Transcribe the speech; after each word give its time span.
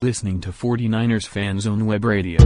listening 0.00 0.40
to 0.40 0.50
49ers 0.50 1.26
Fan 1.26 1.58
Zone 1.58 1.84
Web 1.84 2.04
Radio. 2.04 2.38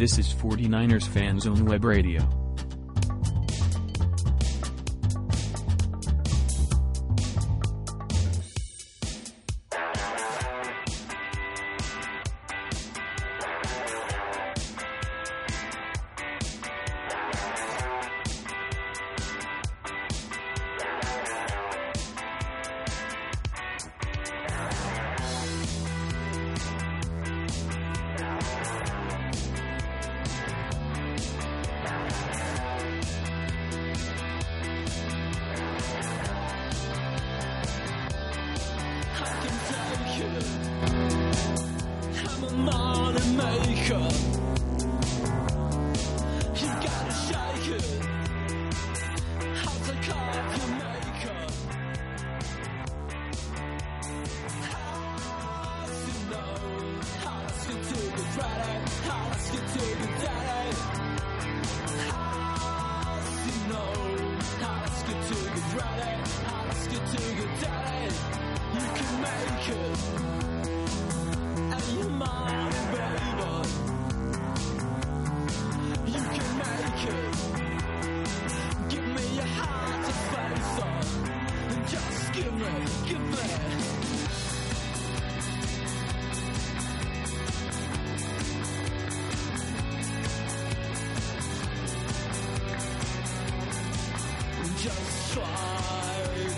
This 0.00 0.16
is 0.16 0.32
49ers 0.32 1.06
Fan 1.06 1.38
Zone 1.40 1.66
Web 1.66 1.84
Radio. 1.84 2.26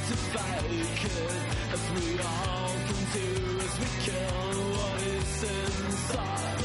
to 0.08 0.16
fight 0.32 0.64
As 1.72 1.82
we 1.94 2.19
all 2.19 2.75
can 2.87 3.00
do 3.14 3.52
we 3.78 3.87
kill 4.04 4.58
what 4.76 5.02
is 5.02 5.43
inside. 5.43 6.62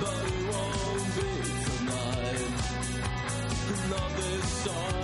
But 0.00 0.18
it 0.28 0.40
won't 0.50 1.06
be 1.16 1.30
tonight. 1.66 2.52
Not 3.90 4.10
this 4.16 4.46
song. 4.64 4.99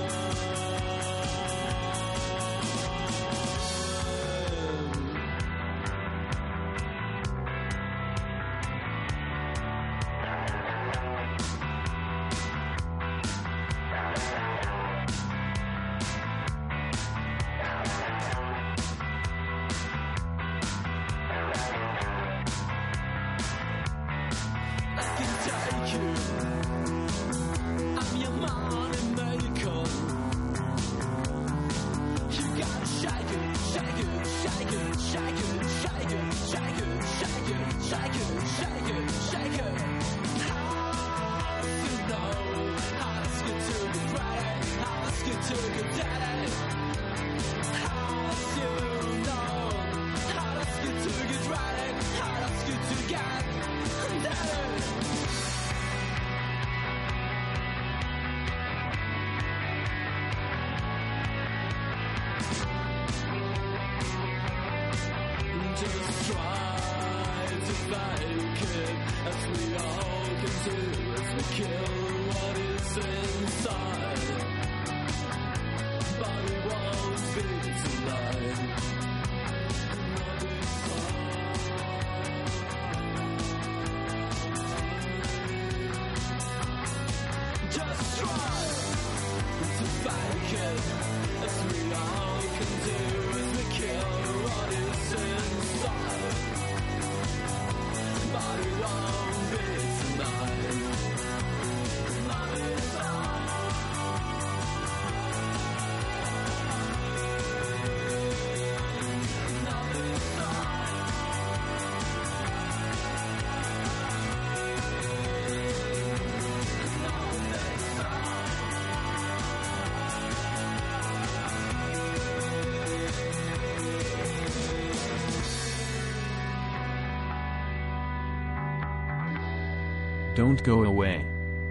Don't 130.36 130.62
go 130.64 130.84
away. 130.84 131.24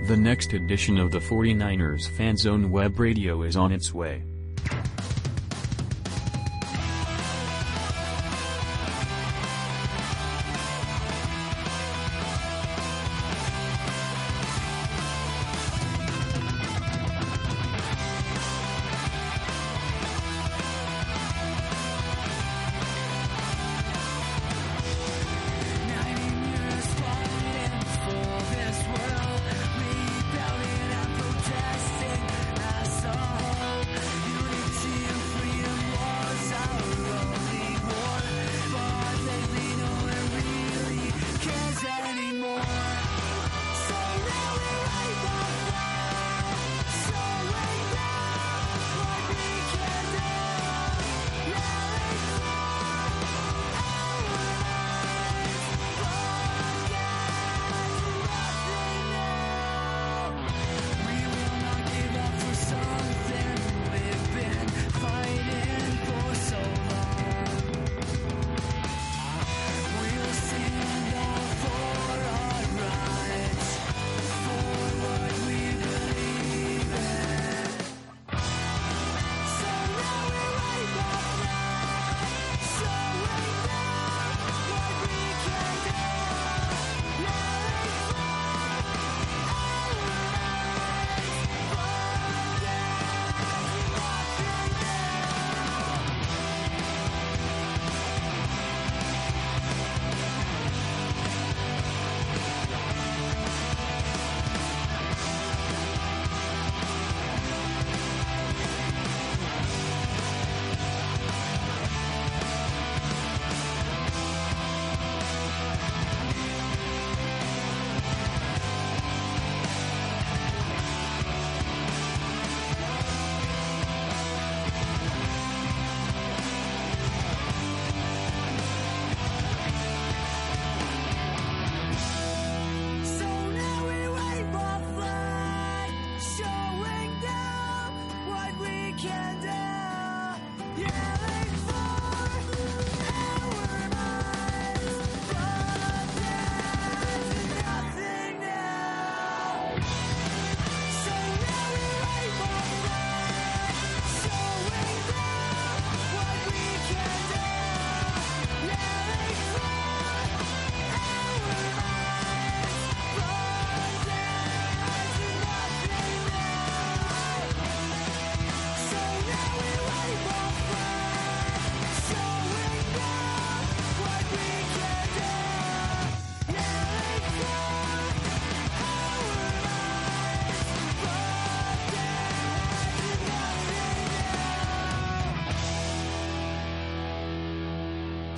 The 0.05 0.17
next 0.17 0.53
edition 0.53 0.97
of 0.97 1.11
the 1.11 1.19
49ers 1.19 2.09
Fan 2.09 2.35
Zone 2.35 2.71
Web 2.71 2.99
Radio 2.99 3.43
is 3.43 3.55
on 3.55 3.71
its 3.71 3.93
way. 3.93 4.23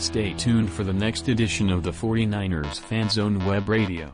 Stay 0.07 0.31
tuned 0.35 0.71
for 0.71 0.85
the 0.85 0.93
next 0.93 1.27
edition 1.27 1.69
of 1.69 1.83
the 1.83 1.91
49ers 1.91 2.79
Fan 2.79 3.09
Zone 3.09 3.45
Web 3.45 3.67
Radio. 3.67 4.13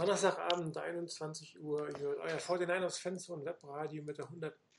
Donnerstagabend, 0.00 0.78
21 0.78 1.60
Uhr. 1.60 1.86
Ihr 1.90 1.98
hört 1.98 2.20
euer 2.20 2.38
49ers 2.38 2.98
Fans 2.98 3.28
und 3.28 3.44
Webradio 3.44 4.02
mit 4.02 4.16
der 4.16 4.26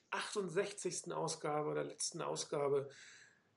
168. 0.09 1.13
Ausgabe 1.13 1.69
oder 1.69 1.83
letzten 1.83 2.23
Ausgabe 2.23 2.89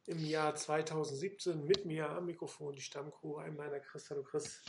im 0.05 0.19
Jahr 0.19 0.55
2017 0.55 1.65
mit 1.65 1.87
mir 1.87 2.11
am 2.11 2.27
Mikrofon, 2.27 2.75
die 2.75 2.83
Stammcrew, 2.83 3.39
ein 3.39 3.57
meiner 3.57 3.81
Chris, 3.81 4.11
hallo 4.11 4.23
Chris 4.23 4.63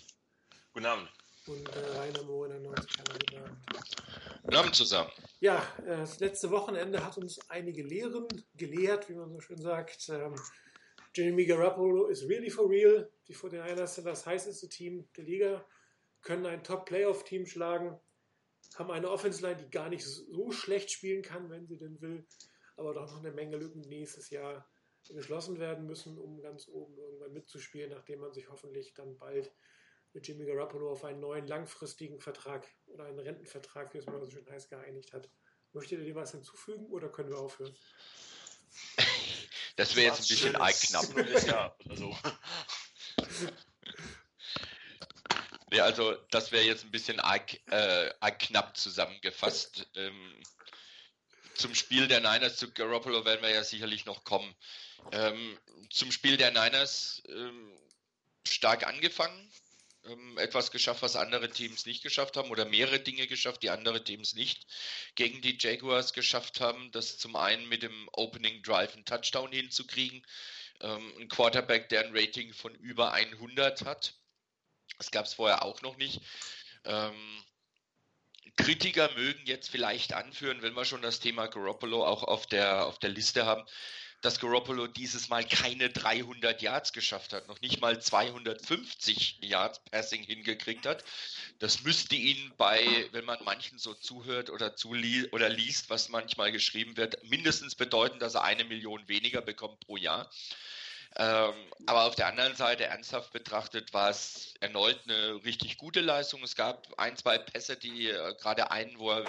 Guten 0.72 0.86
Abend. 0.86 1.10
und 1.48 1.68
äh, 1.68 1.98
Rainer 1.98 2.24
Mohr 2.24 2.46
in 2.46 2.54
der 2.54 2.62
90 2.62 2.98
Guten 2.98 3.44
Abend. 3.44 4.56
Abend 4.56 4.76
zusammen. 4.76 5.12
Ja, 5.42 5.68
äh, 5.80 5.98
das 5.98 6.22
letzte 6.22 6.50
Wochenende 6.50 7.06
hat 7.06 7.18
uns 7.18 7.42
einige 7.50 7.84
Lehren 7.84 8.26
gelehrt, 8.56 9.10
wie 9.10 9.16
man 9.16 9.34
so 9.34 9.42
schön 9.42 9.62
sagt. 9.62 10.08
Ähm, 10.08 10.36
Jimmy 11.14 11.46
Garoppolo 11.46 12.06
ist 12.08 12.24
really 12.30 12.50
for 12.50 12.70
real. 12.70 13.12
Die 13.28 13.36
49ers 13.36 13.88
sind 13.88 14.08
das 14.08 14.26
heißeste 14.26 14.70
Team 14.70 15.10
der 15.18 15.26
Liga, 15.26 15.66
können 16.26 16.46
ein 16.46 16.64
Top-Playoff-Team 16.64 17.46
schlagen, 17.46 17.98
haben 18.76 18.92
eine 18.92 19.10
Offense-Line, 19.10 19.58
die 19.58 19.70
gar 19.70 19.90
nicht 19.90 20.04
so 20.04 20.52
schlecht 20.52 20.92
spielen 20.92 21.22
kann, 21.22 21.50
wenn 21.50 21.68
sie 21.68 21.78
denn 21.78 22.02
will, 22.02 22.28
aber 22.76 22.94
doch 22.94 23.10
noch 23.10 23.20
eine 23.20 23.32
Menge 23.32 23.56
Lücken 23.56 23.82
nächstes 23.82 24.30
Jahr 24.32 24.70
geschlossen 25.08 25.60
werden 25.60 25.86
müssen, 25.86 26.18
um 26.18 26.42
ganz 26.42 26.68
oben 26.68 26.98
irgendwann 26.98 27.32
mitzuspielen, 27.32 27.92
nachdem 27.92 28.20
man 28.20 28.34
sich 28.34 28.50
hoffentlich 28.50 28.94
dann 28.96 29.18
bald 29.18 29.54
mit 30.14 30.28
Jimmy 30.28 30.46
Garoppolo 30.46 30.92
auf 30.92 31.04
einen 31.04 31.20
neuen 31.20 31.46
langfristigen 31.46 32.20
Vertrag 32.20 32.68
oder 32.88 33.06
einen 33.06 33.20
Rentenvertrag, 33.20 33.94
wie 33.94 34.00
es 34.00 34.08
mal 34.08 34.20
so 34.20 34.30
schön 34.32 34.50
heißt, 34.50 34.70
geeinigt 34.70 35.14
hat. 35.14 35.30
Möchtet 35.74 36.00
ihr 36.00 36.06
dem 36.06 36.16
was 36.16 36.32
hinzufügen 36.32 36.88
oder 36.88 37.10
können 37.10 37.30
wir 37.30 37.38
aufhören? 37.38 37.76
Das 39.76 39.96
wäre 39.96 40.08
jetzt 40.08 40.22
ein 40.22 40.28
bisschen 40.28 40.56
arg 40.56 40.74
knapp. 40.74 41.06
Ja, 41.46 41.76
also, 41.90 42.16
Ja, 45.72 45.84
also 45.84 46.14
das 46.30 46.52
wäre 46.52 46.64
jetzt 46.64 46.84
ein 46.84 46.92
bisschen 46.92 47.20
arg, 47.20 47.54
äh, 47.72 48.14
arg 48.20 48.40
knapp 48.40 48.78
zusammengefasst. 48.78 49.88
Ähm, 49.96 50.44
zum 51.56 51.74
Spiel 51.74 52.08
der 52.08 52.20
Niners 52.20 52.58
zu 52.58 52.72
Garoppolo 52.72 53.26
werden 53.26 53.42
wir 53.42 53.50
ja 53.50 53.64
sicherlich 53.64 54.06
noch 54.06 54.24
kommen. 54.24 54.54
Ähm, 55.12 55.58
zum 55.90 56.12
Spiel 56.12 56.38
der 56.38 56.52
Niners 56.52 57.24
ähm, 57.30 57.72
stark 58.48 58.86
angefangen, 58.86 59.52
ähm, 60.06 60.38
etwas 60.38 60.72
geschafft, 60.72 61.02
was 61.02 61.16
andere 61.16 61.50
Teams 61.50 61.86
nicht 61.86 62.04
geschafft 62.04 62.38
haben 62.38 62.52
oder 62.52 62.66
mehrere 62.66 63.00
Dinge 63.00 63.28
geschafft, 63.28 63.64
die 63.64 63.70
andere 63.70 64.04
Teams 64.04 64.36
nicht 64.36 64.68
gegen 65.16 65.42
die 65.42 65.58
Jaguars 65.60 66.14
geschafft 66.14 66.60
haben. 66.60 66.92
Das 66.92 67.18
zum 67.18 67.36
einen 67.36 67.68
mit 67.68 67.84
dem 67.84 68.10
Opening 68.12 68.62
Drive 68.62 68.94
einen 68.94 69.06
Touchdown 69.06 69.52
hinzukriegen, 69.52 70.26
ähm, 70.82 71.14
ein 71.20 71.28
Quarterback, 71.28 71.90
der 71.90 72.06
ein 72.06 72.16
Rating 72.16 72.54
von 72.54 72.76
über 72.76 73.14
100 73.14 73.86
hat. 73.86 74.16
Das 74.98 75.12
gab 75.12 75.26
es 75.26 75.34
vorher 75.34 75.64
auch 75.64 75.82
noch 75.82 75.98
nicht. 75.98 76.22
Ähm, 76.86 77.44
Kritiker 78.58 79.12
mögen 79.16 79.46
jetzt 79.46 79.70
vielleicht 79.70 80.14
anführen, 80.14 80.62
wenn 80.62 80.76
wir 80.76 80.86
schon 80.86 81.02
das 81.02 81.20
Thema 81.20 81.48
Garoppolo 81.48 82.06
auch 82.06 82.24
auf 82.24 82.48
der, 82.48 82.86
auf 82.86 83.00
der 83.00 83.10
Liste 83.10 83.46
haben, 83.46 83.66
dass 84.22 84.40
Garoppolo 84.40 84.88
dieses 84.88 85.30
Mal 85.30 85.46
keine 85.46 85.90
300 85.90 86.62
Yards 86.62 86.94
geschafft 86.94 87.34
hat, 87.34 87.48
noch 87.48 87.62
nicht 87.62 87.82
mal 87.82 88.02
250 88.02 89.40
Yards 89.42 89.82
Passing 89.92 90.24
hingekriegt 90.24 90.86
hat. 90.86 91.04
Das 91.60 91.84
müsste 91.84 92.16
ihn 92.16 92.54
bei, 92.58 93.08
wenn 93.12 93.26
man 93.26 93.38
manchen 93.44 93.78
so 93.78 93.94
zuhört 93.94 94.50
oder 94.50 94.76
zulie 94.76 95.30
oder 95.32 95.50
liest, 95.50 95.90
was 95.90 96.10
manchmal 96.10 96.52
geschrieben 96.52 96.98
wird, 96.98 97.24
mindestens 97.26 97.76
bedeuten, 97.76 98.20
dass 98.20 98.36
er 98.36 98.44
eine 98.44 98.64
Million 98.64 99.08
weniger 99.08 99.42
bekommt 99.42 99.82
pro 99.82 99.98
Jahr. 99.98 100.30
Ähm, 101.18 101.54
aber 101.86 102.06
auf 102.06 102.16
der 102.16 102.28
anderen 102.28 102.56
Seite, 102.56 102.86
ernsthaft 102.86 103.32
betrachtet, 103.32 103.94
war 103.94 104.10
es 104.10 104.54
erneut 104.60 105.00
eine 105.06 105.44
richtig 105.46 105.78
gute 105.78 106.02
Leistung. 106.02 106.44
Es 106.44 106.56
gab 106.56 106.88
ein, 106.98 107.16
zwei 107.16 107.38
Pässe, 107.38 107.78
die 107.78 108.10
äh, 108.10 108.36
gerade 108.40 108.72
einen, 108.72 109.00
wo 109.00 109.12
er 109.12 109.26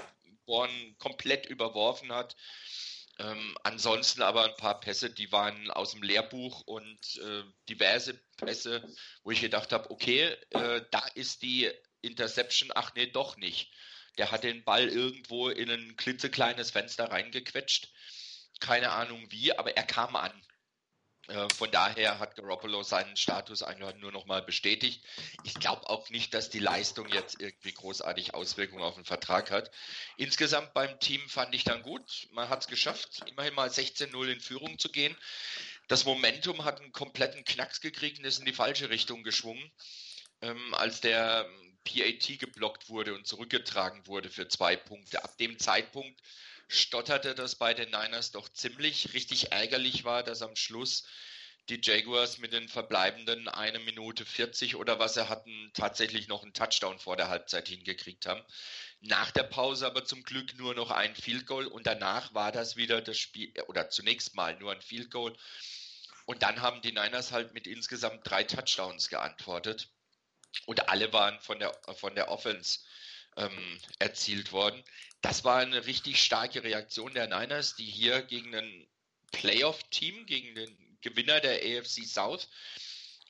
Born 0.46 0.96
komplett 0.99 1.46
überworfen 1.46 2.12
hat. 2.12 2.37
Ähm, 3.18 3.57
ansonsten 3.62 4.22
aber 4.22 4.44
ein 4.44 4.57
paar 4.57 4.81
Pässe, 4.81 5.11
die 5.11 5.33
waren 5.33 5.70
aus 5.70 5.92
dem 5.92 6.03
Lehrbuch 6.03 6.62
und 6.62 7.16
äh, 7.16 7.44
diverse 7.68 8.14
Pässe, 8.37 8.87
wo 9.22 9.31
ich 9.31 9.40
gedacht 9.40 9.72
habe, 9.72 9.90
okay, 9.90 10.37
äh, 10.51 10.83
da 10.90 11.05
ist 11.14 11.42
die 11.42 11.70
Interception, 12.03 12.70
ach 12.75 12.92
nee, 12.94 13.07
doch 13.07 13.37
nicht. 13.37 13.72
Der 14.18 14.31
hat 14.31 14.44
den 14.44 14.64
Ball 14.64 14.88
irgendwo 14.88 15.49
in 15.49 15.70
ein 15.70 15.96
klitzekleines 15.96 16.70
Fenster 16.70 17.11
reingequetscht. 17.11 17.90
Keine 18.61 18.90
Ahnung 18.92 19.27
wie, 19.31 19.57
aber 19.57 19.77
er 19.77 19.85
kam 19.85 20.16
an. 20.16 20.33
Äh, 21.29 21.49
Von 21.55 21.71
daher 21.71 22.19
hat 22.19 22.37
Garoppolo 22.37 22.83
seinen 22.83 23.17
Status 23.17 23.62
eigentlich 23.62 23.97
nur 23.97 24.12
noch 24.12 24.27
mal 24.27 24.43
bestätigt. 24.43 25.05
Ich 25.45 25.55
glaube 25.55 25.89
auch 25.89 26.09
nicht, 26.11 26.35
dass 26.35 26.51
die 26.51 26.59
Leistung 26.59 27.09
jetzt 27.09 27.41
irgendwie 27.41 27.73
großartig 27.73 28.35
Auswirkungen 28.35 28.83
auf 28.83 28.95
den 28.95 29.05
Vertrag 29.05 29.51
hat. 29.51 29.71
Insgesamt 30.17 30.73
beim 30.75 30.99
Team 31.01 31.29
fand 31.29 31.55
ich 31.55 31.65
dann 31.65 31.83
gut. 31.83 32.29
Man 32.33 32.49
hat 32.49 32.62
es 32.62 32.69
geschafft, 32.69 33.23
immerhin 33.27 33.55
mal 33.55 33.69
16-0 33.69 34.29
in 34.29 34.41
Führung 34.41 34.79
zu 34.79 34.91
gehen. 34.91 35.17
Das 35.89 36.05
Momentum 36.05 36.65
hat 36.65 36.81
einen 36.81 36.93
kompletten 36.93 37.45
Knacks 37.45 37.81
gekriegt 37.81 38.19
und 38.19 38.25
ist 38.25 38.39
in 38.39 38.47
die 38.47 38.53
falsche 38.53 38.91
Richtung 38.91 39.23
geschwungen. 39.23 39.71
Ähm, 40.43 40.75
als 40.75 41.01
der 41.01 41.49
PAT 41.85 42.39
geblockt 42.39 42.89
wurde 42.89 43.15
und 43.15 43.27
zurückgetragen 43.27 44.07
wurde 44.07 44.29
für 44.29 44.49
zwei 44.49 44.77
Punkte. 44.77 45.25
Ab 45.25 45.37
dem 45.39 45.59
Zeitpunkt 45.59 46.21
stotterte 46.68 47.35
das 47.35 47.55
bei 47.55 47.74
den 47.74 47.90
Niners 47.90 48.31
doch 48.31 48.48
ziemlich. 48.48 49.14
Richtig 49.14 49.52
ärgerlich 49.52 50.05
war, 50.05 50.22
dass 50.22 50.42
am 50.42 50.57
Schluss 50.57 51.05
die 51.68 51.81
Jaguars 51.83 52.38
mit 52.38 52.52
den 52.52 52.68
verbleibenden 52.68 53.48
eine 53.48 53.81
Minute 53.81 54.24
40 54.24 54.76
oder 54.76 54.98
was 54.98 55.14
sie 55.14 55.29
hatten, 55.29 55.70
tatsächlich 55.74 56.29
noch 56.29 56.42
einen 56.42 56.52
Touchdown 56.52 56.98
vor 56.98 57.16
der 57.16 57.29
Halbzeit 57.29 57.68
hingekriegt 57.68 58.26
haben. 58.26 58.42
Nach 59.00 59.31
der 59.31 59.42
Pause 59.42 59.87
aber 59.87 60.05
zum 60.05 60.22
Glück 60.22 60.57
nur 60.57 60.74
noch 60.74 60.90
ein 60.90 61.14
Field 61.16 61.46
Goal 61.46 61.66
und 61.66 61.87
danach 61.87 62.33
war 62.35 62.52
das 62.52 62.76
wieder 62.76 63.02
das 63.02 63.18
Spiel, 63.18 63.52
oder 63.66 63.90
zunächst 63.90 64.35
mal 64.35 64.57
nur 64.59 64.72
ein 64.72 64.81
Field 64.81 65.11
Goal. 65.11 65.37
Und 66.24 66.42
dann 66.42 66.61
haben 66.61 66.83
die 66.83 66.92
Niners 66.92 67.33
halt 67.33 67.52
mit 67.52 67.66
insgesamt 67.66 68.20
drei 68.24 68.44
Touchdowns 68.44 69.09
geantwortet. 69.09 69.88
Und 70.66 70.88
alle 70.88 71.12
waren 71.12 71.38
von 71.40 71.59
der, 71.59 71.72
von 71.96 72.14
der 72.14 72.31
Offense 72.31 72.81
ähm, 73.37 73.81
erzielt 73.99 74.53
worden. 74.53 74.83
Das 75.20 75.44
war 75.44 75.59
eine 75.59 75.87
richtig 75.87 76.22
starke 76.22 76.62
Reaktion 76.62 77.14
der 77.14 77.27
Niners, 77.27 77.77
die 77.77 77.85
hier 77.85 78.22
gegen 78.22 78.55
ein 78.55 78.87
Playoff-Team, 79.33 80.27
gegen 80.27 80.55
den 80.55 80.99
Gewinner 81.01 81.40
der 81.40 81.57
AFC 81.57 82.05
South, 82.07 82.49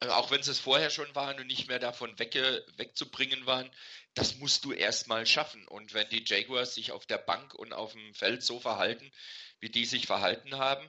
äh, 0.01 0.09
auch 0.09 0.31
wenn 0.31 0.43
sie 0.43 0.51
es 0.51 0.61
vorher 0.61 0.91
schon 0.91 1.15
waren 1.15 1.39
und 1.39 1.47
nicht 1.47 1.69
mehr 1.69 1.79
davon 1.79 2.19
wegge 2.19 2.65
wegzubringen 2.77 3.47
waren, 3.47 3.71
das 4.15 4.37
musst 4.37 4.65
du 4.65 4.73
erstmal 4.73 5.27
schaffen. 5.27 5.67
Und 5.69 5.95
wenn 5.95 6.09
die 6.09 6.25
Jaguars 6.25 6.75
sich 6.75 6.93
auf 6.93 7.07
der 7.07 7.19
Bank 7.19 7.55
und 7.55 7.73
auf 7.73 7.93
dem 7.93 8.15
Feld 8.15 8.43
so 8.43 8.61
verhalten, 8.61 9.11
wie 9.61 9.71
die 9.71 9.85
sich 9.85 10.07
verhalten 10.07 10.57
haben, 10.57 10.89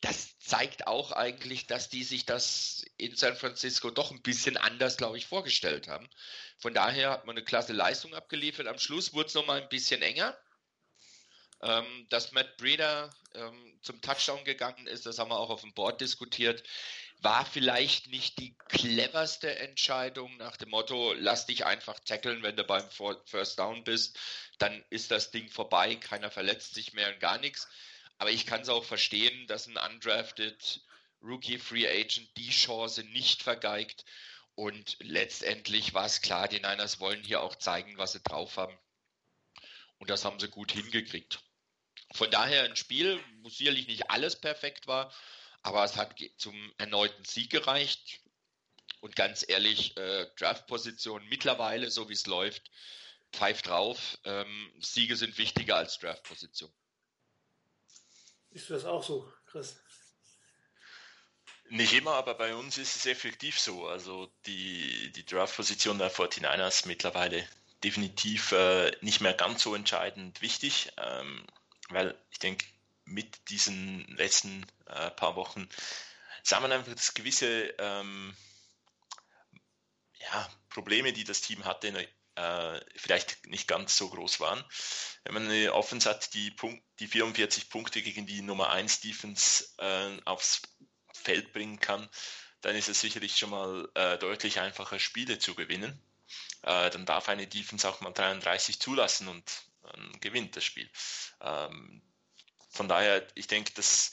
das 0.00 0.38
zeigt 0.38 0.86
auch 0.86 1.12
eigentlich, 1.12 1.66
dass 1.66 1.88
die 1.88 2.04
sich 2.04 2.26
das 2.26 2.84
in 2.96 3.16
San 3.16 3.36
Francisco 3.36 3.90
doch 3.90 4.10
ein 4.10 4.22
bisschen 4.22 4.56
anders, 4.56 4.96
glaube 4.96 5.18
ich, 5.18 5.26
vorgestellt 5.26 5.88
haben. 5.88 6.08
Von 6.58 6.74
daher 6.74 7.10
hat 7.10 7.26
man 7.26 7.36
eine 7.36 7.44
klasse 7.44 7.72
Leistung 7.72 8.14
abgeliefert. 8.14 8.66
Am 8.66 8.78
Schluss 8.78 9.12
wurde 9.12 9.28
es 9.28 9.34
nochmal 9.34 9.62
ein 9.62 9.68
bisschen 9.68 10.02
enger. 10.02 10.36
Ähm, 11.64 12.06
dass 12.10 12.32
Matt 12.32 12.56
Breeder 12.56 13.10
ähm, 13.34 13.78
zum 13.82 14.00
Touchdown 14.00 14.42
gegangen 14.44 14.88
ist, 14.88 15.06
das 15.06 15.20
haben 15.20 15.30
wir 15.30 15.38
auch 15.38 15.50
auf 15.50 15.60
dem 15.60 15.72
Board 15.74 16.00
diskutiert, 16.00 16.64
war 17.20 17.46
vielleicht 17.46 18.08
nicht 18.08 18.38
die 18.40 18.56
cleverste 18.68 19.56
Entscheidung 19.60 20.36
nach 20.38 20.56
dem 20.56 20.70
Motto, 20.70 21.12
lass 21.12 21.46
dich 21.46 21.64
einfach 21.64 22.00
tackeln, 22.00 22.42
wenn 22.42 22.56
du 22.56 22.64
beim 22.64 22.84
First 22.90 23.60
Down 23.60 23.84
bist, 23.84 24.18
dann 24.58 24.84
ist 24.90 25.12
das 25.12 25.30
Ding 25.30 25.48
vorbei, 25.48 25.94
keiner 25.94 26.32
verletzt 26.32 26.74
sich 26.74 26.94
mehr 26.94 27.12
und 27.12 27.20
gar 27.20 27.38
nichts. 27.38 27.68
Aber 28.22 28.30
ich 28.30 28.46
kann 28.46 28.60
es 28.60 28.68
auch 28.68 28.84
verstehen, 28.84 29.48
dass 29.48 29.66
ein 29.66 29.76
undrafted 29.76 30.80
Rookie 31.20 31.58
Free 31.58 31.88
Agent 31.88 32.30
die 32.36 32.50
Chance 32.50 33.02
nicht 33.02 33.42
vergeigt. 33.42 34.04
Und 34.54 34.96
letztendlich 35.00 35.92
war 35.92 36.06
es 36.06 36.20
klar, 36.20 36.46
die 36.46 36.60
Niners 36.60 37.00
wollen 37.00 37.24
hier 37.24 37.42
auch 37.42 37.56
zeigen, 37.56 37.98
was 37.98 38.12
sie 38.12 38.20
drauf 38.20 38.58
haben. 38.58 38.78
Und 39.98 40.08
das 40.08 40.24
haben 40.24 40.38
sie 40.38 40.46
gut 40.46 40.70
hingekriegt. 40.70 41.40
Von 42.12 42.30
daher 42.30 42.62
ein 42.62 42.76
Spiel, 42.76 43.20
wo 43.40 43.48
sicherlich 43.48 43.88
nicht 43.88 44.08
alles 44.08 44.40
perfekt 44.40 44.86
war, 44.86 45.12
aber 45.64 45.82
es 45.82 45.96
hat 45.96 46.14
zum 46.36 46.72
erneuten 46.78 47.24
Sieg 47.24 47.50
gereicht. 47.50 48.20
Und 49.00 49.16
ganz 49.16 49.44
ehrlich, 49.48 49.96
äh, 49.96 50.30
Draftposition 50.36 51.26
mittlerweile, 51.28 51.90
so 51.90 52.08
wie 52.08 52.12
es 52.12 52.26
läuft, 52.26 52.70
pfeift 53.32 53.66
drauf. 53.66 54.16
Ähm, 54.22 54.72
Siege 54.78 55.16
sind 55.16 55.38
wichtiger 55.38 55.74
als 55.74 55.98
Draftposition. 55.98 56.72
Siehst 58.52 58.68
du 58.68 58.74
das 58.74 58.84
auch 58.84 59.02
so, 59.02 59.32
Chris? 59.46 59.80
Nicht 61.70 61.94
immer, 61.94 62.12
aber 62.12 62.34
bei 62.34 62.54
uns 62.54 62.76
ist 62.76 62.96
es 62.96 63.06
effektiv 63.06 63.58
so. 63.58 63.86
Also 63.86 64.30
die, 64.44 65.10
die 65.12 65.24
Draft-Position 65.24 65.98
der 65.98 66.12
49ers 66.12 66.86
mittlerweile 66.86 67.48
definitiv 67.82 68.52
äh, 68.52 68.94
nicht 69.00 69.22
mehr 69.22 69.32
ganz 69.32 69.62
so 69.62 69.74
entscheidend 69.74 70.42
wichtig, 70.42 70.92
ähm, 70.98 71.46
weil 71.88 72.14
ich 72.30 72.38
denke, 72.38 72.66
mit 73.04 73.48
diesen 73.48 74.06
letzten 74.16 74.66
äh, 74.86 75.10
paar 75.10 75.34
Wochen 75.34 75.68
sah 76.42 76.60
man 76.60 76.72
einfach, 76.72 76.94
dass 76.94 77.14
gewisse 77.14 77.74
ähm, 77.78 78.36
ja, 80.18 80.48
Probleme, 80.68 81.12
die 81.12 81.24
das 81.24 81.40
Team 81.40 81.64
hatte, 81.64 81.90
äh, 82.34 82.80
vielleicht 82.96 83.46
nicht 83.46 83.68
ganz 83.68 83.96
so 83.96 84.08
groß 84.08 84.40
waren. 84.40 84.64
Wenn 85.24 85.34
man 85.34 85.48
eine 85.48 85.72
Offense 85.72 86.08
hat, 86.08 86.34
die, 86.34 86.50
Punkt, 86.50 86.82
die 86.98 87.08
44 87.08 87.68
Punkte 87.68 88.02
gegen 88.02 88.26
die 88.26 88.42
Nummer 88.42 88.70
1 88.70 89.00
Defense 89.00 89.68
äh, 89.78 90.18
aufs 90.24 90.62
Feld 91.12 91.52
bringen 91.52 91.78
kann, 91.80 92.08
dann 92.62 92.76
ist 92.76 92.88
es 92.88 93.00
sicherlich 93.00 93.36
schon 93.36 93.50
mal 93.50 93.88
äh, 93.94 94.18
deutlich 94.18 94.60
einfacher, 94.60 94.98
Spiele 94.98 95.38
zu 95.38 95.54
gewinnen. 95.54 96.00
Äh, 96.62 96.90
dann 96.90 97.06
darf 97.06 97.28
eine 97.28 97.46
Defense 97.46 97.88
auch 97.88 98.00
mal 98.00 98.12
33 98.12 98.80
zulassen 98.80 99.28
und 99.28 99.44
dann 99.82 100.20
gewinnt 100.20 100.56
das 100.56 100.64
Spiel. 100.64 100.88
Ähm, 101.40 102.02
von 102.70 102.88
daher, 102.88 103.26
ich 103.34 103.48
denke, 103.48 103.72
das 103.74 104.12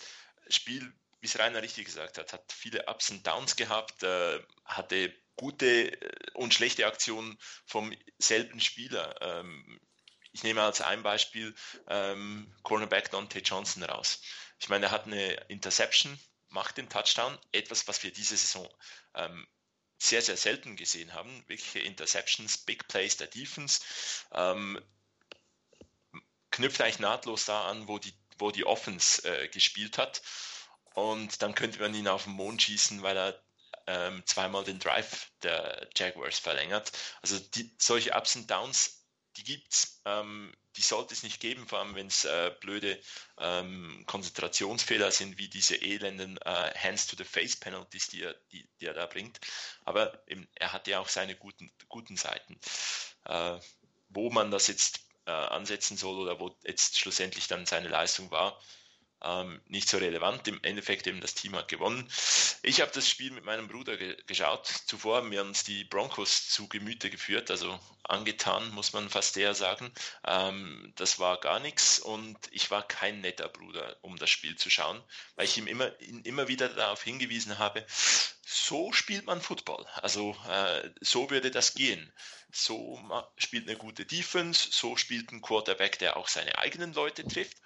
Spiel, 0.50 0.92
wie 1.22 1.28
es 1.28 1.38
Rainer 1.38 1.62
richtig 1.62 1.86
gesagt 1.86 2.18
hat, 2.18 2.34
hat 2.34 2.52
viele 2.52 2.86
Ups 2.88 3.10
und 3.12 3.26
Downs 3.26 3.56
gehabt, 3.56 4.04
äh, 4.04 4.40
hatte 4.66 5.14
gute 5.40 5.98
und 6.34 6.54
schlechte 6.54 6.86
Aktionen 6.86 7.38
vom 7.66 7.96
selben 8.18 8.60
Spieler. 8.60 9.16
Ähm, 9.22 9.80
ich 10.34 10.44
nehme 10.44 10.62
als 10.62 10.82
ein 10.82 11.02
Beispiel 11.02 11.56
ähm, 11.88 12.54
Cornerback 12.64 13.10
Dante 13.10 13.40
Johnson 13.40 13.84
raus. 13.84 14.22
Ich 14.60 14.68
meine, 14.68 14.88
er 14.88 14.92
hat 14.92 15.06
eine 15.06 15.32
Interception, 15.48 16.20
macht 16.50 16.78
den 16.78 16.90
Touchdown, 16.90 17.38
etwas, 17.54 17.88
was 17.88 18.04
wir 18.04 18.12
diese 18.12 18.36
Saison 18.36 18.68
ähm, 19.16 19.48
sehr, 19.98 20.22
sehr 20.22 20.36
selten 20.36 20.76
gesehen 20.76 21.14
haben. 21.14 21.44
Wirkliche 21.48 21.80
Interceptions, 21.80 22.58
Big 22.58 22.90
Plays 22.90 23.16
der 23.16 23.28
Defense. 23.28 23.80
Ähm, 24.34 24.78
knüpft 26.52 26.82
eigentlich 26.82 27.00
nahtlos 27.00 27.46
da 27.46 27.70
an, 27.70 27.88
wo 27.88 27.98
die, 27.98 28.14
wo 28.38 28.52
die 28.52 28.66
Offense 28.66 29.24
äh, 29.24 29.48
gespielt 29.48 29.98
hat. 29.98 30.22
Und 30.96 31.42
dann 31.42 31.56
könnte 31.56 31.80
man 31.80 31.94
ihn 31.94 32.10
auf 32.10 32.26
den 32.26 32.34
Mond 32.34 32.62
schießen, 32.62 33.02
weil 33.04 33.16
er 33.16 33.42
ähm, 33.90 34.24
zweimal 34.26 34.64
den 34.64 34.80
Drive 34.80 35.32
der 35.42 35.90
Jaguars 35.96 36.38
verlängert. 36.38 36.92
Also 37.24 37.40
die, 37.40 37.76
solche 37.80 38.12
Ups 38.14 38.36
und 38.36 38.50
Downs, 38.50 39.04
die 39.36 39.44
gibt's. 39.44 40.02
Ähm, 40.06 40.54
die 40.76 40.82
sollte 40.82 41.14
es 41.14 41.24
nicht 41.24 41.40
geben, 41.42 41.68
vor 41.68 41.80
allem 41.80 41.96
wenn 41.96 42.08
es 42.08 42.24
äh, 42.24 42.54
blöde 42.62 43.02
ähm, 43.40 44.04
Konzentrationsfehler 44.06 45.12
sind, 45.12 45.40
wie 45.40 45.50
diese 45.50 45.76
elenden 45.76 46.38
äh, 46.38 46.74
Hands-to-the-Face-Penalties, 46.78 48.08
die 48.10 48.22
er, 48.22 48.36
die, 48.52 48.70
die, 48.80 48.86
er 48.86 48.94
da 48.94 49.08
bringt. 49.08 49.40
Aber 49.84 50.24
eben, 50.28 50.48
er 50.56 50.72
hat 50.72 50.88
ja 50.88 51.00
auch 51.00 51.10
seine 51.10 51.36
guten, 51.36 51.72
guten 51.90 52.16
Seiten. 52.16 52.60
Äh, 53.26 53.60
wo 54.10 54.30
man 54.30 54.52
das 54.52 54.68
jetzt 54.68 55.02
äh, 55.26 55.32
ansetzen 55.32 55.98
soll 55.98 56.20
oder 56.20 56.40
wo 56.40 56.56
jetzt 56.64 56.98
schlussendlich 57.00 57.48
dann 57.48 57.66
seine 57.66 57.90
Leistung 57.90 58.30
war, 58.30 58.62
ähm, 59.24 59.62
nicht 59.68 59.90
so 59.90 59.98
relevant. 59.98 60.48
Im 60.48 60.60
Endeffekt 60.64 61.08
eben 61.08 61.22
das 61.22 61.36
Team 61.36 61.56
hat 61.56 61.68
gewonnen. 61.68 62.10
Ich 62.62 62.82
habe 62.82 62.92
das 62.94 63.10
Spiel 63.10 63.32
mit 63.32 63.46
meinem 63.46 63.68
Bruder 63.68 63.98
ge 63.98 64.18
geschaut. 64.28 64.68
Zuvor 64.86 65.18
haben 65.18 65.32
wir 65.32 65.42
uns 65.42 65.64
die 65.64 65.84
Broncos 65.84 66.50
zu 66.50 66.68
Gemüte 66.68 67.10
geführt, 67.10 67.52
also 67.52 67.80
angetan, 68.04 68.70
muss 68.72 68.94
man 68.94 69.10
fast 69.10 69.38
eher 69.38 69.54
sagen. 69.54 69.92
Ähm, 70.26 70.94
das 70.96 71.20
war 71.20 71.40
gar 71.40 71.60
nichts 71.60 72.00
und 72.00 72.38
ich 72.52 72.72
war 72.72 72.88
kein 72.88 73.22
netter 73.22 73.50
Bruder, 73.50 73.98
um 74.02 74.18
das 74.18 74.30
Spiel 74.30 74.56
zu 74.56 74.70
schauen, 74.70 75.02
weil 75.36 75.46
ich 75.46 75.58
ihm 75.58 75.68
immer, 75.68 76.00
ihn 76.02 76.22
immer 76.24 76.48
wieder 76.48 76.70
darauf 76.70 77.04
hingewiesen 77.04 77.60
habe, 77.60 77.86
so 78.46 78.92
spielt 78.92 79.26
man 79.26 79.42
Football. 79.42 79.86
Also 79.96 80.36
äh, 80.50 80.90
so 81.02 81.30
würde 81.30 81.52
das 81.52 81.76
gehen. 81.76 82.12
So 82.52 83.00
spielt 83.38 83.68
eine 83.68 83.78
gute 83.78 84.06
Defense, 84.06 84.70
so 84.72 84.96
spielt 84.96 85.32
ein 85.32 85.42
Quarterback, 85.42 86.00
der 86.00 86.18
auch 86.18 86.28
seine 86.28 86.58
eigenen 86.58 86.94
Leute 86.94 87.28
trifft. 87.28 87.58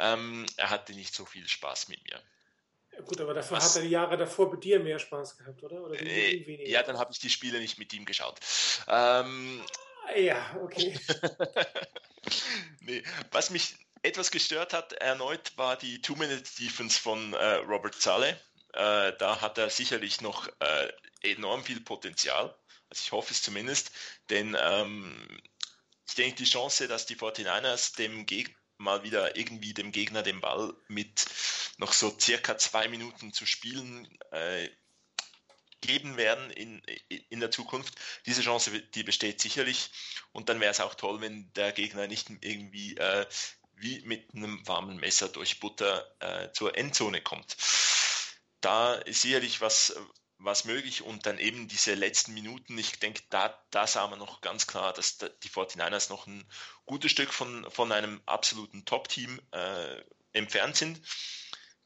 Ähm, 0.00 0.46
er 0.56 0.70
hatte 0.70 0.94
nicht 0.94 1.14
so 1.14 1.24
viel 1.24 1.46
Spaß 1.46 1.88
mit 1.88 2.02
mir. 2.04 2.20
Gut, 3.04 3.20
aber 3.20 3.34
dafür 3.34 3.58
Was? 3.58 3.70
hat 3.70 3.76
er 3.76 3.82
die 3.82 3.90
Jahre 3.90 4.16
davor 4.16 4.50
mit 4.50 4.64
dir 4.64 4.80
mehr 4.80 4.98
Spaß 4.98 5.38
gehabt, 5.38 5.62
oder? 5.62 5.82
oder 5.82 6.00
äh, 6.00 6.68
ja, 6.68 6.82
dann 6.82 6.98
habe 6.98 7.12
ich 7.12 7.18
die 7.18 7.30
Spiele 7.30 7.60
nicht 7.60 7.78
mit 7.78 7.92
ihm 7.92 8.04
geschaut. 8.04 8.40
Ähm, 8.88 9.62
ja, 10.16 10.56
okay. 10.62 10.98
nee, 12.80 13.02
was 13.30 13.50
mich 13.50 13.76
etwas 14.02 14.30
gestört 14.30 14.72
hat 14.72 14.92
erneut 14.94 15.56
war 15.56 15.76
die 15.76 16.00
Two-Minute-Defense 16.00 17.00
von 17.00 17.32
äh, 17.34 17.54
Robert 17.56 17.94
Saleh. 17.94 18.36
Äh, 18.72 19.12
da 19.18 19.40
hat 19.40 19.58
er 19.58 19.70
sicherlich 19.70 20.20
noch 20.20 20.48
äh, 20.60 20.92
enorm 21.22 21.64
viel 21.64 21.80
Potenzial. 21.80 22.54
Also 22.88 23.02
ich 23.04 23.12
hoffe 23.12 23.32
es 23.32 23.42
zumindest, 23.42 23.92
denn 24.30 24.56
ähm, 24.60 25.40
ich 26.06 26.14
denke, 26.14 26.36
die 26.36 26.44
Chance, 26.44 26.88
dass 26.88 27.06
die 27.06 27.16
49ers 27.16 27.96
dem 27.96 28.26
Gegner 28.26 28.59
mal 28.80 29.02
wieder 29.04 29.36
irgendwie 29.36 29.74
dem 29.74 29.92
Gegner 29.92 30.22
den 30.22 30.40
Ball 30.40 30.74
mit 30.88 31.26
noch 31.78 31.92
so 31.92 32.16
circa 32.18 32.58
zwei 32.58 32.88
Minuten 32.88 33.32
zu 33.32 33.46
spielen 33.46 34.08
äh, 34.32 34.68
geben 35.80 36.16
werden 36.16 36.50
in, 36.50 36.82
in 37.08 37.40
der 37.40 37.50
Zukunft. 37.50 37.94
Diese 38.26 38.42
Chance, 38.42 38.70
die 38.80 39.02
besteht 39.02 39.40
sicherlich. 39.40 39.90
Und 40.32 40.48
dann 40.48 40.60
wäre 40.60 40.70
es 40.70 40.80
auch 40.80 40.94
toll, 40.94 41.20
wenn 41.20 41.50
der 41.54 41.72
Gegner 41.72 42.06
nicht 42.06 42.28
irgendwie 42.42 42.96
äh, 42.96 43.26
wie 43.76 44.00
mit 44.02 44.34
einem 44.34 44.66
warmen 44.66 44.98
Messer 44.98 45.28
durch 45.28 45.58
Butter 45.58 46.14
äh, 46.20 46.52
zur 46.52 46.76
Endzone 46.76 47.22
kommt. 47.22 47.56
Da 48.60 48.94
ist 48.94 49.22
sicherlich 49.22 49.62
was, 49.62 49.96
was 50.42 50.64
möglich 50.64 51.02
und 51.02 51.26
dann 51.26 51.38
eben 51.38 51.68
diese 51.68 51.94
letzten 51.94 52.32
Minuten, 52.32 52.76
ich 52.78 52.98
denke, 52.98 53.22
da, 53.28 53.62
da 53.70 53.86
sah 53.86 54.06
man 54.06 54.18
noch 54.18 54.40
ganz 54.40 54.66
klar, 54.66 54.92
dass 54.92 55.18
die 55.18 55.48
49ers 55.50 56.08
noch 56.08 56.26
ein 56.26 56.44
gutes 56.86 57.10
Stück 57.10 57.32
von, 57.32 57.70
von 57.70 57.92
einem 57.92 58.22
absoluten 58.26 58.84
Top-Team 58.86 59.40
äh, 59.52 60.02
entfernt 60.32 60.76
sind. 60.76 61.00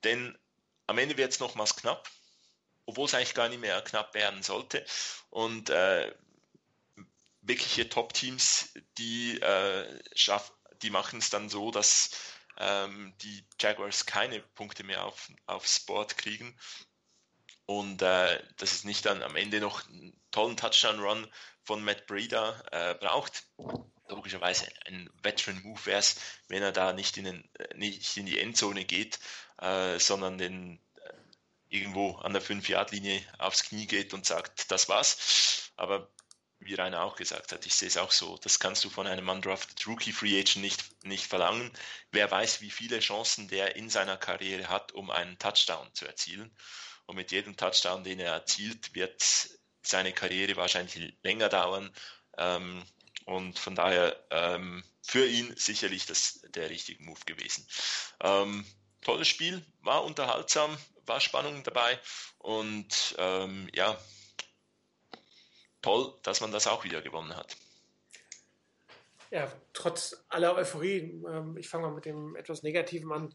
Denn 0.04 0.38
am 0.86 0.98
Ende 0.98 1.16
wird 1.16 1.32
es 1.32 1.40
nochmals 1.40 1.74
knapp, 1.74 2.08
obwohl 2.86 3.06
es 3.06 3.14
eigentlich 3.14 3.34
gar 3.34 3.48
nicht 3.48 3.60
mehr 3.60 3.82
knapp 3.82 4.14
werden 4.14 4.42
sollte. 4.42 4.84
Und 5.30 5.70
äh, 5.70 6.14
wirkliche 7.40 7.88
Top-Teams, 7.88 8.72
die, 8.98 9.40
äh, 9.40 10.00
die 10.82 10.90
machen 10.90 11.18
es 11.18 11.30
dann 11.30 11.48
so, 11.48 11.72
dass 11.72 12.10
ähm, 12.56 13.14
die 13.18 13.44
Jaguars 13.60 14.06
keine 14.06 14.40
Punkte 14.40 14.84
mehr 14.84 15.04
auf, 15.04 15.28
aufs 15.46 15.80
Board 15.80 16.16
kriegen 16.16 16.56
und 17.66 18.02
äh, 18.02 18.42
dass 18.56 18.72
es 18.72 18.84
nicht 18.84 19.06
dann 19.06 19.22
am 19.22 19.36
Ende 19.36 19.60
noch 19.60 19.86
einen 19.88 20.18
tollen 20.30 20.56
Touchdown-Run 20.56 21.26
von 21.62 21.82
Matt 21.82 22.06
Breeder 22.06 22.62
äh, 22.72 22.94
braucht. 22.94 23.44
Logischerweise 24.08 24.68
ein 24.86 25.08
Veteran-Move 25.22 25.86
wäre 25.86 25.98
es, 25.98 26.16
wenn 26.48 26.62
er 26.62 26.72
da 26.72 26.92
nicht 26.92 27.16
in, 27.16 27.24
den, 27.24 27.48
äh, 27.58 27.74
nicht 27.76 28.16
in 28.16 28.26
die 28.26 28.38
Endzone 28.38 28.84
geht, 28.84 29.18
äh, 29.58 29.98
sondern 29.98 30.36
den, 30.36 30.78
äh, 30.96 31.12
irgendwo 31.68 32.16
an 32.16 32.34
der 32.34 32.42
5-Yard-Linie 32.42 33.22
aufs 33.38 33.64
Knie 33.64 33.86
geht 33.86 34.12
und 34.12 34.26
sagt, 34.26 34.70
das 34.70 34.88
war's. 34.88 35.72
Aber 35.76 36.10
wie 36.58 36.74
Rainer 36.74 37.02
auch 37.02 37.16
gesagt 37.16 37.52
hat, 37.52 37.66
ich 37.66 37.74
sehe 37.74 37.88
es 37.88 37.96
auch 37.96 38.10
so, 38.10 38.38
das 38.38 38.58
kannst 38.58 38.84
du 38.84 38.90
von 38.90 39.06
einem 39.06 39.28
undrafted 39.28 39.86
Rookie 39.86 40.12
Free 40.12 40.38
Agent 40.38 40.62
nicht, 40.62 41.04
nicht 41.04 41.26
verlangen. 41.26 41.70
Wer 42.10 42.30
weiß, 42.30 42.60
wie 42.60 42.70
viele 42.70 43.00
Chancen 43.00 43.48
der 43.48 43.76
in 43.76 43.90
seiner 43.90 44.16
Karriere 44.16 44.68
hat, 44.68 44.92
um 44.92 45.10
einen 45.10 45.38
Touchdown 45.38 45.88
zu 45.94 46.06
erzielen. 46.06 46.54
Und 47.06 47.16
mit 47.16 47.32
jedem 47.32 47.56
Touchdown, 47.56 48.04
den 48.04 48.20
er 48.20 48.32
erzielt, 48.32 48.94
wird 48.94 49.22
seine 49.82 50.12
Karriere 50.12 50.56
wahrscheinlich 50.56 51.16
länger 51.22 51.48
dauern. 51.48 51.92
Ähm, 52.38 52.82
und 53.26 53.58
von 53.58 53.74
daher 53.74 54.16
ähm, 54.30 54.84
für 55.02 55.26
ihn 55.26 55.54
sicherlich 55.56 56.06
das, 56.06 56.40
der 56.48 56.70
richtige 56.70 57.02
Move 57.02 57.20
gewesen. 57.26 57.66
Ähm, 58.20 58.64
tolles 59.02 59.28
Spiel, 59.28 59.64
war 59.82 60.04
unterhaltsam, 60.04 60.76
war 61.06 61.20
Spannung 61.20 61.62
dabei 61.62 61.98
und 62.38 63.14
ähm, 63.18 63.68
ja, 63.74 63.98
toll, 65.82 66.14
dass 66.22 66.40
man 66.40 66.52
das 66.52 66.66
auch 66.66 66.84
wieder 66.84 67.02
gewonnen 67.02 67.36
hat. 67.36 67.56
Ja, 69.30 69.52
trotz 69.72 70.24
aller 70.28 70.54
Euphorie, 70.54 71.22
ähm, 71.28 71.56
ich 71.56 71.68
fange 71.68 71.86
mal 71.86 71.94
mit 71.94 72.04
dem 72.04 72.36
etwas 72.36 72.62
Negativen 72.62 73.12
an. 73.12 73.34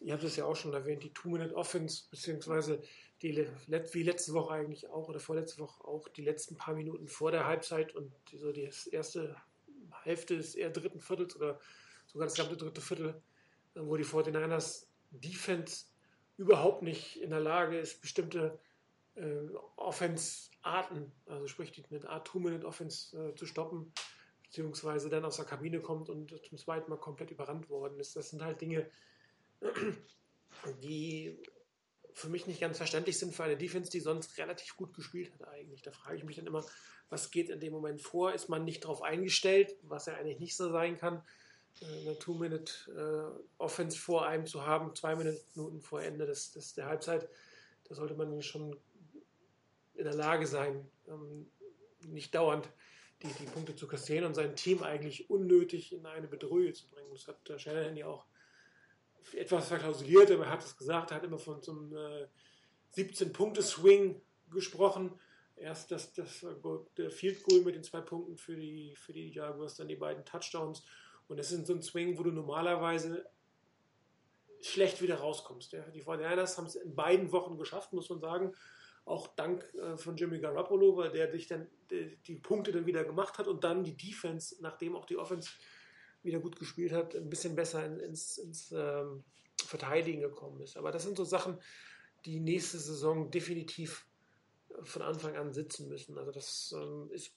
Ihr 0.00 0.14
habt 0.14 0.22
es 0.22 0.36
ja 0.36 0.44
auch 0.44 0.56
schon 0.56 0.72
erwähnt, 0.72 1.02
die 1.02 1.12
Two-Minute-Offense, 1.12 2.04
beziehungsweise 2.10 2.82
die, 3.22 3.46
wie 3.92 4.02
letzte 4.02 4.32
Woche 4.32 4.54
eigentlich 4.54 4.88
auch 4.88 5.08
oder 5.08 5.20
vorletzte 5.20 5.60
Woche 5.60 5.84
auch 5.84 6.08
die 6.08 6.22
letzten 6.22 6.56
paar 6.56 6.74
Minuten 6.74 7.08
vor 7.08 7.30
der 7.30 7.46
Halbzeit 7.46 7.94
und 7.94 8.12
so 8.32 8.52
die 8.52 8.70
erste 8.90 9.36
Hälfte 10.02 10.36
des 10.36 10.54
eher 10.54 10.70
dritten 10.70 11.00
Viertels 11.00 11.36
oder 11.36 11.60
sogar 12.06 12.26
das 12.26 12.34
gesamte 12.34 12.56
dritte 12.56 12.80
Viertel, 12.80 13.22
wo 13.74 13.96
die 13.96 14.04
49ers 14.04 14.86
Defense 15.10 15.86
überhaupt 16.36 16.82
nicht 16.82 17.20
in 17.20 17.30
der 17.30 17.40
Lage 17.40 17.78
ist, 17.78 18.00
bestimmte 18.00 18.58
äh, 19.16 19.48
Offense-Arten, 19.76 21.12
also 21.26 21.46
sprich 21.46 21.72
die, 21.72 21.84
eine 21.84 22.08
Art 22.08 22.26
Two-Minute-Offense 22.26 23.30
äh, 23.30 23.34
zu 23.34 23.44
stoppen, 23.44 23.92
beziehungsweise 24.44 25.10
dann 25.10 25.24
aus 25.24 25.36
der 25.36 25.44
Kabine 25.44 25.80
kommt 25.80 26.08
und 26.08 26.34
zum 26.44 26.58
zweiten 26.58 26.90
Mal 26.90 26.98
komplett 26.98 27.30
überrannt 27.30 27.68
worden 27.68 28.00
ist. 28.00 28.16
Das 28.16 28.30
sind 28.30 28.42
halt 28.42 28.60
Dinge, 28.60 28.90
die 30.82 31.38
für 32.14 32.28
mich 32.28 32.46
nicht 32.46 32.60
ganz 32.60 32.78
verständlich 32.78 33.18
sind 33.18 33.34
für 33.34 33.44
eine 33.44 33.56
Defense, 33.56 33.90
die 33.90 34.00
sonst 34.00 34.38
relativ 34.38 34.76
gut 34.76 34.94
gespielt 34.94 35.32
hat 35.32 35.48
eigentlich. 35.48 35.82
Da 35.82 35.92
frage 35.92 36.16
ich 36.16 36.24
mich 36.24 36.36
dann 36.36 36.46
immer, 36.46 36.64
was 37.08 37.30
geht 37.30 37.50
in 37.50 37.60
dem 37.60 37.72
Moment 37.72 38.00
vor? 38.00 38.32
Ist 38.32 38.48
man 38.48 38.64
nicht 38.64 38.84
darauf 38.84 39.02
eingestellt, 39.02 39.74
was 39.82 40.06
ja 40.06 40.14
eigentlich 40.14 40.38
nicht 40.38 40.56
so 40.56 40.70
sein 40.70 40.96
kann, 40.96 41.22
äh, 41.80 42.00
eine 42.00 42.18
Two-Minute-Offense 42.18 43.96
äh, 43.96 44.00
vor 44.00 44.26
einem 44.26 44.46
zu 44.46 44.66
haben, 44.66 44.94
zwei 44.94 45.16
Minuten 45.16 45.80
vor 45.80 46.02
Ende 46.02 46.26
des, 46.26 46.52
des, 46.52 46.74
der 46.74 46.86
Halbzeit? 46.86 47.28
Da 47.88 47.94
sollte 47.94 48.14
man 48.14 48.40
schon 48.42 48.76
in 49.94 50.04
der 50.04 50.14
Lage 50.14 50.46
sein, 50.46 50.88
ähm, 51.08 51.50
nicht 52.06 52.34
dauernd 52.34 52.68
die, 53.22 53.28
die 53.28 53.46
Punkte 53.46 53.76
zu 53.76 53.86
kassieren 53.86 54.24
und 54.24 54.34
sein 54.34 54.56
Team 54.56 54.82
eigentlich 54.82 55.28
unnötig 55.28 55.92
in 55.92 56.06
eine 56.06 56.26
Bedrohung 56.26 56.72
zu 56.72 56.88
bringen. 56.88 57.10
Das 57.12 57.26
hat 57.26 57.60
Shanahan 57.60 57.96
ja 57.96 58.06
auch 58.06 58.24
etwas 59.34 59.68
verklausuliert, 59.68 60.30
aber 60.30 60.44
er 60.44 60.52
hat 60.52 60.64
es 60.64 60.76
gesagt, 60.76 61.10
er 61.10 61.18
hat 61.18 61.24
immer 61.24 61.38
von 61.38 61.62
so 61.62 61.72
einem 61.72 61.92
äh, 61.92 62.26
17-Punkte-Swing 62.96 64.20
gesprochen. 64.50 65.18
Erst 65.56 65.90
das, 65.90 66.12
das, 66.14 66.46
der 66.96 67.10
Field 67.10 67.42
Goal 67.42 67.62
mit 67.62 67.74
den 67.74 67.84
zwei 67.84 68.00
Punkten 68.00 68.36
für 68.36 68.56
die, 68.56 68.94
für 68.96 69.12
die 69.12 69.30
Jaguars, 69.30 69.76
dann 69.76 69.88
die 69.88 69.96
beiden 69.96 70.24
Touchdowns. 70.24 70.84
Und 71.28 71.36
das 71.36 71.52
ist 71.52 71.66
so 71.66 71.74
ein 71.74 71.82
Swing, 71.82 72.18
wo 72.18 72.22
du 72.22 72.32
normalerweise 72.32 73.26
schlecht 74.60 75.00
wieder 75.02 75.16
rauskommst. 75.16 75.72
Die 75.94 76.02
49ers 76.02 76.56
haben 76.56 76.66
es 76.66 76.74
in 76.76 76.94
beiden 76.94 77.32
Wochen 77.32 77.56
geschafft, 77.56 77.92
muss 77.92 78.10
man 78.10 78.20
sagen. 78.20 78.54
Auch 79.04 79.28
dank 79.28 79.64
äh, 79.74 79.96
von 79.96 80.16
Jimmy 80.16 80.38
Garoppolo, 80.38 80.96
weil 80.96 81.10
der 81.10 81.30
sich 81.30 81.46
dann 81.46 81.66
die, 81.90 82.36
Punkte 82.36 82.70
dann 82.70 82.86
wieder 82.86 83.04
gemacht 83.04 83.38
hat 83.38 83.48
und 83.48 83.64
dann 83.64 83.82
die 83.82 83.96
Defense, 83.96 84.56
nachdem 84.60 84.94
auch 84.94 85.06
die 85.06 85.16
Offense 85.16 85.50
wieder 86.22 86.38
gut 86.38 86.58
gespielt 86.58 86.92
hat, 86.92 87.14
ein 87.14 87.30
bisschen 87.30 87.54
besser 87.54 87.84
ins, 87.84 88.38
ins 88.38 88.72
ähm, 88.72 89.24
Verteidigen 89.58 90.20
gekommen 90.20 90.60
ist. 90.60 90.76
Aber 90.76 90.92
das 90.92 91.02
sind 91.02 91.16
so 91.16 91.24
Sachen, 91.24 91.58
die 92.24 92.40
nächste 92.40 92.78
Saison 92.78 93.30
definitiv 93.30 94.06
von 94.82 95.02
Anfang 95.02 95.36
an 95.36 95.52
sitzen 95.52 95.88
müssen. 95.88 96.18
Also 96.18 96.32
das 96.32 96.74
ähm, 96.76 97.10
ist, 97.12 97.32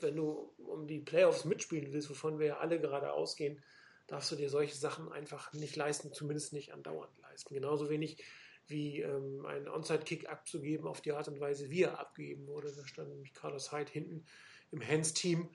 wenn 0.00 0.16
du 0.16 0.52
um 0.58 0.86
die 0.86 1.00
Playoffs 1.00 1.44
mitspielen 1.44 1.92
willst, 1.92 2.10
wovon 2.10 2.38
wir 2.38 2.46
ja 2.46 2.56
alle 2.58 2.80
gerade 2.80 3.12
ausgehen, 3.12 3.62
darfst 4.06 4.30
du 4.32 4.36
dir 4.36 4.50
solche 4.50 4.76
Sachen 4.76 5.10
einfach 5.12 5.52
nicht 5.52 5.76
leisten, 5.76 6.12
zumindest 6.12 6.52
nicht 6.52 6.72
andauernd 6.72 7.16
leisten. 7.20 7.54
Genauso 7.54 7.88
wenig 7.88 8.22
wie 8.66 9.00
ähm, 9.00 9.44
einen 9.46 9.68
Onside-Kick 9.68 10.28
abzugeben 10.28 10.86
auf 10.86 11.00
die 11.00 11.12
Art 11.12 11.28
und 11.28 11.40
Weise, 11.40 11.70
wie 11.70 11.82
er 11.82 11.98
abgegeben 11.98 12.46
wurde. 12.46 12.72
Da 12.72 12.86
stand 12.86 13.10
nämlich 13.10 13.34
Carlos 13.34 13.72
Hyde 13.72 13.90
hinten 13.90 14.24
im 14.70 14.86
Hands-Team. 14.86 15.48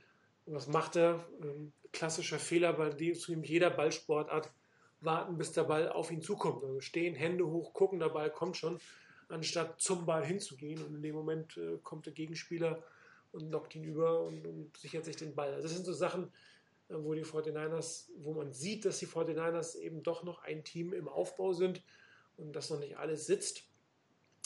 Was 0.48 0.68
macht 0.68 0.96
er? 0.96 1.26
Ähm, 1.42 1.74
klassischer 1.92 2.40
Fehler, 2.40 2.74
bei 2.74 2.90
dem 2.90 3.44
jeder 3.44 3.70
Ballsportart 3.70 4.52
warten, 5.02 5.38
bis 5.38 5.52
der 5.52 5.64
Ball 5.64 5.90
auf 5.90 6.12
ihn 6.12 6.22
zukommt. 6.22 6.64
Also 6.64 6.80
stehen, 6.82 7.16
Hände 7.16 7.48
hoch, 7.48 7.74
gucken, 7.74 8.00
der 8.00 8.10
Ball 8.10 8.32
kommt 8.32 8.58
schon, 8.58 8.80
anstatt 9.30 9.80
zum 9.82 10.06
Ball 10.06 10.26
hinzugehen. 10.26 10.84
Und 10.84 10.96
in 10.96 11.02
dem 11.02 11.16
Moment 11.16 11.58
äh, 11.58 11.78
kommt 11.84 12.06
der 12.06 12.14
Gegenspieler 12.14 12.84
und 13.32 13.50
knockt 13.50 13.76
ihn 13.76 13.84
über 13.84 14.22
und, 14.22 14.46
und, 14.48 14.78
sichert 14.78 15.06
sich 15.06 15.18
den 15.18 15.36
Ball. 15.36 15.54
Also 15.54 15.64
das 15.64 15.76
sind 15.76 15.86
so 15.86 15.94
Sachen, 15.94 16.32
äh, 16.90 16.96
wo 16.96 17.14
die 17.14 17.26
49ers, 17.26 18.10
wo 18.18 18.34
man 18.34 18.54
sieht, 18.54 18.86
dass 18.86 19.00
die 19.00 19.08
49ers 19.08 19.78
eben 19.78 20.02
doch 20.04 20.24
noch 20.24 20.44
ein 20.44 20.64
Team 20.64 20.94
im 20.94 21.08
Aufbau 21.08 21.54
sind 21.54 21.84
und 22.38 22.56
dass 22.56 22.70
noch 22.70 22.80
nicht 22.80 22.98
alles 22.98 23.26
sitzt. 23.26 23.64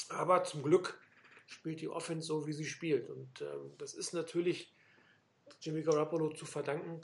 Aber 0.09 0.43
zum 0.43 0.63
Glück 0.63 0.99
spielt 1.45 1.81
die 1.81 1.89
Offense 1.89 2.27
so, 2.27 2.47
wie 2.47 2.53
sie 2.53 2.65
spielt. 2.65 3.09
Und 3.09 3.41
ähm, 3.41 3.73
das 3.77 3.93
ist 3.93 4.13
natürlich 4.13 4.73
Jimmy 5.59 5.81
Garoppolo 5.81 6.29
zu 6.33 6.45
verdanken. 6.45 7.01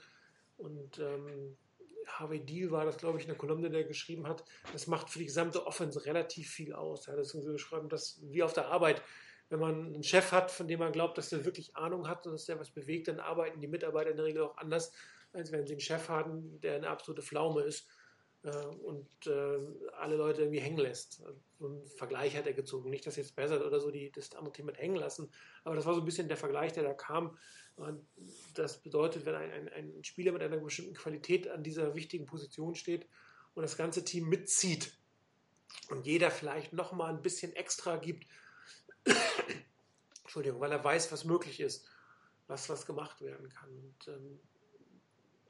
Und 0.58 1.00
ähm, 1.00 1.58
Harvey 2.08 2.40
Deal 2.40 2.72
war 2.72 2.86
das, 2.86 2.98
glaube 2.98 3.18
ich, 3.18 3.26
in 3.26 3.30
der 3.30 3.38
Kolumne, 3.38 3.70
der 3.70 3.84
geschrieben 3.84 4.28
hat, 4.28 4.44
das 4.72 4.88
macht 4.88 5.10
für 5.10 5.20
die 5.20 5.26
gesamte 5.26 5.66
Offense 5.66 6.06
relativ 6.06 6.50
viel 6.50 6.74
aus. 6.74 7.08
Er 7.08 7.14
hat 7.14 7.20
das 7.20 7.30
so 7.30 7.42
geschrieben, 7.42 7.90
dass 7.90 8.20
wie 8.24 8.44
auf 8.44 8.54
der 8.54 8.68
Arbeit, 8.68 9.02
wenn 9.50 9.60
man 9.60 9.94
einen 9.94 10.04
Chef 10.04 10.32
hat, 10.32 10.52
von 10.52 10.68
dem 10.68 10.80
man 10.80 10.92
glaubt, 10.92 11.18
dass 11.18 11.30
der 11.30 11.46
wirklich 11.46 11.76
Ahnung 11.76 12.08
hat 12.08 12.26
und 12.26 12.34
dass 12.34 12.46
der 12.46 12.60
was 12.60 12.72
bewegt, 12.72 13.08
dann 13.08 13.20
arbeiten 13.20 13.60
die 13.60 13.68
Mitarbeiter 13.68 14.12
in 14.12 14.18
der 14.18 14.26
Regel 14.26 14.44
auch 14.44 14.58
anders, 14.58 14.92
als 15.34 15.52
wenn 15.52 15.66
sie 15.66 15.74
einen 15.74 15.82
Chef 15.82 16.10
haben, 16.10 16.60
der 16.62 16.76
eine 16.76 16.90
absolute 16.90 17.22
Pflaume 17.22 17.62
ist 17.62 17.88
und 18.50 19.08
äh, 19.28 19.60
alle 19.98 20.16
Leute 20.16 20.42
irgendwie 20.42 20.60
hängen 20.60 20.78
lässt. 20.78 21.24
So 21.60 21.68
einen 21.68 21.86
Vergleich 21.88 22.36
hat 22.36 22.48
er 22.48 22.54
gezogen. 22.54 22.90
Nicht, 22.90 23.06
dass 23.08 23.16
jetzt 23.16 23.36
besser 23.36 23.66
oder 23.66 23.80
so 23.80 23.92
die, 23.92 24.12
das 24.12 24.34
andere 24.36 24.54
Team 24.54 24.66
mit 24.66 24.78
hängen 24.78 24.96
lassen, 24.96 25.32
aber 25.64 25.76
das 25.76 25.86
war 25.86 25.94
so 25.94 26.02
ein 26.02 26.06
bisschen 26.06 26.28
der 26.28 26.38
Vergleich, 26.38 26.74
der 26.74 26.84
da 26.84 26.94
kam. 26.94 27.38
Und 27.76 28.08
das 28.56 28.82
bedeutet, 28.82 29.26
wenn 29.26 29.36
ein, 29.36 29.52
ein, 29.52 29.94
ein 29.96 30.04
Spieler 30.04 30.32
mit 30.32 30.42
einer 30.42 30.58
bestimmten 30.58 30.96
Qualität 30.96 31.48
an 31.48 31.64
dieser 31.64 31.94
wichtigen 31.96 32.26
Position 32.26 32.74
steht 32.76 33.08
und 33.54 33.62
das 33.62 33.78
ganze 33.78 34.04
Team 34.04 34.30
mitzieht 34.30 34.98
und 35.90 36.06
jeder 36.06 36.32
vielleicht 36.32 36.74
nochmal 36.74 37.14
ein 37.14 37.22
bisschen 37.22 37.54
extra 37.56 37.98
gibt, 37.98 38.26
Entschuldigung, 40.24 40.60
weil 40.60 40.72
er 40.72 40.84
weiß, 40.84 41.12
was 41.12 41.24
möglich 41.24 41.60
ist, 41.60 41.88
was, 42.48 42.68
was 42.70 42.86
gemacht 42.86 43.22
werden 43.22 43.48
kann. 43.50 43.70
Und, 43.70 44.08
ähm, 44.08 44.40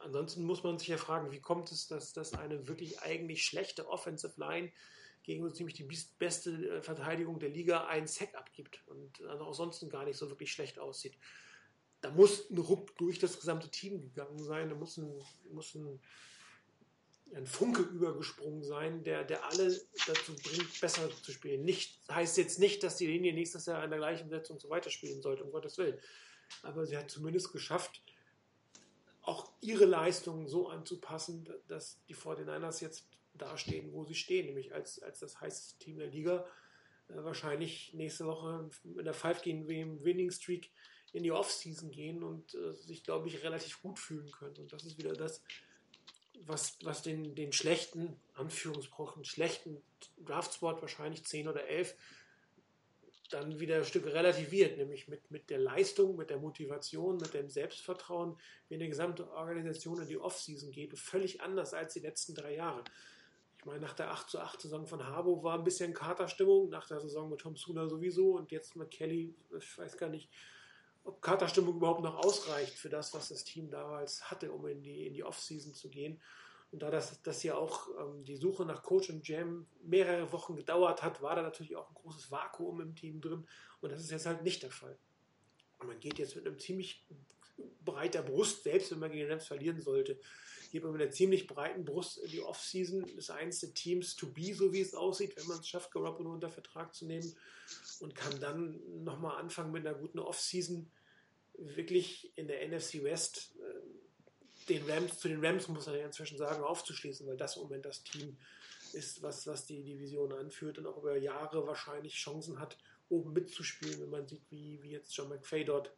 ansonsten 0.07 0.43
muss 0.43 0.63
man 0.63 0.79
sich 0.79 0.87
ja 0.87 0.97
fragen, 0.97 1.31
wie 1.31 1.39
kommt 1.39 1.71
es, 1.71 1.87
dass, 1.87 2.13
dass 2.13 2.33
eine 2.33 2.67
wirklich 2.67 3.01
eigentlich 3.01 3.45
schlechte 3.45 3.87
Offensive 3.87 4.33
Line 4.37 4.71
gegen 5.23 5.43
so 5.43 5.51
ziemlich 5.51 5.75
die 5.75 5.87
beste 6.17 6.51
äh, 6.51 6.81
Verteidigung 6.81 7.39
der 7.39 7.49
Liga 7.49 7.85
einen 7.85 8.07
Sack 8.07 8.33
abgibt 8.35 8.81
und 8.87 9.21
also 9.23 9.45
auch 9.45 9.53
sonst 9.53 9.87
gar 9.89 10.05
nicht 10.05 10.17
so 10.17 10.29
wirklich 10.29 10.51
schlecht 10.51 10.79
aussieht 10.79 11.17
da 12.01 12.11
muss 12.11 12.49
ein 12.49 12.57
Ruck 12.57 12.95
durch 12.97 13.19
das 13.19 13.39
gesamte 13.39 13.69
Team 13.69 14.01
gegangen 14.01 14.39
sein, 14.39 14.69
da 14.69 14.75
muss 14.75 14.97
ein, 14.97 15.11
muss 15.51 15.75
ein, 15.75 15.99
ein 17.33 17.47
Funke 17.47 17.81
übergesprungen 17.81 18.63
sein, 18.63 19.03
der, 19.03 19.23
der 19.23 19.45
alle 19.45 19.75
dazu 20.05 20.35
bringt, 20.35 20.79
besser 20.79 21.09
zu 21.21 21.31
spielen. 21.31 21.63
Nicht, 21.63 21.99
heißt 22.09 22.37
jetzt 22.37 22.59
nicht, 22.59 22.83
dass 22.83 22.97
die 22.97 23.07
Linie 23.07 23.33
nächstes 23.33 23.65
Jahr 23.65 23.83
in 23.83 23.89
der 23.89 23.99
gleichen 23.99 24.29
Setzung 24.29 24.59
so 24.59 24.69
weiterspielen 24.69 25.21
sollte, 25.21 25.43
um 25.43 25.51
Gottes 25.51 25.77
Willen. 25.77 25.99
Aber 26.61 26.85
sie 26.85 26.97
hat 26.97 27.09
zumindest 27.09 27.51
geschafft, 27.51 28.01
auch 29.27 29.51
ihre 29.59 29.85
Leistungen 29.85 30.47
so 30.47 30.69
anzupassen, 30.69 31.47
dass 31.67 32.01
die 32.05 32.15
49ers 32.15 32.81
jetzt 32.81 33.07
dastehen, 33.33 33.91
wo 33.91 34.05
sie 34.05 34.15
stehen, 34.15 34.45
nämlich 34.45 34.73
als, 34.73 35.03
als 35.03 35.19
das 35.19 35.41
heißeste 35.41 35.77
Team 35.79 35.97
der 35.99 36.07
Liga. 36.07 36.45
Äh, 37.09 37.23
wahrscheinlich 37.23 37.93
nächste 37.93 38.25
Woche 38.25 38.69
in 38.85 39.03
der 39.03 39.13
5-Game-Winning-Streak 39.13 40.71
in 41.11 41.23
die 41.23 41.31
Offseason 41.31 41.91
gehen 41.91 42.23
und 42.23 42.55
äh, 42.55 42.73
sich, 42.73 43.03
glaube 43.03 43.27
ich, 43.27 43.43
relativ 43.43 43.81
gut 43.81 43.99
fühlen 43.99 44.31
können. 44.31 44.55
Und 44.55 44.71
das 44.71 44.85
ist 44.85 44.97
wieder 44.97 45.13
das, 45.13 45.43
was, 46.41 46.77
was 46.83 47.01
den, 47.01 47.35
den 47.35 47.51
schlechten, 47.51 48.19
Anführungsbrochen, 48.33 49.25
schlechten 49.25 49.81
Draftspot, 50.25 50.81
wahrscheinlich 50.81 51.25
10 51.25 51.49
oder 51.49 51.67
11, 51.67 51.95
dann 53.29 53.59
wieder 53.59 53.77
ein 53.77 53.85
Stück 53.85 54.05
relativiert, 54.05 54.77
nämlich 54.77 55.07
mit, 55.07 55.29
mit 55.31 55.49
der 55.49 55.59
Leistung, 55.59 56.15
mit 56.15 56.29
der 56.29 56.37
Motivation, 56.37 57.17
mit 57.17 57.33
dem 57.33 57.49
Selbstvertrauen, 57.49 58.37
wie 58.69 58.75
eine 58.75 58.87
gesamte 58.87 59.29
Organisation 59.31 60.01
in 60.01 60.07
die 60.07 60.17
Offseason 60.17 60.71
geht, 60.71 60.97
völlig 60.97 61.41
anders 61.41 61.73
als 61.73 61.93
die 61.93 61.99
letzten 61.99 62.35
drei 62.35 62.55
Jahre. 62.55 62.83
Ich 63.59 63.65
meine, 63.65 63.79
nach 63.79 63.93
der 63.93 64.11
8 64.11 64.29
zu 64.29 64.39
8 64.39 64.61
Saison 64.61 64.85
von 64.85 65.05
Harbo 65.05 65.43
war 65.43 65.57
ein 65.57 65.63
bisschen 65.63 65.93
Katerstimmung, 65.93 66.69
nach 66.69 66.87
der 66.87 67.01
Saison 67.01 67.29
mit 67.29 67.39
Tom 67.39 67.55
Sula 67.55 67.87
sowieso 67.87 68.37
und 68.37 68.51
jetzt 68.51 68.75
mit 68.75 68.91
Kelly, 68.91 69.35
ich 69.57 69.77
weiß 69.77 69.97
gar 69.97 70.09
nicht, 70.09 70.29
ob 71.03 71.21
Katerstimmung 71.21 71.77
überhaupt 71.77 72.01
noch 72.01 72.17
ausreicht 72.17 72.77
für 72.77 72.89
das, 72.89 73.13
was 73.13 73.29
das 73.29 73.43
Team 73.43 73.69
damals 73.69 74.29
hatte, 74.29 74.51
um 74.51 74.67
in 74.67 74.83
die, 74.83 75.07
in 75.07 75.13
die 75.13 75.23
Offseason 75.23 75.73
zu 75.73 75.89
gehen. 75.89 76.21
Und 76.71 76.81
da 76.81 76.91
das, 76.91 77.21
das 77.21 77.43
ja 77.43 77.55
auch 77.55 77.87
ähm, 77.99 78.23
die 78.25 78.35
Suche 78.35 78.65
nach 78.65 78.83
Coach 78.83 79.09
und 79.09 79.27
Jam 79.27 79.67
mehrere 79.83 80.31
Wochen 80.33 80.55
gedauert 80.55 81.01
hat, 81.01 81.21
war 81.21 81.35
da 81.35 81.41
natürlich 81.41 81.75
auch 81.75 81.89
ein 81.89 81.95
großes 81.95 82.29
Vakuum 82.29 82.81
im 82.81 82.95
Team 82.95 83.21
drin. 83.21 83.47
Und 83.79 83.91
das 83.91 84.01
ist 84.01 84.11
jetzt 84.11 84.25
halt 84.25 84.43
nicht 84.43 84.63
der 84.63 84.71
Fall. 84.71 84.97
Und 85.79 85.87
man 85.87 85.99
geht 85.99 86.19
jetzt 86.19 86.35
mit 86.35 86.45
einem 86.45 86.59
ziemlich 86.59 87.05
breiter 87.83 88.21
Brust, 88.21 88.63
selbst 88.63 88.91
wenn 88.91 88.99
man 88.99 89.11
gegen 89.11 89.29
Rams 89.29 89.47
verlieren 89.47 89.81
sollte, 89.81 90.19
geht 90.71 90.83
man 90.83 90.91
mit 90.91 91.01
einer 91.01 91.11
ziemlich 91.11 91.47
breiten 91.47 91.85
Brust 91.85 92.17
in 92.17 92.29
die 92.29 92.41
Offseason. 92.41 93.03
Ist 93.17 93.31
eins 93.31 93.61
der 93.61 93.73
Teams 93.73 94.15
to 94.15 94.27
be, 94.27 94.53
so 94.53 94.73
wie 94.73 94.81
es 94.81 94.93
aussieht, 94.93 95.37
wenn 95.37 95.47
man 95.47 95.59
es 95.59 95.67
schafft, 95.67 95.91
Garoppolo 95.91 96.31
unter 96.31 96.49
Vertrag 96.49 96.93
zu 96.93 97.05
nehmen 97.05 97.33
und 97.99 98.15
kann 98.15 98.39
dann 98.41 98.79
nochmal 99.03 99.37
anfangen 99.37 99.71
mit 99.71 99.87
einer 99.87 99.97
guten 99.97 100.19
Offseason 100.19 100.91
wirklich 101.57 102.31
in 102.35 102.47
der 102.47 102.67
NFC 102.67 103.03
West 103.03 103.55
äh, 103.59 103.76
den 104.69 104.89
Rams, 104.89 105.19
zu 105.19 105.27
den 105.27 105.43
Rams 105.43 105.67
muss 105.67 105.85
man 105.85 105.97
ja 105.97 106.05
inzwischen 106.05 106.37
sagen, 106.37 106.63
aufzuschließen, 106.63 107.27
weil 107.27 107.37
das 107.37 107.55
im 107.55 107.63
Moment 107.63 107.85
das 107.85 108.03
Team 108.03 108.37
ist, 108.93 109.21
was, 109.21 109.47
was 109.47 109.65
die 109.65 109.83
Division 109.83 110.31
anführt 110.33 110.77
und 110.77 110.87
auch 110.87 110.97
über 110.97 111.17
Jahre 111.17 111.65
wahrscheinlich 111.67 112.15
Chancen 112.15 112.59
hat, 112.59 112.77
oben 113.09 113.33
mitzuspielen, 113.33 114.01
wenn 114.01 114.09
man 114.09 114.27
sieht, 114.27 114.43
wie, 114.49 114.81
wie 114.81 114.91
jetzt 114.91 115.15
John 115.15 115.29
McFay 115.29 115.63
dort, 115.63 115.91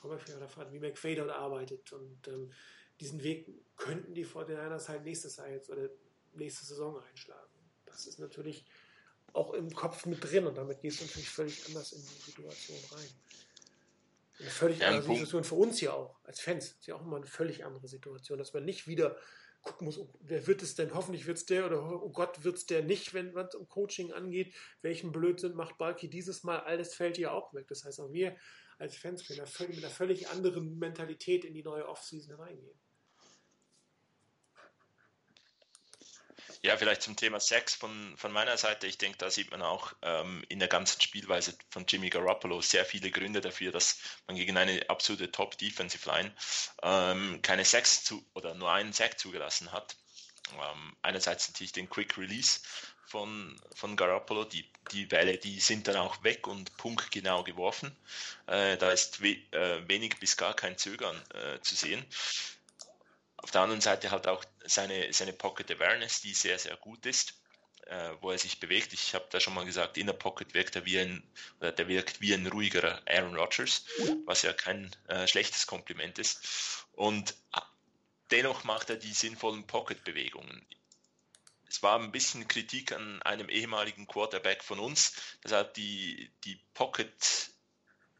John 0.00 0.12
McFay 0.12 0.34
oder 0.36 0.72
wie 0.72 0.78
McFay 0.78 1.14
dort 1.16 1.30
arbeitet. 1.30 1.92
Und 1.92 2.28
ähm, 2.28 2.52
diesen 3.00 3.22
Weg 3.22 3.48
könnten 3.76 4.14
die 4.14 4.26
49ers 4.26 4.88
halt 4.88 5.04
nächstes 5.04 5.36
Jahr 5.36 5.48
jetzt 5.48 5.70
oder 5.70 5.88
nächste 6.34 6.64
Saison 6.64 7.02
einschlagen. 7.10 7.50
Das 7.86 8.06
ist 8.06 8.18
natürlich 8.18 8.64
auch 9.32 9.54
im 9.54 9.72
Kopf 9.74 10.06
mit 10.06 10.22
drin 10.22 10.46
und 10.46 10.56
damit 10.56 10.80
geht 10.80 10.92
es 10.92 11.00
natürlich 11.00 11.28
völlig 11.28 11.66
anders 11.66 11.92
in 11.92 12.02
die 12.02 12.30
Situation 12.30 12.78
rein. 12.92 13.08
Eine 14.40 14.50
völlig 14.50 14.78
ja, 14.78 14.88
andere 14.88 15.02
Situation 15.02 15.44
für 15.44 15.54
uns 15.54 15.78
hier 15.78 15.94
auch, 15.94 16.18
als 16.24 16.40
Fans. 16.40 16.72
Ist 16.72 16.86
ja 16.86 16.94
auch 16.94 17.02
immer 17.02 17.16
eine 17.16 17.26
völlig 17.26 17.64
andere 17.64 17.88
Situation, 17.88 18.38
dass 18.38 18.52
man 18.52 18.64
nicht 18.64 18.86
wieder 18.86 19.16
gucken 19.62 19.84
muss, 19.84 19.98
oh, 19.98 20.10
wer 20.20 20.46
wird 20.46 20.62
es 20.62 20.74
denn? 20.74 20.94
Hoffentlich 20.94 21.26
wird 21.26 21.36
es 21.36 21.46
der 21.46 21.66
oder 21.66 22.02
oh 22.02 22.10
Gott 22.10 22.44
wird 22.44 22.56
es 22.56 22.66
der 22.66 22.82
nicht, 22.82 23.12
wenn 23.12 23.36
es 23.36 23.54
um 23.54 23.68
Coaching 23.68 24.12
angeht. 24.12 24.54
Welchen 24.80 25.12
Blödsinn 25.12 25.54
macht 25.54 25.76
Balki 25.76 26.08
dieses 26.08 26.42
Mal? 26.44 26.60
Alles 26.60 26.94
fällt 26.94 27.16
hier 27.16 27.32
auch 27.32 27.52
weg. 27.52 27.66
Das 27.68 27.84
heißt, 27.84 28.00
auch 28.00 28.12
wir 28.12 28.36
als 28.78 28.96
Fans 28.96 29.26
können 29.26 29.40
mit 29.70 29.78
einer 29.78 29.90
völlig 29.90 30.28
anderen 30.28 30.78
Mentalität 30.78 31.44
in 31.44 31.52
die 31.52 31.62
neue 31.62 31.86
Offseason 31.86 32.34
reingehen. 32.36 32.80
Ja, 36.62 36.76
vielleicht 36.76 37.00
zum 37.00 37.16
Thema 37.16 37.40
Sex 37.40 37.74
von, 37.74 38.14
von 38.18 38.32
meiner 38.32 38.58
Seite. 38.58 38.86
Ich 38.86 38.98
denke, 38.98 39.16
da 39.16 39.30
sieht 39.30 39.50
man 39.50 39.62
auch 39.62 39.94
ähm, 40.02 40.44
in 40.50 40.58
der 40.58 40.68
ganzen 40.68 41.00
Spielweise 41.00 41.54
von 41.70 41.86
Jimmy 41.88 42.10
Garoppolo 42.10 42.60
sehr 42.60 42.84
viele 42.84 43.10
Gründe 43.10 43.40
dafür, 43.40 43.72
dass 43.72 43.98
man 44.26 44.36
gegen 44.36 44.58
eine 44.58 44.88
absolute 44.90 45.32
Top-Defensive 45.32 46.06
Line 46.06 46.34
ähm, 46.82 47.40
keine 47.40 47.64
Sex 47.64 48.04
zu 48.04 48.22
oder 48.34 48.54
nur 48.54 48.70
einen 48.70 48.92
Sack 48.92 49.18
zugelassen 49.18 49.72
hat. 49.72 49.96
Ähm, 50.52 50.96
einerseits 51.00 51.48
natürlich 51.48 51.72
den 51.72 51.88
Quick 51.88 52.18
Release 52.18 52.60
von, 53.06 53.58
von 53.74 53.96
Garoppolo, 53.96 54.44
die, 54.44 54.70
die 54.92 55.06
Bälle, 55.06 55.38
die 55.38 55.60
sind 55.60 55.88
dann 55.88 55.96
auch 55.96 56.22
weg 56.24 56.46
und 56.46 56.76
punktgenau 56.76 57.42
geworfen. 57.42 57.96
Äh, 58.46 58.76
da 58.76 58.90
ist 58.90 59.22
we, 59.22 59.38
äh, 59.52 59.88
wenig 59.88 60.18
bis 60.18 60.36
gar 60.36 60.54
kein 60.54 60.76
Zögern 60.76 61.20
äh, 61.32 61.58
zu 61.60 61.74
sehen. 61.74 62.04
Auf 63.42 63.50
der 63.50 63.62
anderen 63.62 63.80
Seite 63.80 64.10
halt 64.10 64.26
auch 64.26 64.44
seine, 64.64 65.12
seine 65.12 65.32
Pocket 65.32 65.70
Awareness, 65.70 66.20
die 66.20 66.34
sehr, 66.34 66.58
sehr 66.58 66.76
gut 66.76 67.06
ist, 67.06 67.40
äh, 67.86 68.10
wo 68.20 68.30
er 68.30 68.38
sich 68.38 68.60
bewegt. 68.60 68.92
Ich 68.92 69.14
habe 69.14 69.26
da 69.30 69.40
schon 69.40 69.54
mal 69.54 69.64
gesagt, 69.64 69.96
in 69.96 70.06
der 70.06 70.12
Pocket 70.12 70.52
wirkt 70.54 70.76
er 70.76 70.84
wie 70.84 70.98
ein, 70.98 71.22
oder 71.58 71.72
der 71.72 71.88
wirkt 71.88 72.20
wie 72.20 72.34
ein 72.34 72.46
ruhigerer 72.46 73.00
Aaron 73.06 73.36
Rodgers, 73.36 73.84
was 74.26 74.42
ja 74.42 74.52
kein 74.52 74.94
äh, 75.08 75.26
schlechtes 75.26 75.66
Kompliment 75.66 76.18
ist. 76.18 76.86
Und 76.92 77.34
dennoch 78.30 78.64
macht 78.64 78.90
er 78.90 78.96
die 78.96 79.12
sinnvollen 79.12 79.66
Pocket-Bewegungen. 79.66 80.66
es 81.68 81.82
war 81.82 81.98
ein 81.98 82.12
bisschen 82.12 82.46
Kritik 82.46 82.92
an 82.92 83.22
einem 83.22 83.48
ehemaligen 83.48 84.06
Quarterback 84.06 84.62
von 84.62 84.78
uns, 84.78 85.14
dass 85.40 85.52
halt 85.52 85.76
die, 85.76 86.30
die 86.44 86.60
Pocket, 86.74 87.50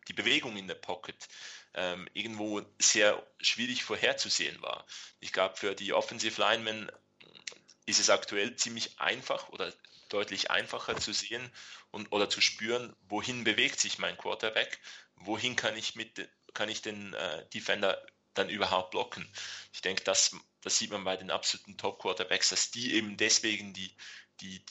die 0.08 0.12
Bewegung 0.14 0.56
in 0.56 0.66
der 0.66 0.76
Pocket 0.76 1.28
ähm, 1.74 2.08
irgendwo 2.14 2.62
sehr 2.78 3.22
schwierig 3.40 3.84
vorherzusehen 3.84 4.60
war. 4.62 4.86
Ich 5.20 5.32
glaube, 5.32 5.56
für 5.56 5.74
die 5.74 5.92
Offensive 5.92 6.40
Linemen 6.40 6.90
ist 7.86 8.00
es 8.00 8.10
aktuell 8.10 8.56
ziemlich 8.56 9.00
einfach 9.00 9.48
oder 9.50 9.72
deutlich 10.08 10.50
einfacher 10.50 10.96
zu 10.96 11.12
sehen 11.12 11.50
und, 11.90 12.10
oder 12.12 12.28
zu 12.28 12.40
spüren, 12.40 12.94
wohin 13.08 13.44
bewegt 13.44 13.80
sich 13.80 13.98
mein 13.98 14.16
Quarterback, 14.16 14.80
wohin 15.16 15.56
kann 15.56 15.76
ich 15.76 15.94
mit 15.94 16.28
kann 16.52 16.68
ich 16.68 16.82
den 16.82 17.14
äh, 17.14 17.46
Defender 17.50 18.04
dann 18.34 18.48
überhaupt 18.48 18.90
blocken. 18.90 19.28
Ich 19.72 19.82
denke, 19.82 20.04
das, 20.04 20.34
das 20.62 20.78
sieht 20.78 20.90
man 20.90 21.04
bei 21.04 21.16
den 21.16 21.30
absoluten 21.30 21.76
Top-Quarterbacks, 21.76 22.50
dass 22.50 22.70
die 22.70 22.94
eben 22.94 23.16
deswegen 23.16 23.72
die, 23.72 23.94
die 24.40 24.62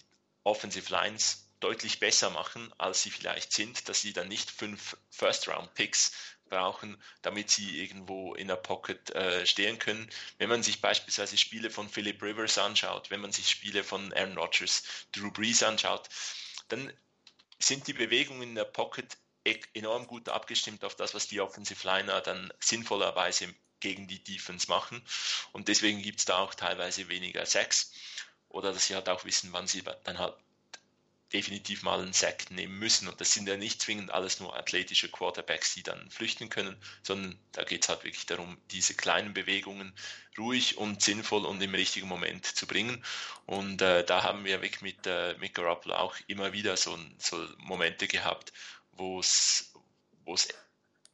Offensive 0.44 0.92
Lines 0.92 1.48
deutlich 1.60 2.00
besser 2.00 2.30
machen, 2.30 2.74
als 2.78 3.04
sie 3.04 3.12
vielleicht 3.12 3.52
sind, 3.52 3.90
dass 3.90 4.02
sie 4.02 4.14
dann 4.14 4.30
nicht 4.30 4.50
fünf 4.50 4.98
First-Round-Picks 5.10 6.14
brauchen, 6.50 7.02
damit 7.22 7.50
sie 7.50 7.82
irgendwo 7.82 8.36
in 8.36 8.48
der 8.48 8.56
Pocket 8.56 9.10
äh, 9.12 9.46
stehen 9.46 9.80
können. 9.80 10.10
Wenn 10.38 10.50
man 10.50 10.64
sich 10.64 10.82
beispielsweise 10.82 11.38
Spiele 11.38 11.70
von 11.70 11.90
Philip 11.90 12.22
Rivers 12.22 12.58
anschaut, 12.58 13.10
wenn 13.12 13.22
man 13.22 13.32
sich 13.32 13.50
Spiele 13.50 13.84
von 13.84 14.14
Aaron 14.14 14.38
Rodgers, 14.38 14.84
Drew 15.12 15.32
Brees 15.32 15.64
anschaut, 15.64 16.10
dann 16.68 16.92
sind 17.60 17.88
die 17.88 17.94
Bewegungen 17.94 18.44
in 18.44 18.56
der 18.56 18.66
Pocket 18.66 19.18
e-, 19.46 19.60
enorm 19.74 20.08
gut 20.08 20.30
abgestimmt 20.30 20.84
auf 20.84 20.96
das, 20.96 21.14
was 21.14 21.28
die 21.28 21.42
Offensive 21.42 21.86
Liner 21.86 22.22
dann 22.22 22.52
sinnvollerweise 22.60 23.54
gegen 23.80 24.08
die 24.08 24.24
Defense 24.24 24.68
machen. 24.68 25.02
Und 25.52 25.68
deswegen 25.68 26.02
gibt 26.02 26.20
es 26.20 26.26
da 26.26 26.40
auch 26.40 26.54
teilweise 26.54 27.08
weniger 27.10 27.46
Sex. 27.46 27.94
Oder 28.50 28.74
dass 28.74 28.88
sie 28.88 28.96
halt 28.96 29.10
auch 29.10 29.26
wissen, 29.26 29.54
wann 29.54 29.68
sie 29.68 29.84
dann 30.04 30.18
halt 30.18 30.36
definitiv 31.34 31.84
mal 31.84 32.02
einen 32.02 32.13
Sack 32.13 32.52
nehmen 32.52 32.78
müssen. 32.80 33.08
Und 33.08 33.22
das 33.22 33.34
sind 33.34 33.48
ja 33.48 33.58
nicht 33.58 33.82
zwingend 33.82 34.12
alles 34.12 34.39
nur 34.39 34.56
athletische 34.56 35.10
Quarterbacks, 35.10 35.74
die 35.74 35.84
dann 35.84 36.10
flüchten 36.10 36.50
können, 36.50 36.76
sondern 37.04 37.38
da 37.52 37.63
geht 37.63 37.84
es 37.84 37.89
halt 37.89 38.04
wirklich 38.04 38.26
darum, 38.26 38.58
diese 38.72 38.96
kleinen 38.96 39.34
Bewegungen 39.34 39.94
ruhig 40.38 40.78
und 40.78 41.02
sinnvoll 41.02 41.46
und 41.46 41.62
im 41.62 41.76
richtigen 41.76 42.08
Moment 42.08 42.46
zu 42.46 42.65
bringen. 42.65 43.04
Und 43.46 43.82
äh, 43.82 44.04
da 44.04 44.24
haben 44.24 44.46
wir 44.46 44.62
wirklich 44.62 44.82
mit, 44.82 45.06
äh, 45.06 45.36
mit 45.39 45.54
Garoppolo 45.54 45.96
auch 45.96 46.15
immer 46.28 46.54
wieder 46.54 46.78
so, 46.78 46.98
so 47.18 47.48
Momente 47.58 48.08
gehabt, 48.08 48.54
wo 48.94 49.20
es 49.20 49.72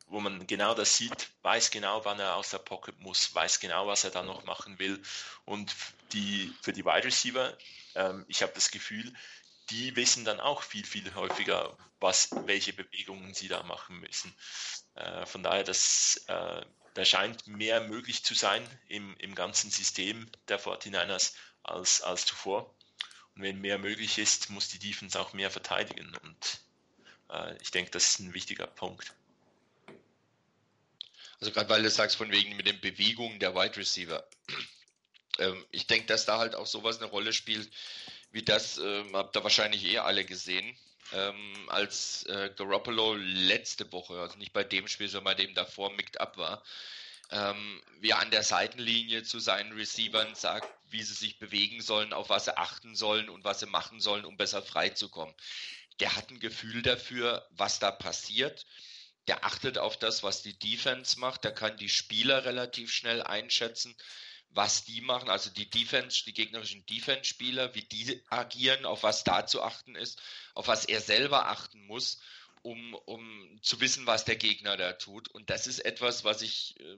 wo 0.07 0.19
man 0.19 0.45
genau 0.47 0.73
das 0.73 0.97
sieht, 0.97 1.29
weiß 1.41 1.71
genau, 1.71 2.05
wann 2.05 2.19
er 2.19 2.35
aus 2.35 2.51
der 2.51 2.59
Pocket 2.59 2.99
muss, 2.99 3.33
weiß 3.33 3.59
genau, 3.59 3.87
was 3.87 4.03
er 4.03 4.11
dann 4.11 4.27
noch 4.27 4.43
machen 4.45 4.77
will. 4.79 5.01
Und 5.45 5.75
die, 6.13 6.53
für 6.61 6.73
die 6.73 6.85
Wide 6.85 7.05
Receiver, 7.05 7.57
ähm, 7.95 8.25
ich 8.27 8.41
habe 8.43 8.53
das 8.53 8.71
Gefühl, 8.71 9.11
die 9.69 9.95
wissen 9.95 10.25
dann 10.25 10.39
auch 10.39 10.61
viel, 10.61 10.85
viel 10.85 11.13
häufiger, 11.15 11.77
was, 11.99 12.29
welche 12.45 12.73
Bewegungen 12.73 13.33
sie 13.33 13.47
da 13.47 13.63
machen 13.63 13.99
müssen. 13.99 14.35
Äh, 14.95 15.25
von 15.25 15.43
daher, 15.43 15.63
das, 15.63 16.23
äh, 16.27 16.65
da 16.93 17.05
scheint 17.05 17.47
mehr 17.47 17.81
möglich 17.81 18.23
zu 18.23 18.33
sein 18.33 18.67
im, 18.87 19.15
im 19.17 19.35
ganzen 19.35 19.71
System 19.71 20.29
der 20.47 20.59
49ers 20.59 21.33
als, 21.63 22.01
als 22.01 22.25
zuvor. 22.25 22.73
Und 23.35 23.41
wenn 23.41 23.59
mehr 23.59 23.77
möglich 23.77 24.17
ist, 24.17 24.49
muss 24.49 24.69
die 24.69 24.79
Defense 24.79 25.19
auch 25.19 25.33
mehr 25.33 25.51
verteidigen. 25.51 26.15
Und 26.23 26.61
äh, 27.29 27.55
ich 27.61 27.71
denke, 27.71 27.91
das 27.91 28.07
ist 28.07 28.19
ein 28.19 28.33
wichtiger 28.33 28.67
Punkt. 28.67 29.13
Also 31.39 31.51
gerade 31.51 31.69
weil 31.69 31.83
du 31.83 31.89
sagst, 31.89 32.15
von 32.15 32.31
wegen 32.31 32.55
mit 32.55 32.67
den 32.67 32.79
Bewegungen 32.79 33.39
der 33.39 33.55
Wide 33.55 33.77
Receiver. 33.77 34.27
Ähm, 35.37 35.65
ich 35.69 35.85
denke, 35.85 36.07
dass 36.07 36.23
da 36.23 36.37
halt 36.37 36.55
auch 36.55 36.65
sowas 36.65 36.99
eine 36.99 37.07
Rolle 37.07 37.33
spielt, 37.33 37.69
wie 38.35 38.43
das 38.43 38.77
ähm, 38.79 39.15
habt 39.15 39.37
ihr 39.37 39.43
wahrscheinlich 39.43 39.85
eh 39.85 39.99
alle 39.99 40.25
gesehen, 40.25 40.77
ähm, 41.13 41.69
als 41.69 42.23
äh, 42.25 42.51
Garoppolo 42.53 43.13
letzte 43.15 43.89
Woche, 43.93 44.19
also 44.19 44.37
nicht 44.37 44.51
bei 44.51 44.65
dem 44.65 44.89
Spiel, 44.89 45.07
sondern 45.07 45.37
bei 45.37 45.41
dem 45.41 45.55
davor 45.55 45.89
mickt 45.93 46.19
ab 46.19 46.35
war, 46.35 46.61
ähm, 47.31 47.81
wie 48.01 48.09
er 48.09 48.19
an 48.19 48.31
der 48.31 48.43
Seitenlinie 48.43 49.23
zu 49.23 49.39
seinen 49.39 49.71
Receivern 49.71 50.35
sagt, 50.35 50.67
wie 50.89 51.01
sie 51.01 51.13
sich 51.13 51.39
bewegen 51.39 51.79
sollen, 51.79 52.11
auf 52.11 52.27
was 52.27 52.43
sie 52.43 52.57
achten 52.57 52.93
sollen 52.93 53.29
und 53.29 53.45
was 53.45 53.61
sie 53.61 53.67
machen 53.67 54.01
sollen, 54.01 54.25
um 54.25 54.35
besser 54.35 54.61
freizukommen. 54.61 55.33
Der 56.01 56.17
hat 56.17 56.29
ein 56.29 56.41
Gefühl 56.41 56.81
dafür, 56.81 57.47
was 57.51 57.79
da 57.79 57.89
passiert. 57.89 58.65
Der 59.29 59.45
achtet 59.45 59.77
auf 59.77 59.97
das, 59.97 60.23
was 60.23 60.41
die 60.41 60.59
Defense 60.59 61.17
macht. 61.21 61.45
Der 61.45 61.53
kann 61.53 61.77
die 61.77 61.87
Spieler 61.87 62.43
relativ 62.43 62.91
schnell 62.91 63.23
einschätzen 63.23 63.95
was 64.49 64.85
die 64.85 65.01
machen, 65.01 65.29
also 65.29 65.49
die 65.49 65.69
Defense, 65.69 66.23
die 66.23 66.33
gegnerischen 66.33 66.85
Defense-Spieler, 66.85 67.75
wie 67.75 67.83
die 67.83 68.23
agieren, 68.29 68.85
auf 68.85 69.03
was 69.03 69.23
da 69.23 69.45
zu 69.45 69.61
achten 69.61 69.95
ist, 69.95 70.21
auf 70.53 70.67
was 70.67 70.85
er 70.85 71.01
selber 71.01 71.47
achten 71.49 71.85
muss, 71.85 72.19
um, 72.61 72.93
um 73.05 73.59
zu 73.61 73.79
wissen, 73.81 74.07
was 74.07 74.25
der 74.25 74.37
Gegner 74.37 74.77
da 74.77 74.93
tut. 74.93 75.27
Und 75.29 75.49
das 75.49 75.67
ist 75.67 75.79
etwas, 75.79 76.23
was 76.23 76.41
ich 76.41 76.79
äh, 76.79 76.97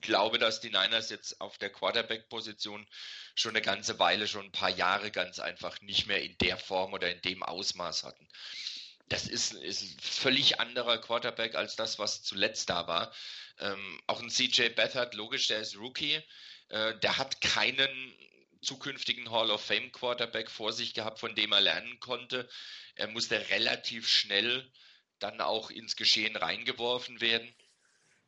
glaube, 0.00 0.38
dass 0.38 0.60
die 0.60 0.70
Niners 0.70 1.10
jetzt 1.10 1.40
auf 1.40 1.58
der 1.58 1.70
Quarterback-Position 1.70 2.86
schon 3.34 3.50
eine 3.50 3.62
ganze 3.62 3.98
Weile, 3.98 4.28
schon 4.28 4.46
ein 4.46 4.52
paar 4.52 4.70
Jahre 4.70 5.10
ganz 5.10 5.38
einfach 5.38 5.80
nicht 5.82 6.06
mehr 6.06 6.22
in 6.22 6.36
der 6.38 6.56
Form 6.56 6.92
oder 6.92 7.10
in 7.12 7.20
dem 7.22 7.42
Ausmaß 7.42 8.04
hatten. 8.04 8.28
Das 9.08 9.26
ist, 9.26 9.52
ist 9.52 9.82
ein 9.82 9.98
völlig 10.00 10.60
anderer 10.60 10.98
Quarterback 10.98 11.54
als 11.54 11.76
das, 11.76 11.98
was 11.98 12.22
zuletzt 12.22 12.70
da 12.70 12.88
war. 12.88 13.12
Ähm, 13.58 14.00
auch 14.06 14.20
ein 14.20 14.30
CJ 14.30 14.70
Beathard, 14.70 15.14
logisch, 15.14 15.46
der 15.46 15.60
ist 15.60 15.76
Rookie. 15.76 16.22
Äh, 16.68 16.98
der 16.98 17.18
hat 17.18 17.40
keinen 17.40 18.14
zukünftigen 18.62 19.30
Hall 19.30 19.50
of 19.50 19.64
Fame 19.64 19.92
Quarterback 19.92 20.50
vor 20.50 20.72
sich 20.72 20.94
gehabt, 20.94 21.20
von 21.20 21.34
dem 21.34 21.52
er 21.52 21.60
lernen 21.60 22.00
konnte. 22.00 22.48
Er 22.96 23.08
musste 23.08 23.48
relativ 23.50 24.08
schnell 24.08 24.70
dann 25.18 25.40
auch 25.40 25.70
ins 25.70 25.96
Geschehen 25.96 26.36
reingeworfen 26.36 27.20
werden. 27.20 27.54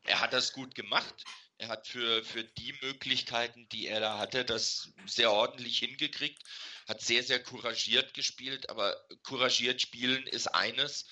Er 0.04 0.20
hat 0.20 0.32
das 0.32 0.52
gut 0.52 0.74
gemacht. 0.74 1.24
Er 1.58 1.68
hat 1.68 1.88
für, 1.88 2.24
für 2.24 2.44
die 2.44 2.72
Möglichkeiten, 2.82 3.68
die 3.70 3.88
er 3.88 3.98
da 3.98 4.18
hatte, 4.18 4.44
das 4.44 4.92
sehr 5.06 5.32
ordentlich 5.32 5.80
hingekriegt, 5.80 6.40
hat 6.86 7.00
sehr, 7.00 7.24
sehr 7.24 7.42
couragiert 7.42 8.14
gespielt, 8.14 8.70
aber 8.70 8.96
couragiert 9.24 9.82
spielen 9.82 10.24
ist 10.28 10.46
eines. 10.46 11.06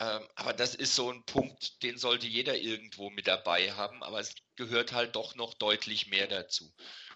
Ähm, 0.00 0.28
aber 0.36 0.52
das 0.52 0.74
ist 0.74 0.94
so 0.94 1.10
ein 1.10 1.24
Punkt, 1.24 1.82
den 1.82 1.98
sollte 1.98 2.26
jeder 2.26 2.56
irgendwo 2.56 3.10
mit 3.10 3.26
dabei 3.26 3.72
haben, 3.72 4.02
aber 4.02 4.20
es 4.20 4.34
gehört 4.56 4.92
halt 4.92 5.16
doch 5.16 5.34
noch 5.34 5.54
deutlich 5.54 6.06
mehr 6.06 6.28
dazu. 6.28 6.72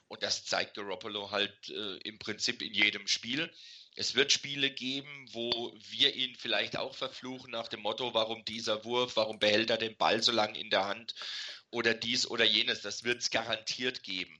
Und 0.09 0.23
das 0.23 0.45
zeigt 0.45 0.75
Garoppolo 0.75 1.31
halt 1.31 1.69
äh, 1.69 1.97
im 1.99 2.19
Prinzip 2.19 2.61
in 2.61 2.75
jedem 2.75 3.07
Spiel. 3.07 3.53
Es 3.95 4.15
wird 4.15 4.33
Spiele 4.33 4.71
geben, 4.71 5.27
wo 5.33 5.73
wir 5.91 6.15
ihn 6.15 6.35
vielleicht 6.37 6.77
auch 6.77 6.95
verfluchen 6.95 7.51
nach 7.51 7.69
dem 7.69 7.81
Motto, 7.81 8.15
warum 8.15 8.45
dieser 8.45 8.85
Wurf, 8.85 9.17
warum 9.17 9.39
behält 9.39 9.71
er 9.71 9.79
den 9.79 9.97
Ball 9.97 10.23
so 10.23 10.33
lange 10.33 10.59
in 10.59 10.71
der 10.71 10.87
Hand 10.87 11.15
oder 11.71 11.95
dies 11.95 12.27
oder 12.27 12.45
jenes. 12.45 12.83
Das 12.83 13.05
wird 13.05 13.21
es 13.23 13.31
garantiert 13.31 14.03
geben. 14.03 14.39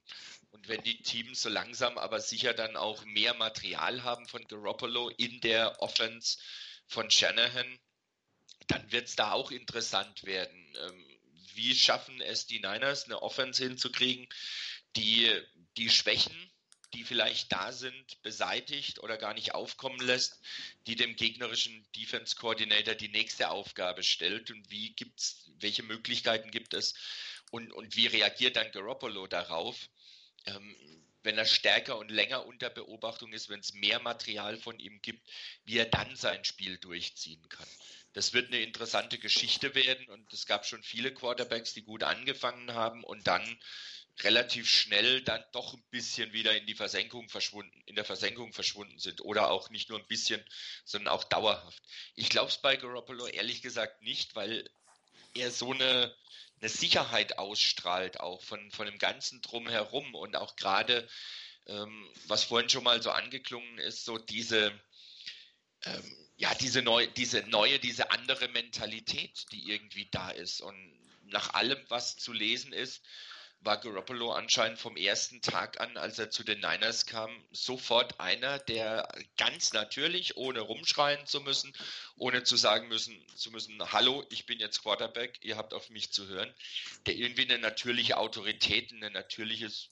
Und 0.51 0.69
wenn 0.69 0.83
die 0.83 1.01
Teams 1.03 1.43
so 1.43 1.49
langsam 1.49 1.97
aber 1.97 2.21
sicher 2.21 2.55
dann 2.55 2.77
auch 2.77 3.05
mehr 3.05 3.35
Material 3.35 4.03
haben 4.03 4.27
von 4.27 4.45
Garoppolo 4.45 5.11
in 5.11 5.41
der 5.41 5.81
Offense 5.81 6.39
von 6.87 7.11
Shanahan, 7.11 7.79
dann 8.69 8.91
wird 8.93 9.09
es 9.09 9.17
da 9.17 9.33
auch 9.33 9.51
interessant 9.51 10.25
werden. 10.25 10.77
Ähm, 10.81 11.07
wie 11.55 11.75
schaffen 11.75 12.21
es 12.21 12.47
die 12.47 12.61
Niners, 12.61 13.05
eine 13.05 13.23
Offense 13.23 13.63
hinzukriegen, 13.63 14.27
die 14.97 15.31
die 15.77 15.91
Schwächen, 15.91 16.51
die 16.95 17.05
vielleicht 17.05 17.51
da 17.53 17.73
sind, 17.73 18.23
beseitigt 18.23 18.99
oder 18.99 19.17
gar 19.17 19.35
nicht 19.35 19.55
aufkommen 19.55 20.01
lässt, 20.01 20.41
die 20.87 20.97
dem 20.97 21.17
gegnerischen 21.17 21.87
Defense 21.97 22.37
Coordinator 22.37 22.95
die 22.95 23.09
nächste 23.09 23.51
Aufgabe 23.51 24.03
stellt 24.03 24.51
und 24.51 24.71
wie 24.71 24.91
gibt's, 24.91 25.51
welche 25.61 25.83
Möglichkeiten 25.83 26.51
gibt 26.51 26.75
es 26.75 26.95
und, 27.51 27.73
und 27.73 27.97
wie 27.97 28.07
reagiert 28.07 28.57
dann 28.57 28.71
Garoppolo 28.73 29.27
darauf? 29.27 29.89
Ähm, 30.47 30.77
wenn 31.23 31.39
er 31.39 31.45
stärker 31.45 31.99
und 31.99 32.11
länger 32.11 32.47
unter 32.47 32.71
Beobachtung 32.71 33.33
ist, 33.33 33.49
wenn 33.49 33.61
es 33.61 33.75
mehr 33.75 34.01
Material 34.01 34.57
von 34.57 34.79
ihm 34.79 35.01
gibt, 35.03 35.29
wie 35.65 35.79
er 35.79 35.87
dann 35.87 36.17
sein 36.17 36.45
Spiel 36.45 36.79
durchziehen 36.79 37.49
kann 37.49 37.69
das 38.15 38.33
wird 38.33 38.49
eine 38.49 38.61
interessante 38.61 39.19
Geschichte 39.19 39.75
werden 39.75 40.07
und 40.09 40.33
es 40.33 40.47
gab 40.47 40.67
schon 40.67 40.83
viele 40.83 41.15
Quarterbacks, 41.15 41.73
die 41.73 41.83
gut 41.83 42.03
angefangen 42.03 42.75
haben 42.75 43.05
und 43.05 43.27
dann 43.27 43.59
relativ 44.21 44.69
schnell 44.69 45.23
dann 45.23 45.43
doch 45.53 45.73
ein 45.73 45.83
bisschen 45.91 46.33
wieder 46.35 46.55
in 46.55 46.67
die 46.67 46.75
Versenkung 46.75 47.31
verschwunden, 47.31 47.83
in 47.87 47.97
der 47.97 48.05
Versenkung 48.05 48.53
verschwunden 48.53 48.99
sind 48.99 49.23
oder 49.23 49.51
auch 49.51 49.71
nicht 49.71 49.89
nur 49.89 49.99
ein 49.99 50.07
bisschen, 50.07 50.45
sondern 50.85 51.15
auch 51.15 51.25
dauerhaft. 51.25 51.83
Ich 52.15 52.29
glaube 52.29 52.49
es 52.49 52.59
bei 52.59 52.77
Garoppolo 52.77 53.27
ehrlich 53.27 53.63
gesagt 53.63 54.03
nicht, 54.03 54.35
weil 54.35 54.69
er 55.35 55.51
so 55.51 55.73
eine, 55.73 56.15
eine 56.63 56.69
Sicherheit 56.69 57.39
ausstrahlt, 57.39 58.21
auch 58.21 58.41
von, 58.43 58.71
von 58.71 58.87
dem 58.87 58.99
ganzen 58.99 59.43
Drumherum 59.43 60.15
und 60.15 60.37
auch 60.37 60.55
gerade, 60.55 61.09
ähm, 61.67 62.09
was 62.29 62.45
vorhin 62.45 62.71
schon 62.71 62.85
mal 62.85 63.03
so 63.03 63.11
angeklungen 63.11 63.79
ist, 63.79 64.05
so 64.05 64.17
diese, 64.17 64.73
ähm, 65.85 66.17
ja, 66.37 66.55
diese 66.55 66.83
neue, 66.83 67.09
diese 67.09 67.41
neue, 67.49 67.81
diese 67.81 68.13
andere 68.13 68.49
Mentalität, 68.49 69.45
die 69.51 69.71
irgendwie 69.71 70.09
da 70.11 70.31
ist. 70.31 70.61
Und 70.61 70.99
nach 71.25 71.53
allem, 71.55 71.85
was 71.89 72.17
zu 72.17 72.33
lesen 72.33 72.73
ist, 72.73 73.03
war 73.65 73.79
Garoppolo 73.79 74.33
anscheinend 74.33 74.79
vom 74.79 74.97
ersten 74.97 75.41
Tag 75.41 75.81
an, 75.81 75.97
als 75.97 76.19
er 76.19 76.31
zu 76.31 76.43
den 76.43 76.61
Niners 76.61 77.07
kam, 77.07 77.31
sofort 77.53 78.19
einer, 78.19 78.59
der 78.59 79.09
ganz 79.37 79.73
natürlich, 79.73 80.37
ohne 80.37 80.61
rumschreien 80.61 81.27
zu 81.27 81.41
müssen, 81.41 81.73
ohne 82.17 82.43
zu 82.43 82.57
sagen 82.57 82.89
müssen, 82.89 83.25
zu 83.37 83.51
müssen, 83.51 83.81
hallo, 83.93 84.25
ich 84.31 84.47
bin 84.47 84.59
jetzt 84.59 84.83
Quarterback, 84.83 85.39
ihr 85.43 85.57
habt 85.57 85.75
auf 85.75 85.91
mich 85.91 86.13
zu 86.13 86.27
hören, 86.27 86.53
der 87.07 87.15
irgendwie 87.15 87.43
eine 87.43 87.59
natürliche 87.59 88.17
Autorität, 88.17 88.93
eine 88.93 89.11
natürliches, 89.11 89.91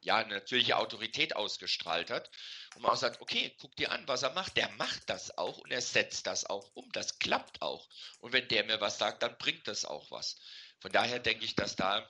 ja, 0.00 0.16
eine 0.16 0.34
natürliche 0.34 0.76
Autorität 0.78 1.36
ausgestrahlt 1.36 2.10
hat. 2.10 2.30
Und 2.74 2.82
man 2.82 2.92
auch 2.92 2.96
sagt, 2.96 3.20
okay, 3.20 3.54
guck 3.58 3.76
dir 3.76 3.92
an, 3.92 4.06
was 4.08 4.22
er 4.22 4.32
macht. 4.32 4.56
Der 4.56 4.70
macht 4.72 5.10
das 5.10 5.36
auch 5.36 5.58
und 5.58 5.70
er 5.72 5.82
setzt 5.82 6.26
das 6.26 6.46
auch 6.46 6.70
um. 6.74 6.90
Das 6.92 7.18
klappt 7.18 7.60
auch. 7.60 7.86
Und 8.20 8.32
wenn 8.32 8.48
der 8.48 8.64
mir 8.64 8.80
was 8.80 8.98
sagt, 8.98 9.22
dann 9.22 9.36
bringt 9.36 9.66
das 9.68 9.84
auch 9.84 10.10
was. 10.10 10.38
Von 10.80 10.92
daher 10.92 11.18
denke 11.18 11.44
ich, 11.44 11.56
dass 11.56 11.74
da 11.74 12.08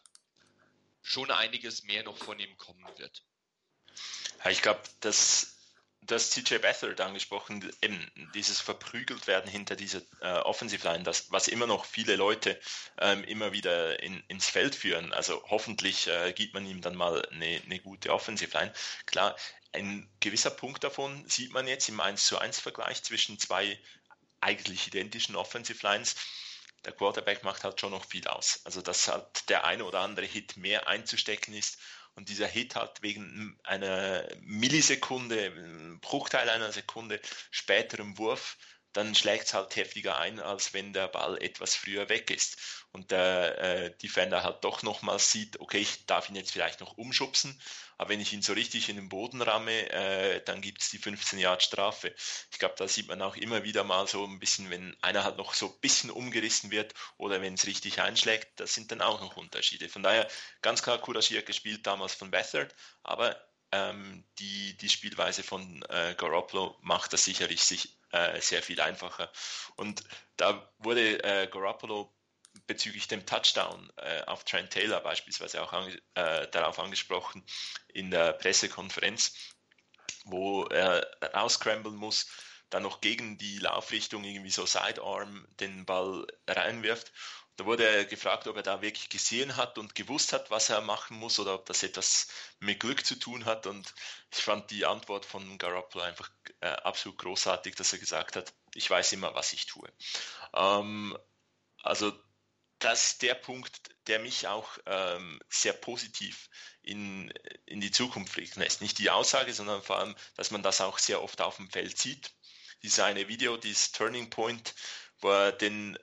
schon 1.09 1.30
einiges 1.30 1.84
mehr 1.84 2.02
noch 2.02 2.18
von 2.18 2.38
ihm 2.38 2.56
kommen 2.59 2.86
wird. 2.96 3.24
Ja, 4.44 4.50
ich 4.50 4.62
glaube, 4.62 4.82
dass 5.00 5.54
das 6.02 6.30
CJ 6.30 6.59
Beathard 6.59 7.00
angesprochen, 7.00 7.70
eben 7.82 8.30
dieses 8.34 8.61
verprügelt 8.61 9.26
werden 9.26 9.50
hinter 9.50 9.74
dieser 9.74 10.00
äh, 10.20 10.38
Offensive 10.40 10.86
Line, 10.86 11.02
das, 11.04 11.30
was 11.32 11.48
immer 11.48 11.66
noch 11.66 11.84
viele 11.84 12.16
Leute 12.16 12.59
ähm, 13.00 13.24
immer 13.24 13.52
wieder 13.52 14.00
in, 14.02 14.22
ins 14.28 14.46
Feld 14.46 14.74
führen. 14.74 15.12
Also 15.12 15.42
hoffentlich 15.48 16.06
äh, 16.06 16.32
gibt 16.32 16.54
man 16.54 16.66
ihm 16.66 16.80
dann 16.80 16.94
mal 16.94 17.26
eine, 17.30 17.61
eine 17.64 17.80
gute 17.80 18.12
Offensive 18.12 18.56
Line. 18.56 18.72
Klar, 19.06 19.36
ein 19.72 20.09
gewisser 20.20 20.50
Punkt 20.50 20.84
davon 20.84 21.28
sieht 21.28 21.52
man 21.52 21.66
jetzt 21.66 21.88
im 21.88 22.00
1 22.00 22.26
zu 22.26 22.38
1 22.38 22.61
Vergleich 22.61 23.02
zwischen 23.02 23.38
zwei 23.38 23.78
eigentlich 24.40 24.86
identischen 24.86 25.36
Offensive 25.36 25.84
Lines 25.84 26.16
der 26.85 26.93
Quarterback 26.93 27.45
macht 27.45 27.64
halt 27.64 27.81
schon 27.81 27.91
noch 27.91 28.05
viel 28.05 28.26
aus. 28.29 28.61
Also 28.64 28.83
dass 28.83 29.09
halt 29.09 29.49
der 29.49 29.64
eine 29.64 29.85
oder 29.85 30.01
andere 30.01 30.26
Hit 30.26 30.57
mehr 30.57 30.89
einzustecken 30.89 31.55
ist 31.55 31.79
und 32.14 32.29
dieser 32.29 32.47
Hit 32.47 32.74
halt 32.74 33.03
wegen 33.03 33.59
einer 33.62 34.29
Millisekunde, 34.41 35.99
Bruchteil 36.01 36.49
einer 36.49 36.72
Sekunde 36.72 37.20
späterem 37.51 38.18
Wurf 38.18 38.57
dann 38.99 39.14
schlägt 39.14 39.46
es 39.46 39.55
halt 39.55 39.76
heftiger 39.76 40.18
ein, 40.18 40.40
als 40.40 40.74
wenn 40.74 40.92
der 40.92 41.07
Ball 41.07 41.40
etwas 41.40 41.76
früher 41.76 42.09
weg 42.09 42.32
ist. 42.32 42.57
Und 42.90 43.12
der 43.12 43.59
äh, 43.59 43.96
Defender 43.99 44.42
halt 44.42 44.64
doch 44.64 44.82
nochmals 44.82 45.30
sieht, 45.30 45.61
okay, 45.61 45.78
ich 45.78 46.07
darf 46.07 46.28
ihn 46.28 46.34
jetzt 46.34 46.51
vielleicht 46.51 46.80
noch 46.80 46.99
umschubsen, 46.99 47.61
aber 47.96 48.11
wenn 48.11 48.20
ich 48.20 48.32
ihn 48.32 48.42
so 48.42 48.55
richtig 48.55 48.88
in 48.88 48.96
den 48.96 49.09
Boden 49.09 49.40
ramme, 49.40 49.88
äh, 49.90 50.42
dann 50.44 50.61
gibt 50.61 50.82
es 50.82 50.90
die 50.90 50.99
15 50.99 51.38
Yard 51.38 51.62
Strafe. 51.62 52.12
Ich 52.51 52.59
glaube, 52.59 52.74
da 52.76 52.88
sieht 52.88 53.07
man 53.07 53.22
auch 53.22 53.36
immer 53.36 53.62
wieder 53.62 53.84
mal 53.84 54.09
so 54.09 54.24
ein 54.24 54.40
bisschen, 54.40 54.68
wenn 54.68 54.96
einer 55.01 55.22
halt 55.22 55.36
noch 55.36 55.55
so 55.55 55.66
ein 55.66 55.80
bisschen 55.80 56.11
umgerissen 56.11 56.72
wird 56.72 56.92
oder 57.18 57.40
wenn 57.40 57.55
es 57.55 57.66
richtig 57.66 58.01
einschlägt, 58.01 58.59
das 58.59 58.74
sind 58.74 58.90
dann 58.90 59.01
auch 59.01 59.20
noch 59.20 59.36
Unterschiede. 59.36 59.88
Von 59.88 60.03
daher 60.03 60.28
ganz 60.61 60.82
klar 60.82 60.99
couragiert 60.99 61.46
gespielt 61.46 61.86
damals 61.86 62.14
von 62.14 62.32
Bethard, 62.32 62.74
aber 63.05 63.40
ähm, 63.70 64.24
die, 64.38 64.76
die 64.76 64.88
Spielweise 64.88 65.42
von 65.42 65.84
äh, 65.88 66.14
Garoppolo 66.16 66.76
macht 66.80 67.12
das 67.12 67.24
sicherlich 67.24 67.62
sich, 67.62 67.97
äh, 68.12 68.40
sehr 68.40 68.62
viel 68.62 68.80
einfacher. 68.80 69.30
Und 69.76 70.02
da 70.36 70.70
wurde 70.78 71.22
äh, 71.22 71.46
Garoppolo 71.48 72.14
bezüglich 72.66 73.09
dem 73.09 73.24
Touchdown 73.26 73.90
äh, 73.96 74.22
auf 74.22 74.44
Trent 74.44 74.70
Taylor 74.70 75.00
beispielsweise 75.00 75.62
auch 75.62 75.72
ange 75.72 76.00
äh, 76.14 76.48
darauf 76.48 76.78
angesprochen 76.78 77.44
in 77.88 78.11
der 78.11 78.32
Pressekonferenz, 78.32 79.34
wo 80.24 80.64
er 80.64 81.06
rausscramblen 81.34 81.96
muss, 81.96 82.26
dann 82.70 82.82
noch 82.82 83.00
gegen 83.00 83.38
die 83.38 83.59
Laufrichtung 83.59 84.24
irgendwie 84.24 84.50
so 84.50 84.66
Sidearm 84.66 85.46
den 85.61 85.86
Ball 85.86 86.26
reinwirft 86.46 87.12
da 87.59 87.66
wurde 87.66 87.88
er 87.88 88.04
gefragt, 88.04 88.46
ob 88.46 88.56
er 88.56 88.62
da 88.62 88.82
wirklich 88.82 89.09
gesehen 89.09 89.56
hat 89.56 89.78
und 89.78 89.96
gewusst 89.96 90.32
hat, 90.32 90.48
was 90.48 90.70
er 90.70 90.80
machen 90.80 91.16
muss 91.16 91.40
oder 91.40 91.54
ob 91.54 91.66
das 91.66 91.82
etwas 91.82 92.28
mit 92.61 92.78
Glück 92.78 93.04
zu 93.04 93.16
tun 93.16 93.46
hat. 93.46 93.66
Und 93.66 93.92
ich 94.32 94.38
fand 94.38 94.70
die 94.70 94.86
Antwort 94.86 95.26
von 95.26 95.59
Garoppolo 95.59 96.04
einfach 96.04 96.30
äh, 96.61 96.68
absolut 96.68 97.18
großartig, 97.18 97.74
dass 97.74 97.92
er 97.92 97.98
gesagt 97.98 98.36
hat, 98.36 98.54
ich 98.74 98.88
weiß 98.88 99.12
immer, 99.12 99.34
was 99.34 99.52
ich 99.52 99.66
tue. 99.66 99.92
Ähm, 100.54 101.18
also 101.82 102.12
das 102.78 103.06
ist 103.06 103.22
der 103.22 103.34
Punkt, 103.34 103.90
der 104.06 104.20
mich 104.20 104.46
auch 104.46 104.78
ähm, 104.86 105.40
sehr 105.48 105.72
positiv 105.72 106.50
in, 106.82 107.28
in 107.66 107.80
die 107.80 107.90
Zukunft 107.90 108.34
blicken 108.34 108.61
lässt. 108.61 108.82
Nicht 108.82 108.98
die 108.98 109.11
Aussage, 109.11 109.52
sondern 109.52 109.82
vor 109.82 109.98
allem, 109.98 110.14
dass 110.36 110.52
man 110.52 110.62
das 110.62 110.80
auch 110.80 110.98
sehr 110.98 111.24
oft 111.24 111.40
auf 111.40 111.56
dem 111.56 111.68
Feld 111.68 111.98
sieht. 111.98 112.30
Dieses 112.84 113.00
eine 113.00 113.26
Video, 113.26 113.56
dieses 113.56 113.90
Turning 113.90 114.30
Point, 114.30 114.76
wo 115.20 115.30
er 115.30 115.50
den 115.50 115.98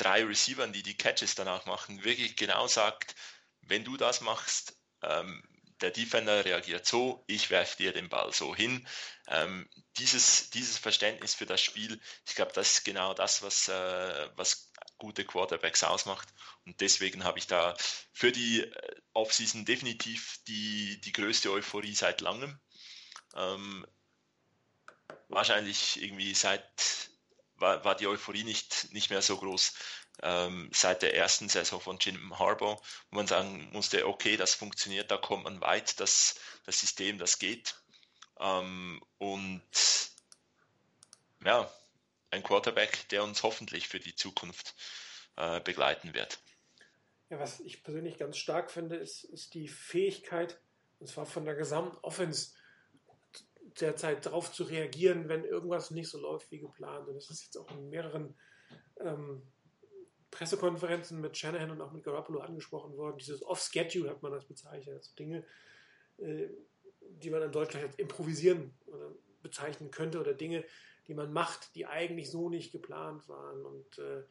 drei 0.00 0.24
Receivern, 0.24 0.72
die 0.72 0.82
die 0.82 0.96
Catches 0.96 1.34
danach 1.34 1.66
machen, 1.66 2.04
wirklich 2.04 2.36
genau 2.36 2.66
sagt, 2.66 3.14
wenn 3.60 3.84
du 3.84 3.96
das 3.96 4.20
machst, 4.20 4.74
ähm, 5.02 5.42
der 5.80 5.90
Defender 5.90 6.44
reagiert 6.44 6.86
so, 6.86 7.24
ich 7.26 7.50
werfe 7.50 7.76
dir 7.78 7.92
den 7.92 8.08
Ball 8.08 8.32
so 8.32 8.54
hin. 8.54 8.86
Ähm, 9.28 9.68
dieses, 9.96 10.50
dieses 10.50 10.78
Verständnis 10.78 11.34
für 11.34 11.46
das 11.46 11.60
Spiel, 11.60 12.00
ich 12.26 12.34
glaube, 12.34 12.52
das 12.52 12.74
ist 12.74 12.84
genau 12.84 13.14
das, 13.14 13.42
was, 13.42 13.68
äh, 13.68 14.28
was 14.36 14.70
gute 14.98 15.24
Quarterbacks 15.24 15.84
ausmacht. 15.84 16.28
Und 16.66 16.80
deswegen 16.80 17.24
habe 17.24 17.38
ich 17.38 17.46
da 17.46 17.76
für 18.12 18.32
die 18.32 18.62
äh, 18.62 18.94
Offseason 19.12 19.64
definitiv 19.64 20.38
die, 20.48 21.00
die 21.00 21.12
größte 21.12 21.50
Euphorie 21.50 21.94
seit 21.94 22.20
langem. 22.20 22.58
Ähm, 23.34 23.86
wahrscheinlich 25.28 26.02
irgendwie 26.02 26.34
seit 26.34 27.09
war, 27.60 27.84
war 27.84 27.94
die 27.94 28.06
Euphorie 28.06 28.44
nicht, 28.44 28.92
nicht 28.92 29.10
mehr 29.10 29.22
so 29.22 29.36
groß 29.36 29.74
ähm, 30.22 30.70
seit 30.72 31.02
der 31.02 31.14
ersten 31.14 31.48
Saison 31.48 31.80
von 31.80 31.98
Jim 31.98 32.38
Harbaugh, 32.38 32.80
wo 33.10 33.16
man 33.16 33.26
sagen 33.26 33.68
musste, 33.72 34.06
okay, 34.06 34.36
das 34.36 34.54
funktioniert, 34.54 35.10
da 35.10 35.16
kommt 35.16 35.44
man 35.44 35.60
weit, 35.60 36.00
das, 36.00 36.36
das 36.66 36.80
System, 36.80 37.18
das 37.18 37.38
geht. 37.38 37.74
Ähm, 38.38 39.02
und 39.18 39.62
ja, 41.44 41.70
ein 42.30 42.42
Quarterback, 42.42 43.08
der 43.08 43.24
uns 43.24 43.42
hoffentlich 43.42 43.88
für 43.88 44.00
die 44.00 44.14
Zukunft 44.14 44.74
äh, 45.36 45.60
begleiten 45.60 46.14
wird. 46.14 46.38
Ja, 47.28 47.38
was 47.38 47.60
ich 47.60 47.82
persönlich 47.82 48.18
ganz 48.18 48.36
stark 48.36 48.70
finde, 48.70 48.96
ist, 48.96 49.24
ist 49.24 49.54
die 49.54 49.68
Fähigkeit, 49.68 50.60
und 50.98 51.06
zwar 51.06 51.26
von 51.26 51.44
der 51.44 51.54
gesamten 51.54 51.96
Offense, 51.98 52.52
derzeit 53.80 54.26
darauf 54.26 54.52
zu 54.52 54.64
reagieren, 54.64 55.28
wenn 55.28 55.44
irgendwas 55.44 55.90
nicht 55.90 56.08
so 56.08 56.18
läuft 56.18 56.50
wie 56.50 56.58
geplant. 56.58 57.08
Und 57.08 57.14
das 57.14 57.30
ist 57.30 57.44
jetzt 57.44 57.56
auch 57.56 57.70
in 57.70 57.88
mehreren 57.88 58.34
ähm, 59.00 59.42
Pressekonferenzen 60.30 61.20
mit 61.20 61.36
Shanahan 61.36 61.70
und 61.70 61.80
auch 61.80 61.92
mit 61.92 62.04
Garoppolo 62.04 62.40
angesprochen 62.40 62.96
worden. 62.96 63.18
Dieses 63.18 63.42
Off-Schedule 63.42 64.10
hat 64.10 64.22
man 64.22 64.32
das 64.32 64.46
bezeichnet. 64.46 64.96
Also 64.96 65.14
Dinge, 65.14 65.44
äh, 66.18 66.48
die 67.00 67.30
man 67.30 67.42
in 67.42 67.52
Deutschland 67.52 67.84
jetzt 67.86 67.98
improvisieren 67.98 68.72
bezeichnen 69.42 69.90
könnte 69.90 70.20
oder 70.20 70.34
Dinge, 70.34 70.64
die 71.08 71.14
man 71.14 71.32
macht, 71.32 71.74
die 71.74 71.86
eigentlich 71.86 72.30
so 72.30 72.48
nicht 72.48 72.72
geplant 72.72 73.28
waren. 73.28 73.64
Und 73.64 73.98
äh, 73.98 74.22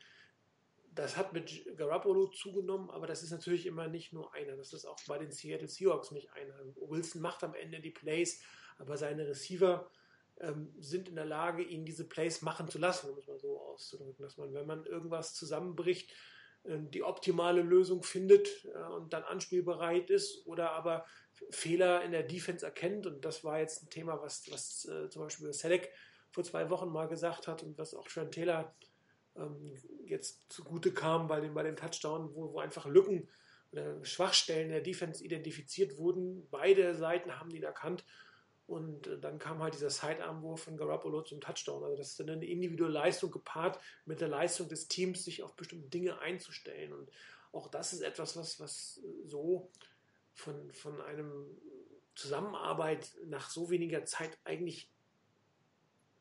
das 0.94 1.18
hat 1.18 1.34
mit 1.34 1.78
Garoppolo 1.78 2.28
zugenommen, 2.28 2.90
aber 2.90 3.08
das 3.08 3.24
ist 3.24 3.32
natürlich 3.32 3.66
immer 3.66 3.88
nicht 3.88 4.14
nur 4.14 4.34
einer. 4.34 4.56
Das 4.56 4.74
ist 4.74 4.86
auch 4.86 5.00
bei 5.08 5.18
den 5.18 5.32
Seattle 5.32 5.68
Seahawks 5.68 6.12
nicht 6.12 6.32
einer. 6.34 6.56
Wilson 6.76 7.22
macht 7.22 7.44
am 7.44 7.54
Ende 7.54 7.80
die 7.80 7.92
Plays, 7.92 8.42
aber 8.80 8.98
seine 8.98 9.28
Receiver 9.28 9.90
ähm, 10.40 10.74
sind 10.80 11.10
in 11.10 11.16
der 11.16 11.26
Lage, 11.26 11.62
ihn 11.62 11.86
diese 11.86 12.08
Plays 12.08 12.42
machen 12.42 12.68
zu 12.68 12.80
lassen, 12.80 13.10
um 13.12 13.18
es 13.18 13.28
mal 13.28 13.40
so 13.40 13.60
auszudrücken, 13.62 14.24
dass 14.24 14.38
man, 14.38 14.54
wenn 14.54 14.66
man 14.66 14.86
irgendwas 14.86 15.36
zusammenbricht, 15.36 16.12
äh, 16.64 16.80
die 16.80 17.04
optimale 17.04 17.62
Lösung 17.62 18.04
findet 18.04 18.66
und 18.98 19.14
dann 19.14 19.24
anspielbereit 19.24 20.10
ist 20.10 20.48
oder 20.48 20.72
aber 20.72 21.06
Fehler 21.52 22.04
in 22.04 22.12
der 22.12 22.24
Defense 22.24 22.66
erkennt. 22.66 23.06
Und 23.06 23.24
das 23.26 23.44
war 23.44 23.60
jetzt 23.60 23.84
ein 23.84 23.90
Thema, 23.90 24.22
was, 24.22 24.50
was 24.52 24.86
äh, 24.86 25.10
zum 25.10 25.24
Beispiel 25.24 25.52
Selec 25.54 25.90
vor 26.32 26.44
zwei 26.44 26.70
Wochen 26.70 26.90
mal 26.90 27.08
gesagt 27.08 27.48
hat 27.48 27.64
und 27.64 27.78
was 27.78 27.94
auch 27.94 28.08
Trent 28.08 28.34
Taylor 28.34 28.76
ähm, 29.36 29.76
jetzt 30.06 30.52
zugute 30.52 30.94
kam 30.94 31.28
bei 31.28 31.40
dem, 31.40 31.54
bei 31.54 31.64
dem 31.64 31.76
Touchdown, 31.76 32.34
wo, 32.34 32.54
wo 32.54 32.60
einfach 32.60 32.86
Lücken 32.86 33.30
oder 33.72 34.04
Schwachstellen 34.04 34.70
der 34.70 34.82
Defense 34.82 35.24
identifiziert 35.24 35.98
wurden. 35.98 36.48
Beide 36.50 36.96
Seiten 36.96 37.40
haben 37.40 37.52
ihn 37.52 37.64
erkannt 37.64 38.04
und 38.70 39.07
äh, 39.07 39.20
dann 39.20 39.39
kam 39.39 39.63
halt 39.63 39.74
dieser 39.74 39.89
Sidearm-Wurf 39.89 40.63
von 40.63 40.78
Garoppolo 40.78 41.24
zum 41.24 41.41
Touchdown. 41.41 41.84
Also 41.84 41.97
das 41.97 42.11
ist 42.11 42.20
dann 42.20 42.30
eine 42.30 42.45
individuelle 42.45 42.93
Leistung 42.93 43.32
gepaart 43.32 43.80
mit 44.05 44.22
der 44.22 44.28
Leistung 44.28 44.70
des 44.70 44.88
Teams, 44.88 45.26
sich 45.26 45.41
auf 45.41 45.55
bestimmte 45.55 45.89
Dinge 45.89 46.20
einzustellen. 46.20 46.93
Und 46.93 47.09
auch 47.51 47.67
das 47.67 47.93
ist 47.93 48.01
etwas, 48.01 48.38
was, 48.38 48.59
was 48.59 49.01
so 49.26 49.72
von, 50.34 50.72
von 50.72 51.01
einem 51.01 51.57
Zusammenarbeit 52.13 53.11
nach 53.26 53.49
so 53.49 53.72
weniger 53.72 54.05
Zeit 54.05 54.38
eigentlich 54.43 54.91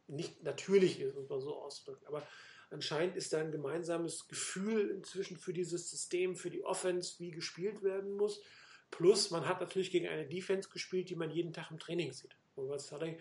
nicht 0.07 0.43
natürlich 0.43 1.01
ist, 1.01 1.15
muss 1.15 1.29
man 1.29 1.41
so 1.41 1.55
ausdrücken. 1.55 2.07
Aber 2.07 2.27
anscheinend 2.71 3.17
ist 3.17 3.35
da 3.35 3.41
ein 3.41 3.53
gemeinsames 3.53 4.27
Gefühl 4.27 4.89
inzwischen 4.91 5.37
für 5.37 5.53
dieses 5.53 5.91
System, 5.91 6.35
für 6.35 6.49
die 6.49 6.65
Offense, 6.65 7.17
wie 7.19 7.31
gespielt 7.31 7.83
werden 7.83 8.17
muss. 8.17 8.43
Plus, 8.91 9.31
man 9.31 9.47
hat 9.47 9.61
natürlich 9.61 9.91
gegen 9.91 10.09
eine 10.09 10.27
Defense 10.27 10.69
gespielt, 10.69 11.11
die 11.11 11.17
man 11.17 11.31
jeden 11.31 11.53
Tag 11.53 11.71
im 11.71 11.79
Training 11.79 12.13
sieht. 12.13 12.37
Robert 12.57 12.81
Saleh 12.81 13.19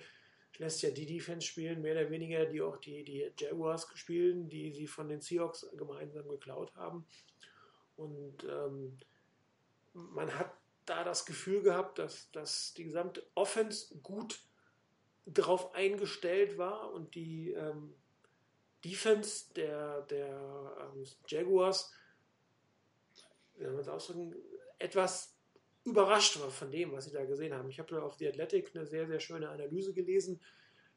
lässt 0.57 0.81
ja 0.81 0.89
die 0.89 1.05
Defense 1.05 1.45
spielen, 1.45 1.81
mehr 1.81 1.93
oder 1.93 2.09
weniger, 2.09 2.45
die 2.45 2.61
auch 2.61 2.77
die, 2.77 3.03
die 3.03 3.31
Jaguars 3.37 3.87
gespielt, 3.87 4.51
die 4.51 4.71
sie 4.71 4.87
von 4.87 5.07
den 5.07 5.21
Seahawks 5.21 5.67
gemeinsam 5.77 6.27
geklaut 6.27 6.75
haben. 6.75 7.05
Und 7.95 8.43
ähm, 8.43 8.97
man 9.93 10.33
hat 10.37 10.51
da 10.85 11.03
das 11.03 11.25
Gefühl 11.25 11.61
gehabt, 11.61 11.99
dass, 11.99 12.31
dass 12.31 12.73
die 12.73 12.85
gesamte 12.85 13.25
Offense 13.35 13.95
gut 13.99 14.39
darauf 15.25 15.75
eingestellt 15.75 16.57
war 16.57 16.93
und 16.93 17.13
die 17.15 17.51
ähm, 17.51 17.93
Defense 18.83 19.53
der, 19.53 20.01
der 20.03 20.91
ähm, 20.95 21.03
Jaguars 21.27 21.93
ausdrücken, 23.87 24.35
etwas 24.77 25.36
überrascht 25.87 26.39
war 26.39 26.49
von 26.49 26.69
dem, 26.69 26.91
was 26.91 27.05
sie 27.05 27.13
da 27.13 27.23
gesehen 27.25 27.53
haben. 27.53 27.69
Ich 27.69 27.79
habe 27.79 27.93
da 27.95 28.01
auf 28.01 28.15
The 28.15 28.27
Athletic 28.27 28.75
eine 28.75 28.85
sehr, 28.85 29.07
sehr 29.07 29.19
schöne 29.19 29.49
Analyse 29.49 29.93
gelesen 29.93 30.41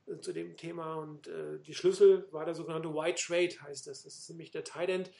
äh, 0.06 0.18
zu 0.18 0.32
dem 0.32 0.56
Thema 0.56 0.96
und 0.96 1.28
äh, 1.28 1.60
die 1.60 1.74
Schlüssel 1.74 2.26
war 2.32 2.44
der 2.44 2.54
sogenannte 2.54 2.92
White 2.92 3.22
Trade, 3.24 3.62
heißt 3.62 3.86
das. 3.86 4.02
Das 4.02 4.18
ist 4.18 4.28
nämlich 4.28 4.50
der 4.50 4.64
Tight 4.64 4.88
End, 4.88 5.10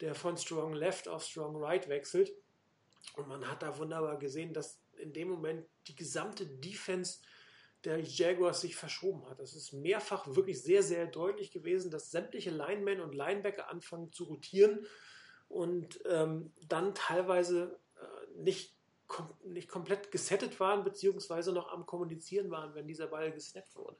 der 0.00 0.14
von 0.14 0.36
Strong 0.36 0.74
Left 0.74 1.08
auf 1.08 1.24
Strong 1.24 1.56
Right 1.56 1.88
wechselt. 1.88 2.32
Und 3.16 3.28
man 3.28 3.48
hat 3.48 3.62
da 3.62 3.78
wunderbar 3.78 4.18
gesehen, 4.18 4.52
dass 4.52 4.80
in 4.96 5.12
dem 5.12 5.28
Moment 5.28 5.64
die 5.86 5.94
gesamte 5.94 6.46
Defense 6.46 7.20
der 7.84 7.98
Jaguars 8.00 8.60
sich 8.60 8.76
verschoben 8.76 9.28
hat. 9.28 9.40
Das 9.40 9.54
ist 9.54 9.72
mehrfach 9.72 10.26
wirklich 10.34 10.60
sehr, 10.62 10.82
sehr 10.82 11.06
deutlich 11.06 11.50
gewesen, 11.50 11.90
dass 11.90 12.10
sämtliche 12.10 12.50
Linemen 12.50 13.00
und 13.00 13.14
Linebacker 13.14 13.70
anfangen 13.70 14.12
zu 14.12 14.24
rotieren 14.24 14.86
und 15.48 16.00
ähm, 16.06 16.52
dann 16.68 16.94
teilweise 16.94 17.80
äh, 17.96 18.40
nicht, 18.42 18.76
kom 19.10 19.28
nicht 19.44 19.68
komplett 19.68 20.10
gesettet 20.10 20.58
waren, 20.60 20.84
beziehungsweise 20.84 21.52
noch 21.52 21.70
am 21.72 21.84
Kommunizieren 21.84 22.50
waren, 22.50 22.74
wenn 22.74 22.86
dieser 22.86 23.08
Ball 23.08 23.32
gesnappt 23.32 23.74
wurde. 23.76 23.98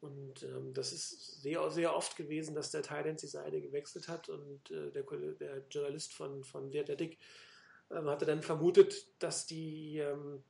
Und 0.00 0.44
ähm, 0.44 0.72
das 0.74 0.92
ist 0.92 1.42
sehr, 1.42 1.68
sehr 1.70 1.96
oft 1.96 2.16
gewesen, 2.16 2.54
dass 2.54 2.70
der 2.70 2.82
Thailand 2.82 3.20
die 3.20 3.26
Seite 3.26 3.60
gewechselt 3.60 4.06
hat 4.06 4.28
und 4.28 4.70
äh, 4.70 4.92
der, 4.92 5.02
der, 5.02 5.64
Journalist 5.68 6.12
von, 6.12 6.44
von 6.44 6.66
Athletic 6.66 7.18
ähm, 7.90 8.06
hatte 8.08 8.26
dann 8.26 8.42
vermutet, 8.42 9.06
dass 9.18 9.46
die 9.46 9.98
ähm, 9.98 10.44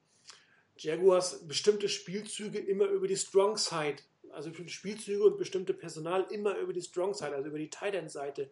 Jaguars 0.77 1.47
bestimmte 1.47 1.89
Spielzüge 1.89 2.59
immer 2.59 2.87
über 2.87 3.07
die 3.07 3.17
Strong 3.17 3.57
Side, 3.57 4.03
also 4.33 4.51
bestimmte 4.51 4.73
Spielzüge 4.73 5.25
und 5.25 5.39
bestimmte 5.39 5.73
Personal 5.73 6.27
immer 6.31 6.59
über 6.59 6.75
die 6.75 6.83
Strong 6.83 7.15
Side, 7.15 7.35
also 7.35 7.49
über 7.49 7.59
die 7.59 7.71
Tight 7.71 7.95
End 7.95 8.11
Seite 8.11 8.51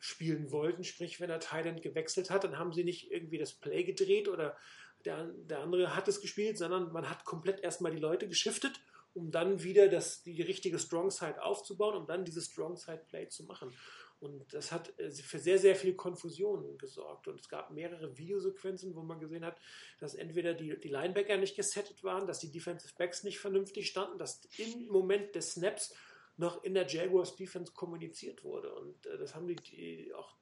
spielen 0.00 0.50
wollten. 0.50 0.82
Sprich, 0.82 1.20
wenn 1.20 1.30
Tight 1.38 1.66
End 1.66 1.82
gewechselt 1.82 2.30
hat, 2.30 2.42
dann 2.42 2.58
haben 2.58 2.72
sie 2.72 2.82
nicht 2.82 3.12
irgendwie 3.12 3.38
das 3.38 3.52
Play 3.52 3.84
gedreht 3.84 4.28
oder 4.28 4.56
der, 5.04 5.26
der 5.26 5.60
andere 5.60 5.94
hat 5.94 6.08
es 6.08 6.20
gespielt, 6.20 6.58
sondern 6.58 6.92
man 6.92 7.08
hat 7.08 7.24
komplett 7.24 7.60
erstmal 7.60 7.92
die 7.92 8.00
Leute 8.00 8.26
geschiftet, 8.26 8.80
um 9.14 9.30
dann 9.30 9.62
wieder 9.62 9.88
das, 9.88 10.22
die 10.22 10.42
richtige 10.42 10.78
Strong 10.78 11.10
Side 11.10 11.42
aufzubauen, 11.42 11.96
um 11.96 12.06
dann 12.06 12.24
dieses 12.24 12.46
Strong 12.46 12.76
Side 12.76 13.04
Play 13.08 13.28
zu 13.28 13.44
machen. 13.44 13.72
Und 14.20 14.52
das 14.52 14.70
hat 14.70 14.98
äh, 14.98 15.10
für 15.10 15.38
sehr, 15.38 15.58
sehr 15.58 15.74
viel 15.74 15.94
Konfusion 15.94 16.76
gesorgt. 16.76 17.26
Und 17.26 17.40
es 17.40 17.48
gab 17.48 17.70
mehrere 17.70 18.18
Videosequenzen, 18.18 18.94
wo 18.94 19.02
man 19.02 19.18
gesehen 19.18 19.44
hat, 19.44 19.58
dass 19.98 20.14
entweder 20.14 20.52
die, 20.52 20.78
die 20.78 20.88
Linebacker 20.88 21.38
nicht 21.38 21.56
gesettet 21.56 22.04
waren, 22.04 22.26
dass 22.26 22.38
die 22.38 22.50
Defensive 22.50 22.92
Backs 22.98 23.24
nicht 23.24 23.38
vernünftig 23.38 23.88
standen, 23.88 24.18
dass 24.18 24.42
im 24.58 24.86
Moment 24.88 25.34
des 25.34 25.52
Snaps 25.52 25.94
noch 26.40 26.64
in 26.64 26.74
der 26.74 26.86
Jaguars 26.86 27.36
Defense 27.36 27.72
kommuniziert 27.72 28.42
wurde. 28.42 28.74
Und 28.74 29.06
äh, 29.06 29.18
das 29.18 29.34
haben 29.34 29.46
die, 29.46 29.56
die 29.56 30.12
auch 30.14 30.36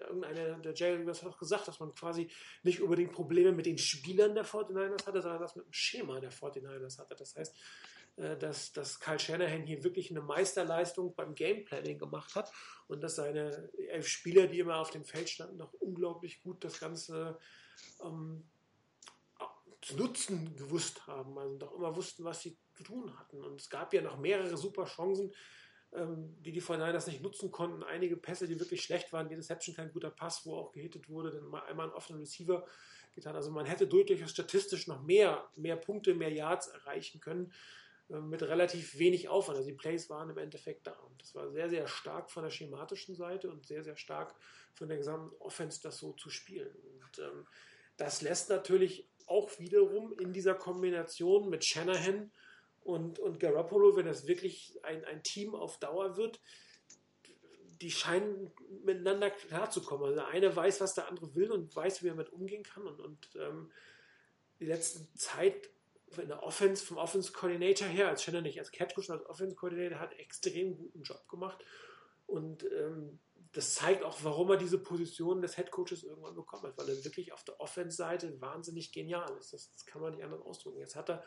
irgendeiner 0.00 0.58
der 0.58 0.74
Jaguars 0.74 1.22
hat 1.22 1.32
auch 1.32 1.38
gesagt, 1.38 1.68
dass 1.68 1.80
man 1.80 1.94
quasi 1.94 2.30
nicht 2.62 2.80
unbedingt 2.80 3.12
Probleme 3.12 3.52
mit 3.52 3.66
den 3.66 3.76
Spielern 3.76 4.34
der 4.34 4.46
49ers 4.46 5.06
hatte, 5.06 5.20
sondern 5.20 5.40
das 5.40 5.56
mit 5.56 5.66
dem 5.66 5.72
Schema 5.72 6.20
der 6.20 6.32
49ers 6.32 6.98
hatte. 6.98 7.16
Das 7.16 7.34
heißt, 7.34 7.54
äh, 8.16 8.36
dass, 8.38 8.72
dass 8.72 9.00
Kyle 9.00 9.18
Shanahan 9.18 9.64
hier 9.64 9.82
wirklich 9.82 10.10
eine 10.10 10.22
Meisterleistung 10.22 11.14
beim 11.16 11.34
Gameplanning 11.34 11.98
gemacht 11.98 12.36
hat 12.36 12.52
und 12.86 13.02
dass 13.02 13.16
seine 13.16 13.70
elf 13.88 14.06
Spieler, 14.06 14.46
die 14.46 14.60
immer 14.60 14.78
auf 14.78 14.90
dem 14.90 15.04
Feld 15.04 15.28
standen, 15.28 15.56
noch 15.56 15.72
unglaublich 15.74 16.40
gut 16.40 16.62
das 16.64 16.78
Ganze 16.78 17.38
ähm, 18.04 18.44
zu 19.80 19.96
nutzen 19.96 20.56
gewusst 20.56 21.06
haben, 21.06 21.38
also 21.38 21.56
doch 21.56 21.74
immer 21.74 21.94
wussten, 21.96 22.24
was 22.24 22.42
sie 22.42 22.56
zu 22.74 22.82
tun 22.82 23.18
hatten. 23.18 23.42
Und 23.42 23.60
es 23.60 23.70
gab 23.70 23.94
ja 23.94 24.02
noch 24.02 24.18
mehrere 24.18 24.56
super 24.56 24.84
Chancen, 24.84 25.32
ähm, 25.92 26.36
die 26.42 26.52
die 26.52 26.62
49ers 26.62 27.08
nicht 27.08 27.22
nutzen 27.22 27.50
konnten. 27.50 27.82
Einige 27.82 28.16
Pässe, 28.16 28.46
die 28.46 28.60
wirklich 28.60 28.82
schlecht 28.82 29.12
waren, 29.12 29.28
die 29.28 29.36
Deception 29.36 29.74
kein 29.74 29.92
guter 29.92 30.10
Pass, 30.10 30.44
wo 30.44 30.56
auch 30.56 30.72
gehittet 30.72 31.08
wurde, 31.08 31.30
dann 31.30 31.46
mal 31.46 31.62
einmal 31.62 31.86
einen 31.86 31.94
offenen 31.94 32.20
Receiver 32.20 32.66
getan. 33.14 33.34
Also 33.34 33.50
man 33.50 33.66
hätte 33.66 33.86
durchaus 33.86 34.30
statistisch 34.30 34.86
noch 34.86 35.02
mehr, 35.02 35.48
mehr 35.56 35.76
Punkte, 35.76 36.14
mehr 36.14 36.32
Yards 36.32 36.68
erreichen 36.68 37.20
können. 37.20 37.52
Äh, 38.10 38.20
mit 38.20 38.42
relativ 38.42 38.98
wenig 38.98 39.28
Aufwand. 39.28 39.58
Also 39.58 39.70
die 39.70 39.76
Plays 39.76 40.10
waren 40.10 40.30
im 40.30 40.38
Endeffekt 40.38 40.86
da. 40.86 40.92
Und 40.92 41.20
das 41.22 41.34
war 41.34 41.50
sehr, 41.50 41.68
sehr 41.68 41.86
stark 41.86 42.30
von 42.30 42.42
der 42.42 42.50
schematischen 42.50 43.14
Seite 43.14 43.50
und 43.50 43.66
sehr, 43.66 43.84
sehr 43.84 43.96
stark 43.96 44.34
von 44.74 44.88
der 44.88 44.98
gesamten 44.98 45.34
Offense, 45.38 45.80
das 45.82 45.98
so 45.98 46.12
zu 46.12 46.30
spielen. 46.30 46.74
Und 46.74 47.18
ähm, 47.18 47.46
das 47.96 48.22
lässt 48.22 48.50
natürlich 48.50 49.09
auch 49.30 49.58
wiederum 49.58 50.12
in 50.18 50.32
dieser 50.32 50.54
Kombination 50.54 51.48
mit 51.48 51.64
Shanahan 51.64 52.32
und, 52.82 53.18
und 53.18 53.38
Garoppolo, 53.38 53.96
wenn 53.96 54.06
das 54.06 54.26
wirklich 54.26 54.78
ein, 54.82 55.04
ein 55.04 55.22
Team 55.22 55.54
auf 55.54 55.78
Dauer 55.78 56.16
wird, 56.16 56.40
die 57.80 57.90
scheinen 57.90 58.50
miteinander 58.84 59.30
klarzukommen. 59.30 60.06
Also 60.06 60.16
der 60.16 60.28
eine 60.28 60.54
weiß, 60.54 60.80
was 60.80 60.94
der 60.94 61.08
andere 61.08 61.34
will 61.34 61.50
und 61.50 61.74
weiß, 61.74 62.02
wie 62.02 62.08
er 62.08 62.14
damit 62.14 62.32
umgehen 62.32 62.62
kann. 62.62 62.86
Und, 62.86 63.00
und 63.00 63.28
ähm, 63.36 63.70
die 64.58 64.66
letzte 64.66 65.12
Zeit 65.14 65.70
in 66.20 66.28
der 66.28 66.42
Offense, 66.42 66.84
vom 66.84 66.98
Offense 66.98 67.32
Coordinator 67.32 67.86
her, 67.86 68.08
als 68.08 68.24
Shannon 68.24 68.42
nicht 68.42 68.58
als 68.58 68.72
Catch 68.72 68.96
als 69.08 69.26
Offense 69.26 69.54
Coordinator, 69.54 70.00
hat 70.00 70.12
extrem 70.18 70.76
guten 70.76 71.02
Job 71.02 71.26
gemacht. 71.28 71.64
Und 72.26 72.64
ähm, 72.64 73.18
das 73.52 73.74
zeigt 73.74 74.04
auch, 74.04 74.18
warum 74.22 74.50
er 74.50 74.56
diese 74.56 74.78
Position 74.78 75.42
des 75.42 75.56
Head 75.56 75.70
Coaches 75.70 76.04
irgendwann 76.04 76.36
bekommen 76.36 76.64
hat, 76.64 76.78
weil 76.78 76.88
er 76.88 77.04
wirklich 77.04 77.32
auf 77.32 77.42
der 77.42 77.60
Offense-Seite 77.60 78.40
wahnsinnig 78.40 78.92
genial 78.92 79.36
ist. 79.38 79.52
Das, 79.52 79.72
das, 79.72 79.84
kann 79.86 80.00
man 80.00 80.14
nicht 80.14 80.22
anders 80.22 80.42
ausdrücken. 80.42 80.78
Jetzt 80.78 80.94
hat 80.94 81.10
er 81.10 81.24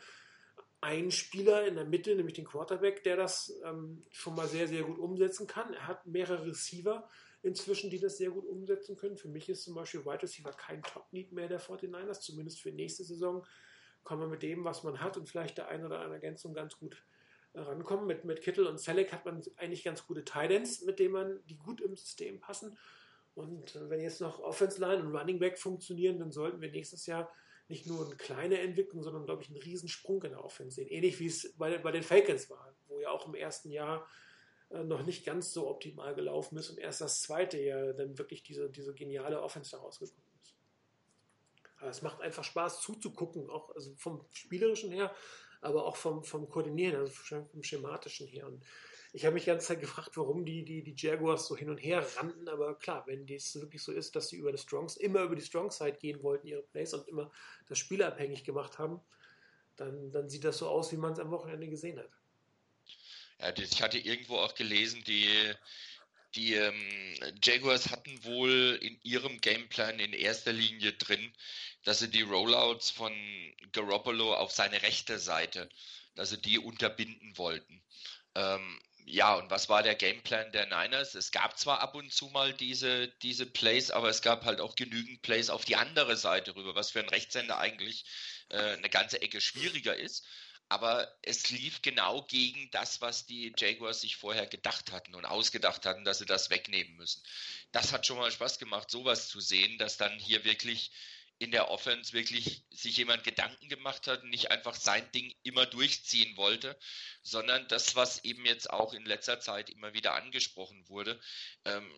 einen 0.80 1.10
Spieler 1.10 1.66
in 1.66 1.74
der 1.74 1.84
Mitte, 1.84 2.14
nämlich 2.14 2.34
den 2.34 2.46
Quarterback, 2.46 3.04
der 3.04 3.16
das 3.16 3.52
ähm, 3.64 4.02
schon 4.10 4.34
mal 4.34 4.48
sehr, 4.48 4.68
sehr 4.68 4.84
gut 4.84 4.98
umsetzen 4.98 5.46
kann. 5.46 5.74
Er 5.74 5.86
hat 5.86 6.06
mehrere 6.06 6.46
Receiver 6.46 7.08
inzwischen, 7.42 7.90
die 7.90 8.00
das 8.00 8.16
sehr 8.16 8.30
gut 8.30 8.46
umsetzen 8.46 8.96
können. 8.96 9.18
Für 9.18 9.28
mich 9.28 9.48
ist 9.50 9.64
zum 9.64 9.74
Beispiel 9.74 10.04
Wide 10.04 10.22
Receiver 10.22 10.52
kein 10.52 10.82
Top-Need 10.82 11.32
mehr 11.32 11.48
der 11.48 11.60
49ers, 11.60 12.20
zumindest 12.20 12.60
für 12.60 12.70
nächste 12.70 13.04
Saison 13.04 13.46
kann 14.04 14.18
man 14.18 14.30
mit 14.30 14.42
dem, 14.42 14.64
was 14.64 14.82
man 14.82 15.00
hat 15.00 15.16
und 15.16 15.28
vielleicht 15.28 15.58
der 15.58 15.68
ein 15.68 15.84
oder 15.84 15.96
andere 15.96 16.14
Ergänzung 16.14 16.54
ganz 16.54 16.78
gut 16.78 17.02
rankommen. 17.54 18.06
Mit, 18.06 18.24
mit 18.24 18.42
Kittel 18.42 18.66
und 18.66 18.78
Selleck 18.78 19.12
hat 19.12 19.24
man 19.24 19.42
eigentlich 19.56 19.84
ganz 19.84 20.06
gute 20.06 20.24
Titans, 20.24 20.82
mit 20.82 20.98
denen 20.98 21.12
man 21.12 21.40
die 21.46 21.56
gut 21.56 21.80
im 21.80 21.96
System 21.96 22.40
passen. 22.40 22.76
Und 23.34 23.76
äh, 23.76 23.90
wenn 23.90 24.00
jetzt 24.00 24.20
noch 24.20 24.40
Offense 24.40 24.80
Line 24.80 25.02
und 25.02 25.14
Running 25.14 25.38
Back 25.38 25.58
funktionieren, 25.58 26.18
dann 26.18 26.32
sollten 26.32 26.60
wir 26.60 26.70
nächstes 26.70 27.06
Jahr 27.06 27.30
nicht 27.68 27.86
nur 27.86 28.04
eine 28.04 28.16
kleine 28.16 28.58
Entwicklung, 28.58 29.02
sondern, 29.02 29.24
glaube 29.24 29.42
ich, 29.42 29.48
einen 29.48 29.62
Riesensprung 29.62 30.22
in 30.22 30.32
der 30.32 30.44
Offense 30.44 30.76
sehen. 30.76 30.88
Ähnlich 30.88 31.18
wie 31.18 31.26
es 31.26 31.54
bei, 31.56 31.78
bei 31.78 31.92
den 31.92 32.02
Falcons 32.02 32.50
war, 32.50 32.74
wo 32.88 33.00
ja 33.00 33.10
auch 33.10 33.26
im 33.26 33.34
ersten 33.34 33.70
Jahr 33.70 34.06
äh, 34.70 34.84
noch 34.84 35.04
nicht 35.04 35.24
ganz 35.24 35.52
so 35.52 35.68
optimal 35.68 36.14
gelaufen 36.14 36.58
ist 36.58 36.70
und 36.70 36.78
erst 36.78 37.00
das 37.00 37.22
zweite 37.22 37.60
Jahr 37.60 37.94
dann 37.94 38.18
wirklich 38.18 38.42
diese, 38.42 38.68
diese 38.68 38.94
geniale 38.94 39.40
Offense 39.40 39.70
daraus 39.70 39.98
gekommen 39.98 40.24
aber 41.84 41.90
es 41.90 42.00
macht 42.00 42.22
einfach 42.22 42.44
Spaß 42.44 42.80
zuzugucken, 42.80 43.50
auch 43.50 43.74
also 43.74 43.94
vom 43.96 44.24
Spielerischen 44.32 44.90
her, 44.90 45.14
aber 45.64 45.86
auch 45.86 45.96
vom, 45.96 46.22
vom 46.22 46.48
Koordinieren, 46.48 46.96
also 46.96 47.12
vom 47.12 47.62
Schematischen 47.62 48.26
her. 48.26 48.46
Und 48.46 48.62
ich 49.12 49.24
habe 49.24 49.34
mich 49.34 49.44
die 49.44 49.50
ganze 49.50 49.68
Zeit 49.68 49.80
gefragt, 49.80 50.16
warum 50.16 50.44
die, 50.44 50.64
die, 50.64 50.82
die 50.82 50.94
Jaguars 50.96 51.46
so 51.46 51.56
hin 51.56 51.70
und 51.70 51.78
her 51.78 52.04
rannten, 52.16 52.48
aber 52.48 52.74
klar, 52.74 53.04
wenn 53.06 53.26
es 53.28 53.54
wirklich 53.60 53.82
so 53.82 53.92
ist, 53.92 54.16
dass 54.16 54.28
sie 54.28 54.36
über 54.36 54.52
die 54.52 54.58
Strongs, 54.58 54.96
immer 54.96 55.22
über 55.22 55.36
die 55.36 55.42
Strong 55.42 55.70
Side 55.70 55.98
gehen 56.00 56.22
wollten, 56.22 56.48
ihre 56.48 56.62
Plays 56.62 56.94
und 56.94 57.08
immer 57.08 57.30
das 57.68 57.78
Spiel 57.78 58.02
abhängig 58.02 58.44
gemacht 58.44 58.78
haben, 58.78 59.00
dann, 59.76 60.10
dann 60.12 60.28
sieht 60.28 60.44
das 60.44 60.58
so 60.58 60.68
aus, 60.68 60.92
wie 60.92 60.96
man 60.96 61.12
es 61.12 61.18
am 61.18 61.30
Wochenende 61.30 61.68
gesehen 61.68 61.98
hat. 61.98 62.10
Ja, 63.40 63.52
ich 63.56 63.82
hatte 63.82 63.98
irgendwo 63.98 64.36
auch 64.36 64.54
gelesen, 64.54 65.02
die, 65.06 65.28
die 66.34 66.54
ähm, 66.54 67.14
Jaguars 67.42 67.90
hatten 67.90 68.24
wohl 68.24 68.78
in 68.82 68.98
ihrem 69.02 69.40
Gameplan 69.40 69.98
in 70.00 70.12
erster 70.12 70.52
Linie 70.52 70.92
drin, 70.94 71.32
dass 71.84 72.00
sie 72.00 72.10
die 72.10 72.22
Rollouts 72.22 72.90
von 72.90 73.12
Garoppolo 73.72 74.34
auf 74.34 74.52
seine 74.52 74.82
rechte 74.82 75.18
Seite, 75.18 75.68
dass 76.14 76.30
sie 76.30 76.40
die 76.40 76.58
unterbinden 76.58 77.36
wollten. 77.38 77.82
Ähm, 78.34 78.80
ja, 79.06 79.34
und 79.34 79.50
was 79.50 79.68
war 79.68 79.82
der 79.82 79.94
Gameplan 79.94 80.50
der 80.52 80.66
Niners? 80.66 81.14
Es 81.14 81.30
gab 81.30 81.58
zwar 81.58 81.80
ab 81.80 81.94
und 81.94 82.12
zu 82.12 82.28
mal 82.28 82.54
diese, 82.54 83.08
diese 83.22 83.44
Plays, 83.44 83.90
aber 83.90 84.08
es 84.08 84.22
gab 84.22 84.44
halt 84.44 84.60
auch 84.60 84.76
genügend 84.76 85.20
Plays 85.22 85.50
auf 85.50 85.64
die 85.64 85.76
andere 85.76 86.16
Seite 86.16 86.56
rüber, 86.56 86.74
was 86.74 86.90
für 86.90 87.00
einen 87.00 87.10
Rechtshänder 87.10 87.58
eigentlich 87.58 88.04
äh, 88.48 88.76
eine 88.76 88.88
ganze 88.88 89.20
Ecke 89.20 89.40
schwieriger 89.40 89.94
ist. 89.94 90.26
Aber 90.68 91.14
es 91.22 91.50
lief 91.50 91.82
genau 91.82 92.22
gegen 92.22 92.70
das, 92.70 93.00
was 93.00 93.26
die 93.26 93.52
Jaguars 93.56 94.00
sich 94.00 94.16
vorher 94.16 94.46
gedacht 94.46 94.92
hatten 94.92 95.14
und 95.14 95.24
ausgedacht 95.24 95.86
hatten, 95.86 96.04
dass 96.04 96.18
sie 96.18 96.26
das 96.26 96.50
wegnehmen 96.50 96.96
müssen. 96.96 97.22
Das 97.72 97.92
hat 97.92 98.06
schon 98.06 98.16
mal 98.16 98.30
Spaß 98.30 98.58
gemacht, 98.58 98.90
sowas 98.90 99.28
zu 99.28 99.40
sehen, 99.40 99.78
dass 99.78 99.96
dann 99.96 100.18
hier 100.18 100.44
wirklich 100.44 100.90
in 101.38 101.50
der 101.50 101.68
Offense 101.68 102.12
wirklich 102.12 102.62
sich 102.70 102.96
jemand 102.96 103.24
Gedanken 103.24 103.68
gemacht 103.68 104.06
hat 104.06 104.22
und 104.22 104.30
nicht 104.30 104.50
einfach 104.50 104.74
sein 104.74 105.10
Ding 105.12 105.34
immer 105.42 105.66
durchziehen 105.66 106.36
wollte, 106.36 106.78
sondern 107.22 107.66
das, 107.68 107.96
was 107.96 108.24
eben 108.24 108.46
jetzt 108.46 108.70
auch 108.70 108.94
in 108.94 109.04
letzter 109.04 109.40
Zeit 109.40 109.68
immer 109.68 109.92
wieder 109.94 110.14
angesprochen 110.14 110.88
wurde, 110.88 111.20
ähm, 111.64 111.92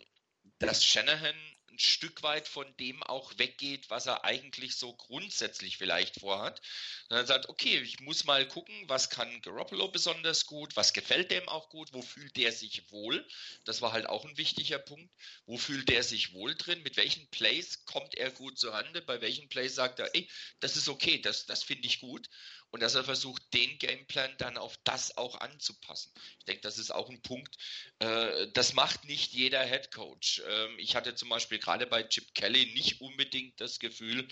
dass 0.59 0.85
Shanahan 0.85 1.37
ein 1.77 1.79
Stück 1.79 2.23
weit 2.23 2.49
von 2.49 2.67
dem 2.79 3.03
auch 3.03 3.33
weggeht, 3.39 3.91
was 3.91 4.07
er 4.07 4.25
eigentlich 4.25 4.77
so 4.77 4.95
grundsätzlich 4.95 5.77
vielleicht 5.77 6.21
vorhat. 6.21 6.61
Dann 7.09 7.27
sagt, 7.27 7.49
okay, 7.49 7.79
ich 7.81 8.01
muss 8.01 8.25
mal 8.25 8.49
gucken, 8.49 8.75
was 8.89 9.11
kann 9.11 9.43
Garoppolo 9.43 9.89
besonders 9.89 10.47
gut, 10.47 10.75
was 10.77 10.95
gefällt 10.95 11.31
dem 11.31 11.49
auch 11.49 11.69
gut, 11.69 11.93
wo 11.93 12.01
fühlt 12.01 12.37
der 12.37 12.53
sich 12.53 12.91
wohl. 12.91 13.27
Das 13.65 13.83
war 13.83 13.93
halt 13.93 14.07
auch 14.07 14.25
ein 14.25 14.39
wichtiger 14.39 14.79
Punkt. 14.79 15.13
Wo 15.45 15.59
fühlt 15.59 15.89
der 15.89 16.03
sich 16.03 16.33
wohl 16.33 16.55
drin? 16.55 16.83
Mit 16.83 16.97
welchen 16.97 17.29
Plays 17.31 17.85
kommt 17.85 18.15
er 18.15 18.31
gut 18.31 18.59
zur 18.59 18.73
Hand? 18.73 19.05
Bei 19.07 19.21
welchen 19.21 19.49
Plays 19.49 19.75
sagt 19.75 19.99
er, 19.99 20.15
ey, 20.15 20.29
das 20.61 20.77
ist 20.77 20.89
okay, 20.89 21.21
das, 21.21 21.45
das 21.45 21.63
finde 21.63 21.87
ich 21.87 22.01
gut 22.01 22.29
und 22.71 22.83
dass 22.83 22.95
er 22.95 23.05
versucht, 23.05 23.43
den 23.55 23.79
Gameplan 23.79 24.35
dann 24.39 24.57
auf 24.57 24.77
das 24.85 25.17
auch 25.17 25.41
anzupassen. 25.41 26.13
Ich 26.39 26.45
denke, 26.45 26.63
das 26.63 26.79
ist 26.79 26.91
auch 26.91 27.09
ein 27.09 27.23
Punkt, 27.23 27.57
äh, 28.01 28.49
das 28.53 28.75
macht 28.75 29.05
nicht 29.05 29.33
jeder 29.33 29.65
Head 29.65 29.93
Coach. 29.93 30.43
Ähm, 30.47 30.79
ich 30.79 30.95
hatte 30.95 31.15
zum 31.15 31.29
Beispiel 31.29 31.59
gerade 31.59 31.87
bei 31.87 32.03
Chip 32.03 32.35
Kelly 32.35 32.73
nicht 32.75 33.01
unbedingt 33.01 33.61
das 33.61 33.79
Gefühl, 33.79 34.27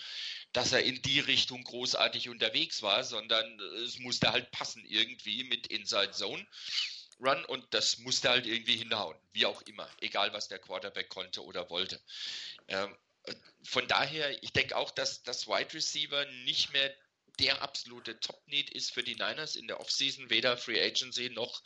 dass 0.53 0.73
er 0.73 0.83
in 0.83 1.01
die 1.03 1.21
Richtung 1.21 1.63
großartig 1.65 2.29
unterwegs 2.29 2.83
war, 2.83 3.05
sondern 3.05 3.59
es 3.85 3.99
musste 3.99 4.31
halt 4.33 4.51
passen 4.51 4.85
irgendwie 4.85 5.45
mit 5.45 5.69
Inside 5.69 6.13
Zone. 6.13 6.47
Run 7.21 7.45
und 7.45 7.65
das 7.73 7.99
musste 7.99 8.29
halt 8.29 8.47
irgendwie 8.47 8.77
hinhauen, 8.77 9.17
wie 9.33 9.47
auch 9.47 9.63
immer, 9.63 9.89
egal 10.01 10.33
was 10.33 10.49
der 10.49 10.59
Quarterback 10.59 11.09
konnte 11.09 11.45
oder 11.45 11.71
wollte. 11.71 12.01
Ähm, 12.69 12.95
von 13.63 13.87
daher, 13.89 14.43
ich 14.43 14.53
denke 14.53 14.77
auch, 14.77 14.91
dass 14.91 15.23
das 15.23 15.47
Wide 15.47 15.73
Receiver 15.73 16.27
nicht 16.45 16.73
mehr 16.73 16.95
der 17.39 17.63
absolute 17.63 18.19
Top-Need 18.21 18.71
ist 18.71 18.93
für 18.93 19.03
die 19.03 19.15
Niners 19.15 19.57
in 19.57 19.67
der 19.67 19.81
Offseason, 19.81 20.31
weder 20.31 20.57
Free 20.57 20.81
Agency 20.81 21.31
noch 21.31 21.63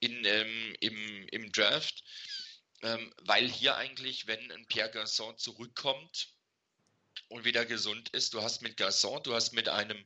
in, 0.00 0.24
ähm, 0.24 0.76
im, 0.80 1.28
im 1.28 1.52
Draft. 1.52 2.04
Ähm, 2.82 3.12
weil 3.22 3.48
hier 3.48 3.76
eigentlich, 3.76 4.26
wenn 4.26 4.52
ein 4.52 4.66
Pierre 4.66 4.90
Garçon 4.90 5.36
zurückkommt 5.38 6.28
und 7.28 7.44
wieder 7.44 7.64
gesund 7.64 8.10
ist, 8.10 8.34
du 8.34 8.42
hast 8.42 8.60
mit 8.62 8.78
Garçon, 8.78 9.22
du 9.22 9.34
hast 9.34 9.52
mit 9.52 9.68
einem 9.68 10.04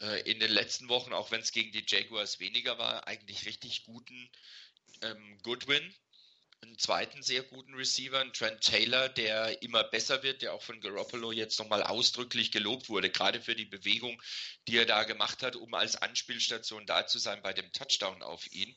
äh, 0.00 0.20
in 0.30 0.38
den 0.38 0.52
letzten 0.52 0.88
Wochen, 0.88 1.12
auch 1.12 1.30
wenn 1.30 1.40
es 1.40 1.52
gegen 1.52 1.72
die 1.72 1.84
Jaguars 1.86 2.38
weniger 2.38 2.78
war, 2.78 3.06
eigentlich 3.08 3.46
richtig 3.46 3.84
guten 3.84 4.30
ähm, 5.02 5.38
Goodwin, 5.42 5.94
einen 6.62 6.78
zweiten 6.78 7.22
sehr 7.22 7.42
guten 7.42 7.74
Receiver, 7.74 8.18
einen 8.18 8.32
Trent 8.32 8.60
Taylor, 8.60 9.08
der 9.08 9.62
immer 9.62 9.84
besser 9.84 10.22
wird, 10.22 10.42
der 10.42 10.54
auch 10.54 10.62
von 10.62 10.80
Garoppolo 10.80 11.32
jetzt 11.32 11.58
nochmal 11.58 11.82
ausdrücklich 11.82 12.50
gelobt 12.50 12.88
wurde, 12.88 13.10
gerade 13.10 13.40
für 13.40 13.54
die 13.54 13.64
Bewegung, 13.64 14.20
die 14.66 14.78
er 14.78 14.86
da 14.86 15.04
gemacht 15.04 15.42
hat, 15.42 15.56
um 15.56 15.74
als 15.74 15.96
Anspielstation 15.96 16.86
da 16.86 17.06
zu 17.06 17.18
sein 17.18 17.42
bei 17.42 17.52
dem 17.52 17.70
Touchdown 17.72 18.22
auf 18.22 18.46
ihn. 18.52 18.76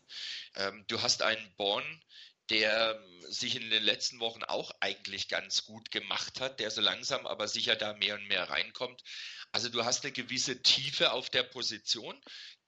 Ähm, 0.55 0.85
du 0.87 1.01
hast 1.01 1.21
einen 1.21 1.53
Born, 1.55 2.03
der 2.49 3.01
sich 3.27 3.55
in 3.55 3.69
den 3.69 3.83
letzten 3.83 4.19
Wochen 4.19 4.43
auch 4.43 4.71
eigentlich 4.79 5.27
ganz 5.27 5.65
gut 5.65 5.91
gemacht 5.91 6.41
hat, 6.41 6.59
der 6.59 6.71
so 6.71 6.81
langsam 6.81 7.27
aber 7.27 7.47
sicher 7.47 7.75
da 7.75 7.93
mehr 7.93 8.15
und 8.15 8.27
mehr 8.27 8.49
reinkommt. 8.49 9.03
Also 9.51 9.69
du 9.69 9.83
hast 9.83 10.03
eine 10.03 10.11
gewisse 10.11 10.61
Tiefe 10.61 11.11
auf 11.11 11.29
der 11.29 11.43
Position, 11.43 12.19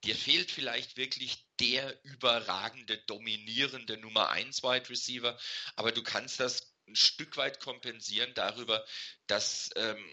dir 0.04 0.16
fehlt 0.16 0.52
vielleicht 0.52 0.98
wirklich 0.98 1.46
der 1.60 2.04
überragende, 2.04 2.98
dominierende 3.06 3.98
Nummer 3.98 4.30
1 4.30 4.64
Wide 4.64 4.90
Receiver, 4.90 5.40
aber 5.76 5.92
du 5.92 6.02
kannst 6.02 6.40
das 6.40 6.74
ein 6.88 6.96
Stück 6.96 7.38
weit 7.38 7.60
kompensieren 7.60 8.34
darüber, 8.34 8.84
dass, 9.28 9.70
ähm, 9.76 10.04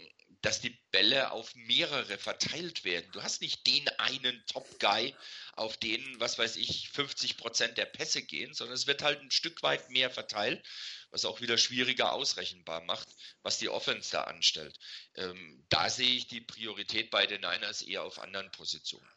dass 0.42 0.60
die 0.60 0.78
Bälle 0.92 1.32
auf 1.32 1.54
mehrere 1.54 2.18
verteilt 2.18 2.84
werden. 2.84 3.10
Du 3.12 3.22
hast 3.22 3.40
nicht 3.40 3.66
den 3.66 3.88
einen 3.98 4.44
Top-Guy, 4.46 5.14
auf 5.52 5.76
den, 5.76 6.20
was 6.20 6.38
weiß 6.38 6.56
ich, 6.56 6.90
50 6.90 7.36
Prozent 7.36 7.76
der 7.76 7.86
Pässe 7.86 8.22
gehen, 8.22 8.54
sondern 8.54 8.76
es 8.76 8.86
wird 8.86 9.02
halt 9.02 9.20
ein 9.20 9.30
Stück 9.30 9.62
weit 9.62 9.90
mehr 9.90 10.10
verteilt, 10.10 10.64
was 11.10 11.24
auch 11.24 11.40
wieder 11.40 11.58
schwieriger 11.58 12.12
ausrechenbar 12.12 12.82
macht, 12.82 13.08
was 13.42 13.58
die 13.58 13.68
Offense 13.68 14.12
da 14.12 14.24
anstellt. 14.24 14.78
Ähm, 15.16 15.64
da 15.68 15.90
sehe 15.90 16.14
ich 16.16 16.28
die 16.28 16.40
Priorität 16.40 17.10
bei 17.10 17.26
den 17.26 17.40
Niners 17.40 17.82
eher 17.82 18.04
auf 18.04 18.20
anderen 18.20 18.50
Positionen. 18.52 19.08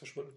verschwunden. 0.00 0.36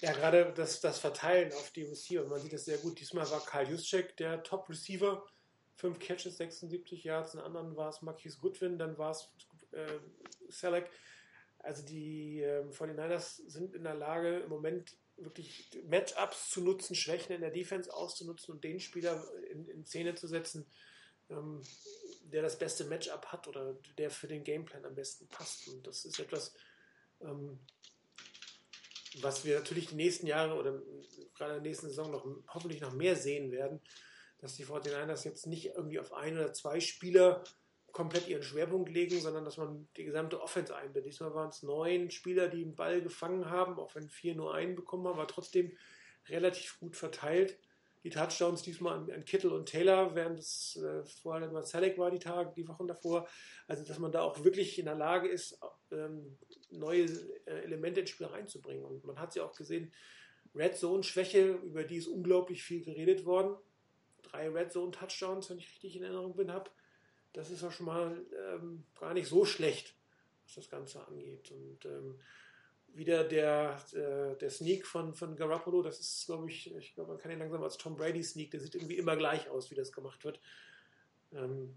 Ja, 0.00 0.12
gerade 0.12 0.52
das, 0.56 0.80
das 0.80 0.98
Verteilen 0.98 1.52
auf 1.52 1.70
die 1.70 1.84
Receiver, 1.84 2.24
man 2.24 2.40
sieht 2.40 2.52
das 2.52 2.64
sehr 2.64 2.78
gut. 2.78 2.98
Diesmal 2.98 3.30
war 3.30 3.44
Karl 3.44 3.68
Juszczyk 3.70 4.16
der 4.16 4.42
Top-Receiver. 4.42 5.26
Fünf 5.76 5.98
Catches, 5.98 6.36
76 6.36 7.04
Yards. 7.04 7.34
In 7.34 7.40
anderen 7.40 7.76
war 7.76 7.88
es 7.88 8.02
Marquis 8.02 8.38
Goodwin, 8.38 8.78
dann 8.78 8.96
war 8.98 9.10
es 9.10 9.28
äh, 9.72 9.98
Selleck. 10.48 10.90
Also 11.58 11.82
die 11.82 12.42
äh, 12.42 12.64
49ers 12.70 13.40
sind 13.48 13.74
in 13.74 13.84
der 13.84 13.94
Lage, 13.94 14.40
im 14.40 14.50
Moment 14.50 14.96
wirklich 15.16 15.70
Matchups 15.88 16.50
zu 16.50 16.60
nutzen, 16.60 16.94
Schwächen 16.94 17.34
in 17.34 17.40
der 17.40 17.50
Defense 17.50 17.92
auszunutzen 17.92 18.54
und 18.54 18.64
den 18.64 18.80
Spieler 18.80 19.24
in, 19.50 19.66
in 19.68 19.84
Szene 19.84 20.14
zu 20.14 20.26
setzen, 20.26 20.66
ähm, 21.30 21.62
der 22.24 22.42
das 22.42 22.58
beste 22.58 22.84
Matchup 22.84 23.26
hat 23.26 23.48
oder 23.48 23.76
der 23.96 24.10
für 24.10 24.28
den 24.28 24.44
Gameplan 24.44 24.84
am 24.84 24.94
besten 24.94 25.28
passt. 25.28 25.68
Und 25.68 25.86
das 25.86 26.04
ist 26.04 26.18
etwas, 26.18 26.54
ähm, 27.20 27.58
was 29.20 29.44
wir 29.44 29.58
natürlich 29.58 29.88
die 29.88 29.94
nächsten 29.94 30.26
Jahre 30.26 30.54
oder 30.54 30.82
gerade 31.34 31.56
in 31.56 31.62
der 31.62 31.70
nächsten 31.70 31.88
Saison 31.88 32.10
noch 32.10 32.26
hoffentlich 32.48 32.80
noch 32.80 32.92
mehr 32.92 33.16
sehen 33.16 33.52
werden, 33.52 33.80
dass 34.44 34.56
die 34.56 34.66
49ers 34.66 35.24
jetzt 35.24 35.46
nicht 35.46 35.74
irgendwie 35.74 35.98
auf 35.98 36.12
ein 36.12 36.36
oder 36.36 36.52
zwei 36.52 36.78
Spieler 36.78 37.42
komplett 37.92 38.28
ihren 38.28 38.42
Schwerpunkt 38.42 38.90
legen, 38.90 39.18
sondern 39.18 39.46
dass 39.46 39.56
man 39.56 39.88
die 39.96 40.04
gesamte 40.04 40.38
Offense 40.42 40.76
einbindet. 40.76 41.06
Diesmal 41.06 41.34
waren 41.34 41.48
es 41.48 41.62
neun 41.62 42.10
Spieler, 42.10 42.48
die 42.48 42.62
den 42.62 42.74
Ball 42.74 43.00
gefangen 43.00 43.48
haben, 43.48 43.78
auch 43.78 43.94
wenn 43.94 44.10
vier 44.10 44.34
nur 44.34 44.52
einen 44.54 44.74
bekommen 44.74 45.08
haben, 45.08 45.16
war 45.16 45.28
trotzdem 45.28 45.72
relativ 46.28 46.78
gut 46.78 46.94
verteilt. 46.94 47.58
Die 48.02 48.10
Touchdowns 48.10 48.60
diesmal 48.60 48.98
an, 48.98 49.10
an 49.10 49.24
Kittel 49.24 49.50
und 49.50 49.66
Taylor, 49.66 50.14
während 50.14 50.40
es 50.40 50.76
äh, 50.76 51.06
vorher 51.22 51.50
mal 51.50 51.64
Selleck 51.64 51.96
war 51.96 52.10
die 52.10 52.18
Tage, 52.18 52.52
die 52.54 52.68
Wochen 52.68 52.86
davor. 52.86 53.26
Also 53.66 53.82
dass 53.82 53.98
man 53.98 54.12
da 54.12 54.20
auch 54.20 54.44
wirklich 54.44 54.78
in 54.78 54.84
der 54.84 54.94
Lage 54.94 55.28
ist, 55.28 55.58
ähm, 55.90 56.36
neue 56.70 57.04
äh, 57.46 57.62
Elemente 57.62 58.00
ins 58.00 58.10
Spiel 58.10 58.26
reinzubringen. 58.26 58.84
Und 58.84 59.04
man 59.06 59.18
hat 59.18 59.32
sie 59.32 59.38
ja 59.38 59.46
auch 59.46 59.56
gesehen, 59.56 59.90
Red 60.54 60.76
Zone 60.76 61.02
Schwäche, 61.02 61.52
über 61.64 61.84
die 61.84 61.96
ist 61.96 62.08
unglaublich 62.08 62.62
viel 62.62 62.84
geredet 62.84 63.24
worden. 63.24 63.56
Drei 64.34 64.48
Red 64.48 64.72
Zone 64.72 64.90
Touchdowns, 64.90 65.48
wenn 65.48 65.58
ich 65.58 65.70
richtig 65.70 65.94
in 65.96 66.02
Erinnerung 66.02 66.34
bin, 66.34 66.50
habe. 66.50 66.68
Das 67.32 67.50
ist 67.50 67.62
auch 67.62 67.70
schon 67.70 67.86
mal 67.86 68.26
ähm, 68.48 68.84
gar 68.98 69.14
nicht 69.14 69.28
so 69.28 69.44
schlecht, 69.44 69.94
was 70.44 70.56
das 70.56 70.68
Ganze 70.68 71.06
angeht. 71.06 71.52
Und 71.52 71.84
ähm, 71.84 72.18
wieder 72.88 73.22
der, 73.22 73.80
äh, 73.92 74.36
der 74.36 74.50
Sneak 74.50 74.86
von, 74.86 75.14
von 75.14 75.36
Garoppolo, 75.36 75.82
das 75.82 76.00
ist, 76.00 76.26
glaube 76.26 76.50
ich, 76.50 76.74
ich 76.74 76.94
glaube, 76.94 77.12
man 77.12 77.20
kann 77.20 77.30
ihn 77.30 77.38
langsam 77.38 77.62
als 77.62 77.76
Tom 77.76 77.96
Brady 77.96 78.24
Sneak, 78.24 78.50
der 78.50 78.58
sieht 78.58 78.74
irgendwie 78.74 78.96
immer 78.96 79.16
gleich 79.16 79.48
aus, 79.48 79.70
wie 79.70 79.76
das 79.76 79.92
gemacht 79.92 80.24
wird. 80.24 80.40
Ähm, 81.32 81.76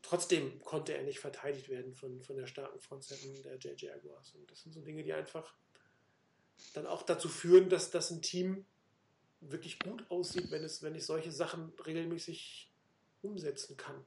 trotzdem 0.00 0.60
konnte 0.62 0.94
er 0.94 1.02
nicht 1.02 1.18
verteidigt 1.18 1.68
werden 1.68 1.92
von, 1.92 2.22
von 2.22 2.36
der 2.36 2.46
starken 2.46 2.78
Frontsetten 2.78 3.42
der 3.42 3.56
JJ 3.56 3.86
Jaguars. 3.86 4.34
Und 4.36 4.48
das 4.48 4.62
sind 4.62 4.72
so 4.72 4.80
Dinge, 4.80 5.02
die 5.02 5.12
einfach 5.12 5.54
dann 6.74 6.86
auch 6.86 7.02
dazu 7.02 7.28
führen, 7.28 7.68
dass 7.68 7.90
das 7.90 8.12
ein 8.12 8.22
Team 8.22 8.64
wirklich 9.50 9.78
gut 9.78 10.04
aussieht, 10.10 10.50
wenn 10.50 10.64
es, 10.64 10.82
wenn 10.82 10.94
ich 10.94 11.04
solche 11.04 11.32
Sachen 11.32 11.72
regelmäßig 11.84 12.70
umsetzen 13.22 13.76
kann. 13.76 14.04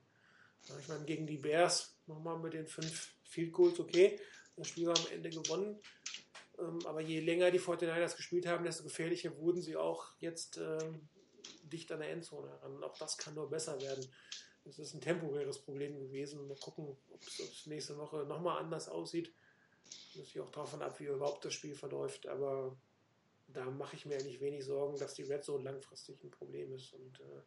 Ich 0.79 0.87
meine, 0.87 1.05
gegen 1.05 1.27
die 1.27 1.37
Bears 1.37 1.97
nochmal 2.07 2.39
mit 2.39 2.53
den 2.53 2.67
fünf 2.67 3.13
Field 3.23 3.53
Goals, 3.53 3.79
okay, 3.79 4.19
das 4.55 4.69
Spiel 4.69 4.87
war 4.87 4.97
am 4.97 5.07
Ende 5.11 5.29
gewonnen. 5.29 5.79
Ähm, 6.57 6.79
aber 6.85 7.01
je 7.01 7.19
länger 7.19 7.51
die 7.51 7.59
49ers 7.59 8.15
gespielt 8.15 8.47
haben, 8.47 8.63
desto 8.63 8.83
gefährlicher 8.83 9.37
wurden 9.37 9.61
sie 9.61 9.75
auch 9.75 10.07
jetzt 10.19 10.57
ähm, 10.57 11.07
dicht 11.63 11.91
an 11.91 11.99
der 11.99 12.11
Endzone 12.11 12.49
heran. 12.49 12.77
Und 12.77 12.83
auch 12.83 12.97
das 12.97 13.17
kann 13.17 13.35
nur 13.35 13.49
besser 13.49 13.79
werden. 13.81 14.05
Das 14.63 14.79
ist 14.79 14.93
ein 14.93 15.01
temporäres 15.01 15.59
Problem 15.59 15.99
gewesen. 15.99 16.47
Mal 16.47 16.57
gucken, 16.57 16.97
ob 17.11 17.21
es 17.21 17.65
nächste 17.65 17.97
Woche 17.97 18.25
nochmal 18.25 18.59
anders 18.59 18.89
aussieht. 18.89 19.33
Das 20.15 20.33
hängt 20.33 20.45
auch 20.45 20.51
davon 20.51 20.81
ab, 20.81 20.99
wie 20.99 21.05
überhaupt 21.05 21.45
das 21.45 21.53
Spiel 21.53 21.75
verläuft. 21.75 22.27
Aber 22.27 22.75
da 23.55 23.65
mache 23.65 23.95
ich 23.95 24.05
mir 24.05 24.15
eigentlich 24.15 24.41
wenig 24.41 24.65
Sorgen, 24.65 24.97
dass 24.99 25.13
die 25.13 25.23
Red 25.23 25.43
Zone 25.43 25.63
langfristig 25.63 26.21
ein 26.23 26.31
Problem 26.31 26.73
ist. 26.73 26.93
Und 26.93 27.19
äh, 27.21 27.41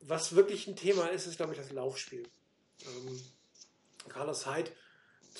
was 0.00 0.36
wirklich 0.36 0.66
ein 0.66 0.76
Thema 0.76 1.06
ist, 1.08 1.26
ist, 1.26 1.36
glaube 1.36 1.52
ich, 1.52 1.58
das 1.58 1.72
Laufspiel. 1.72 2.28
Ähm, 2.84 3.20
Carlos 4.08 4.46
Hyde, 4.46 4.70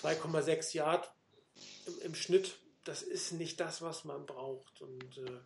2,6 0.01 0.75
Yard 0.75 1.13
im, 1.87 2.01
im, 2.01 2.15
Schnitt, 2.15 2.57
das 2.85 3.03
ist 3.03 3.33
nicht 3.33 3.61
das, 3.61 3.83
was 3.83 4.05
man 4.05 4.25
braucht. 4.25 4.81
Und 4.81 5.19
äh, 5.19 5.41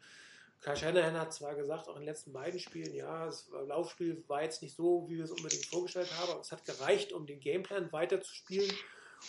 Kyle 0.60 0.76
Shanahan 0.76 1.18
hat 1.18 1.34
zwar 1.34 1.56
gesagt, 1.56 1.88
auch 1.88 1.96
in 1.96 2.02
den 2.02 2.08
letzten 2.08 2.32
beiden 2.32 2.60
Spielen, 2.60 2.94
ja, 2.94 3.26
das 3.26 3.48
Laufspiel 3.48 4.22
war 4.28 4.44
jetzt 4.44 4.62
nicht 4.62 4.76
so, 4.76 5.08
wie 5.08 5.16
wir 5.16 5.24
es 5.24 5.32
unbedingt 5.32 5.66
vorgestellt 5.66 6.12
haben, 6.16 6.30
aber 6.30 6.40
es 6.40 6.52
hat 6.52 6.64
gereicht, 6.64 7.12
um 7.12 7.26
den 7.26 7.40
Gameplan 7.40 7.90
weiterzuspielen, 7.90 8.72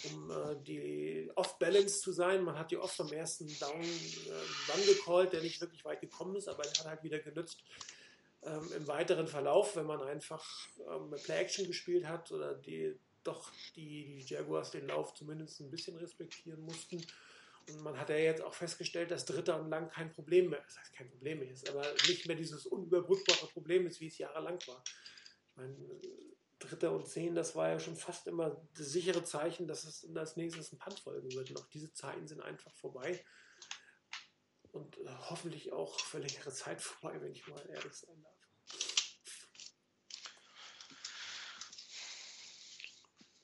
um 0.04 0.32
äh, 0.32 0.56
die 0.64 1.32
off-balance 1.36 2.02
zu 2.02 2.12
sein. 2.12 2.44
Man 2.44 2.58
hat 2.58 2.72
die 2.72 2.78
oft 2.78 3.00
am 3.00 3.12
ersten 3.12 3.48
Down 3.60 3.82
äh, 3.82 4.86
gecallt, 4.86 5.34
der 5.34 5.42
nicht 5.42 5.62
wirklich 5.62 5.84
weit 5.86 6.02
gekommen 6.02 6.36
ist, 6.36 6.48
aber 6.48 6.64
er 6.64 6.72
hat 6.72 6.86
halt 6.86 7.04
wieder 7.04 7.20
genützt. 7.20 7.64
Ähm, 8.44 8.72
Im 8.78 8.88
weiteren 8.88 9.28
Verlauf, 9.28 9.76
wenn 9.76 9.86
man 9.86 10.02
einfach 10.02 10.46
ähm, 10.90 11.14
Play-Action 11.24 11.68
gespielt 11.68 12.08
hat 12.08 12.32
oder 12.32 12.54
die 12.56 12.98
doch 13.24 13.52
die, 13.76 14.06
die 14.06 14.34
Jaguars 14.34 14.72
den 14.72 14.88
Lauf 14.88 15.14
zumindest 15.14 15.60
ein 15.60 15.70
bisschen 15.70 15.98
respektieren 15.98 16.62
mussten 16.62 17.06
Und 17.70 17.82
man 17.82 18.00
hat 18.00 18.10
ja 18.10 18.18
jetzt 18.18 18.42
auch 18.42 18.54
festgestellt, 18.54 19.12
dass 19.12 19.26
Dritter 19.26 19.60
und 19.60 19.70
Lang 19.70 19.90
kein 19.90 20.12
Problem 20.12 20.50
mehr, 20.50 20.62
das 20.66 20.78
heißt 20.78 20.94
kein 20.94 21.10
Problem 21.10 21.40
mehr 21.40 21.52
ist, 21.52 21.70
aber 21.70 21.86
nicht 22.08 22.26
mehr 22.28 22.36
dieses 22.36 22.66
unüberbrückbare 22.66 23.48
Problem 23.48 23.88
ist, 23.88 24.00
wie 24.00 24.08
es 24.08 24.18
jahrelang 24.18 24.60
war. 24.68 24.84
Ich 25.52 25.58
meine, 25.58 25.76
Dritter 26.60 26.92
und 26.92 27.08
Zehn, 27.08 27.36
das 27.36 27.56
war 27.56 27.70
ja 27.70 27.80
schon 27.80 27.96
fast 27.96 28.28
immer 28.28 28.62
das 28.78 28.88
sichere 28.92 29.24
Zeichen, 29.24 29.68
dass 29.68 29.86
es 29.86 30.06
als 30.16 30.36
nächstes 30.36 30.72
ein 30.72 30.80
Punt 30.80 31.00
folgen 31.00 31.32
wird. 31.34 31.50
Und 31.52 31.58
auch 31.58 31.68
diese 31.68 31.94
Zeiten 31.94 32.28
sind 32.28 32.42
einfach 32.42 32.74
vorbei. 32.76 33.24
Und 34.72 34.98
äh, 34.98 35.08
hoffentlich 35.30 35.72
auch 35.72 36.00
für 36.00 36.20
längere 36.20 36.52
Zeit 36.52 36.82
vorbei, 36.82 37.20
wenn 37.22 37.32
ich 37.32 37.48
mal 37.48 37.66
ehrlich 37.70 37.94
sein 37.94 38.22
darf. 38.22 38.34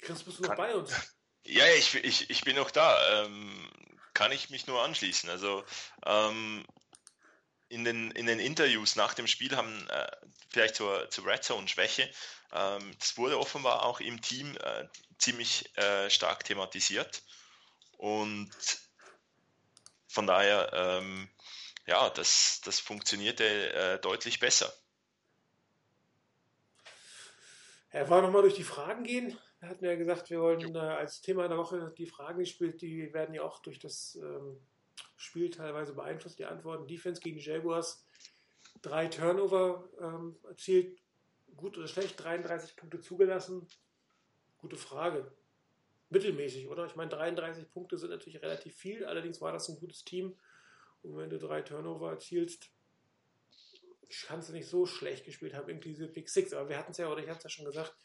Chris, 0.02 0.24
bist 0.24 0.38
du 0.38 0.44
noch 0.44 0.50
Kann- 0.50 0.58
bei 0.58 0.76
uns? 0.76 0.94
Ja, 1.48 1.68
ich, 1.68 1.94
ich, 1.96 2.30
ich 2.30 2.42
bin 2.44 2.56
noch 2.56 2.72
da. 2.72 3.24
Ähm, 3.24 3.70
kann 4.14 4.32
ich 4.32 4.50
mich 4.50 4.66
nur 4.68 4.82
anschließen. 4.82 5.30
Also 5.30 5.64
ähm, 6.06 6.66
in, 7.70 7.84
den, 7.84 8.12
in 8.12 8.26
den 8.26 8.40
Interviews 8.40 8.96
nach 8.96 9.14
dem 9.14 9.28
Spiel 9.28 9.56
haben 9.56 9.88
äh, 9.90 10.12
vielleicht 10.50 10.76
zur, 10.76 11.10
zur 11.10 11.26
Red 11.26 11.44
Zone 11.44 11.68
Schwäche, 11.68 12.10
das 13.00 13.18
wurde 13.18 13.38
offenbar 13.38 13.84
auch 13.84 14.00
im 14.00 14.22
Team 14.22 14.56
äh, 14.58 14.88
ziemlich 15.18 15.78
äh, 15.78 16.10
stark 16.10 16.46
thematisiert. 16.46 17.22
Und 17.98 18.52
von 20.08 20.26
daher, 20.26 20.72
ähm, 20.74 21.30
ja, 21.86 22.10
das, 22.10 22.62
das 22.64 22.80
funktionierte 22.80 23.44
äh, 23.74 24.00
deutlich 24.00 24.40
besser. 24.40 24.72
Herr, 27.90 28.10
wollen 28.10 28.24
wir 28.24 28.28
nochmal 28.28 28.42
durch 28.44 28.56
die 28.56 28.64
Fragen 28.64 29.04
gehen? 29.04 29.38
Wir 29.60 29.70
hatten 29.70 29.86
ja 29.86 29.96
gesagt, 29.96 30.30
wir 30.30 30.40
wollen 30.40 30.76
äh, 30.76 30.80
als 30.80 31.22
Thema 31.22 31.48
der 31.48 31.58
Woche 31.58 31.94
die 31.98 32.08
Fragen 32.08 32.40
gespielt, 32.40 32.82
die 32.82 33.14
werden 33.14 33.36
ja 33.36 33.42
auch 33.42 33.60
durch 33.60 33.80
das 33.80 34.16
ähm, 34.16 34.66
Spiel 35.18 35.50
teilweise 35.50 35.94
beeinflusst, 35.94 36.40
die 36.40 36.46
Antworten. 36.46 36.88
Defense 36.88 37.22
gegen 37.22 37.40
Jaguars, 37.40 38.06
drei 38.82 39.08
Turnover 39.08 39.90
ähm, 40.00 40.38
erzielt, 40.48 41.00
gut 41.56 41.78
oder 41.78 41.88
schlecht, 41.88 42.22
33 42.24 42.76
Punkte 42.76 43.02
zugelassen. 43.02 43.68
Gute 44.58 44.76
Frage. 44.76 45.32
Mittelmäßig, 46.10 46.68
oder? 46.68 46.86
Ich 46.86 46.96
meine, 46.96 47.10
33 47.10 47.72
Punkte 47.72 47.98
sind 47.98 48.12
natürlich 48.12 48.42
relativ 48.42 48.76
viel, 48.76 49.06
allerdings 49.06 49.42
war 49.42 49.52
das 49.52 49.70
ein 49.70 49.80
gutes 49.80 50.04
Team. 50.04 50.38
Und 51.02 51.18
wenn 51.18 51.30
du 51.30 51.38
drei 51.38 51.62
Turnover 51.62 52.12
erzielst, 52.12 52.72
kannst 54.28 54.50
du 54.50 54.54
nicht 54.54 54.68
so 54.68 54.86
schlecht 54.86 55.26
gespielt 55.26 55.54
haben, 55.54 55.70
inklusive 55.70 56.08
Pick 56.08 56.30
Six. 56.30 56.54
Aber 56.54 56.70
wir 56.70 56.78
hatten 56.78 56.92
es 56.92 56.98
ja, 56.98 57.12
oder 57.12 57.22
ich 57.22 57.28
hatte 57.28 57.40
es 57.40 57.44
ja 57.44 57.50
schon 57.50 57.66
gesagt, 57.66 57.96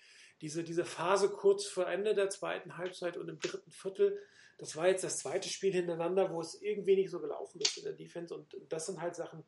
diese, 0.40 0.64
diese 0.64 0.84
Phase 0.84 1.28
kurz 1.28 1.66
vor 1.66 1.86
Ende 1.86 2.14
der 2.14 2.30
zweiten 2.30 2.78
Halbzeit 2.78 3.16
und 3.16 3.28
im 3.28 3.38
dritten 3.38 3.70
Viertel, 3.70 4.18
das 4.58 4.76
war 4.76 4.88
jetzt 4.88 5.04
das 5.04 5.18
zweite 5.18 5.48
Spiel 5.48 5.72
hintereinander, 5.72 6.30
wo 6.30 6.40
es 6.40 6.60
irgendwie 6.60 6.96
nicht 6.96 7.10
so 7.10 7.20
gelaufen 7.20 7.60
ist 7.60 7.78
in 7.78 7.84
der 7.84 7.92
Defense. 7.92 8.34
Und 8.34 8.54
das 8.68 8.86
sind 8.86 9.00
halt 9.00 9.14
Sachen, 9.14 9.44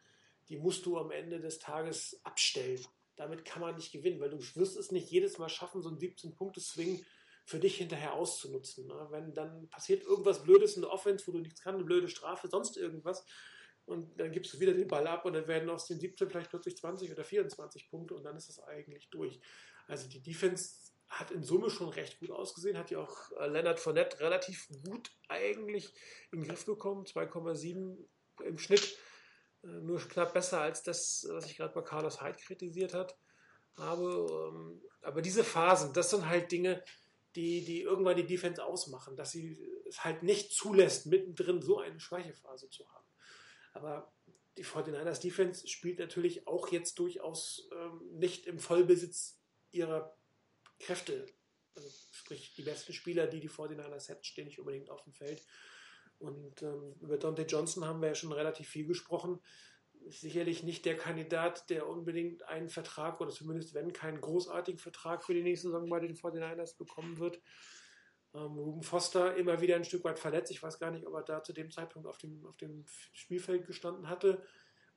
die 0.49 0.57
musst 0.57 0.87
du 0.87 0.99
am 0.99 1.11
Ende 1.11 1.41
des 1.41 1.59
Tages 1.59 2.21
abstellen. 2.25 2.81
Damit 3.17 3.45
kann 3.45 3.61
man 3.61 3.77
nicht 3.77 3.93
gewinnen, 3.93 4.21
weil 4.21 4.31
du 4.31 4.39
wirst 4.39 4.77
es 4.77 4.91
nicht 4.91 5.11
jedes 5.11 5.39
Mal 5.39 5.49
schaffen, 5.49 5.83
so 5.83 5.89
einen 5.89 5.99
17-Punkte-Swing 5.99 7.05
für 7.45 7.59
dich 7.59 7.77
hinterher 7.77 8.15
auszunutzen. 8.15 8.87
Ne? 8.87 9.07
Wenn 9.11 9.35
dann 9.35 9.69
passiert 9.69 10.05
irgendwas 10.05 10.43
Blödes 10.43 10.77
in 10.77 10.83
der 10.83 10.93
Offense, 10.93 11.27
wo 11.27 11.33
du 11.33 11.39
nichts 11.39 11.61
kannst, 11.61 11.77
eine 11.77 11.85
blöde 11.85 12.09
Strafe, 12.09 12.49
sonst 12.49 12.77
irgendwas, 12.77 13.25
und 13.85 14.19
dann 14.21 14.31
gibst 14.31 14.55
du 14.55 14.61
wieder 14.61 14.75
den 14.75 14.87
Ball 14.87 15.07
ab 15.07 15.25
und 15.25 15.33
dann 15.33 15.49
werden 15.49 15.69
aus 15.69 15.87
den 15.87 15.99
17 15.99 16.31
vielleicht 16.31 16.51
plötzlich 16.51 16.77
20 16.77 17.11
oder 17.11 17.25
24 17.25 17.91
Punkte 17.91 18.15
und 18.15 18.23
dann 18.23 18.37
ist 18.37 18.49
es 18.49 18.61
eigentlich 18.61 19.11
durch. 19.11 19.41
Also 19.89 20.09
die 20.09 20.23
Defense 20.23 20.93
hat 21.09 21.31
in 21.31 21.43
Summe 21.43 21.69
schon 21.69 21.89
recht 21.89 22.21
gut 22.21 22.31
ausgesehen, 22.31 22.79
hat 22.79 22.91
ja 22.91 23.01
auch 23.01 23.33
äh, 23.33 23.47
Leonard 23.49 23.81
Fournette 23.81 24.21
relativ 24.21 24.69
gut 24.85 25.11
eigentlich 25.29 25.93
in 26.31 26.41
den 26.41 26.49
Griff 26.49 26.65
bekommen, 26.65 27.05
2,7 27.05 27.97
im 28.45 28.59
Schnitt, 28.59 28.97
nur 29.63 29.99
knapp 30.01 30.35
besser 30.35 30.61
als 30.61 30.83
das, 30.83 31.27
was 31.31 31.47
ich 31.47 31.57
gerade 31.57 31.75
bei 31.75 31.83
Carlos 31.83 32.21
Hyde 32.21 32.39
kritisiert 32.39 32.95
hat. 32.95 33.17
Aber, 33.77 34.51
ähm, 34.53 34.83
aber 35.03 35.23
diese 35.23 35.45
Phasen, 35.45 35.93
das 35.93 36.11
sind 36.11 36.29
halt 36.29 36.53
Dinge, 36.53 36.83
die, 37.35 37.65
die 37.65 37.83
irgendwann 37.83 38.17
die 38.17 38.27
Defense 38.27 38.63
ausmachen, 38.63 39.17
dass 39.17 39.31
sie 39.31 39.59
es 39.89 40.05
halt 40.05 40.23
nicht 40.23 40.53
zulässt, 40.53 41.07
mittendrin 41.07 41.63
so 41.63 41.79
eine 41.79 41.99
Schwächephase 41.99 42.69
zu 42.69 42.87
haben. 42.93 43.07
Aber 43.73 44.13
die 44.59 44.65
49ers 44.65 45.21
Defense 45.21 45.67
spielt 45.67 45.99
natürlich 45.99 46.47
auch 46.47 46.69
jetzt 46.69 46.99
durchaus 46.99 47.69
ähm, 47.75 48.03
nicht 48.13 48.47
im 48.47 48.59
Vollbesitz 48.59 49.41
ihrer 49.71 50.15
Kräfte. 50.79 51.25
Also, 51.75 51.89
sprich, 52.13 52.53
die 52.55 52.63
besten 52.63 52.93
Spieler, 52.93 53.27
die 53.27 53.41
die 53.41 53.49
49ers 53.49 54.09
hätten, 54.09 54.25
stehen 54.25 54.47
nicht 54.47 54.59
unbedingt 54.59 54.91
auf 54.91 55.03
dem 55.05 55.15
Feld. 55.15 55.43
Und 56.23 56.63
ähm, 56.63 56.95
über 57.01 57.19
Dante 57.19 57.43
Johnson 57.43 57.85
haben 57.85 58.01
wir 58.01 58.09
ja 58.09 58.15
schon 58.15 58.33
relativ 58.33 58.69
viel 58.69 58.87
gesprochen. 58.87 59.41
Sicherlich 60.09 60.63
nicht 60.63 60.85
der 60.85 60.97
Kandidat, 60.97 61.69
der 61.69 61.89
unbedingt 61.89 62.45
einen 62.49 62.69
Vertrag 62.69 63.21
oder 63.21 63.31
zumindest 63.31 63.75
wenn 63.75 63.93
keinen 63.93 64.21
großartigen 64.21 64.79
Vertrag 64.79 65.25
für 65.25 65.35
die 65.35 65.43
nächste 65.43 65.69
Saison 65.69 65.89
bei 65.89 66.01
den 66.01 66.17
49ers 66.17 66.79
bekommen 66.79 67.19
wird. 67.19 67.41
Ähm, 68.35 68.59
Ruben 68.59 68.83
Foster 68.83 69.37
immer 69.37 69.61
wieder 69.61 69.75
ein 69.77 69.85
Stück 69.85 70.05
weit 70.05 70.19
verletzt. 70.19 70.53
Ich 70.53 70.63
weiß 70.63 70.79
gar 70.79 70.93
nicht, 70.93 71.07
ob 71.07 71.15
er 71.15 71.23
da 71.23 71.43
zu 71.43 71.53
dem 71.53 71.71
Zeitpunkt 71.71 72.09
auf 72.09 72.19
dem, 72.19 72.47
auf 72.47 72.57
dem 72.57 72.85
Spielfeld 73.13 73.67
gestanden 73.67 74.09
hatte. 74.09 74.43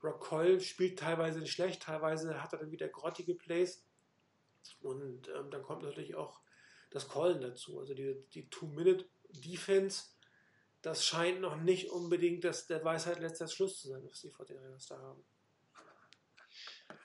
Rock 0.03 0.21
Coyle 0.21 0.59
spielt 0.59 0.99
teilweise 0.99 1.45
schlecht, 1.47 1.81
teilweise 1.81 2.41
hat 2.41 2.53
er 2.53 2.59
dann 2.59 2.71
wieder 2.71 2.87
grottige 2.87 3.33
Plays. 3.33 3.83
Und 4.81 5.27
ähm, 5.29 5.49
dann 5.49 5.63
kommt 5.63 5.83
natürlich 5.83 6.15
auch 6.15 6.41
das 6.91 7.09
Callen 7.09 7.41
dazu. 7.41 7.79
Also 7.79 7.93
die, 7.93 8.15
die 8.33 8.49
Two-Minute-Defense, 8.49 10.14
das 10.85 11.03
scheint 11.03 11.41
noch 11.41 11.57
nicht 11.57 11.89
unbedingt 11.89 12.43
das, 12.43 12.67
der 12.67 12.83
Weisheit 12.83 13.19
letzter 13.19 13.47
Schluss 13.47 13.81
zu 13.81 13.89
sein, 13.89 14.03
was 14.07 14.21
die 14.21 14.29
49ers 14.29 14.87
da 14.87 14.97
haben. 14.97 15.25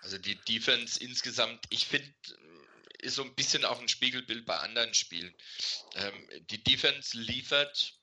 Also 0.02 0.18
die 0.18 0.36
Defense 0.36 1.02
insgesamt, 1.02 1.64
ich 1.70 1.86
finde, 1.86 2.12
ist 2.98 3.14
so 3.14 3.22
ein 3.22 3.34
bisschen 3.34 3.64
auch 3.64 3.80
ein 3.80 3.88
Spiegelbild 3.88 4.44
bei 4.44 4.58
anderen 4.58 4.92
Spielen. 4.92 5.34
Ähm, 5.94 6.28
die 6.50 6.62
Defense 6.62 7.16
liefert 7.16 7.94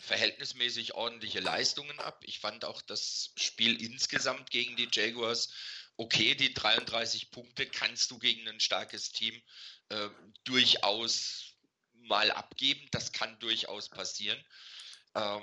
verhältnismäßig 0.00 0.94
ordentliche 0.94 1.40
Leistungen 1.40 1.98
ab. 2.00 2.22
Ich 2.26 2.38
fand 2.40 2.66
auch 2.66 2.82
das 2.82 3.32
Spiel 3.36 3.80
insgesamt 3.80 4.50
gegen 4.50 4.76
die 4.76 4.88
Jaguars 4.92 5.54
okay. 5.96 6.34
Die 6.34 6.52
33 6.52 7.30
Punkte 7.30 7.66
kannst 7.66 8.10
du 8.10 8.18
gegen 8.18 8.46
ein 8.46 8.60
starkes 8.60 9.12
Team 9.12 9.40
äh, 9.88 10.08
durchaus 10.44 11.54
mal 11.94 12.30
abgeben. 12.30 12.86
Das 12.90 13.12
kann 13.12 13.38
durchaus 13.38 13.88
passieren. 13.88 14.42
Ähm, 15.14 15.42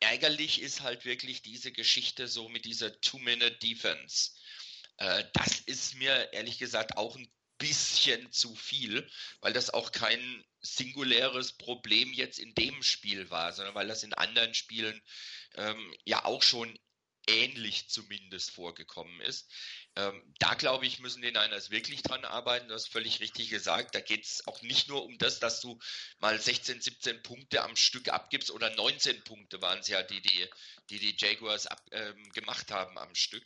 ärgerlich 0.00 0.60
ist 0.60 0.82
halt 0.82 1.04
wirklich 1.04 1.42
diese 1.42 1.72
Geschichte 1.72 2.28
so 2.28 2.48
mit 2.48 2.64
dieser 2.64 3.00
Two-Minute-Defense. 3.00 4.32
Äh, 4.98 5.24
das 5.32 5.60
ist 5.60 5.94
mir 5.96 6.32
ehrlich 6.32 6.58
gesagt 6.58 6.96
auch 6.96 7.16
ein 7.16 7.30
bisschen 7.58 8.30
zu 8.32 8.54
viel, 8.54 9.10
weil 9.40 9.52
das 9.52 9.70
auch 9.70 9.92
kein 9.92 10.44
singuläres 10.60 11.52
Problem 11.52 12.12
jetzt 12.12 12.38
in 12.38 12.54
dem 12.54 12.82
Spiel 12.82 13.30
war, 13.30 13.52
sondern 13.52 13.74
weil 13.74 13.88
das 13.88 14.02
in 14.02 14.14
anderen 14.14 14.54
Spielen 14.54 15.00
ähm, 15.54 15.94
ja 16.04 16.24
auch 16.24 16.42
schon 16.42 16.78
ähnlich 17.26 17.88
zumindest 17.88 18.50
vorgekommen 18.50 19.20
ist. 19.20 19.50
Ähm, 19.96 20.22
da 20.38 20.54
glaube 20.54 20.86
ich, 20.86 20.98
müssen 21.00 21.22
die 21.22 21.30
Niners 21.30 21.70
wirklich 21.70 22.02
dran 22.02 22.24
arbeiten. 22.24 22.68
Du 22.68 22.74
hast 22.74 22.88
völlig 22.88 23.20
richtig 23.20 23.50
gesagt. 23.50 23.94
Da 23.94 24.00
geht 24.00 24.24
es 24.24 24.46
auch 24.46 24.62
nicht 24.62 24.88
nur 24.88 25.04
um 25.04 25.18
das, 25.18 25.40
dass 25.40 25.60
du 25.60 25.78
mal 26.18 26.40
16, 26.40 26.80
17 26.80 27.22
Punkte 27.22 27.62
am 27.62 27.76
Stück 27.76 28.08
abgibst 28.08 28.50
oder 28.50 28.70
19 28.70 29.24
Punkte 29.24 29.60
waren 29.62 29.78
es 29.78 29.88
ja, 29.88 30.02
die 30.02 30.20
die, 30.20 30.48
die, 30.90 30.98
die 30.98 31.16
Jaguars 31.18 31.66
ab, 31.66 31.82
ähm, 31.92 32.30
gemacht 32.32 32.70
haben 32.70 32.98
am 32.98 33.14
Stück. 33.14 33.44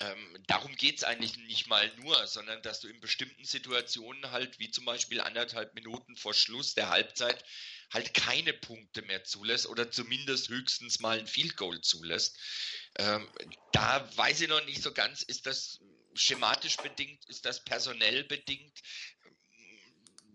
Ähm, 0.00 0.42
darum 0.48 0.74
geht 0.74 0.98
es 0.98 1.04
eigentlich 1.04 1.36
nicht 1.36 1.68
mal 1.68 1.94
nur, 1.98 2.26
sondern 2.26 2.60
dass 2.62 2.80
du 2.80 2.88
in 2.88 3.00
bestimmten 3.00 3.44
Situationen 3.44 4.32
halt, 4.32 4.58
wie 4.58 4.70
zum 4.70 4.84
Beispiel 4.84 5.20
anderthalb 5.20 5.74
Minuten 5.74 6.16
vor 6.16 6.34
Schluss 6.34 6.74
der 6.74 6.88
Halbzeit, 6.88 7.44
halt 7.92 8.14
keine 8.14 8.52
Punkte 8.52 9.02
mehr 9.02 9.24
zulässt 9.24 9.66
oder 9.66 9.90
zumindest 9.90 10.48
höchstens 10.48 11.00
mal 11.00 11.18
ein 11.18 11.26
Field 11.26 11.56
Goal 11.56 11.80
zulässt. 11.80 12.38
Ähm, 12.98 13.28
da 13.72 14.08
weiß 14.16 14.40
ich 14.40 14.48
noch 14.48 14.64
nicht 14.64 14.82
so 14.82 14.92
ganz, 14.92 15.22
ist 15.22 15.46
das 15.46 15.80
schematisch 16.14 16.76
bedingt, 16.78 17.24
ist 17.28 17.44
das 17.44 17.64
personell 17.64 18.24
bedingt? 18.24 18.78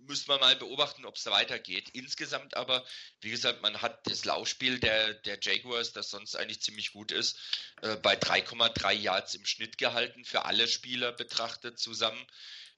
Müssen 0.07 0.29
wir 0.29 0.39
mal 0.39 0.55
beobachten, 0.55 1.05
ob 1.05 1.17
es 1.17 1.23
da 1.23 1.31
weitergeht. 1.31 1.89
Insgesamt 1.91 2.55
aber, 2.55 2.85
wie 3.19 3.29
gesagt, 3.29 3.61
man 3.61 3.81
hat 3.81 4.07
das 4.07 4.23
Laufspiel 4.23 4.79
der, 4.79 5.15
der 5.15 5.37
Jaguars, 5.41 5.91
das 5.91 6.09
sonst 6.09 6.35
eigentlich 6.35 6.61
ziemlich 6.61 6.93
gut 6.93 7.11
ist, 7.11 7.37
äh, 7.81 7.97
bei 7.97 8.15
3,3 8.15 8.93
Yards 8.93 9.35
im 9.35 9.45
Schnitt 9.45 9.77
gehalten, 9.77 10.23
für 10.23 10.45
alle 10.45 10.69
Spieler 10.69 11.11
betrachtet 11.11 11.77
zusammen. 11.77 12.25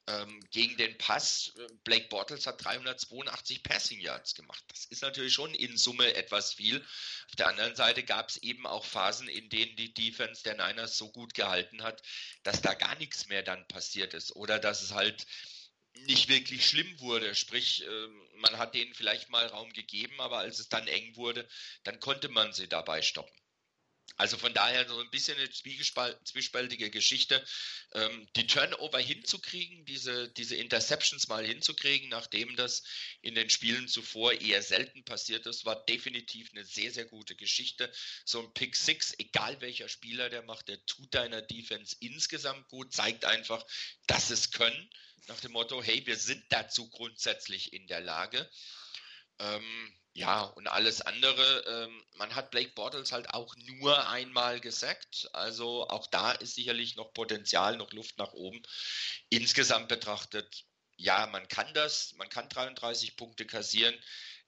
Ähm, 0.06 0.40
gegen 0.50 0.76
den 0.76 0.96
Pass, 0.98 1.52
äh, 1.56 1.66
Blake 1.84 2.08
Bortles 2.08 2.46
hat 2.46 2.64
382 2.64 3.62
Passing 3.62 4.00
Yards 4.00 4.34
gemacht. 4.34 4.64
Das 4.68 4.86
ist 4.86 5.02
natürlich 5.02 5.34
schon 5.34 5.54
in 5.54 5.76
Summe 5.76 6.14
etwas 6.14 6.54
viel. 6.54 6.80
Auf 6.80 7.36
der 7.36 7.48
anderen 7.48 7.76
Seite 7.76 8.02
gab 8.02 8.28
es 8.28 8.38
eben 8.38 8.66
auch 8.66 8.84
Phasen, 8.84 9.28
in 9.28 9.48
denen 9.50 9.76
die 9.76 9.94
Defense 9.94 10.42
der 10.42 10.54
Niners 10.54 10.96
so 10.96 11.12
gut 11.12 11.34
gehalten 11.34 11.82
hat, 11.82 12.02
dass 12.42 12.62
da 12.62 12.74
gar 12.74 12.96
nichts 12.96 13.28
mehr 13.28 13.42
dann 13.42 13.66
passiert 13.68 14.14
ist. 14.14 14.34
Oder 14.34 14.58
dass 14.58 14.82
es 14.82 14.92
halt 14.92 15.26
nicht 16.06 16.28
wirklich 16.28 16.66
schlimm 16.66 17.00
wurde. 17.00 17.34
Sprich, 17.34 17.84
ähm, 17.84 18.28
man 18.36 18.58
hat 18.58 18.74
denen 18.74 18.94
vielleicht 18.94 19.28
mal 19.28 19.46
Raum 19.46 19.72
gegeben, 19.72 20.20
aber 20.20 20.38
als 20.38 20.58
es 20.58 20.68
dann 20.68 20.86
eng 20.86 21.16
wurde, 21.16 21.48
dann 21.84 22.00
konnte 22.00 22.28
man 22.28 22.52
sie 22.52 22.68
dabei 22.68 23.02
stoppen. 23.02 23.36
Also 24.16 24.36
von 24.36 24.52
daher 24.52 24.86
so 24.86 24.98
ein 24.98 25.10
bisschen 25.10 25.38
eine 25.38 25.50
zwiespältige 25.50 26.90
Geschichte. 26.90 27.44
Ähm, 27.94 28.28
die 28.36 28.46
Turnover 28.46 28.98
hinzukriegen, 28.98 29.84
diese, 29.86 30.28
diese 30.32 30.56
Interceptions 30.56 31.28
mal 31.28 31.44
hinzukriegen, 31.44 32.08
nachdem 32.10 32.54
das 32.56 32.82
in 33.22 33.34
den 33.34 33.48
Spielen 33.48 33.88
zuvor 33.88 34.32
eher 34.32 34.62
selten 34.62 35.04
passiert 35.04 35.46
ist, 35.46 35.64
war 35.64 35.84
definitiv 35.86 36.50
eine 36.52 36.64
sehr, 36.64 36.90
sehr 36.92 37.06
gute 37.06 37.34
Geschichte. 37.34 37.90
So 38.24 38.40
ein 38.40 38.52
Pick 38.52 38.76
Six, 38.76 39.14
egal 39.18 39.60
welcher 39.60 39.88
Spieler 39.88 40.28
der 40.28 40.42
macht, 40.42 40.68
der 40.68 40.84
tut 40.86 41.14
deiner 41.14 41.42
Defense 41.42 41.96
insgesamt 42.00 42.68
gut, 42.68 42.92
zeigt 42.92 43.24
einfach, 43.24 43.64
dass 44.06 44.30
es 44.30 44.50
können. 44.50 44.90
Nach 45.28 45.40
dem 45.40 45.52
Motto, 45.52 45.82
hey, 45.82 46.04
wir 46.06 46.16
sind 46.16 46.44
dazu 46.50 46.90
grundsätzlich 46.90 47.72
in 47.72 47.86
der 47.86 48.00
Lage. 48.00 48.50
Ähm, 49.38 49.94
ja, 50.12 50.42
und 50.42 50.66
alles 50.66 51.00
andere, 51.02 51.64
ähm, 51.66 52.04
man 52.16 52.34
hat 52.34 52.50
Blake 52.50 52.72
Bortles 52.74 53.12
halt 53.12 53.30
auch 53.30 53.54
nur 53.78 54.08
einmal 54.08 54.60
gesackt. 54.60 55.28
Also 55.32 55.88
auch 55.88 56.06
da 56.08 56.32
ist 56.32 56.56
sicherlich 56.56 56.96
noch 56.96 57.14
Potenzial, 57.14 57.76
noch 57.76 57.92
Luft 57.92 58.18
nach 58.18 58.32
oben. 58.32 58.60
Insgesamt 59.28 59.88
betrachtet, 59.88 60.64
ja, 60.96 61.26
man 61.28 61.46
kann 61.48 61.72
das, 61.74 62.12
man 62.14 62.28
kann 62.28 62.48
33 62.48 63.16
Punkte 63.16 63.46
kassieren. 63.46 63.94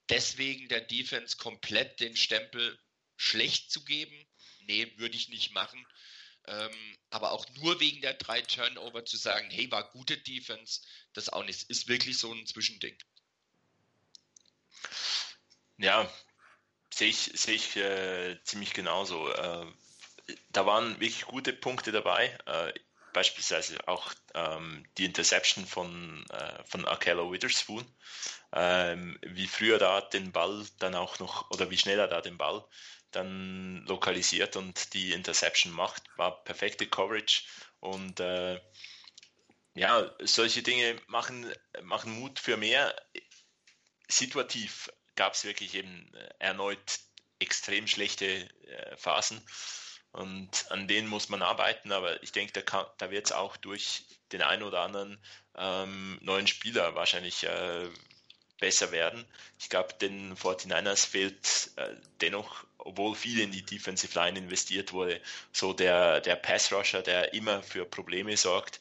Deswegen 0.09 0.67
der 0.67 0.81
Defense 0.81 1.37
komplett 1.37 1.99
den 2.01 2.15
Stempel 2.17 2.77
schlecht 3.15 3.71
zu 3.71 3.85
geben, 3.85 4.27
nee, 4.67 4.91
würde 4.97 5.15
ich 5.15 5.29
nicht 5.29 5.53
machen. 5.53 5.85
Ähm, 6.45 6.97
aber 7.09 7.31
auch 7.31 7.47
nur 7.55 7.79
wegen 7.79 8.01
der 8.01 8.15
drei 8.15 8.41
Turnover 8.41 9.05
zu 9.05 9.15
sagen, 9.15 9.49
hey, 9.49 9.71
war 9.71 9.89
gute 9.91 10.17
Defense, 10.17 10.81
das 11.13 11.29
auch 11.29 11.45
nicht. 11.45 11.69
Ist 11.69 11.87
wirklich 11.87 12.17
so 12.17 12.33
ein 12.33 12.45
Zwischending. 12.45 12.97
Ja, 15.83 16.09
sehe 16.93 17.09
ich, 17.09 17.31
sehe 17.35 17.55
ich 17.55 17.75
äh, 17.75 18.41
ziemlich 18.45 18.73
genauso. 18.73 19.29
Äh, 19.29 19.65
da 20.53 20.65
waren 20.65 20.91
wirklich 21.01 21.25
gute 21.25 21.51
Punkte 21.51 21.91
dabei. 21.91 22.37
Äh, 22.45 22.73
beispielsweise 23.11 23.85
auch 23.85 24.13
ähm, 24.33 24.85
die 24.97 25.03
Interception 25.03 25.65
von, 25.65 26.25
äh, 26.29 26.63
von 26.63 26.85
Akello 26.85 27.33
Witherspoon. 27.33 27.85
Ähm, 28.53 29.19
wie 29.23 29.45
früher 29.45 29.77
da 29.77 29.99
den 29.99 30.31
Ball 30.31 30.65
dann 30.79 30.95
auch 30.95 31.19
noch, 31.19 31.51
oder 31.51 31.69
wie 31.69 31.77
schneller 31.77 32.07
da 32.07 32.21
den 32.21 32.37
Ball 32.37 32.65
dann 33.11 33.85
lokalisiert 33.85 34.55
und 34.55 34.93
die 34.93 35.11
Interception 35.11 35.73
macht, 35.73 36.03
war 36.15 36.45
perfekte 36.45 36.87
Coverage 36.87 37.43
und 37.81 38.21
äh, 38.21 38.61
ja, 39.75 40.09
solche 40.21 40.63
Dinge 40.63 40.95
machen, 41.07 41.53
machen 41.81 42.13
Mut 42.13 42.39
für 42.39 42.55
mehr. 42.55 42.95
Situativ 44.07 44.89
gab 45.15 45.33
es 45.33 45.43
wirklich 45.43 45.75
eben 45.75 46.13
äh, 46.13 46.29
erneut 46.39 46.99
extrem 47.39 47.87
schlechte 47.87 48.25
äh, 48.25 48.97
Phasen. 48.97 49.41
Und 50.11 50.71
an 50.71 50.87
denen 50.87 51.07
muss 51.07 51.29
man 51.29 51.41
arbeiten, 51.41 51.91
aber 51.91 52.21
ich 52.21 52.31
denke, 52.31 52.61
da, 52.61 52.93
da 52.97 53.09
wird 53.09 53.25
es 53.25 53.31
auch 53.31 53.57
durch 53.57 54.05
den 54.31 54.43
einen 54.43 54.61
oder 54.61 54.81
anderen 54.81 55.19
ähm, 55.57 56.19
neuen 56.21 56.45
Spieler 56.45 56.93
wahrscheinlich 56.93 57.43
äh, 57.43 57.89
besser 58.59 58.91
werden. 58.91 59.25
Ich 59.59 59.69
glaube, 59.69 59.93
den 59.95 60.35
49ers 60.35 61.07
fehlt 61.07 61.71
äh, 61.77 61.95
dennoch, 62.21 62.63
obwohl 62.77 63.15
viel 63.15 63.39
in 63.39 63.51
die 63.51 63.65
Defensive 63.65 64.17
Line 64.17 64.37
investiert 64.37 64.93
wurde, 64.93 65.19
so 65.51 65.73
der, 65.73 66.21
der 66.21 66.35
Pass-Rusher, 66.35 67.01
der 67.01 67.33
immer 67.33 67.63
für 67.63 67.85
Probleme 67.85 68.37
sorgt. 68.37 68.79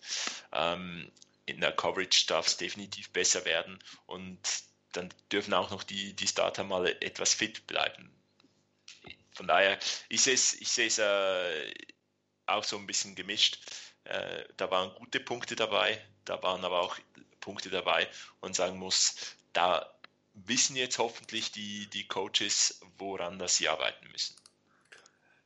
Ähm, 0.53 1.11
in 1.47 1.61
der 1.61 1.73
Coverage 1.73 2.27
darf 2.29 2.47
es 2.47 2.59
definitiv 2.59 3.11
besser 3.11 3.45
werden 3.45 3.83
und 4.07 4.39
dann 4.93 5.13
dürfen 5.31 5.55
auch 5.55 5.71
noch 5.71 5.83
die, 5.83 6.15
die 6.15 6.27
Starter 6.27 6.65
mal 6.65 6.87
etwas 7.01 7.35
fit 7.35 7.67
bleiben. 7.67 8.11
Von 9.35 9.49
daher, 9.49 9.79
ich 10.09 10.21
sehe 10.21 10.35
es 10.35 10.55
ich 10.55 10.99
äh, 10.99 11.75
auch 12.47 12.65
so 12.65 12.77
ein 12.77 12.87
bisschen 12.87 13.15
gemischt. 13.15 13.59
Äh, 14.05 14.45
da 14.57 14.71
waren 14.71 14.95
gute 14.95 15.21
Punkte 15.21 15.57
dabei, 15.57 15.99
da 16.25 16.43
waren 16.43 16.65
aber 16.65 16.81
auch 16.81 16.99
Punkte 17.41 17.71
dabei 17.71 18.09
und 18.41 18.55
sagen 18.55 18.79
muss, 18.79 19.37
da 19.53 19.93
wissen 20.35 20.77
jetzt 20.77 20.99
hoffentlich 20.99 21.53
die, 21.53 21.87
die 21.89 22.07
Coaches, 22.07 22.81
woran 22.99 23.39
das 23.39 23.57
sie 23.57 23.69
arbeiten 23.69 24.09
müssen. 24.11 24.37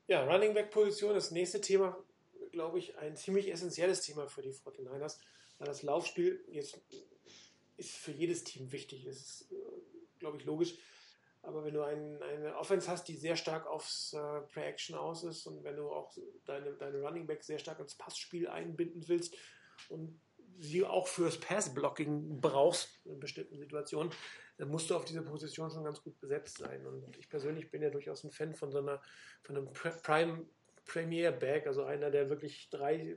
Ja, 0.07 0.25
Running 0.25 0.55
Back 0.55 0.71
Position, 0.71 1.15
das 1.15 1.33
nächste 1.33 1.61
Thema, 1.61 1.97
glaube 2.53 2.79
ich, 2.79 2.97
ein 2.99 3.17
ziemlich 3.17 3.51
essentielles 3.51 4.03
Thema 4.03 4.29
für 4.29 4.43
die 4.43 4.53
49ers, 4.53 5.19
weil 5.59 5.67
das 5.67 5.83
Laufspiel 5.83 6.45
jetzt 6.49 6.79
ist 7.77 7.97
für 7.97 8.13
jedes 8.13 8.45
Team 8.45 8.73
wichtig. 8.73 9.05
Das 9.05 9.17
ist, 9.17 9.53
äh, 9.53 9.57
glaube 10.19 10.39
ich, 10.39 10.45
logisch. 10.45 10.75
Aber 11.43 11.65
wenn 11.65 11.75
du 11.75 11.83
ein, 11.83 12.21
eine 12.23 12.57
Offense 12.57 12.91
hast, 12.91 13.07
die 13.07 13.17
sehr 13.17 13.37
stark 13.37 13.67
aufs 13.67 14.13
äh, 14.15 14.41
Play-Action 14.49 14.97
aus 14.97 15.23
ist 15.23 15.47
und 15.47 15.63
wenn 15.63 15.77
du 15.77 15.89
auch 15.91 16.13
deine, 16.45 16.73
deine 16.73 17.01
Running 17.01 17.27
Back 17.27 17.45
sehr 17.45 17.59
stark 17.59 17.79
ins 17.79 17.95
Passspiel 17.95 18.49
einbinden 18.49 19.07
willst 19.07 19.37
und 19.89 20.21
sie 20.59 20.85
auch 20.85 21.07
fürs 21.07 21.39
Pass-Blocking 21.39 22.41
brauchst 22.41 23.01
in 23.05 23.21
bestimmten 23.21 23.59
Situationen, 23.59 24.13
dann 24.57 24.69
musst 24.69 24.91
du 24.91 24.97
auf 24.97 25.05
dieser 25.05 25.23
Position 25.23 25.71
schon 25.71 25.85
ganz 25.85 26.03
gut 26.03 26.19
besetzt 26.19 26.59
sein. 26.59 26.85
Und 26.87 27.17
ich 27.17 27.29
persönlich 27.29 27.71
bin 27.71 27.83
ja 27.83 27.91
durchaus 27.91 28.25
ein 28.25 28.33
Fan 28.33 28.55
von 28.55 28.73
so 28.73 28.79
einer, 28.79 29.01
von 29.43 29.57
einem 29.57 29.73
Prime 29.73 30.47
Premier 30.87 31.33
Back, 31.33 31.67
also 31.67 31.85
einer, 31.85 32.11
der 32.11 32.31
wirklich 32.31 32.71
drei 32.71 33.17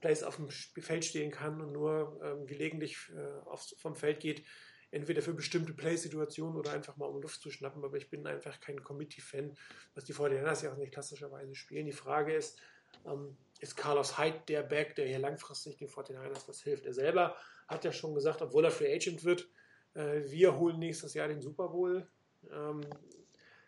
Plays 0.00 0.22
auf 0.22 0.36
dem 0.36 0.48
Feld 0.50 1.04
stehen 1.04 1.30
kann 1.30 1.60
und 1.60 1.72
nur 1.72 2.20
ähm, 2.22 2.46
gelegentlich 2.46 2.96
äh, 3.14 3.48
aufs, 3.48 3.74
vom 3.78 3.94
Feld 3.94 4.20
geht, 4.20 4.44
entweder 4.90 5.22
für 5.22 5.34
bestimmte 5.34 5.74
Play-Situationen 5.74 6.56
oder 6.56 6.72
einfach 6.72 6.96
mal 6.96 7.06
um 7.06 7.20
Luft 7.20 7.40
zu 7.40 7.50
schnappen. 7.50 7.84
Aber 7.84 7.96
ich 7.96 8.08
bin 8.08 8.26
einfach 8.26 8.60
kein 8.60 8.82
Committee-Fan, 8.82 9.56
was 9.94 10.04
die 10.04 10.14
49ers 10.14 10.64
ja 10.64 10.72
auch 10.72 10.76
nicht 10.76 10.92
klassischerweise 10.92 11.54
spielen. 11.54 11.86
Die 11.86 11.92
Frage 11.92 12.34
ist, 12.34 12.58
ähm, 13.06 13.36
ist 13.60 13.76
Carlos 13.76 14.18
Hyde 14.18 14.40
der 14.48 14.62
Back, 14.62 14.94
der 14.94 15.06
hier 15.06 15.18
langfristig 15.18 15.76
den 15.76 15.88
49ers 15.88 16.48
was 16.48 16.62
hilft? 16.62 16.86
Er 16.86 16.94
selber 16.94 17.36
hat 17.66 17.84
ja 17.84 17.92
schon 17.92 18.14
gesagt, 18.14 18.40
obwohl 18.40 18.64
er 18.64 18.70
Free 18.70 18.94
Agent 18.94 19.24
wird, 19.24 19.48
äh, 19.94 20.22
wir 20.24 20.56
holen 20.56 20.78
nächstes 20.78 21.14
Jahr 21.14 21.28
den 21.28 21.42
Super 21.42 21.68
Bowl. 21.68 22.08
Ähm, 22.50 22.80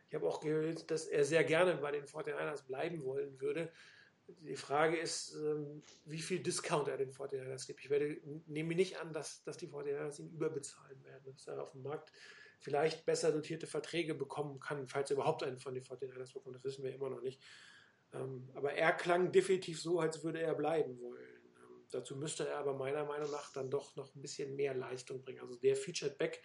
ich 0.08 0.14
habe 0.14 0.26
auch 0.26 0.40
gehört, 0.40 0.90
dass 0.90 1.06
er 1.06 1.24
sehr 1.24 1.44
gerne 1.44 1.76
bei 1.76 1.92
den 1.92 2.04
49ers 2.04 2.66
bleiben 2.66 3.04
wollen 3.04 3.40
würde. 3.40 3.70
Die 4.40 4.56
Frage 4.56 4.96
ist, 4.96 5.34
ähm, 5.34 5.82
wie 6.04 6.20
viel 6.20 6.40
Discount 6.40 6.88
er 6.88 6.96
den 6.96 7.12
49ers 7.12 7.66
gibt. 7.66 7.80
Ich 7.80 7.90
werde, 7.90 8.20
nehme 8.46 8.74
nicht 8.74 8.98
an, 8.98 9.12
dass, 9.12 9.42
dass 9.44 9.56
die 9.56 9.68
49ers 9.68 10.20
ihn 10.20 10.30
überbezahlen 10.30 11.02
werden, 11.04 11.32
dass 11.32 11.46
er 11.46 11.62
auf 11.62 11.72
dem 11.72 11.82
Markt 11.82 12.12
vielleicht 12.58 13.06
besser 13.06 13.32
dotierte 13.32 13.66
Verträge 13.66 14.14
bekommen 14.14 14.60
kann, 14.60 14.86
falls 14.86 15.10
er 15.10 15.16
überhaupt 15.16 15.42
einen 15.42 15.58
von 15.58 15.74
den 15.74 15.82
49ers 15.82 16.32
bekommt. 16.32 16.56
Das 16.56 16.64
wissen 16.64 16.84
wir 16.84 16.94
immer 16.94 17.10
noch 17.10 17.22
nicht. 17.22 17.42
Ähm, 18.12 18.50
aber 18.54 18.74
er 18.74 18.92
klang 18.92 19.32
definitiv 19.32 19.80
so, 19.80 20.00
als 20.00 20.22
würde 20.22 20.40
er 20.40 20.54
bleiben 20.54 21.00
wollen. 21.00 21.22
Ähm, 21.22 21.86
dazu 21.90 22.16
müsste 22.16 22.46
er 22.48 22.58
aber 22.58 22.74
meiner 22.74 23.04
Meinung 23.04 23.30
nach 23.30 23.52
dann 23.52 23.70
doch 23.70 23.96
noch 23.96 24.14
ein 24.14 24.20
bisschen 24.20 24.56
mehr 24.56 24.74
Leistung 24.74 25.22
bringen. 25.22 25.40
Also 25.40 25.56
der 25.56 25.76
Featured 25.76 26.18
Back 26.18 26.42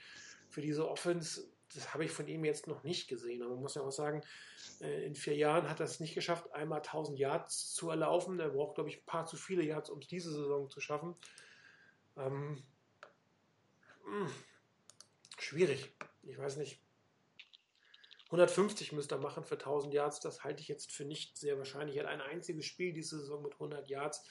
für 0.50 0.62
diese 0.62 0.88
Offense, 0.88 1.50
das 1.74 1.94
habe 1.94 2.06
ich 2.06 2.12
von 2.12 2.28
ihm 2.28 2.46
jetzt 2.46 2.68
noch 2.68 2.84
nicht 2.84 3.08
gesehen. 3.08 3.42
Aber 3.42 3.54
man 3.54 3.62
muss 3.62 3.76
ja 3.76 3.82
auch 3.82 3.92
sagen, 3.92 4.22
äh, 4.82 5.06
in 5.06 5.16
vier 5.16 5.36
Jahren 5.36 5.70
hat 5.70 5.80
er 5.80 5.86
es 5.86 6.00
nicht 6.00 6.16
geschafft, 6.16 6.52
einmal 6.54 6.82
1000 6.82 7.20
Yards 7.20 7.74
zu 7.74 7.90
erlaufen. 7.90 8.40
Er 8.40 8.50
braucht, 8.50 8.76
glaube 8.76 8.90
ich, 8.90 9.00
ein 9.00 9.06
paar 9.06 9.26
zu 9.26 9.38
viele 9.38 9.64
Yards, 9.64 9.90
um 9.90 10.00
es 10.00 10.08
diese 10.08 10.32
Saison 10.32 10.70
zu 10.70 10.80
schaffen. 10.80 11.16
Ähm, 12.18 12.64
hm, 14.04 14.30
schwierig. 15.38 15.92
Ich 16.24 16.38
weiß 16.38 16.58
nicht. 16.58 16.80
150 18.26 18.92
müsste 18.92 19.16
er 19.16 19.22
machen 19.22 19.44
für 19.44 19.56
1000 19.56 19.94
Yards. 19.94 20.20
Das 20.20 20.44
halte 20.44 20.62
ich 20.62 20.68
jetzt 20.68 20.92
für 20.92 21.06
nicht 21.06 21.38
sehr 21.38 21.58
wahrscheinlich. 21.58 21.98
Er 21.98 22.04
hat 22.04 22.12
ein 22.12 22.22
einziges 22.22 22.66
Spiel 22.66 22.94
diese 22.94 23.20
Saison 23.20 23.42
mit 23.42 23.54
100 23.54 23.88
Yards. 23.90 24.24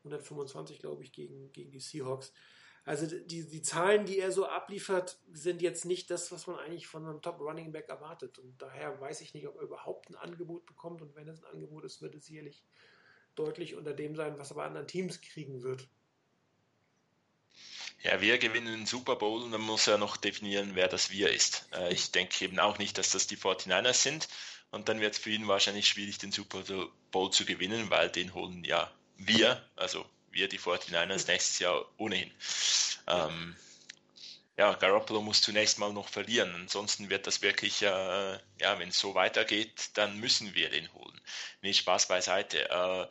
125, 0.00 0.78
glaube 0.78 1.02
ich, 1.02 1.12
gegen, 1.12 1.52
gegen 1.52 1.70
die 1.70 1.80
Seahawks. 1.80 2.32
Also 2.88 3.06
die, 3.06 3.46
die 3.46 3.60
Zahlen, 3.60 4.06
die 4.06 4.18
er 4.18 4.32
so 4.32 4.46
abliefert, 4.46 5.18
sind 5.30 5.60
jetzt 5.60 5.84
nicht 5.84 6.10
das, 6.10 6.32
was 6.32 6.46
man 6.46 6.56
eigentlich 6.56 6.86
von 6.86 7.04
einem 7.04 7.20
Top 7.20 7.38
Running 7.38 7.70
Back 7.70 7.90
erwartet. 7.90 8.38
Und 8.38 8.62
daher 8.62 8.98
weiß 8.98 9.20
ich 9.20 9.34
nicht, 9.34 9.46
ob 9.46 9.56
er 9.56 9.64
überhaupt 9.64 10.08
ein 10.08 10.14
Angebot 10.14 10.64
bekommt. 10.64 11.02
Und 11.02 11.14
wenn 11.14 11.28
es 11.28 11.44
ein 11.44 11.52
Angebot 11.52 11.84
ist, 11.84 12.00
wird 12.00 12.14
es 12.14 12.24
sicherlich 12.24 12.64
deutlich 13.34 13.74
unter 13.74 13.92
dem 13.92 14.16
sein, 14.16 14.38
was 14.38 14.52
er 14.52 14.54
bei 14.54 14.64
anderen 14.64 14.86
Teams 14.86 15.20
kriegen 15.20 15.62
wird. 15.62 15.86
Ja, 18.00 18.22
wir 18.22 18.38
gewinnen 18.38 18.72
den 18.72 18.86
Super 18.86 19.16
Bowl 19.16 19.42
und 19.42 19.52
dann 19.52 19.60
muss 19.60 19.86
er 19.86 19.98
noch 19.98 20.16
definieren, 20.16 20.70
wer 20.72 20.88
das 20.88 21.10
Wir 21.10 21.30
ist. 21.30 21.68
Äh, 21.74 21.92
ich 21.92 22.10
denke 22.10 22.42
eben 22.42 22.58
auch 22.58 22.78
nicht, 22.78 22.96
dass 22.96 23.10
das 23.10 23.26
die 23.26 23.36
49ers 23.36 24.02
sind. 24.02 24.28
Und 24.70 24.88
dann 24.88 25.00
wird 25.00 25.12
es 25.12 25.18
für 25.18 25.28
ihn 25.28 25.46
wahrscheinlich 25.46 25.88
schwierig, 25.88 26.16
den 26.16 26.32
Super 26.32 26.62
Bowl 27.10 27.30
zu 27.30 27.44
gewinnen, 27.44 27.90
weil 27.90 28.08
den 28.08 28.32
holen 28.32 28.64
ja 28.64 28.90
wir, 29.18 29.62
also 29.76 30.06
wir, 30.32 30.48
die 30.48 30.58
49ers, 30.58 31.26
nächstes 31.26 31.58
Jahr 31.58 31.84
ohnehin. 31.96 32.30
Ähm, 33.06 33.56
ja, 34.58 34.74
Garoppolo 34.74 35.22
muss 35.22 35.40
zunächst 35.40 35.78
mal 35.78 35.92
noch 35.92 36.08
verlieren. 36.08 36.52
Ansonsten 36.54 37.10
wird 37.10 37.26
das 37.28 37.42
wirklich, 37.42 37.82
äh, 37.82 37.86
ja, 38.60 38.78
wenn 38.78 38.88
es 38.88 38.98
so 38.98 39.14
weitergeht, 39.14 39.90
dann 39.94 40.18
müssen 40.18 40.54
wir 40.54 40.68
den 40.68 40.92
holen. 40.94 41.20
Nee, 41.62 41.72
Spaß 41.72 42.08
beiseite. 42.08 42.68
Äh, 42.68 43.06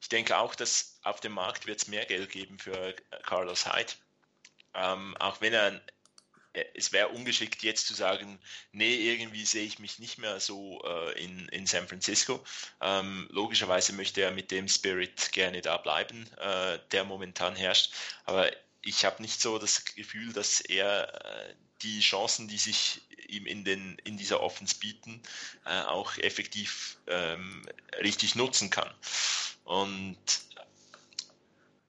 ich 0.00 0.08
denke 0.08 0.38
auch, 0.38 0.54
dass 0.54 1.00
auf 1.02 1.20
dem 1.20 1.32
Markt 1.32 1.66
wird 1.66 1.80
es 1.82 1.88
mehr 1.88 2.04
Geld 2.04 2.30
geben 2.30 2.58
für 2.58 2.94
Carlos 3.24 3.66
Hyde. 3.66 3.92
ähm, 4.74 5.16
auch 5.18 5.40
wenn 5.40 5.52
er 5.52 5.80
es 6.74 6.92
wäre 6.92 7.08
ungeschickt 7.08 7.62
jetzt 7.62 7.86
zu 7.86 7.94
sagen, 7.94 8.38
nee, 8.72 8.94
irgendwie 8.94 9.44
sehe 9.44 9.64
ich 9.64 9.78
mich 9.78 9.98
nicht 9.98 10.18
mehr 10.18 10.38
so 10.40 10.82
äh, 10.84 11.22
in, 11.22 11.48
in 11.48 11.66
San 11.66 11.88
Francisco. 11.88 12.44
Ähm, 12.80 13.26
logischerweise 13.30 13.92
möchte 13.92 14.22
er 14.22 14.30
mit 14.30 14.50
dem 14.50 14.68
Spirit 14.68 15.32
gerne 15.32 15.62
da 15.62 15.76
bleiben, 15.78 16.26
äh, 16.38 16.78
der 16.90 17.04
momentan 17.04 17.56
herrscht. 17.56 17.92
Aber 18.24 18.50
ich 18.82 19.04
habe 19.04 19.22
nicht 19.22 19.40
so 19.40 19.58
das 19.58 19.84
Gefühl, 19.84 20.32
dass 20.32 20.60
er 20.60 21.24
äh, 21.24 21.54
die 21.82 22.00
Chancen, 22.00 22.48
die 22.48 22.58
sich 22.58 23.00
ihm 23.28 23.46
in, 23.46 23.64
den, 23.64 23.96
in 24.04 24.18
dieser 24.18 24.40
Offense 24.40 24.76
bieten, 24.78 25.22
äh, 25.64 25.80
auch 25.82 26.18
effektiv 26.18 26.98
ähm, 27.06 27.62
richtig 28.00 28.34
nutzen 28.34 28.70
kann. 28.70 28.92
Und 29.64 30.18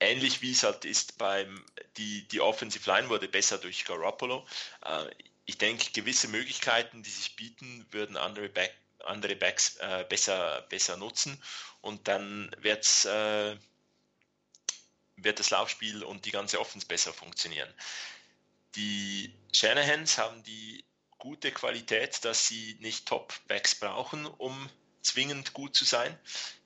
ähnlich 0.04 0.42
wie 0.42 0.52
es 0.52 0.64
halt 0.64 0.86
ist 0.86 1.18
beim, 1.18 1.64
die, 1.98 2.28
die 2.28 2.42
Offensive 2.42 2.90
Line 2.90 3.10
wurde 3.10 3.28
besser 3.28 3.58
durch 3.58 3.86
Garoppolo. 3.86 4.46
Äh, 4.86 5.06
ich 5.46 5.58
denke, 5.58 5.92
gewisse 5.92 6.28
Möglichkeiten, 6.28 7.04
die 7.04 7.10
sich 7.10 7.36
bieten, 7.36 7.86
würden 7.92 8.18
andere, 8.18 8.50
Back, 8.50 8.74
andere 9.00 9.36
Backs 9.36 9.76
äh, 9.78 10.06
besser, 10.08 10.62
besser 10.70 10.98
nutzen 10.98 11.42
und 11.82 12.08
dann 12.08 12.56
wird's, 12.60 13.06
äh, 13.06 13.58
wird 15.18 15.40
das 15.40 15.50
Laufspiel 15.50 16.04
und 16.04 16.26
die 16.26 16.32
ganze 16.32 16.60
Offense 16.60 16.88
besser 16.88 17.14
funktionieren. 17.14 17.72
Die 18.76 19.34
Shanahans 19.52 20.18
haben 20.18 20.44
die 20.44 20.84
gute 21.18 21.52
Qualität, 21.52 22.26
dass 22.26 22.48
sie 22.48 22.78
nicht 22.80 23.06
Top-Backs 23.06 23.76
brauchen, 23.76 24.26
um 24.26 24.70
zwingend 25.02 25.54
gut 25.54 25.76
zu 25.76 25.86
sein. 25.86 26.18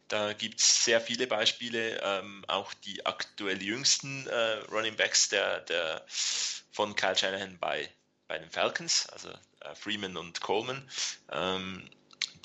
Da 0.08 0.34
gibt 0.34 0.60
es 0.60 0.86
sehr 0.86 1.02
viele 1.02 1.28
Beispiele, 1.28 2.00
ähm, 2.02 2.46
auch 2.48 2.74
die 2.74 3.06
aktuell 3.06 3.62
jüngsten 3.62 4.26
äh, 4.28 4.54
Running 4.72 4.96
Backs 4.96 5.30
der, 5.30 5.62
der, 5.62 6.06
von 6.08 6.96
Kyle 6.96 7.16
Shanahan 7.16 7.58
bei, 7.60 7.90
bei 8.28 8.38
den 8.38 8.50
Falcons, 8.50 9.08
also 9.10 9.30
äh, 9.62 9.76
Freeman 9.76 10.16
und 10.16 10.40
Coleman. 10.42 10.88
Ähm, 11.32 11.90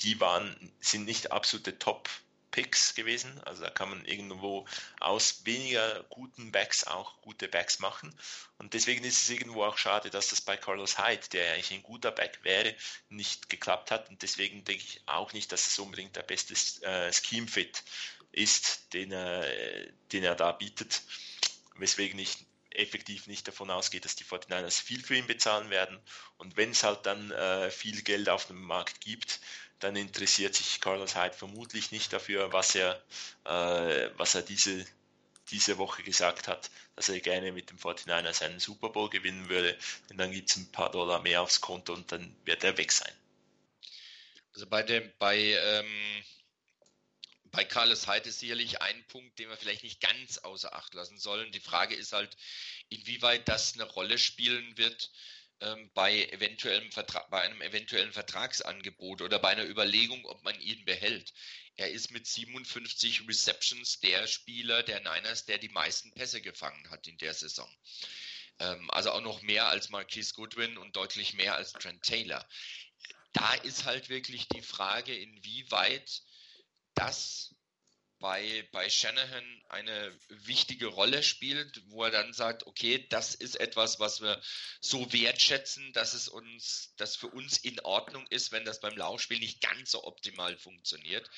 die 0.01 0.19
waren, 0.19 0.71
sind 0.81 1.05
nicht 1.05 1.31
absolute 1.31 1.79
Top 1.79 2.09
Picks 2.53 2.93
gewesen. 2.93 3.41
Also 3.45 3.63
da 3.63 3.69
kann 3.71 3.89
man 3.89 4.05
irgendwo 4.05 4.65
aus 4.99 5.41
weniger 5.43 6.03
guten 6.09 6.51
Backs 6.51 6.85
auch 6.85 7.19
gute 7.21 7.47
Backs 7.47 7.79
machen. 7.79 8.15
Und 8.59 8.75
deswegen 8.75 9.03
ist 9.03 9.23
es 9.23 9.29
irgendwo 9.31 9.63
auch 9.63 9.77
schade, 9.77 10.11
dass 10.11 10.29
das 10.29 10.39
bei 10.39 10.55
Carlos 10.55 10.99
Hyde, 10.99 11.27
der 11.33 11.53
eigentlich 11.53 11.73
ein 11.73 11.83
guter 11.83 12.11
Back 12.11 12.39
wäre, 12.43 12.75
nicht 13.09 13.49
geklappt 13.49 13.89
hat. 13.89 14.07
Und 14.09 14.21
deswegen 14.21 14.63
denke 14.63 14.83
ich 14.83 15.01
auch 15.07 15.33
nicht, 15.33 15.51
dass 15.51 15.67
es 15.67 15.79
unbedingt 15.79 16.15
der 16.15 16.21
beste 16.21 16.53
äh, 16.85 17.11
Scheme-Fit 17.11 17.83
ist, 18.31 18.93
den 18.93 19.11
er, 19.11 19.45
den 20.11 20.23
er 20.23 20.35
da 20.35 20.51
bietet. 20.51 21.01
Weswegen 21.75 22.19
ich 22.19 22.45
effektiv 22.75 23.27
nicht 23.27 23.47
davon 23.47 23.69
ausgehe, 23.71 24.01
dass 24.01 24.15
die 24.15 24.25
49ers 24.25 24.81
viel 24.81 25.03
für 25.03 25.15
ihn 25.15 25.27
bezahlen 25.27 25.69
werden. 25.69 25.99
Und 26.37 26.57
wenn 26.57 26.71
es 26.71 26.83
halt 26.83 27.05
dann 27.05 27.31
äh, 27.31 27.71
viel 27.71 28.01
Geld 28.03 28.29
auf 28.29 28.45
dem 28.45 28.61
Markt 28.61 29.01
gibt, 29.01 29.39
dann 29.83 29.95
interessiert 29.95 30.55
sich 30.55 30.79
Carlos 30.79 31.15
Hyde 31.15 31.33
vermutlich 31.33 31.91
nicht 31.91 32.13
dafür, 32.13 32.53
was 32.53 32.75
er, 32.75 33.03
äh, 33.45 34.09
was 34.17 34.35
er 34.35 34.41
diese, 34.41 34.85
diese 35.51 35.77
Woche 35.77 36.03
gesagt 36.03 36.47
hat, 36.47 36.71
dass 36.95 37.09
er 37.09 37.19
gerne 37.19 37.51
mit 37.51 37.69
dem 37.69 37.77
49ers 37.77 38.43
einen 38.43 38.59
Super 38.59 38.89
Bowl 38.89 39.09
gewinnen 39.09 39.49
würde. 39.49 39.77
Denn 40.09 40.17
dann 40.17 40.31
gibt 40.31 40.49
es 40.49 40.57
ein 40.57 40.71
paar 40.71 40.91
Dollar 40.91 41.21
mehr 41.21 41.41
aufs 41.41 41.59
Konto 41.59 41.93
und 41.93 42.11
dann 42.11 42.35
wird 42.45 42.63
er 42.63 42.77
weg 42.77 42.91
sein. 42.91 43.13
Also 44.53 44.67
bei 44.67 44.83
dem, 44.83 45.11
bei, 45.19 45.37
ähm, 45.37 46.23
bei 47.45 47.65
Carlos 47.65 48.07
Hyde 48.07 48.29
ist 48.29 48.39
sicherlich 48.39 48.81
ein 48.81 49.03
Punkt, 49.07 49.37
den 49.37 49.49
wir 49.49 49.57
vielleicht 49.57 49.83
nicht 49.83 49.99
ganz 49.99 50.37
außer 50.37 50.73
Acht 50.73 50.93
lassen 50.93 51.17
sollen. 51.17 51.51
Die 51.51 51.59
Frage 51.59 51.95
ist 51.95 52.13
halt, 52.13 52.37
inwieweit 52.89 53.49
das 53.49 53.73
eine 53.73 53.83
Rolle 53.83 54.17
spielen 54.17 54.77
wird, 54.77 55.11
ähm, 55.63 55.89
bei, 55.93 56.25
eventuellem 56.29 56.89
bei 57.29 57.41
einem 57.41 57.61
eventuellen 57.61 58.11
Vertragsangebot 58.11 59.21
oder 59.21 59.39
bei 59.39 59.49
einer 59.49 59.65
Überlegung, 59.65 60.25
ob 60.25 60.43
man 60.43 60.59
ihn 60.59 60.83
behält. 60.85 61.33
Er 61.75 61.89
ist 61.89 62.11
mit 62.11 62.27
57 62.27 63.27
Receptions 63.27 63.99
der 63.99 64.27
Spieler 64.27 64.83
der 64.83 64.99
Niners, 64.99 65.45
der 65.45 65.57
die 65.57 65.69
meisten 65.69 66.13
Pässe 66.13 66.41
gefangen 66.41 66.89
hat 66.91 67.07
in 67.07 67.17
der 67.17 67.33
Saison. 67.33 67.69
Ähm, 68.59 68.91
also 68.91 69.11
auch 69.11 69.21
noch 69.21 69.41
mehr 69.41 69.67
als 69.69 69.89
Marquise 69.89 70.33
Goodwin 70.33 70.77
und 70.77 70.95
deutlich 70.95 71.33
mehr 71.33 71.55
als 71.55 71.71
Trent 71.71 72.03
Taylor. 72.03 72.47
Da 73.31 73.53
ist 73.55 73.85
halt 73.85 74.09
wirklich 74.09 74.47
die 74.49 74.61
Frage, 74.61 75.15
inwieweit 75.15 76.21
das 76.93 77.55
bei, 78.23 78.65
bei 78.71 78.89
Shanahan 78.89 79.61
eine 79.67 80.17
wichtige 80.29 80.87
Rolle 80.87 81.23
spielt, 81.23 81.81
wo 81.89 82.05
er 82.05 82.09
dann 82.09 82.31
sagt, 82.31 82.65
okay, 82.65 83.05
das 83.09 83.35
ist 83.35 83.59
etwas, 83.59 83.99
was 83.99 84.21
wir 84.21 84.41
so 84.79 85.11
wertschätzen, 85.11 85.91
dass 85.91 86.13
es 86.13 86.29
uns, 86.29 86.93
dass 86.95 87.17
für 87.17 87.27
uns 87.27 87.57
in 87.57 87.81
Ordnung 87.81 88.25
ist, 88.27 88.53
wenn 88.53 88.63
das 88.63 88.79
beim 88.79 88.95
Laufspiel 88.95 89.39
nicht 89.39 89.59
ganz 89.59 89.91
so 89.91 90.05
optimal 90.05 90.55
funktioniert. 90.55 91.29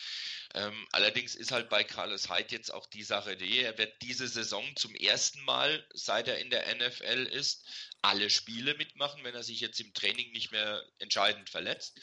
Ähm, 0.54 0.88
allerdings 0.92 1.34
ist 1.34 1.52
halt 1.52 1.70
bei 1.70 1.84
Carlos 1.84 2.30
Hyde 2.30 2.54
jetzt 2.54 2.72
auch 2.72 2.86
die 2.86 3.04
Sache, 3.04 3.36
die 3.36 3.62
er 3.62 3.76
wird 3.80 4.00
diese 4.04 4.28
Saison 4.28 4.64
zum 4.76 4.94
ersten 4.94 5.42
Mal, 5.42 5.84
seit 5.92 6.28
er 6.28 6.38
in 6.38 6.52
der 6.52 6.68
NFL 6.76 7.26
ist, 7.32 7.66
alle 8.04 8.30
Spiele 8.30 8.76
mitmachen, 8.76 9.24
wenn 9.24 9.34
er 9.34 9.42
sich 9.42 9.60
jetzt 9.60 9.80
im 9.80 9.92
Training 9.96 10.32
nicht 10.34 10.52
mehr 10.52 10.86
entscheidend 11.00 11.50
verletzt. 11.50 12.00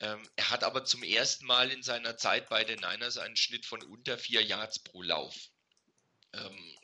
Ähm, 0.00 0.28
er 0.36 0.50
hat 0.50 0.64
aber 0.64 0.84
zum 0.84 1.02
ersten 1.02 1.46
Mal 1.46 1.70
in 1.70 1.82
seiner 1.82 2.16
Zeit 2.16 2.48
bei 2.48 2.64
den 2.64 2.80
Niners 2.80 3.18
einen 3.18 3.36
Schnitt 3.36 3.66
von 3.66 3.82
unter 3.82 4.18
vier 4.18 4.42
Yards 4.42 4.80
pro 4.80 5.02
Lauf. 5.02 5.34
Ähm, 6.32 6.76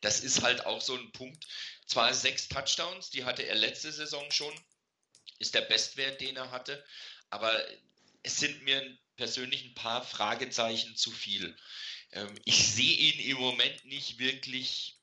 das 0.00 0.20
ist 0.20 0.42
halt 0.42 0.66
auch 0.66 0.80
so 0.80 0.96
ein 0.96 1.12
Punkt. 1.12 1.44
Zwar 1.86 2.12
sechs 2.14 2.48
Touchdowns, 2.48 3.10
die 3.10 3.24
hatte 3.24 3.42
er 3.42 3.54
letzte 3.54 3.92
Saison 3.92 4.30
schon, 4.30 4.54
ist 5.38 5.54
der 5.54 5.62
Bestwert, 5.62 6.20
den 6.20 6.36
er 6.36 6.50
hatte, 6.50 6.84
aber 7.30 7.52
es 8.22 8.38
sind 8.38 8.62
mir 8.62 8.98
persönlich 9.16 9.64
ein 9.64 9.74
paar 9.74 10.04
Fragezeichen 10.04 10.96
zu 10.96 11.10
viel. 11.10 11.56
Ähm, 12.12 12.34
ich 12.44 12.68
sehe 12.74 12.96
ihn 12.96 13.30
im 13.30 13.38
Moment 13.38 13.84
nicht 13.84 14.18
wirklich 14.18 14.95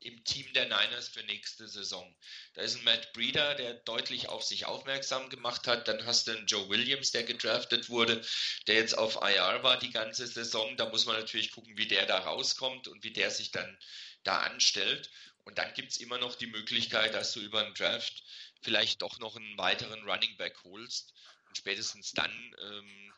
im 0.00 0.22
Team 0.24 0.52
der 0.52 0.64
Niners 0.64 1.08
für 1.08 1.22
nächste 1.24 1.66
Saison. 1.66 2.14
Da 2.54 2.62
ist 2.62 2.76
ein 2.76 2.84
Matt 2.84 3.12
Breeder, 3.12 3.54
der 3.54 3.74
deutlich 3.74 4.28
auf 4.28 4.42
sich 4.42 4.66
aufmerksam 4.66 5.28
gemacht 5.28 5.66
hat. 5.66 5.88
Dann 5.88 6.06
hast 6.06 6.26
du 6.26 6.32
einen 6.32 6.46
Joe 6.46 6.68
Williams, 6.68 7.10
der 7.10 7.24
gedraftet 7.24 7.88
wurde, 7.88 8.24
der 8.66 8.76
jetzt 8.76 8.96
auf 8.96 9.16
IR 9.16 9.62
war 9.62 9.78
die 9.78 9.90
ganze 9.90 10.26
Saison. 10.26 10.76
Da 10.76 10.88
muss 10.88 11.06
man 11.06 11.16
natürlich 11.16 11.52
gucken, 11.52 11.76
wie 11.76 11.88
der 11.88 12.06
da 12.06 12.18
rauskommt 12.18 12.88
und 12.88 13.02
wie 13.02 13.12
der 13.12 13.30
sich 13.30 13.50
dann 13.50 13.78
da 14.22 14.38
anstellt. 14.42 15.10
Und 15.44 15.58
dann 15.58 15.72
gibt 15.74 15.92
es 15.92 15.96
immer 15.96 16.18
noch 16.18 16.34
die 16.34 16.46
Möglichkeit, 16.46 17.14
dass 17.14 17.32
du 17.32 17.40
über 17.40 17.64
einen 17.64 17.74
Draft 17.74 18.22
vielleicht 18.60 19.02
doch 19.02 19.18
noch 19.18 19.36
einen 19.36 19.56
weiteren 19.56 20.02
Running 20.04 20.36
Back 20.36 20.62
holst. 20.64 21.14
Und 21.46 21.56
spätestens 21.56 22.12
dann 22.12 22.30
ähm, 22.60 23.12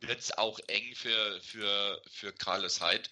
wird 0.00 0.20
es 0.20 0.36
auch 0.36 0.58
eng 0.68 0.94
für, 0.94 1.40
für, 1.42 2.02
für 2.10 2.32
Carlos 2.32 2.80
Hyde. 2.80 3.08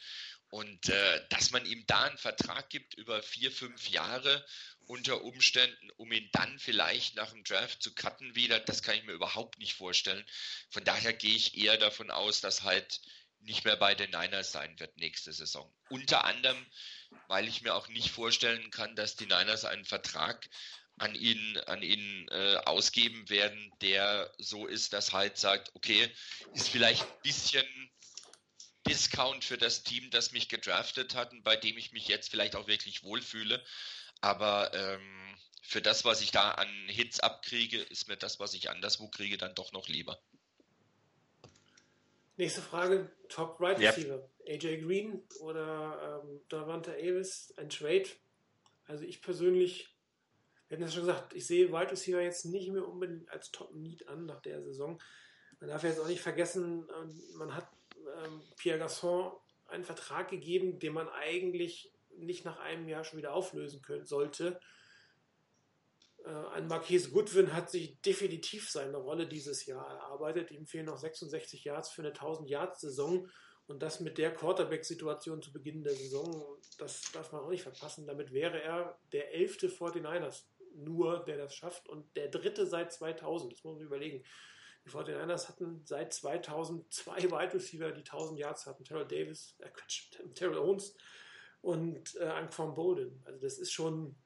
Und 0.51 0.89
äh, 0.89 1.27
dass 1.31 1.53
man 1.53 1.65
ihm 1.65 1.85
da 1.87 2.05
einen 2.05 2.19
Vertrag 2.19 2.69
gibt 2.71 2.95
über 2.95 3.23
vier, 3.23 3.53
fünf 3.53 3.89
Jahre 3.89 4.45
unter 4.87 5.23
Umständen, 5.23 5.91
um 5.97 6.11
ihn 6.11 6.29
dann 6.33 6.59
vielleicht 6.59 7.15
nach 7.15 7.31
dem 7.31 7.45
Draft 7.45 7.81
zu 7.81 7.95
cutten 7.95 8.35
wieder, 8.35 8.59
das 8.59 8.83
kann 8.83 8.97
ich 8.97 9.05
mir 9.05 9.13
überhaupt 9.13 9.59
nicht 9.59 9.75
vorstellen. 9.75 10.25
Von 10.71 10.83
daher 10.83 11.13
gehe 11.13 11.37
ich 11.37 11.57
eher 11.57 11.77
davon 11.77 12.11
aus, 12.11 12.41
dass 12.41 12.65
halt 12.65 13.01
nicht 13.43 13.65
mehr 13.65 13.77
bei 13.77 13.95
den 13.95 14.11
Niners 14.11 14.51
sein 14.51 14.79
wird 14.81 14.97
nächste 14.97 15.33
Saison. 15.33 15.73
Unter 15.89 16.25
anderem, 16.25 16.67
weil 17.29 17.47
ich 17.47 17.63
mir 17.63 17.75
auch 17.75 17.89
nicht 17.89 18.11
vorstellen 18.11 18.71
kann, 18.71 18.97
dass 18.97 19.17
die 19.17 19.27
Niners 19.27 19.65
einen 19.65 19.85
Vertrag 19.85 20.49
an 20.99 21.15
ihn, 21.15 21.57
an 21.67 21.83
ihn 21.83 22.29
äh, 22.29 22.57
ausgeben 22.65 23.29
werden, 23.31 23.73
der 23.81 24.35
so 24.39 24.67
ist, 24.67 24.93
dass 24.93 25.13
halt 25.13 25.39
sagt, 25.39 25.75
okay, 25.75 26.13
ist 26.53 26.69
vielleicht 26.69 27.03
ein 27.03 27.23
bisschen 27.23 27.90
Discount 28.91 29.45
für 29.45 29.57
das 29.57 29.85
Team, 29.85 30.11
das 30.11 30.33
mich 30.33 30.49
gedraftet 30.49 31.15
hat 31.15 31.33
und 31.33 31.45
bei 31.45 31.57
dem 31.57 31.79
ich 31.79 31.93
mich 31.93 32.09
jetzt 32.09 32.29
vielleicht 32.29 32.57
auch 32.57 32.67
wirklich 32.67 33.05
wohlfühle. 33.05 33.63
Aber 34.21 34.75
ähm, 34.75 35.37
für 35.63 35.81
das, 35.81 36.05
was 36.05 36.21
ich 36.21 36.33
da 36.33 36.51
an 36.51 36.69
Hits 36.89 37.21
abkriege, 37.21 37.81
ist 37.81 38.09
mir 38.09 38.17
das, 38.17 38.41
was 38.41 38.53
ich 38.55 38.69
anderswo 38.69 39.09
kriege, 39.09 39.39
dann 39.39 39.55
doch 39.55 39.73
noch 39.73 39.87
lieber. 39.89 40.21
Nächste 42.37 42.63
Frage: 42.63 43.13
Top 43.29 43.61
Right 43.61 43.79
Receiver. 43.79 44.29
Yep. 44.47 44.65
AJ 44.65 44.81
Green 44.83 45.23
oder 45.41 46.23
ähm, 46.25 46.41
Davante 46.49 46.93
Avis, 46.95 47.55
ein 47.57 47.69
Trade? 47.69 48.09
Also, 48.87 49.05
ich 49.05 49.23
persönlich, 49.23 49.95
wir 50.67 50.77
hatten 50.77 50.83
das 50.83 50.95
schon 50.95 51.07
gesagt, 51.07 51.35
ich 51.35 51.47
sehe 51.47 51.69
Wide 51.69 51.93
Receiver 51.93 52.21
jetzt 52.21 52.47
nicht 52.47 52.71
mehr 52.71 52.89
unbedingt 52.89 53.31
als 53.31 53.53
Top 53.53 53.73
Need 53.73 54.09
an 54.09 54.27
nach 54.27 54.41
der 54.41 54.63
Saison. 54.63 55.01
Man 55.61 55.69
darf 55.69 55.85
jetzt 55.85 56.01
auch 56.01 56.09
nicht 56.09 56.23
vergessen, 56.23 56.89
ähm, 56.99 57.23
man 57.37 57.55
hat 57.55 57.69
ähm, 58.25 58.43
Pierre 58.57 58.79
Gasson 58.79 59.33
einen 59.69 59.85
Vertrag 59.85 60.29
gegeben, 60.29 60.79
den 60.79 60.93
man 60.93 61.09
eigentlich 61.09 61.93
nicht 62.17 62.45
nach 62.45 62.59
einem 62.59 62.89
Jahr 62.89 63.05
schon 63.05 63.19
wieder 63.19 63.33
auflösen 63.33 63.83
können 63.83 64.07
sollte. 64.07 64.61
Äh, 66.25 66.31
ein 66.55 66.67
Marquise 66.67 67.11
Goodwin 67.11 67.55
hat 67.55 67.71
sich 67.71 68.01
definitiv 68.03 68.71
seine 68.71 68.97
Rolle 68.97 69.27
dieses 69.27 69.67
Jahr 69.67 69.87
erarbeitet. 69.87 70.51
Ihm 70.51 70.67
fehlen 70.67 70.87
noch 70.87 70.99
66 70.99 71.65
Yards 71.65 71.91
für 71.91 72.03
eine 72.03 72.11
1000 72.11 72.49
Yards 72.49 72.81
Saison 72.81 73.29
Und 73.67 73.83
das 73.83 74.01
mit 74.01 74.19
der 74.19 74.35
Quarterback-Situation 74.35 75.43
zu 75.43 75.53
Beginn 75.53 75.85
der 75.85 75.95
Saison, 75.95 76.59
das 76.79 77.03
darf 77.13 77.31
man 77.33 77.43
auch 77.43 77.51
nicht 77.51 77.63
verpassen. 77.63 78.07
Damit 78.07 78.33
wäre 78.33 78.61
er 78.61 78.99
der 79.13 79.33
elfte 79.33 79.69
49ers 79.69 80.45
nur, 80.75 81.25
der 81.25 81.37
das 81.37 81.55
schafft 81.55 81.89
und 81.89 82.17
der 82.17 82.29
dritte 82.29 82.67
seit 82.67 82.93
2000. 82.93 83.53
Das 83.53 83.65
muss 83.65 83.77
man 83.77 83.87
überlegen. 83.87 84.25
Die 84.91 84.97
49ers 84.97 85.49
hatten 85.49 85.83
seit 85.85 86.13
2000 86.13 86.93
zwei 86.93 87.17
Wide 87.23 87.55
Receiver, 87.55 87.93
die 87.93 88.01
1000 88.01 88.39
Yards 88.39 88.67
hatten. 88.67 88.85
Terrell 88.85 89.07
Davis, 89.07 89.57
äh 89.59 89.69
Quatsch, 89.71 90.11
Terrell 90.35 90.59
Owens 90.59 90.95
und 91.63 92.17
äh, 92.17 92.25
Anquan 92.25 92.75
Bolden. 92.75 93.23
Also 93.25 93.39
das 93.41 93.59
ist 93.59 93.73
schon 93.73 94.17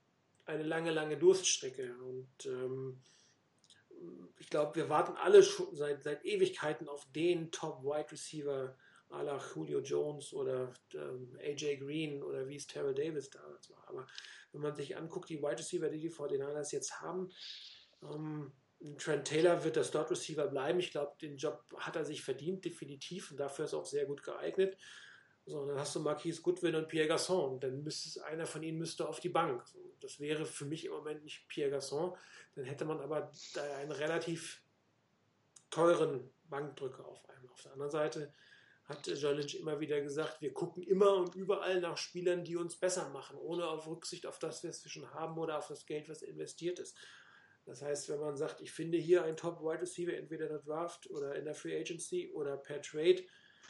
eine 0.47 0.63
lange, 0.63 0.91
lange 0.91 1.17
Durststrecke. 1.17 1.95
Und 1.99 2.47
ähm, 2.47 3.01
ich 4.39 4.51
glaube, 4.51 4.77
wir 4.77 4.89
warten 4.89 5.17
alle 5.17 5.43
schon 5.43 5.75
seit, 5.75 6.03
seit 6.03 6.25
Ewigkeiten 6.25 6.89
auf 6.89 7.07
den 7.13 7.51
Top-Wide 7.51 8.13
Receiver 8.13 8.77
à 9.11 9.23
la 9.23 9.39
Julio 9.39 9.81
Jones 9.81 10.33
oder 10.33 10.73
ähm, 10.93 11.37
AJ 11.41 11.77
Green 11.79 12.23
oder 12.23 12.49
wie 12.49 12.57
es 12.57 12.67
Terrell 12.67 12.95
Davis 12.95 13.31
damals 13.31 13.71
war. 13.71 13.85
Aber 13.89 14.07
wenn 14.53 14.61
man 14.61 14.75
sich 14.75 14.97
anguckt, 14.97 15.29
die 15.29 15.41
Wide 15.41 15.59
Receiver, 15.59 15.89
die 15.89 16.01
die 16.01 16.11
49ers 16.11 16.73
jetzt 16.73 17.01
haben, 17.01 17.31
ähm, 18.03 18.53
Trent 18.99 19.27
Taylor 19.27 19.65
wird 19.65 19.77
der 19.77 19.85
Start 19.85 20.11
Receiver 20.11 20.47
bleiben. 20.47 20.79
Ich 20.79 20.91
glaube, 20.91 21.17
den 21.21 21.37
Job 21.37 21.65
hat 21.79 21.97
er 21.97 22.05
sich 22.05 22.23
verdient, 22.23 22.65
definitiv. 22.65 23.31
Und 23.31 23.39
dafür 23.39 23.65
ist 23.65 23.73
er 23.73 23.79
auch 23.79 23.87
sehr 23.87 24.07
gut 24.07 24.23
geeignet. 24.23 24.77
So, 25.47 25.67
dann 25.67 25.79
hast 25.79 25.95
du 25.95 26.01
Marquise 26.01 26.43
Goodwin 26.43 26.75
und 26.75 26.89
Pierre 26.89 27.09
Gasson. 27.09 27.61
Dann 27.61 27.83
müsste 27.83 28.25
einer 28.25 28.47
von 28.47 28.63
ihnen 28.63 28.79
müsste 28.79 29.09
auf 29.09 29.21
die 29.21 29.29
Bank. 29.29 29.65
Das 30.01 30.21
wäre 30.21 30.45
für 30.45 30.65
mich 30.65 30.85
im 30.85 30.93
Moment 30.93 31.23
nicht 31.25 31.49
Pierre 31.49 31.71
Gasson. 31.71 32.17
Dann 32.55 32.65
hätte 32.65 32.85
man 32.85 33.01
aber 33.01 33.31
einen 33.79 33.93
relativ 33.93 34.63
teuren 35.71 36.31
Bankdrücker 36.45 37.07
auf 37.07 37.29
einem. 37.29 37.51
Auf 37.51 37.63
der 37.63 37.73
anderen 37.73 37.91
Seite 37.91 38.33
hat 38.85 39.07
John 39.07 39.37
Lynch 39.37 39.55
immer 39.55 39.81
wieder 39.81 40.01
gesagt, 40.01 40.41
wir 40.41 40.53
gucken 40.53 40.83
immer 40.83 41.15
und 41.15 41.35
überall 41.35 41.81
nach 41.81 41.97
Spielern, 41.97 42.45
die 42.45 42.57
uns 42.57 42.77
besser 42.77 43.09
machen, 43.11 43.39
ohne 43.39 43.67
auf 43.67 43.87
Rücksicht 43.87 44.27
auf 44.27 44.39
das, 44.39 44.63
was 44.63 44.85
wir 44.85 44.91
schon 44.91 45.11
haben 45.15 45.39
oder 45.39 45.59
auf 45.59 45.69
das 45.69 45.87
Geld, 45.87 46.09
was 46.09 46.23
investiert 46.23 46.79
ist. 46.79 46.97
Das 47.67 47.83
heißt, 47.83 48.09
wenn 48.11 48.21
man 48.21 48.37
sagt, 48.37 48.61
ich 48.61 48.73
finde 48.73 48.99
hier 48.99 49.25
einen 49.25 49.37
Top-Wide 49.37 49.83
Receiver, 49.83 50.13
entweder 50.13 50.47
in 50.47 50.53
der 50.53 50.63
Draft 50.63 51.09
oder 51.11 51.35
in 51.35 51.45
der 51.45 51.55
Free 51.55 51.79
Agency 51.79 52.31
oder 52.33 52.57
per 52.57 52.83
Trade, 52.83 53.25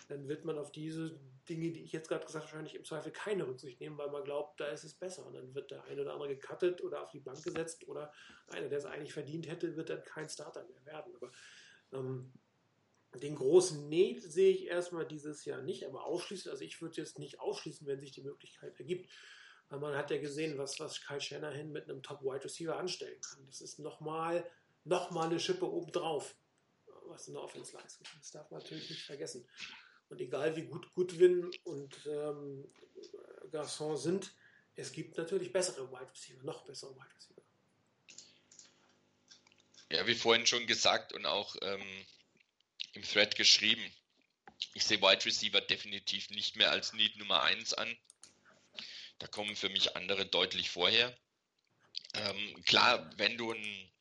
dann 0.09 0.29
wird 0.29 0.45
man 0.45 0.59
auf 0.59 0.73
diese 0.73 1.19
Dinge, 1.49 1.71
die 1.71 1.85
ich 1.85 1.93
jetzt 1.93 2.09
gerade 2.09 2.25
gesagt 2.25 2.47
habe, 2.47 2.53
wahrscheinlich 2.53 2.75
im 2.75 2.85
Zweifel 2.85 3.13
keine 3.13 3.47
Rücksicht 3.47 3.81
nehmen, 3.81 3.97
weil 3.99 4.11
man 4.11 4.25
glaubt, 4.25 4.61
da 4.61 4.67
ist 4.67 4.85
es 4.85 4.95
besser. 4.95 5.27
Und 5.27 5.35
dann 5.35 5.55
wird 5.55 5.71
der 5.71 5.85
eine 5.85 6.03
oder 6.03 6.13
andere 6.15 6.37
gecuttet 6.37 6.83
oder 6.83 7.03
auf 7.03 7.11
die 7.11 7.21
Bank 7.21 7.43
gesetzt 7.43 7.87
oder 7.89 8.13
einer, 8.49 8.69
der 8.69 8.79
es 8.79 8.85
eigentlich 8.85 9.13
verdient 9.13 9.49
hätte, 9.49 9.77
wird 9.77 9.91
dann 9.91 10.03
kein 10.05 10.29
Starter 10.29 10.65
mehr 10.67 10.85
werden. 10.85 11.15
Aber 11.15 11.31
ähm, 11.93 12.33
den 13.21 13.37
großen 13.37 13.89
Need 13.89 14.23
sehe 14.23 14.51
ich 14.51 14.67
erstmal 14.67 15.07
dieses 15.07 15.45
Jahr 15.45 15.63
nicht, 15.63 15.87
aber 15.87 16.05
ausschließen, 16.05 16.51
also 16.51 16.65
ich 16.65 16.81
würde 16.83 16.97
jetzt 16.97 17.19
nicht 17.19 17.41
ausschließen, 17.41 17.87
wenn 17.87 18.01
sich 18.01 18.11
die 18.11 18.23
Möglichkeit 18.23 18.79
ergibt. 18.79 19.11
Weil 19.69 19.81
man 19.81 19.97
hat 19.97 20.11
ja 20.11 20.19
gesehen, 20.19 20.59
was, 20.59 20.79
was 20.79 21.01
Kyle 21.01 21.21
Shanahan 21.21 21.73
mit 21.73 21.85
einem 21.85 22.03
Top-Wide 22.03 22.45
Receiver 22.45 22.77
anstellen 22.77 23.21
kann. 23.21 23.45
Das 23.47 23.61
ist 23.61 23.79
nochmal 23.79 24.49
noch 24.85 25.11
mal 25.11 25.27
eine 25.27 25.41
Schippe 25.41 25.71
obendrauf, 25.71 26.35
was 27.07 27.27
in 27.27 27.35
der 27.35 27.43
Offense 27.43 27.75
leisten 27.75 28.05
kann. 28.05 28.19
Das 28.19 28.31
darf 28.31 28.51
man 28.51 28.61
natürlich 28.61 28.91
nicht 28.91 29.03
vergessen. 29.03 29.49
Und 30.11 30.21
egal 30.21 30.55
wie 30.57 30.67
gut 30.67 30.93
Goodwin 30.95 31.51
und 31.65 32.07
ähm, 32.07 32.71
Garçon 33.51 33.97
sind, 33.97 34.33
es 34.77 34.93
gibt 34.93 35.17
natürlich 35.17 35.53
bessere 35.53 35.91
Wide 35.91 36.11
Receiver, 36.11 36.43
noch 36.43 36.65
bessere 36.65 36.95
Wide 36.95 37.15
Receiver. 37.17 37.43
Ja, 39.91 40.07
wie 40.07 40.15
vorhin 40.15 40.47
schon 40.47 40.67
gesagt 40.67 41.13
und 41.13 41.25
auch 41.25 41.57
ähm, 41.63 42.07
im 42.93 43.03
Thread 43.03 43.37
geschrieben, 43.37 43.83
ich 44.75 44.85
sehe 44.85 45.01
Wide 45.01 45.25
Receiver 45.25 45.61
definitiv 45.61 46.31
nicht 46.31 46.57
mehr 46.57 46.71
als 46.71 46.93
Need 46.93 47.17
Nummer 47.17 47.43
1 47.43 47.75
an. 47.75 47.97
Da 49.19 49.27
kommen 49.27 49.57
für 49.57 49.69
mich 49.69 49.97
andere 49.97 50.27
deutlich 50.27 50.71
vorher. 50.71 51.17
Ähm, 52.15 52.65
klar, 52.65 53.11
wenn 53.17 53.37
du 53.37 53.53
einen 53.53 53.93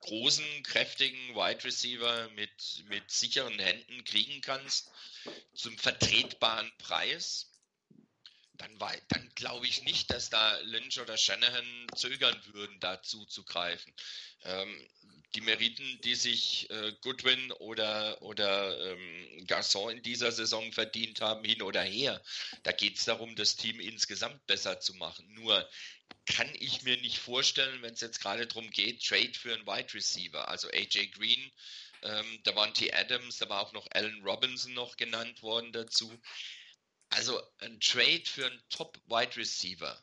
großen, 0.00 0.62
kräftigen 0.62 1.34
Wide 1.34 1.64
Receiver 1.64 2.28
mit, 2.30 2.84
mit 2.88 3.10
sicheren 3.10 3.58
Händen 3.58 4.04
kriegen 4.04 4.40
kannst, 4.40 4.90
zum 5.54 5.76
vertretbaren 5.78 6.72
Preis, 6.78 7.50
dann, 8.54 8.78
dann 8.78 9.34
glaube 9.34 9.66
ich 9.66 9.82
nicht, 9.82 10.10
dass 10.10 10.30
da 10.30 10.58
Lynch 10.60 11.00
oder 11.00 11.16
Shanahan 11.16 11.86
zögern 11.96 12.40
würden, 12.52 12.78
da 12.80 13.02
zuzugreifen. 13.02 13.92
Ähm, 14.44 14.88
die 15.34 15.40
Meriten, 15.40 16.00
die 16.02 16.14
sich 16.14 16.68
äh, 16.70 16.92
Goodwin 17.02 17.52
oder, 17.52 18.20
oder 18.22 18.92
ähm, 18.92 19.46
Garçon 19.46 19.90
in 19.90 20.02
dieser 20.02 20.32
Saison 20.32 20.72
verdient 20.72 21.20
haben, 21.20 21.44
hin 21.44 21.62
oder 21.62 21.82
her, 21.82 22.20
da 22.64 22.72
geht 22.72 22.98
es 22.98 23.04
darum, 23.04 23.36
das 23.36 23.56
Team 23.56 23.80
insgesamt 23.80 24.44
besser 24.46 24.80
zu 24.80 24.94
machen. 24.94 25.32
Nur 25.34 25.68
kann 26.26 26.50
ich 26.58 26.82
mir 26.82 26.96
nicht 26.98 27.18
vorstellen, 27.18 27.82
wenn 27.82 27.94
es 27.94 28.00
jetzt 28.00 28.20
gerade 28.20 28.46
darum 28.46 28.70
geht, 28.70 29.04
Trade 29.04 29.34
für 29.34 29.54
einen 29.54 29.66
Wide 29.66 29.94
Receiver, 29.94 30.48
also 30.48 30.68
AJ 30.68 31.08
Green, 31.08 31.52
ähm, 32.02 32.40
Davante 32.44 32.92
Adams, 32.94 33.38
da 33.38 33.48
war 33.48 33.60
auch 33.60 33.72
noch 33.72 33.86
Allen 33.92 34.22
Robinson 34.22 34.74
noch 34.74 34.96
genannt 34.96 35.42
worden 35.42 35.72
dazu. 35.72 36.12
Also 37.10 37.40
ein 37.58 37.80
Trade 37.80 38.22
für 38.24 38.46
einen 38.46 38.62
Top 38.68 38.98
Wide 39.06 39.36
Receiver 39.36 40.00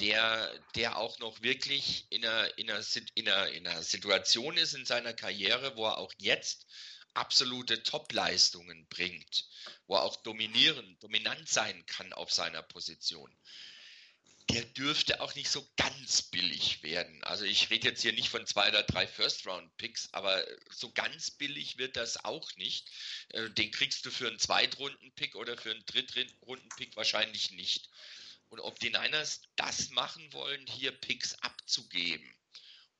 der, 0.00 0.52
der 0.74 0.96
auch 0.96 1.18
noch 1.18 1.42
wirklich 1.42 2.06
in 2.10 2.24
einer, 2.24 2.58
in, 2.58 2.70
einer, 2.70 2.84
in, 3.14 3.28
einer, 3.28 3.48
in 3.48 3.66
einer 3.66 3.82
Situation 3.82 4.56
ist 4.56 4.74
in 4.74 4.86
seiner 4.86 5.12
Karriere, 5.12 5.76
wo 5.76 5.86
er 5.86 5.98
auch 5.98 6.12
jetzt 6.18 6.66
absolute 7.14 7.82
Top-Leistungen 7.82 8.86
bringt, 8.88 9.46
wo 9.86 9.94
er 9.94 10.02
auch 10.02 10.16
dominieren, 10.16 10.98
dominant 11.00 11.48
sein 11.48 11.86
kann 11.86 12.12
auf 12.12 12.32
seiner 12.32 12.62
Position. 12.62 13.34
Der 14.50 14.62
dürfte 14.62 15.20
auch 15.22 15.34
nicht 15.36 15.48
so 15.48 15.66
ganz 15.76 16.20
billig 16.22 16.82
werden. 16.82 17.24
Also 17.24 17.44
ich 17.44 17.70
rede 17.70 17.88
jetzt 17.88 18.02
hier 18.02 18.12
nicht 18.12 18.28
von 18.28 18.46
zwei 18.46 18.68
oder 18.68 18.82
drei 18.82 19.06
First-Round-Picks, 19.06 20.12
aber 20.12 20.44
so 20.70 20.92
ganz 20.92 21.30
billig 21.30 21.78
wird 21.78 21.96
das 21.96 22.22
auch 22.24 22.54
nicht. 22.56 22.90
Äh, 23.30 23.48
den 23.50 23.70
kriegst 23.70 24.04
du 24.04 24.10
für 24.10 24.28
einen 24.28 24.38
Zweitrunden-Pick 24.38 25.34
oder 25.36 25.56
für 25.56 25.70
einen 25.70 25.86
Drittrunden-Pick 25.86 26.94
wahrscheinlich 26.94 27.52
nicht 27.52 27.88
und 28.48 28.60
ob 28.60 28.78
die 28.78 28.90
Niners 28.90 29.42
das 29.56 29.90
machen 29.90 30.32
wollen, 30.32 30.66
hier 30.66 30.92
Picks 30.92 31.34
abzugeben, 31.40 32.32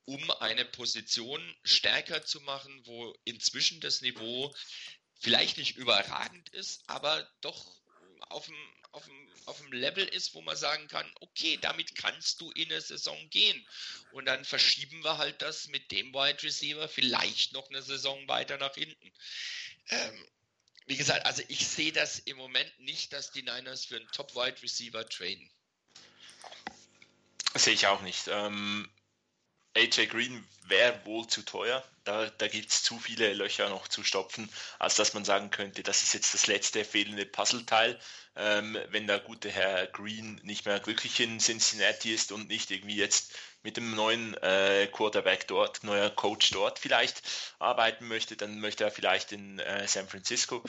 um 0.04 0.30
eine 0.32 0.64
Position 0.64 1.54
stärker 1.62 2.24
zu 2.24 2.40
machen, 2.40 2.86
wo 2.86 3.14
inzwischen 3.24 3.80
das 3.80 4.00
Niveau 4.00 4.54
vielleicht 5.20 5.56
nicht 5.56 5.76
überragend 5.76 6.48
ist, 6.50 6.88
aber 6.88 7.28
doch 7.40 7.80
auf 8.28 8.46
dem, 8.46 8.56
auf 8.92 9.04
dem, 9.04 9.28
auf 9.46 9.58
dem 9.58 9.72
Level 9.72 10.04
ist, 10.06 10.34
wo 10.34 10.40
man 10.42 10.56
sagen 10.56 10.88
kann, 10.88 11.10
okay, 11.20 11.58
damit 11.60 11.94
kannst 11.94 12.40
du 12.40 12.50
in 12.52 12.70
eine 12.70 12.80
Saison 12.80 13.18
gehen. 13.30 13.66
Und 14.12 14.26
dann 14.26 14.44
verschieben 14.44 15.02
wir 15.04 15.18
halt 15.18 15.42
das 15.42 15.68
mit 15.68 15.90
dem 15.90 16.12
Wide 16.14 16.42
Receiver 16.42 16.88
vielleicht 16.88 17.52
noch 17.52 17.68
eine 17.68 17.82
Saison 17.82 18.26
weiter 18.28 18.56
nach 18.58 18.74
hinten. 18.74 19.12
Ähm, 19.88 20.26
wie 20.86 20.96
gesagt, 20.96 21.24
also 21.26 21.42
ich 21.48 21.66
sehe 21.66 21.92
das 21.92 22.18
im 22.18 22.36
Moment 22.36 22.70
nicht, 22.80 23.12
dass 23.12 23.30
die 23.30 23.42
Niners 23.42 23.84
für 23.84 23.96
einen 23.96 24.08
Top-Wide 24.08 24.62
Receiver 24.62 25.08
traden. 25.08 25.48
Sehe 27.54 27.74
ich 27.74 27.86
auch 27.86 28.02
nicht. 28.02 28.28
Ähm, 28.28 28.88
AJ 29.76 30.06
Green 30.06 30.46
wäre 30.66 31.04
wohl 31.04 31.26
zu 31.26 31.42
teuer. 31.42 31.84
Da, 32.04 32.28
da 32.28 32.48
gibt 32.48 32.70
es 32.70 32.82
zu 32.82 32.98
viele 32.98 33.32
Löcher 33.32 33.68
noch 33.70 33.88
zu 33.88 34.04
stopfen, 34.04 34.48
als 34.78 34.94
dass 34.94 35.14
man 35.14 35.24
sagen 35.24 35.50
könnte, 35.50 35.82
das 35.82 36.02
ist 36.02 36.14
jetzt 36.14 36.34
das 36.34 36.46
letzte 36.46 36.84
fehlende 36.84 37.24
Puzzleteil. 37.24 37.98
Ähm, 38.36 38.76
wenn 38.88 39.06
der 39.06 39.20
gute 39.20 39.50
Herr 39.50 39.86
Green 39.86 40.40
nicht 40.42 40.66
mehr 40.66 40.80
glücklich 40.80 41.18
in 41.20 41.38
Cincinnati 41.38 42.12
ist 42.12 42.32
und 42.32 42.48
nicht 42.48 42.70
irgendwie 42.70 42.96
jetzt 42.96 43.32
mit 43.64 43.76
dem 43.76 43.94
neuen 43.94 44.34
äh, 44.42 44.86
Quarterback 44.92 45.48
dort, 45.48 45.82
neuer 45.82 46.10
Coach 46.10 46.50
dort 46.50 46.78
vielleicht 46.78 47.22
arbeiten 47.58 48.06
möchte, 48.06 48.36
dann 48.36 48.60
möchte 48.60 48.84
er 48.84 48.90
vielleicht 48.90 49.32
in 49.32 49.58
äh, 49.58 49.88
San 49.88 50.06
Francisco 50.06 50.62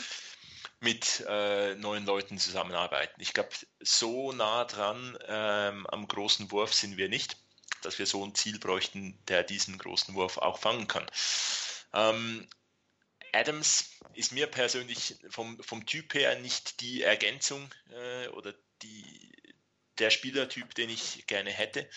mit 0.80 1.24
äh, 1.28 1.76
neuen 1.76 2.06
Leuten 2.06 2.38
zusammenarbeiten. 2.38 3.22
Ich 3.22 3.34
glaube, 3.34 3.50
so 3.82 4.32
nah 4.32 4.66
dran 4.66 5.18
ähm, 5.28 5.86
am 5.88 6.08
großen 6.08 6.52
Wurf 6.52 6.74
sind 6.74 6.98
wir 6.98 7.10
nicht, 7.10 7.38
dass 7.82 8.00
wir 8.00 8.06
so 8.06 8.26
ein 8.26 8.34
Ziel 8.34 8.60
bräuchten, 8.60 9.20
der 9.28 9.44
diesen 9.44 9.78
großen 9.78 10.16
Wurf 10.16 10.38
auch 10.38 10.58
fangen 10.58 10.88
kann. 10.88 11.06
Ähm, 11.94 12.48
Adams 13.34 13.90
ist 14.14 14.32
mir 14.32 14.48
persönlich 14.48 15.16
vom, 15.30 15.62
vom 15.62 15.86
Typ 15.86 16.14
her 16.14 16.40
nicht 16.40 16.80
die 16.80 17.04
Ergänzung 17.04 17.70
äh, 17.92 18.28
oder 18.30 18.54
die, 18.82 19.32
der 19.98 20.10
Spielertyp, 20.10 20.74
den 20.76 20.90
ich 20.90 21.28
gerne 21.28 21.52
hätte. 21.52 21.90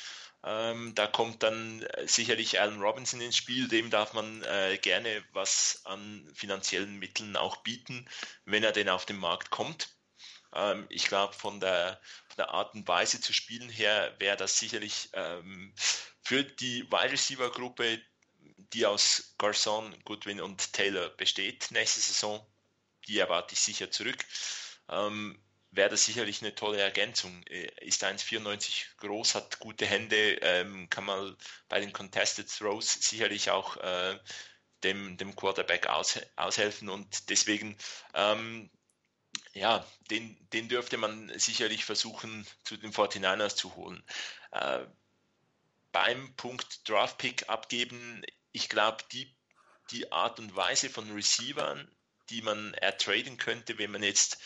Ähm, 0.45 0.95
da 0.95 1.07
kommt 1.07 1.43
dann 1.43 1.83
äh, 1.83 2.07
sicherlich 2.07 2.61
Alan 2.61 2.81
Robinson 2.81 3.21
ins 3.21 3.37
Spiel, 3.37 3.69
dem 3.69 3.91
darf 3.91 4.13
man 4.13 4.43
äh, 4.45 4.79
gerne 4.81 5.25
was 5.33 5.83
an 5.85 6.31
finanziellen 6.35 6.99
Mitteln 6.99 7.37
auch 7.37 7.57
bieten, 7.59 8.09
wenn 8.45 8.63
er 8.63 8.73
denn 8.73 8.89
auf 8.89 9.05
den 9.05 9.19
Markt 9.19 9.51
kommt. 9.51 9.89
Ähm, 10.55 10.87
ich 10.91 11.07
glaube, 11.07 11.35
von 11.35 11.61
der, 11.61 12.01
von 12.29 12.37
der 12.39 12.51
Art 12.51 12.75
und 12.75 12.87
Weise 12.87 13.21
zu 13.21 13.33
spielen 13.33 13.69
her 13.69 14.15
wäre 14.19 14.37
das 14.37 14.59
sicherlich 14.59 15.11
ähm, 15.13 15.75
für 16.23 16.45
die 16.45 16.85
Wide 16.91 17.13
Receiver 17.13 17.51
Gruppe, 17.51 18.01
die 18.73 18.87
aus 18.87 19.35
Garçon, 19.39 19.93
Goodwin 20.05 20.41
und 20.41 20.73
Taylor 20.73 21.09
besteht, 21.11 21.71
nächste 21.71 22.01
Saison 22.01 22.47
die 23.09 23.19
erwarte 23.19 23.55
ich 23.55 23.61
sicher 23.61 23.91
zurück. 23.91 24.25
Ähm, 24.89 25.41
wäre 25.79 25.91
das 25.91 26.05
sicherlich 26.05 26.43
eine 26.43 26.55
tolle 26.55 26.81
Ergänzung. 26.81 27.43
Äh, 27.47 27.71
ist 27.81 28.05
1,94 28.05 28.85
groß, 28.99 29.37
hat 29.37 29.61
gute 29.61 29.87
Hände, 29.87 30.35
ähm, 30.43 30.91
kann 30.91 31.05
man 31.05 31.37
bei 31.69 31.81
den 31.81 31.93
Contested 31.93 32.51
Throws 32.51 32.93
sicherlich 32.93 33.51
auch 33.51 33.77
äh, 33.79 34.19
dem, 34.83 35.17
dem 35.17 35.35
Quarterback 35.37 35.87
aus, 35.87 36.19
aushelfen 36.37 36.89
und 36.89 37.31
deswegen, 37.31 37.79
ähm, 38.15 38.69
ja, 39.53 39.87
den, 40.11 40.37
den 40.53 40.69
dürfte 40.69 40.99
man 40.99 41.33
sicherlich 41.39 41.85
versuchen, 41.85 42.47
zu 42.65 42.77
den 42.77 42.93
49ers 42.93 43.55
zu 43.55 43.77
holen. 43.77 44.03
Äh, 44.51 44.85
beim 45.93 46.35
Punkt 46.35 46.89
Draft 46.89 47.19
Pick 47.19 47.49
abgeben, 47.49 48.23
ich 48.51 48.69
glaube, 48.69 49.05
die, 49.13 49.33
die 49.93 50.11
Art 50.11 50.41
und 50.41 50.57
Weise 50.57 50.91
von 50.91 51.11
Receivern, 51.13 51.89
die 52.31 52.43
man 52.43 52.75
ertraden 52.75 53.37
könnte, 53.37 53.79
wenn 53.79 53.93
man 53.93 54.03
jetzt 54.03 54.39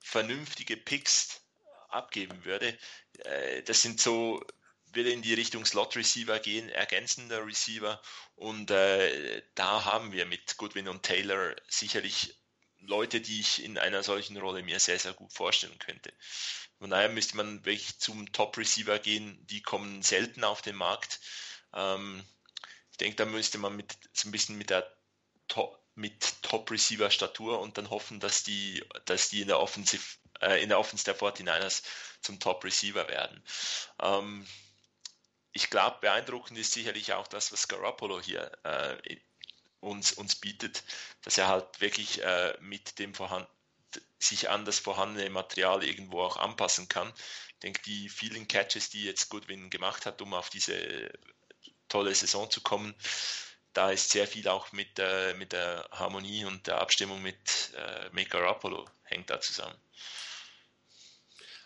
vernünftige 0.00 0.76
Picks 0.76 1.40
abgeben 1.88 2.44
würde. 2.44 2.76
Äh, 3.24 3.62
das 3.62 3.82
sind 3.82 4.00
so, 4.00 4.44
würde 4.92 5.12
in 5.12 5.22
die 5.22 5.34
Richtung 5.34 5.64
Slot 5.64 5.96
Receiver 5.96 6.38
gehen, 6.38 6.68
ergänzender 6.68 7.46
Receiver. 7.46 8.00
Und 8.36 8.70
äh, 8.70 9.42
da 9.54 9.84
haben 9.84 10.12
wir 10.12 10.26
mit 10.26 10.56
Goodwin 10.56 10.88
und 10.88 11.02
Taylor 11.02 11.54
sicherlich 11.68 12.36
Leute, 12.78 13.20
die 13.20 13.40
ich 13.40 13.62
in 13.62 13.78
einer 13.78 14.02
solchen 14.02 14.36
Rolle 14.38 14.62
mir 14.62 14.80
sehr, 14.80 14.98
sehr 14.98 15.12
gut 15.12 15.32
vorstellen 15.32 15.78
könnte. 15.78 16.12
Von 16.78 16.90
daher 16.90 17.10
müsste 17.10 17.36
man 17.36 17.64
wirklich 17.64 17.98
zum 17.98 18.32
Top 18.32 18.56
Receiver 18.56 18.98
gehen. 18.98 19.46
Die 19.46 19.62
kommen 19.62 20.02
selten 20.02 20.44
auf 20.44 20.62
den 20.62 20.76
Markt. 20.76 21.20
Ähm, 21.74 22.24
ich 22.90 22.96
denke, 22.96 23.16
da 23.16 23.26
müsste 23.26 23.58
man 23.58 23.76
mit 23.76 23.98
so 24.12 24.28
ein 24.28 24.32
bisschen 24.32 24.56
mit 24.56 24.70
der 24.70 24.90
Top 25.46 25.79
mit 26.00 26.42
Top-Receiver-Statur 26.42 27.60
und 27.60 27.78
dann 27.78 27.90
hoffen, 27.90 28.20
dass 28.20 28.42
die, 28.42 28.84
dass 29.04 29.28
die 29.28 29.42
in 29.42 29.48
der 29.48 29.60
Offensive, 29.60 30.02
äh, 30.40 30.62
in 30.62 30.70
der 30.70 30.78
Offense 30.78 31.04
der 31.04 31.16
49ers 31.16 31.82
zum 32.22 32.40
Top-Receiver 32.40 33.08
werden. 33.08 33.42
Ähm, 34.02 34.46
ich 35.52 35.68
glaube, 35.68 35.98
beeindruckend 36.00 36.58
ist 36.58 36.72
sicherlich 36.72 37.12
auch 37.12 37.26
das, 37.26 37.52
was 37.52 37.68
Garoppolo 37.68 38.20
hier 38.20 38.50
äh, 38.64 39.16
uns, 39.80 40.12
uns 40.12 40.36
bietet, 40.36 40.84
dass 41.22 41.38
er 41.38 41.48
halt 41.48 41.80
wirklich 41.80 42.22
äh, 42.22 42.56
mit 42.60 42.98
dem 42.98 43.14
vorhanden 43.14 43.50
sich 44.22 44.50
an 44.50 44.64
das 44.64 44.78
vorhandene 44.78 45.30
Material 45.30 45.82
irgendwo 45.82 46.20
auch 46.20 46.36
anpassen 46.36 46.88
kann. 46.88 47.12
Ich 47.48 47.58
denke, 47.60 47.82
die 47.82 48.08
vielen 48.08 48.46
Catches, 48.46 48.90
die 48.90 49.04
jetzt 49.04 49.30
Goodwin 49.30 49.70
gemacht 49.70 50.06
hat, 50.06 50.22
um 50.22 50.34
auf 50.34 50.50
diese 50.50 51.10
tolle 51.88 52.14
Saison 52.14 52.50
zu 52.50 52.60
kommen, 52.60 52.94
da 53.72 53.90
ist 53.90 54.10
sehr 54.10 54.26
viel 54.26 54.48
auch 54.48 54.72
mit, 54.72 54.98
äh, 54.98 55.34
mit 55.34 55.52
der 55.52 55.88
Harmonie 55.92 56.44
und 56.44 56.66
der 56.66 56.80
Abstimmung 56.80 57.22
mit 57.22 57.72
äh, 57.76 58.10
Make 58.10 58.30
Garoppolo 58.30 58.88
hängt 59.04 59.30
da 59.30 59.40
zusammen. 59.40 59.78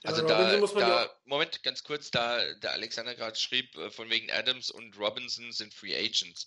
Also 0.03 0.21
da, 0.27 0.59
da 0.59 1.11
Moment, 1.25 1.63
ganz 1.63 1.83
kurz, 1.83 2.11
da 2.11 2.53
der 2.57 2.73
Alexander 2.73 3.15
gerade 3.15 3.37
schrieb, 3.37 3.75
äh, 3.77 3.91
von 3.91 4.11
wegen 4.11 4.31
Adams 4.31 4.71
und 4.71 4.99
Robinson 4.99 5.51
sind 5.53 5.73
Free 5.73 5.97
Agents. 5.97 6.47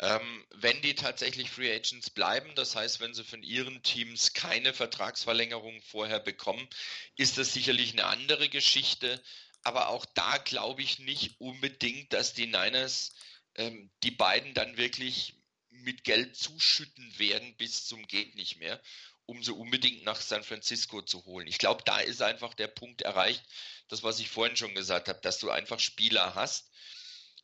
Ähm, 0.00 0.44
wenn 0.50 0.82
die 0.82 0.96
tatsächlich 0.96 1.50
Free 1.50 1.72
Agents 1.72 2.10
bleiben, 2.10 2.52
das 2.56 2.74
heißt, 2.74 2.98
wenn 2.98 3.14
sie 3.14 3.22
von 3.22 3.44
ihren 3.44 3.80
Teams 3.84 4.32
keine 4.32 4.74
Vertragsverlängerung 4.74 5.80
vorher 5.82 6.18
bekommen, 6.18 6.68
ist 7.16 7.38
das 7.38 7.52
sicherlich 7.52 7.92
eine 7.92 8.06
andere 8.06 8.48
Geschichte. 8.48 9.22
Aber 9.62 9.88
auch 9.88 10.04
da 10.04 10.38
glaube 10.38 10.82
ich 10.82 10.98
nicht 10.98 11.40
unbedingt, 11.40 12.12
dass 12.12 12.34
die 12.34 12.46
Niners 12.46 13.12
ähm, 13.56 13.90
die 14.02 14.10
beiden 14.10 14.54
dann 14.54 14.76
wirklich 14.76 15.34
mit 15.70 16.04
Geld 16.04 16.36
zuschütten 16.36 17.18
werden 17.18 17.56
bis 17.56 17.86
zum 17.86 18.06
geht 18.06 18.34
nicht 18.36 18.58
mehr, 18.58 18.80
um 19.26 19.42
sie 19.42 19.52
unbedingt 19.52 20.04
nach 20.04 20.20
San 20.20 20.44
Francisco 20.44 21.02
zu 21.02 21.24
holen. 21.24 21.46
Ich 21.46 21.58
glaube, 21.58 21.82
da 21.84 21.98
ist 22.00 22.22
einfach 22.22 22.54
der 22.54 22.68
Punkt 22.68 23.02
erreicht, 23.02 23.44
das 23.88 24.02
was 24.02 24.20
ich 24.20 24.30
vorhin 24.30 24.56
schon 24.56 24.74
gesagt 24.74 25.08
habe, 25.08 25.20
dass 25.22 25.38
du 25.38 25.50
einfach 25.50 25.80
Spieler 25.80 26.34
hast, 26.34 26.70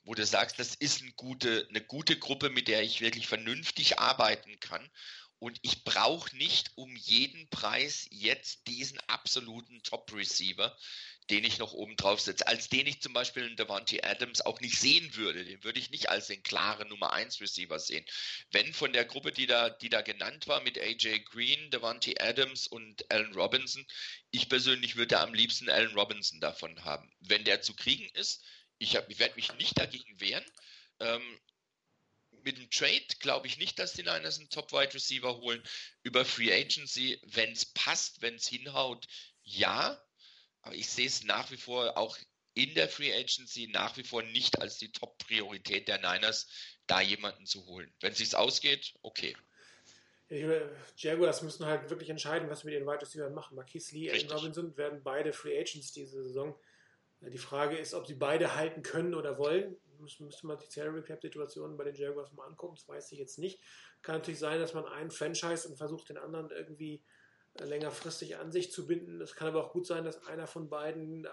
wo 0.04 0.14
du 0.14 0.24
sagst, 0.24 0.58
das 0.58 0.74
ist 0.74 1.02
eine 1.02 1.12
gute, 1.12 1.66
eine 1.68 1.82
gute 1.82 2.18
Gruppe, 2.18 2.50
mit 2.50 2.68
der 2.68 2.82
ich 2.82 3.00
wirklich 3.00 3.26
vernünftig 3.26 3.98
arbeiten 3.98 4.58
kann. 4.60 4.90
Und 5.38 5.58
ich 5.62 5.84
brauche 5.84 6.36
nicht 6.36 6.70
um 6.74 6.94
jeden 6.96 7.48
Preis 7.48 8.06
jetzt 8.10 8.66
diesen 8.66 9.00
absoluten 9.08 9.82
Top-Receiver, 9.82 10.76
den 11.30 11.44
ich 11.44 11.58
noch 11.58 11.72
oben 11.72 11.96
drauf 11.96 12.20
setze, 12.20 12.46
als 12.46 12.68
den 12.68 12.86
ich 12.86 13.00
zum 13.00 13.12
Beispiel 13.12 13.46
in 13.46 13.56
Devontae 13.56 14.02
Adams 14.02 14.40
auch 14.40 14.60
nicht 14.60 14.78
sehen 14.78 15.14
würde. 15.14 15.44
Den 15.44 15.62
würde 15.62 15.78
ich 15.78 15.90
nicht 15.90 16.08
als 16.08 16.26
den 16.26 16.42
klaren 16.42 16.88
Nummer 16.88 17.12
1 17.12 17.40
Receiver 17.40 17.78
sehen. 17.78 18.04
Wenn 18.50 18.74
von 18.74 18.92
der 18.92 19.04
Gruppe, 19.04 19.30
die 19.30 19.46
da, 19.46 19.70
die 19.70 19.88
da 19.88 20.02
genannt 20.02 20.48
war, 20.48 20.60
mit 20.60 20.78
AJ 20.78 21.20
Green, 21.20 21.70
Devontae 21.70 22.16
Adams 22.18 22.66
und 22.66 23.10
Allen 23.10 23.32
Robinson, 23.34 23.86
ich 24.32 24.48
persönlich 24.48 24.96
würde 24.96 25.20
am 25.20 25.32
liebsten 25.32 25.70
Allen 25.70 25.94
Robinson 25.94 26.40
davon 26.40 26.84
haben. 26.84 27.10
Wenn 27.20 27.44
der 27.44 27.62
zu 27.62 27.74
kriegen 27.74 28.08
ist, 28.14 28.42
ich, 28.78 28.94
ich 28.94 29.18
werde 29.18 29.36
mich 29.36 29.52
nicht 29.54 29.78
dagegen 29.78 30.20
wehren. 30.20 30.44
Ähm, 30.98 31.40
mit 32.42 32.58
dem 32.58 32.70
Trade 32.70 33.06
glaube 33.20 33.46
ich 33.46 33.58
nicht, 33.58 33.78
dass 33.78 33.92
die 33.92 34.02
Niners 34.02 34.38
einen 34.38 34.50
Top-Wide 34.50 34.94
Receiver 34.94 35.36
holen. 35.36 35.62
Über 36.02 36.24
Free 36.24 36.52
Agency, 36.52 37.20
wenn 37.22 37.52
es 37.52 37.66
passt, 37.66 38.22
wenn 38.22 38.34
es 38.34 38.48
hinhaut, 38.48 39.06
ja. 39.42 40.00
Aber 40.62 40.74
ich 40.74 40.88
sehe 40.88 41.06
es 41.06 41.24
nach 41.24 41.50
wie 41.50 41.56
vor 41.56 41.96
auch 41.96 42.18
in 42.54 42.74
der 42.74 42.88
Free 42.88 43.12
Agency 43.12 43.68
nach 43.72 43.96
wie 43.96 44.02
vor 44.02 44.22
nicht 44.22 44.60
als 44.60 44.78
die 44.78 44.92
Top-Priorität 44.92 45.88
der 45.88 45.98
Niners, 45.98 46.48
da 46.86 47.00
jemanden 47.00 47.46
zu 47.46 47.64
holen. 47.66 47.92
Wenn 48.00 48.12
es 48.12 48.18
sich 48.18 48.34
ausgeht, 48.34 48.94
okay. 49.02 49.36
Jaguars 50.96 51.42
müssen 51.42 51.66
halt 51.66 51.90
wirklich 51.90 52.08
entscheiden, 52.08 52.48
was 52.48 52.60
sie 52.60 52.66
mit 52.66 52.74
ihren 52.74 52.86
Wide 52.86 53.02
Receivers 53.02 53.32
machen. 53.32 53.56
Marquis 53.56 53.90
Lee, 53.92 54.10
Allen 54.10 54.30
Robinson 54.30 54.76
werden 54.76 55.02
beide 55.02 55.32
Free 55.32 55.58
Agents 55.58 55.92
diese 55.92 56.22
Saison. 56.22 56.56
Die 57.20 57.38
Frage 57.38 57.76
ist, 57.76 57.94
ob 57.94 58.06
sie 58.06 58.14
beide 58.14 58.54
halten 58.54 58.82
können 58.82 59.14
oder 59.14 59.38
wollen. 59.38 59.76
Müsste, 59.98 60.22
müsste 60.22 60.46
man 60.46 60.58
die 60.58 60.70
Salary 60.70 61.02
Cap 61.02 61.20
Situation 61.20 61.76
bei 61.76 61.84
den 61.84 61.94
Jaguars 61.94 62.32
mal 62.32 62.46
angucken. 62.46 62.76
Das 62.76 62.88
weiß 62.88 63.12
ich 63.12 63.18
jetzt 63.18 63.38
nicht. 63.38 63.60
Kann 64.02 64.16
natürlich 64.16 64.40
sein, 64.40 64.60
dass 64.60 64.72
man 64.72 64.86
einen 64.86 65.10
Franchise 65.10 65.68
und 65.68 65.76
versucht, 65.76 66.08
den 66.08 66.16
anderen 66.16 66.50
irgendwie 66.50 67.02
längerfristig 67.58 68.36
an 68.36 68.52
sich 68.52 68.70
zu 68.72 68.86
binden. 68.86 69.20
Es 69.20 69.34
kann 69.34 69.48
aber 69.48 69.64
auch 69.64 69.72
gut 69.72 69.86
sein, 69.86 70.04
dass 70.04 70.26
einer 70.26 70.46
von 70.46 70.68
beiden 70.68 71.24
äh, 71.24 71.28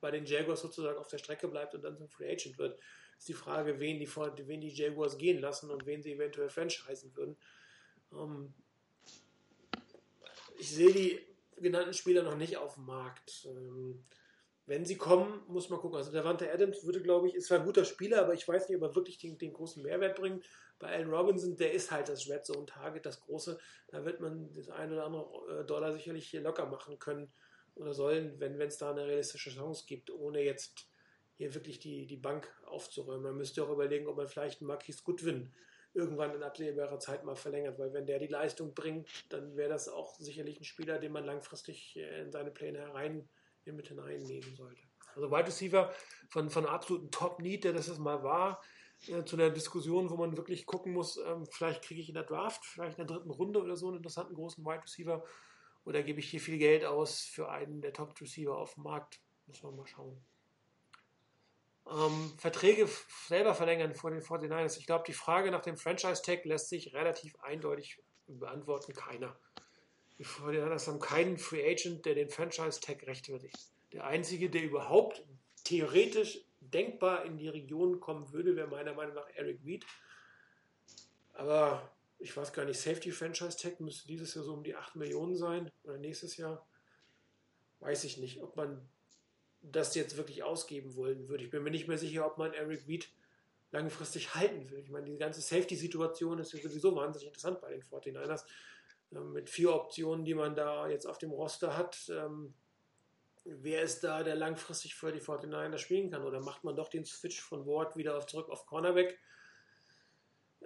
bei 0.00 0.10
den 0.10 0.26
Jaguars 0.26 0.60
sozusagen 0.60 0.98
auf 0.98 1.08
der 1.08 1.18
Strecke 1.18 1.48
bleibt 1.48 1.74
und 1.74 1.82
dann 1.82 1.96
zum 1.96 2.08
Free 2.08 2.30
Agent 2.30 2.58
wird. 2.58 2.78
Ist 3.18 3.28
die 3.28 3.32
Frage, 3.32 3.80
wen 3.80 3.98
die, 3.98 4.08
wen 4.08 4.60
die 4.60 4.68
Jaguars 4.68 5.16
gehen 5.16 5.40
lassen 5.40 5.70
und 5.70 5.86
wen 5.86 6.02
sie 6.02 6.12
eventuell 6.12 6.50
franchisen 6.50 7.16
würden. 7.16 7.36
Ähm, 8.12 8.52
ich 10.58 10.70
sehe 10.70 10.92
die 10.92 11.20
genannten 11.56 11.94
Spieler 11.94 12.22
noch 12.22 12.36
nicht 12.36 12.56
auf 12.56 12.74
dem 12.74 12.84
Markt. 12.84 13.48
Wenn 14.66 14.86
sie 14.86 14.96
kommen, 14.96 15.42
muss 15.46 15.68
man 15.68 15.78
gucken. 15.78 15.98
Also 15.98 16.10
der 16.10 16.24
Wante 16.24 16.50
Adams 16.50 16.84
würde, 16.84 17.02
glaube 17.02 17.28
ich, 17.28 17.34
ist 17.34 17.48
zwar 17.48 17.58
ein 17.58 17.66
guter 17.66 17.84
Spieler, 17.84 18.22
aber 18.22 18.32
ich 18.32 18.48
weiß 18.48 18.68
nicht, 18.68 18.78
ob 18.78 18.82
er 18.82 18.94
wirklich 18.94 19.18
den, 19.18 19.36
den 19.36 19.52
großen 19.52 19.82
Mehrwert 19.82 20.16
bringt. 20.18 20.44
Bei 20.78 20.88
Allen 20.88 21.12
Robinson, 21.12 21.56
der 21.56 21.72
ist 21.72 21.90
halt 21.90 22.08
das 22.08 22.28
Red 22.30 22.46
Zone 22.46 22.64
Target, 22.64 23.04
das 23.04 23.20
große. 23.20 23.58
Da 23.88 24.04
wird 24.04 24.20
man 24.20 24.52
das 24.54 24.70
ein 24.70 24.90
oder 24.92 25.04
andere 25.04 25.60
äh, 25.60 25.64
Dollar 25.66 25.92
sicherlich 25.92 26.28
hier 26.28 26.40
locker 26.40 26.66
machen 26.66 26.98
können 26.98 27.30
oder 27.74 27.92
sollen, 27.92 28.40
wenn 28.40 28.58
es 28.60 28.78
da 28.78 28.90
eine 28.90 29.06
realistische 29.06 29.50
Chance 29.50 29.84
gibt, 29.86 30.10
ohne 30.10 30.40
jetzt 30.40 30.88
hier 31.36 31.54
wirklich 31.54 31.78
die, 31.78 32.06
die 32.06 32.16
Bank 32.16 32.50
aufzuräumen. 32.64 33.22
Man 33.22 33.36
müsste 33.36 33.62
auch 33.64 33.70
überlegen, 33.70 34.06
ob 34.06 34.16
man 34.16 34.28
vielleicht 34.28 34.60
einen 34.60 34.68
Marquis 34.68 35.04
Goodwin 35.04 35.52
irgendwann 35.92 36.34
in 36.34 36.42
absehbarer 36.42 36.98
Zeit 36.98 37.24
mal 37.24 37.36
verlängert, 37.36 37.78
weil 37.78 37.92
wenn 37.92 38.06
der 38.06 38.18
die 38.18 38.28
Leistung 38.28 38.74
bringt, 38.74 39.08
dann 39.28 39.56
wäre 39.56 39.68
das 39.68 39.88
auch 39.88 40.18
sicherlich 40.18 40.60
ein 40.60 40.64
Spieler, 40.64 40.98
den 40.98 41.12
man 41.12 41.24
langfristig 41.24 41.96
äh, 41.96 42.22
in 42.22 42.32
seine 42.32 42.50
Pläne 42.50 42.78
herein 42.78 43.28
mit 43.72 43.88
hineinnehmen 43.88 44.54
sollte. 44.54 44.82
Also 45.14 45.30
Wide 45.30 45.46
Receiver 45.46 45.92
von, 46.28 46.50
von 46.50 46.66
absoluten 46.66 47.10
Top-Need, 47.10 47.64
der 47.64 47.72
das 47.72 47.98
mal 47.98 48.22
war, 48.22 48.60
äh, 49.06 49.24
zu 49.24 49.36
einer 49.36 49.50
Diskussion, 49.50 50.10
wo 50.10 50.16
man 50.16 50.36
wirklich 50.36 50.66
gucken 50.66 50.92
muss, 50.92 51.16
ähm, 51.16 51.46
vielleicht 51.46 51.82
kriege 51.82 52.00
ich 52.00 52.08
in 52.08 52.14
der 52.14 52.24
Draft, 52.24 52.64
vielleicht 52.64 52.98
in 52.98 53.06
der 53.06 53.16
dritten 53.16 53.30
Runde 53.30 53.62
oder 53.62 53.76
so 53.76 53.88
einen 53.88 53.98
interessanten 53.98 54.34
großen 54.34 54.64
Wide 54.64 54.82
Receiver 54.82 55.24
oder 55.84 56.02
gebe 56.02 56.20
ich 56.20 56.30
hier 56.30 56.40
viel 56.40 56.58
Geld 56.58 56.84
aus 56.84 57.20
für 57.20 57.50
einen 57.50 57.80
der 57.80 57.92
Top-Receiver 57.92 58.56
auf 58.56 58.74
dem 58.74 58.84
Markt. 58.84 59.20
Muss 59.46 59.62
man 59.62 59.76
mal 59.76 59.86
schauen. 59.86 60.24
Ähm, 61.86 62.32
Verträge 62.38 62.88
selber 63.26 63.54
verlängern 63.54 63.94
vor 63.94 64.10
den 64.10 64.22
49ers. 64.22 64.78
Ich 64.78 64.86
glaube, 64.86 65.04
die 65.06 65.12
Frage 65.12 65.50
nach 65.50 65.60
dem 65.60 65.76
Franchise-Tag 65.76 66.44
lässt 66.46 66.70
sich 66.70 66.94
relativ 66.94 67.36
eindeutig 67.40 68.02
beantworten. 68.26 68.94
Keiner. 68.94 69.38
Die 70.18 70.24
49ers 70.24 70.86
haben 70.86 71.00
keinen 71.00 71.38
Free 71.38 71.68
Agent, 71.68 72.06
der 72.06 72.14
den 72.14 72.30
Franchise-Tag 72.30 73.06
rechtfertigt. 73.06 73.56
Der 73.92 74.06
einzige, 74.06 74.48
der 74.48 74.62
überhaupt 74.62 75.22
theoretisch 75.64 76.40
denkbar 76.60 77.24
in 77.24 77.36
die 77.36 77.48
Region 77.48 78.00
kommen 78.00 78.32
würde, 78.32 78.56
wäre 78.56 78.68
meiner 78.68 78.94
Meinung 78.94 79.14
nach 79.14 79.28
Eric 79.34 79.60
Reed. 79.64 79.84
Aber 81.32 81.90
ich 82.18 82.36
weiß 82.36 82.52
gar 82.52 82.64
nicht, 82.64 82.80
Safety 82.80 83.10
Franchise 83.10 83.58
Tag 83.58 83.80
müsste 83.80 84.06
dieses 84.06 84.34
Jahr 84.34 84.44
so 84.44 84.54
um 84.54 84.62
die 84.62 84.74
8 84.74 84.96
Millionen 84.96 85.36
sein 85.36 85.70
oder 85.82 85.98
nächstes 85.98 86.36
Jahr. 86.36 86.66
Weiß 87.80 88.04
ich 88.04 88.18
nicht, 88.18 88.40
ob 88.40 88.56
man 88.56 88.88
das 89.62 89.94
jetzt 89.94 90.16
wirklich 90.16 90.42
ausgeben 90.42 90.96
wollen 90.96 91.28
würde. 91.28 91.44
Ich 91.44 91.50
bin 91.50 91.62
mir 91.62 91.70
nicht 91.70 91.88
mehr 91.88 91.98
sicher, 91.98 92.26
ob 92.26 92.38
man 92.38 92.52
Eric 92.52 92.86
Reed 92.86 93.10
langfristig 93.72 94.34
halten 94.34 94.70
will. 94.70 94.78
Ich 94.80 94.90
meine, 94.90 95.06
die 95.06 95.18
ganze 95.18 95.40
Safety-Situation 95.40 96.38
ist 96.38 96.52
ja 96.52 96.60
sowieso 96.62 96.94
wahnsinnig 96.94 97.28
interessant 97.28 97.60
bei 97.60 97.70
den 97.70 97.82
49ers. 97.82 98.44
Äh, 99.14 99.20
mit 99.20 99.50
vier 99.50 99.74
Optionen, 99.74 100.24
die 100.24 100.34
man 100.34 100.54
da 100.54 100.88
jetzt 100.88 101.06
auf 101.06 101.18
dem 101.18 101.30
Roster 101.30 101.76
hat. 101.76 102.10
Ähm, 102.10 102.54
wer 103.44 103.82
ist 103.82 104.02
da, 104.04 104.22
der 104.22 104.36
langfristig 104.36 104.94
für 104.94 105.12
die 105.12 105.20
49ers 105.20 105.78
spielen 105.78 106.10
kann? 106.10 106.24
Oder 106.24 106.40
macht 106.40 106.64
man 106.64 106.76
doch 106.76 106.88
den 106.88 107.04
Switch 107.04 107.40
von 107.40 107.66
Ward 107.66 107.96
wieder 107.96 108.16
auf, 108.16 108.26
zurück 108.26 108.48
auf 108.48 108.66
Cornerback? 108.66 109.18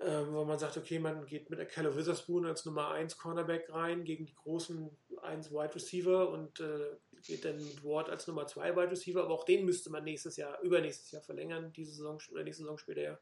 Ähm, 0.00 0.32
wo 0.32 0.44
man 0.44 0.60
sagt, 0.60 0.76
okay, 0.76 1.00
man 1.00 1.26
geht 1.26 1.50
mit 1.50 1.68
Keller 1.70 1.96
Witherspoon 1.96 2.46
als 2.46 2.64
Nummer 2.64 2.90
1 2.92 3.18
Cornerback 3.18 3.72
rein 3.72 4.04
gegen 4.04 4.26
die 4.26 4.34
großen 4.34 4.96
1 5.22 5.50
Wide 5.50 5.74
Receiver 5.74 6.30
und 6.30 6.60
äh, 6.60 6.96
geht 7.22 7.44
dann 7.44 7.56
mit 7.56 7.82
Ward 7.82 8.08
als 8.08 8.28
Nummer 8.28 8.46
2 8.46 8.76
Wide 8.76 8.92
Receiver, 8.92 9.24
aber 9.24 9.34
auch 9.34 9.42
den 9.42 9.64
müsste 9.64 9.90
man 9.90 10.04
nächstes 10.04 10.36
Jahr, 10.36 10.60
übernächstes 10.60 11.10
Jahr 11.10 11.22
verlängern, 11.22 11.72
diese 11.72 11.92
Saison 11.92 12.20
oder 12.30 12.44
nächste 12.44 12.62
Saison 12.62 12.78
später 12.78 13.00
ja, 13.00 13.18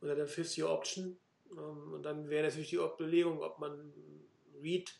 unter 0.00 0.14
der 0.14 0.28
Fifth 0.28 0.56
Year 0.56 0.70
Option. 0.70 1.18
Ähm, 1.50 1.92
und 1.94 2.04
dann 2.04 2.28
wäre 2.28 2.46
natürlich 2.46 2.70
die 2.70 2.76
Überlegung, 2.76 3.42
ob 3.42 3.58
man 3.58 3.92
Reed 4.60 4.98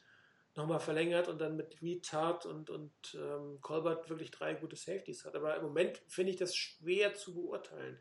nochmal 0.55 0.81
verlängert 0.81 1.29
und 1.29 1.39
dann 1.41 1.57
mit 1.57 1.81
Reed, 1.83 2.07
Tart 2.07 2.47
und, 2.47 2.71
und 2.71 2.93
ähm, 3.15 3.61
Colbert 3.61 4.09
wirklich 4.09 4.31
drei 4.31 4.55
gute 4.55 4.77
Safeties 4.77 5.25
hat. 5.25 5.35
Aber 5.35 5.57
im 5.57 5.63
Moment 5.63 6.01
finde 6.09 6.33
ich 6.33 6.39
das 6.39 6.57
schwer 6.57 7.15
zu 7.15 7.35
beurteilen. 7.35 7.99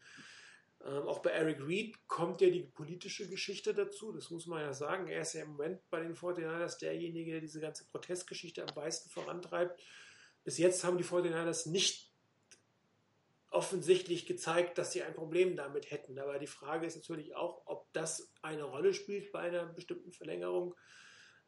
Ähm, 0.83 1.07
auch 1.07 1.19
bei 1.19 1.31
Eric 1.31 1.65
Reed 1.65 2.07
kommt 2.07 2.41
ja 2.41 2.49
die 2.49 2.63
politische 2.63 3.27
Geschichte 3.27 3.73
dazu, 3.73 4.11
das 4.11 4.29
muss 4.29 4.45
man 4.45 4.61
ja 4.61 4.73
sagen. 4.73 5.07
Er 5.07 5.21
ist 5.21 5.33
ja 5.33 5.43
im 5.43 5.51
Moment 5.51 5.81
bei 5.89 5.99
den 5.99 6.15
49ers 6.15 6.79
derjenige, 6.79 7.31
der 7.31 7.41
diese 7.41 7.59
ganze 7.59 7.85
Protestgeschichte 7.85 8.63
am 8.63 8.73
meisten 8.75 9.09
vorantreibt. 9.09 9.81
Bis 10.43 10.57
jetzt 10.57 10.83
haben 10.83 10.97
die 10.97 11.03
49ers 11.03 11.69
nicht 11.69 12.13
offensichtlich 13.49 14.25
gezeigt, 14.25 14.77
dass 14.77 14.91
sie 14.91 15.01
ein 15.01 15.13
Problem 15.13 15.55
damit 15.55 15.89
hätten. 15.89 16.19
Aber 16.19 16.37
die 16.39 16.47
Frage 16.47 16.85
ist 16.85 16.97
natürlich 16.97 17.35
auch, 17.35 17.63
ob 17.65 17.91
das 17.93 18.31
eine 18.41 18.63
Rolle 18.63 18.93
spielt 18.93 19.31
bei 19.31 19.39
einer 19.39 19.65
bestimmten 19.65 20.11
Verlängerung 20.11 20.75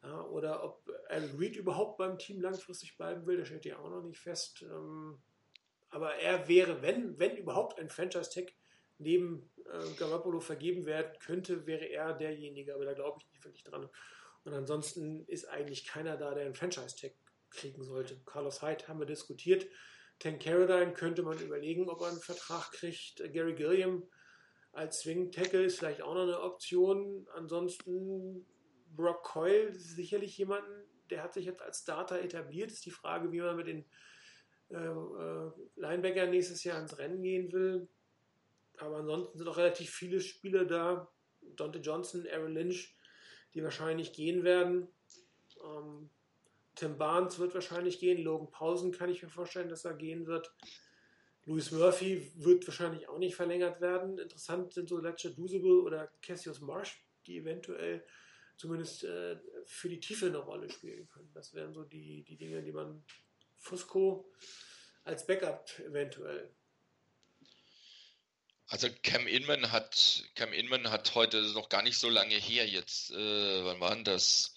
ja, 0.02 0.22
oder 0.26 0.64
ob 0.64 0.88
Eric 1.08 1.38
Reed 1.38 1.56
überhaupt 1.56 1.98
beim 1.98 2.18
Team 2.18 2.40
langfristig 2.40 2.96
bleiben 2.96 3.26
will. 3.26 3.38
Das 3.38 3.48
steht 3.48 3.64
ja 3.64 3.78
auch 3.78 3.90
noch 3.90 4.02
nicht 4.02 4.20
fest. 4.20 4.62
Ähm, 4.62 5.20
aber 5.90 6.14
er 6.16 6.48
wäre, 6.48 6.82
wenn, 6.82 7.18
wenn 7.18 7.36
überhaupt 7.36 7.78
ein 7.78 7.88
Franchise-Tag 7.88 8.52
neben 8.98 9.50
äh, 9.64 9.94
Garoppolo 9.98 10.40
vergeben 10.40 10.86
werden 10.86 11.18
könnte, 11.20 11.66
wäre 11.66 11.86
er 11.86 12.12
derjenige, 12.12 12.74
aber 12.74 12.84
da 12.84 12.92
glaube 12.92 13.18
ich 13.20 13.28
nicht 13.30 13.44
wirklich 13.44 13.64
dran. 13.64 13.88
Und 14.44 14.52
ansonsten 14.52 15.24
ist 15.26 15.48
eigentlich 15.48 15.86
keiner 15.86 16.16
da, 16.16 16.34
der 16.34 16.44
einen 16.44 16.54
Franchise-Tag 16.54 17.12
kriegen 17.50 17.82
sollte. 17.82 18.20
Carlos 18.26 18.62
Hyde 18.62 18.86
haben 18.88 18.98
wir 18.98 19.06
diskutiert. 19.06 19.66
Tank 20.18 20.42
Carradine 20.42 20.92
könnte 20.92 21.22
man 21.22 21.38
überlegen, 21.38 21.88
ob 21.88 22.00
er 22.02 22.08
einen 22.08 22.20
Vertrag 22.20 22.72
kriegt. 22.72 23.22
Gary 23.32 23.54
Gilliam 23.54 24.08
als 24.72 25.00
Swing 25.00 25.30
Tackle 25.30 25.64
ist 25.64 25.78
vielleicht 25.78 26.02
auch 26.02 26.14
noch 26.14 26.22
eine 26.22 26.40
Option. 26.40 27.26
Ansonsten 27.34 28.46
Brock 28.94 29.22
Coyle 29.22 29.72
sicherlich 29.74 30.36
jemanden, 30.38 30.84
der 31.10 31.22
hat 31.22 31.34
sich 31.34 31.46
jetzt 31.46 31.62
als 31.62 31.80
Starter 31.80 32.20
etabliert. 32.20 32.70
Ist 32.70 32.86
die 32.86 32.90
Frage, 32.90 33.32
wie 33.32 33.40
man 33.40 33.56
mit 33.56 33.66
den 33.66 33.84
äh, 34.70 34.76
äh, 34.76 35.50
Linebackern 35.76 36.30
nächstes 36.30 36.64
Jahr 36.64 36.80
ins 36.80 36.98
Rennen 36.98 37.22
gehen 37.22 37.52
will. 37.52 37.88
Aber 38.78 38.98
ansonsten 38.98 39.38
sind 39.38 39.48
auch 39.48 39.56
relativ 39.56 39.90
viele 39.90 40.20
Spieler 40.20 40.64
da. 40.64 41.10
Dante 41.56 41.78
Johnson, 41.78 42.26
Aaron 42.30 42.54
Lynch, 42.54 42.96
die 43.54 43.62
wahrscheinlich 43.62 44.12
gehen 44.12 44.44
werden. 44.44 44.88
Ähm, 45.64 46.10
Tim 46.74 46.98
Barnes 46.98 47.38
wird 47.38 47.54
wahrscheinlich 47.54 47.98
gehen. 47.98 48.22
Logan 48.22 48.50
Pausen 48.50 48.92
kann 48.92 49.10
ich 49.10 49.22
mir 49.22 49.30
vorstellen, 49.30 49.68
dass 49.68 49.84
er 49.84 49.94
gehen 49.94 50.26
wird. 50.26 50.54
Louis 51.44 51.72
Murphy 51.72 52.30
wird 52.36 52.66
wahrscheinlich 52.68 53.08
auch 53.08 53.18
nicht 53.18 53.34
verlängert 53.34 53.80
werden. 53.80 54.18
Interessant 54.18 54.74
sind 54.74 54.88
so 54.88 54.98
Ledger 54.98 55.30
Dusible 55.30 55.80
oder 55.80 56.12
Cassius 56.20 56.60
Marsh, 56.60 57.02
die 57.26 57.38
eventuell 57.38 58.04
zumindest 58.58 59.04
äh, 59.04 59.38
für 59.64 59.88
die 59.88 60.00
Tiefe 60.00 60.26
eine 60.26 60.38
Rolle 60.38 60.68
spielen 60.68 61.08
können. 61.08 61.32
Das 61.32 61.54
wären 61.54 61.72
so 61.72 61.84
die, 61.84 62.22
die 62.24 62.36
Dinge, 62.36 62.62
die 62.62 62.72
man 62.72 63.02
Fusco 63.56 64.30
als 65.04 65.26
Backup 65.26 65.66
eventuell 65.78 66.54
also 68.70 68.88
Cam 69.02 69.26
Inman 69.26 69.72
hat 69.72 70.24
Cam 70.34 70.52
Inman 70.52 70.90
hat 70.90 71.14
heute 71.14 71.40
noch 71.54 71.70
gar 71.70 71.82
nicht 71.82 71.98
so 71.98 72.10
lange 72.10 72.34
her 72.34 72.66
jetzt. 72.66 73.10
Äh, 73.10 73.64
wann 73.64 73.80
war 73.80 73.94
denn 73.94 74.04
das? 74.04 74.54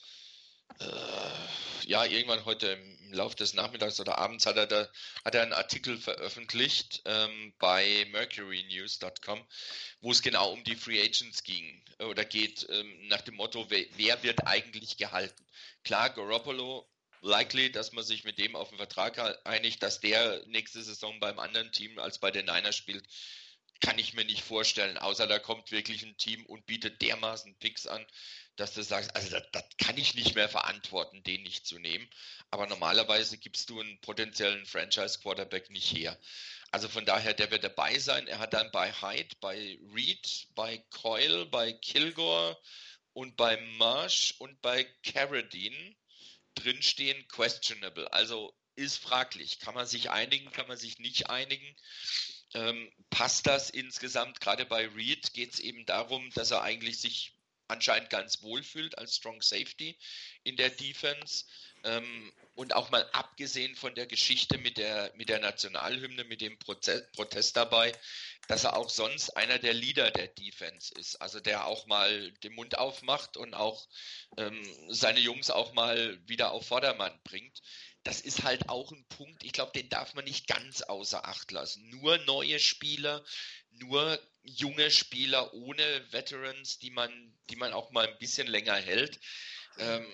Äh, 0.80 1.88
ja, 1.88 2.06
irgendwann 2.06 2.44
heute 2.44 2.68
im 2.68 3.01
Laufe 3.14 3.36
des 3.36 3.54
Nachmittags 3.54 4.00
oder 4.00 4.18
Abends 4.18 4.46
hat 4.46 4.58
er 4.58 4.68
da 4.68 4.90
hat 5.26 5.36
er 5.36 5.44
einen 5.44 5.54
Artikel 5.54 5.98
veröffentlicht 5.98 7.02
ähm, 7.06 7.54
bei 7.60 8.08
mercurynews.com, 8.12 9.46
wo 10.02 10.12
es 10.12 10.22
genau 10.22 10.52
um 10.52 10.64
die 10.64 10.76
Free 10.76 11.02
Agents 11.02 11.44
ging. 11.44 11.84
Oder 12.00 12.26
geht 12.26 12.68
ähm, 12.70 13.08
nach 13.08 13.22
dem 13.22 13.36
Motto, 13.36 13.66
wer, 13.70 13.86
wer 13.98 14.24
wird 14.24 14.48
eigentlich 14.48 14.98
gehalten? 14.98 15.46
Klar, 15.84 16.10
Garoppolo 16.10 16.88
likely, 17.22 17.72
dass 17.72 17.92
man 17.92 18.04
sich 18.04 18.24
mit 18.24 18.40
dem 18.40 18.56
auf 18.56 18.70
den 18.70 18.78
Vertrag 18.78 19.46
einigt, 19.46 19.84
dass 19.84 20.00
der 20.00 20.44
nächste 20.48 20.82
Saison 20.82 21.20
beim 21.20 21.40
anderen 21.40 21.72
Team 21.72 22.00
als 22.00 22.20
bei 22.20 22.32
den 22.32 22.46
Niners 22.46 22.76
spielt 22.76 23.08
kann 23.82 23.98
ich 23.98 24.14
mir 24.14 24.26
nicht 24.26 24.44
vorstellen, 24.44 24.98
außer 24.98 25.28
da 25.28 25.40
kommt 25.40 25.72
wirklich 25.72 26.04
ein 26.04 26.16
Team 26.16 26.46
und 26.46 26.66
bietet 26.68 27.02
dermaßen 27.02 27.56
Picks 27.56 27.88
an, 27.88 28.06
dass 28.56 28.74
du 28.74 28.84
sagst, 28.84 29.16
also 29.16 29.30
das, 29.30 29.44
das 29.52 29.64
kann 29.78 29.98
ich 29.98 30.16
nicht 30.16 30.36
mehr 30.36 30.50
verantworten, 30.50 31.24
den 31.24 31.44
nicht 31.44 31.66
zu 31.66 31.80
nehmen. 31.80 32.08
Aber 32.50 32.68
normalerweise 32.68 33.38
gibst 33.38 33.70
du 33.70 33.80
einen 33.80 34.00
potenziellen 34.02 34.66
Franchise-Quarterback 34.66 35.70
nicht 35.70 35.96
her. 35.96 36.18
Also 36.72 36.88
von 36.88 37.06
daher, 37.06 37.34
der 37.34 37.52
wird 37.52 37.64
dabei 37.64 38.00
sein. 38.00 38.28
Er 38.28 38.40
hat 38.40 38.54
dann 38.54 38.72
bei 38.72 38.92
Hyde, 38.92 39.36
bei 39.40 39.78
Reed, 39.94 40.48
bei 40.56 40.78
Coyle, 40.90 41.46
bei 41.46 41.74
Kilgore 41.74 42.58
und 43.14 43.36
bei 43.36 43.58
Marsh 43.78 44.36
und 44.40 44.62
bei 44.62 44.86
Carradine 45.04 45.96
drinstehen 46.56 47.28
questionable. 47.28 48.12
Also 48.14 48.54
ist 48.76 48.98
fraglich. 48.98 49.60
Kann 49.60 49.76
man 49.76 49.86
sich 49.86 50.12
einigen, 50.12 50.52
kann 50.52 50.68
man 50.68 50.78
sich 50.78 51.00
nicht 51.00 51.30
einigen 51.30 51.76
ähm, 52.54 52.92
passt 53.10 53.48
das 53.48 53.70
insgesamt. 53.70 54.42
Gerade 54.42 54.66
bei 54.66 54.88
Reed 54.88 55.34
geht 55.34 55.54
es 55.54 55.60
eben 55.60 55.86
darum, 55.86 56.30
dass 56.32 56.52
er 56.52 56.62
eigentlich 56.62 57.00
sich 57.00 57.34
anscheinend 57.72 58.10
ganz 58.10 58.42
wohl 58.44 58.64
fühlt 58.64 58.98
als 58.98 59.16
Strong 59.16 59.42
Safety 59.42 59.98
in 60.44 60.58
der 60.58 60.70
Defense. 60.70 61.46
Ähm, 61.84 62.32
und 62.54 62.76
auch 62.76 62.92
mal 62.92 63.10
abgesehen 63.14 63.76
von 63.76 63.96
der 63.96 64.06
Geschichte 64.06 64.58
mit 64.58 64.78
der, 64.78 65.12
mit 65.16 65.30
der 65.30 65.40
Nationalhymne, 65.40 66.26
mit 66.26 66.42
dem 66.42 66.60
Prozess, 66.60 67.10
Protest 67.14 67.58
dabei, 67.58 67.92
dass 68.48 68.66
er 68.66 68.76
auch 68.76 68.90
sonst 68.90 69.32
einer 69.32 69.58
der 69.58 69.74
Leader 69.74 70.12
der 70.12 70.28
Defense 70.28 70.94
ist. 71.00 71.16
Also 71.16 71.40
der 71.40 71.66
auch 71.66 71.88
mal 71.88 72.32
den 72.44 72.54
Mund 72.54 72.78
aufmacht 72.78 73.38
und 73.38 73.54
auch 73.54 73.88
ähm, 74.38 74.62
seine 74.90 75.22
Jungs 75.22 75.50
auch 75.50 75.74
mal 75.74 76.20
wieder 76.28 76.52
auf 76.52 76.68
Vordermann 76.68 77.18
bringt 77.24 77.62
das 78.04 78.22
ist 78.22 78.44
halt 78.44 78.70
auch 78.70 78.92
ein 78.92 79.06
Punkt, 79.10 79.44
ich 79.44 79.54
glaube, 79.54 79.72
den 79.74 79.90
darf 79.90 80.14
man 80.14 80.26
nicht 80.26 80.48
ganz 80.48 80.82
außer 80.82 81.26
Acht 81.26 81.52
lassen. 81.52 81.88
Nur 81.90 82.18
neue 82.20 82.60
Spieler, 82.60 83.24
nur 83.70 84.20
junge 84.44 84.90
Spieler 84.90 85.54
ohne 85.54 86.12
Veterans, 86.12 86.80
die 86.80 86.92
man, 86.92 87.12
die 87.50 87.56
man 87.56 87.74
auch 87.74 87.92
mal 87.92 88.08
ein 88.08 88.18
bisschen 88.18 88.48
länger 88.48 88.76
hält, 88.76 89.20
ähm, 89.78 90.06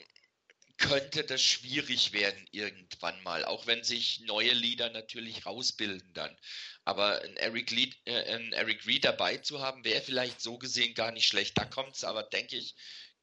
könnte 0.77 1.23
das 1.23 1.41
schwierig 1.41 2.13
werden 2.13 2.47
irgendwann 2.51 3.21
mal, 3.23 3.45
auch 3.45 3.65
wenn 3.65 3.83
sich 3.83 4.19
neue 4.21 4.53
Leader 4.53 4.89
natürlich 4.91 5.45
rausbilden 5.45 6.13
dann. 6.13 6.37
Aber 6.85 7.21
ein 7.21 7.35
Eric, 7.37 7.71
Lead, 7.71 7.97
äh, 8.05 8.35
ein 8.35 8.53
Eric 8.53 8.85
Reed 8.85 9.05
dabei 9.05 9.37
zu 9.37 9.61
haben, 9.61 9.83
wäre 9.83 10.01
vielleicht 10.01 10.39
so 10.39 10.57
gesehen 10.57 10.93
gar 10.93 11.11
nicht 11.11 11.27
schlecht. 11.27 11.57
Da 11.57 11.65
kommt 11.65 11.95
es 11.95 12.03
aber, 12.03 12.23
denke 12.23 12.57
ich, 12.57 12.75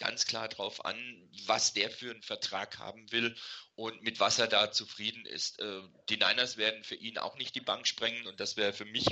ganz 0.05 0.27
klar 0.27 0.49
darauf 0.49 0.85
an, 0.85 1.29
was 1.47 1.73
der 1.73 1.91
für 1.91 2.11
einen 2.11 2.23
Vertrag 2.23 2.79
haben 2.79 3.11
will 3.11 3.35
und 3.75 4.03
mit 4.03 4.21
was 4.21 4.39
er 4.39 4.47
da 4.47 4.71
zufrieden 4.71 5.25
ist. 5.25 5.61
Äh, 5.61 5.81
die 6.11 6.19
Niners 6.19 6.59
werden 6.59 6.85
für 6.85 6.95
ihn 6.95 7.17
auch 7.17 7.37
nicht 7.37 7.55
die 7.55 7.61
Bank 7.61 7.87
sprengen 7.87 8.27
und 8.27 8.39
das 8.39 8.57
wäre 8.57 8.75
für 8.75 8.85
mich 8.85 9.07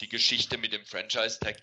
die 0.00 0.08
Geschichte 0.08 0.56
mit 0.56 0.72
dem 0.72 0.86
Franchise-Tag. 0.86 1.60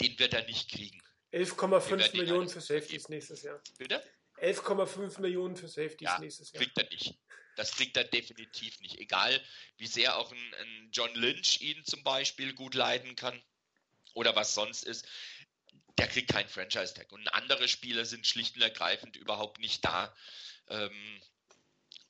Den 0.00 0.18
wird 0.18 0.34
er 0.34 0.44
nicht 0.44 0.70
kriegen. 0.70 1.00
11,5 1.32 2.16
Millionen 2.16 2.48
für 2.48 2.60
Safeties 2.60 3.08
nächstes 3.08 3.42
Jahr. 3.42 3.60
Bitte? 3.78 4.02
11,5 4.38 5.20
Millionen 5.20 5.56
für 5.56 5.68
Safeties 5.68 6.08
ja, 6.08 6.18
nächstes 6.18 6.52
Jahr. 6.52 6.62
Kriegt 6.62 6.76
er 6.76 6.88
nicht. 6.90 7.14
Das 7.56 7.72
kriegt 7.72 7.96
er 7.96 8.04
definitiv 8.04 8.80
nicht. 8.80 8.98
Egal, 8.98 9.40
wie 9.78 9.86
sehr 9.86 10.18
auch 10.18 10.30
ein, 10.30 10.54
ein 10.60 10.90
John 10.92 11.14
Lynch 11.14 11.60
ihn 11.62 11.82
zum 11.84 12.02
Beispiel 12.02 12.54
gut 12.54 12.74
leiden 12.74 13.16
kann 13.16 13.42
oder 14.14 14.36
was 14.36 14.54
sonst 14.54 14.84
ist 14.84 15.06
der 15.98 16.08
kriegt 16.08 16.30
keinen 16.30 16.48
Franchise-Tag. 16.48 17.12
Und 17.12 17.28
andere 17.28 17.68
Spieler 17.68 18.04
sind 18.04 18.26
schlicht 18.26 18.56
und 18.56 18.62
ergreifend 18.62 19.16
überhaupt 19.16 19.60
nicht 19.60 19.84
da, 19.84 20.14
ähm, 20.68 21.20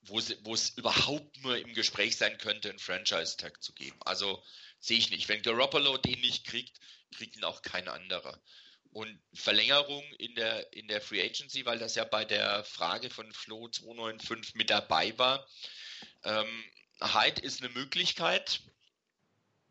wo, 0.03 0.19
es 0.19 0.71
überhaupt 0.71 1.43
nur 1.43 1.57
im 1.59 1.75
Gespräch 1.75 2.17
sein 2.17 2.37
könnte, 2.39 2.71
einen 2.71 2.79
Franchise-Tag 2.79 3.63
zu 3.63 3.73
geben. 3.73 3.99
Also 4.05 4.43
sehe 4.81 4.99
ich 4.99 5.11
nicht. 5.11 5.29
Wenn 5.29 5.43
Garoppolo 5.43 5.97
den 5.97 6.21
nicht 6.21 6.47
kriegt, 6.47 6.79
kriegt 7.15 7.37
ihn 7.37 7.45
auch 7.45 7.63
kein 7.63 7.89
anderer. 7.89 8.41
Und 8.91 9.23
Verlängerung 9.33 10.05
in 10.19 10.35
der, 10.35 10.73
in 10.73 10.89
der 10.89 11.01
Free 11.01 11.23
Agency, 11.23 11.65
weil 11.65 11.79
das 11.79 11.95
ja 11.95 12.05
bei 12.05 12.25
der 12.25 12.65
Frage 12.65 13.11
von 13.11 13.33
Flo 13.33 13.69
295 13.69 14.55
mit 14.55 14.71
dabei 14.71 15.17
war. 15.19 15.49
Ähm, 16.25 16.65
Hyde 17.01 17.41
ist 17.41 17.63
eine 17.63 17.71
Möglichkeit, 17.71 18.61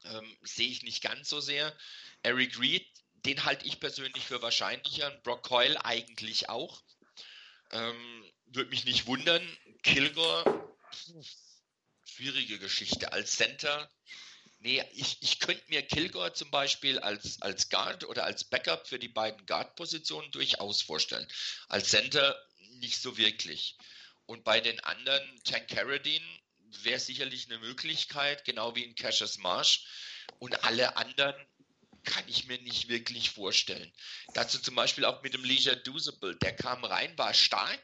ähm, 0.05 0.37
sehe 0.41 0.69
ich 0.69 0.81
nicht 0.83 1.03
ganz 1.03 1.29
so 1.29 1.39
sehr. 1.39 1.75
Eric 2.23 2.59
Reed 2.59 2.87
den 3.25 3.45
halte 3.45 3.65
ich 3.65 3.79
persönlich 3.79 4.25
für 4.25 4.41
wahrscheinlicher. 4.41 5.11
Brock 5.23 5.43
Coyle 5.43 5.83
eigentlich 5.85 6.49
auch. 6.49 6.81
Ähm, 7.71 8.31
Würde 8.47 8.69
mich 8.69 8.85
nicht 8.85 9.05
wundern. 9.05 9.41
Kilgore, 9.83 10.77
schwierige 12.03 12.59
Geschichte. 12.59 13.13
Als 13.13 13.35
Center, 13.35 13.89
nee, 14.59 14.83
ich, 14.93 15.17
ich 15.21 15.39
könnte 15.39 15.63
mir 15.69 15.81
Kilgore 15.81 16.33
zum 16.33 16.51
Beispiel 16.51 16.99
als, 16.99 17.41
als 17.41 17.69
Guard 17.69 18.03
oder 18.05 18.25
als 18.25 18.43
Backup 18.43 18.87
für 18.87 18.99
die 18.99 19.07
beiden 19.07 19.45
Guard-Positionen 19.45 20.31
durchaus 20.31 20.81
vorstellen. 20.81 21.27
Als 21.67 21.89
Center 21.89 22.37
nicht 22.79 22.99
so 23.01 23.17
wirklich. 23.17 23.77
Und 24.25 24.43
bei 24.43 24.59
den 24.59 24.79
anderen, 24.81 25.43
Tank 25.43 25.67
Carradine 25.67 26.25
wäre 26.83 26.99
sicherlich 26.99 27.47
eine 27.47 27.59
Möglichkeit, 27.59 28.45
genau 28.45 28.75
wie 28.75 28.83
in 28.83 28.95
Cassius 28.95 29.37
Marsh. 29.37 29.85
Und 30.39 30.63
alle 30.63 30.95
anderen 30.95 31.35
kann 32.03 32.23
ich 32.27 32.47
mir 32.47 32.59
nicht 32.61 32.89
wirklich 32.89 33.29
vorstellen. 33.29 33.91
Dazu 34.33 34.59
zum 34.59 34.75
Beispiel 34.75 35.05
auch 35.05 35.21
mit 35.21 35.33
dem 35.33 35.43
Leisure 35.43 35.77
Dusable. 35.77 36.35
Der 36.37 36.55
kam 36.55 36.83
rein, 36.83 37.17
war 37.17 37.33
stark 37.33 37.81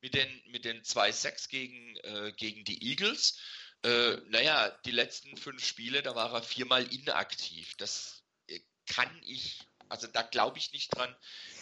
mit 0.00 0.14
den, 0.14 0.42
mit 0.46 0.64
den 0.64 0.82
2-6 0.82 1.48
gegen, 1.48 1.96
äh, 1.98 2.32
gegen 2.36 2.64
die 2.64 2.90
Eagles. 2.90 3.38
Äh, 3.82 4.16
naja, 4.28 4.70
die 4.84 4.90
letzten 4.90 5.36
fünf 5.36 5.64
Spiele, 5.64 6.02
da 6.02 6.14
war 6.14 6.32
er 6.32 6.42
viermal 6.42 6.84
inaktiv. 6.92 7.74
Das 7.76 8.22
äh, 8.48 8.60
kann 8.86 9.10
ich, 9.24 9.60
also 9.88 10.06
da 10.06 10.22
glaube 10.22 10.58
ich 10.58 10.72
nicht 10.72 10.94
dran, 10.96 11.14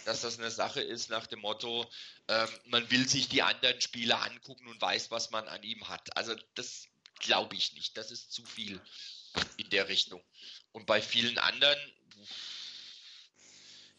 dass 0.05 0.21
das 0.21 0.39
eine 0.39 0.51
Sache 0.51 0.81
ist 0.81 1.09
nach 1.09 1.27
dem 1.27 1.39
Motto, 1.39 1.89
ähm, 2.27 2.47
man 2.65 2.89
will 2.89 3.07
sich 3.07 3.27
die 3.27 3.43
anderen 3.43 3.81
Spiele 3.81 4.17
angucken 4.17 4.67
und 4.67 4.81
weiß, 4.81 5.11
was 5.11 5.29
man 5.31 5.47
an 5.47 5.63
ihm 5.63 5.87
hat. 5.89 6.15
Also 6.15 6.35
das 6.55 6.87
glaube 7.19 7.55
ich 7.55 7.73
nicht. 7.73 7.97
Das 7.97 8.11
ist 8.11 8.31
zu 8.31 8.45
viel 8.45 8.79
in 9.57 9.69
der 9.69 9.87
Richtung. 9.87 10.23
Und 10.71 10.85
bei 10.85 11.01
vielen 11.01 11.37
anderen, 11.37 11.79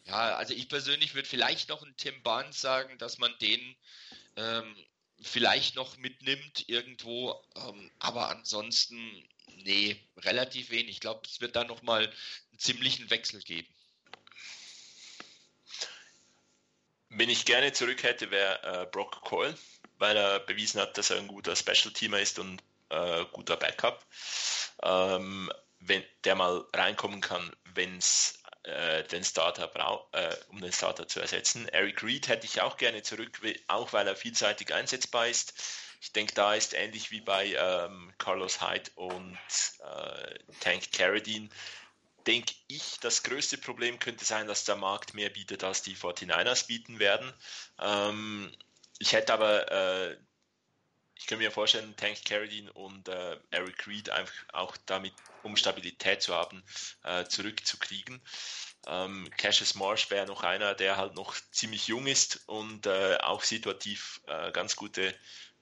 ja, 0.07 0.37
also 0.37 0.55
ich 0.55 0.69
persönlich 0.69 1.15
würde 1.15 1.29
vielleicht 1.29 1.69
noch 1.69 1.83
einen 1.83 1.97
Tim 1.97 2.23
Barnes 2.23 2.61
sagen, 2.61 2.97
dass 2.99 3.19
man 3.19 3.37
den 3.39 3.77
ähm, 4.37 4.77
vielleicht 5.21 5.77
noch 5.77 5.97
mitnimmt 5.97 6.69
irgendwo, 6.69 7.43
ähm, 7.57 7.91
aber 7.99 8.31
ansonsten, 8.31 9.29
nee, 9.65 10.01
relativ 10.19 10.71
wenig. 10.71 10.91
Ich 10.91 11.01
glaube, 11.01 11.23
es 11.27 11.41
wird 11.41 11.57
da 11.57 11.65
nochmal 11.65 12.07
einen 12.07 12.59
ziemlichen 12.59 13.11
Wechsel 13.11 13.41
geben. 13.43 13.69
Wen 17.11 17.31
ich 17.31 17.45
gerne 17.45 17.73
zurück 17.73 18.03
hätte, 18.03 18.31
wäre 18.31 18.83
äh, 18.83 18.87
Brock 18.87 19.23
Coyle, 19.23 19.57
weil 19.99 20.17
er 20.17 20.41
bewiesen 20.41 20.81
hat, 20.81 20.97
dass 20.99 21.11
er 21.11 21.17
ein 21.19 21.27
guter 21.27 21.57
Special-Teamer 21.57 22.21
ist 22.21 22.39
und 22.39 22.63
äh, 22.91 23.25
guter 23.33 23.57
Backup. 23.57 24.07
Ähm, 24.83 25.51
wenn 25.81 26.05
der 26.25 26.35
mal 26.35 26.65
reinkommen 26.75 27.21
kann, 27.21 27.55
wenn 27.75 27.99
es 27.99 28.43
äh, 28.65 29.05
den 29.05 29.25
Starter 29.25 29.69
braucht, 29.69 30.15
äh, 30.15 30.37
um 30.49 30.61
den 30.61 30.73
Starter 30.73 31.09
zu 31.09 31.21
ersetzen. 31.21 31.69
Eric 31.69 32.03
Reed 32.03 32.29
hätte 32.29 32.47
ich 32.47 32.61
auch 32.61 32.77
gerne 32.77 33.03
zurück, 33.03 33.41
auch 33.69 33.93
weil 33.93 34.07
er 34.07 34.17
vielseitig 34.17 34.75
einsetzbar 34.75 35.29
ist. 35.29 35.55
Ich 36.01 36.13
denke, 36.13 36.35
da 36.35 36.55
ist 36.55 36.75
ähnlich 36.75 37.11
wie 37.11 37.21
bei 37.21 37.55
ähm, 37.57 38.13
Carlos 38.19 38.61
Hyde 38.61 38.91
und 38.95 39.39
äh, 39.81 40.39
Tank 40.61 40.93
Carradine, 40.93 41.49
denke 42.27 42.53
ich, 42.69 43.01
das 43.01 43.23
größte 43.23 43.59
Problem 43.59 43.99
könnte 43.99 44.25
sein, 44.25 44.47
dass 44.47 44.65
der 44.65 44.77
Markt 44.77 45.15
mehr 45.15 45.31
bietet, 45.31 45.65
als 45.65 45.83
die 45.83 45.97
49ers 45.97 46.67
bieten 46.67 46.99
werden. 46.99 47.33
Ähm, 47.81 48.53
ich 48.99 49.13
hätte 49.13 49.33
aber, 49.33 49.73
äh, 49.73 50.19
ich 51.19 51.27
könnte 51.27 51.45
mir 51.45 51.51
vorstellen, 51.51 51.95
Tank 51.97 52.25
Carradine 52.25 52.73
und 52.73 53.09
äh, 53.09 53.39
Eric 53.51 53.87
Reed 53.89 54.09
einfach 54.11 54.35
auch 54.53 54.77
damit, 54.87 55.13
um 55.43 55.57
Stabilität 55.57 56.23
zu 56.23 56.35
haben, 56.35 56.63
äh, 57.03 57.25
zurückzukriegen. 57.25 58.23
Ähm, 58.87 59.29
Cassius 59.37 59.75
Marsh 59.75 60.11
wäre 60.11 60.27
noch 60.27 60.45
einer, 60.45 60.75
der 60.75 60.97
halt 60.97 61.17
noch 61.17 61.35
ziemlich 61.51 61.89
jung 61.89 62.07
ist 62.07 62.49
und 62.49 62.87
äh, 62.87 63.19
auch 63.21 63.43
situativ 63.43 64.21
äh, 64.27 64.53
ganz 64.53 64.77
gute 64.77 65.15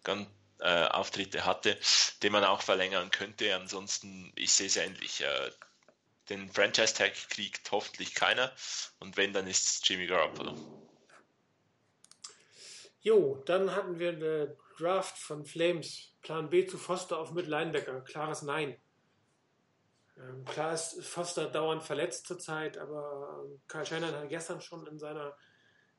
ganz, 0.04 0.28
äh, 0.60 0.84
Auftritte 0.88 1.44
hatte, 1.44 1.78
den 2.22 2.32
man 2.32 2.44
auch 2.44 2.62
verlängern 2.62 3.10
könnte. 3.10 3.54
Ansonsten, 3.54 4.32
ich 4.36 4.52
sehe 4.52 4.66
es 4.66 4.76
ähnlich. 4.76 5.22
Äh, 5.22 5.50
den 6.28 6.52
Franchise-Tag 6.52 7.14
kriegt 7.30 7.70
hoffentlich 7.72 8.14
keiner. 8.14 8.52
Und 8.98 9.16
wenn, 9.16 9.32
dann 9.32 9.46
ist 9.46 9.66
es 9.66 9.88
Jimmy 9.88 10.06
Garoppolo. 10.06 10.56
Jo, 13.00 13.42
dann 13.46 13.74
hatten 13.74 13.98
wir 13.98 14.10
eine 14.10 14.56
Draft 14.78 15.18
von 15.18 15.44
Flames. 15.44 16.12
Plan 16.22 16.50
B 16.50 16.66
zu 16.66 16.78
Foster 16.78 17.18
auf 17.18 17.32
mit 17.32 17.46
Linebacker. 17.46 18.00
Klares 18.02 18.42
Nein. 18.42 18.76
Ähm, 20.18 20.44
klar 20.44 20.74
ist 20.74 21.04
Foster 21.04 21.46
dauernd 21.46 21.82
verletzt 21.82 22.26
zurzeit, 22.26 22.78
aber 22.78 23.44
ähm, 23.44 23.60
Karl 23.68 23.84
Scheiner 23.86 24.12
hat 24.12 24.28
gestern 24.28 24.60
schon 24.60 24.86
in 24.86 24.98
seiner 24.98 25.36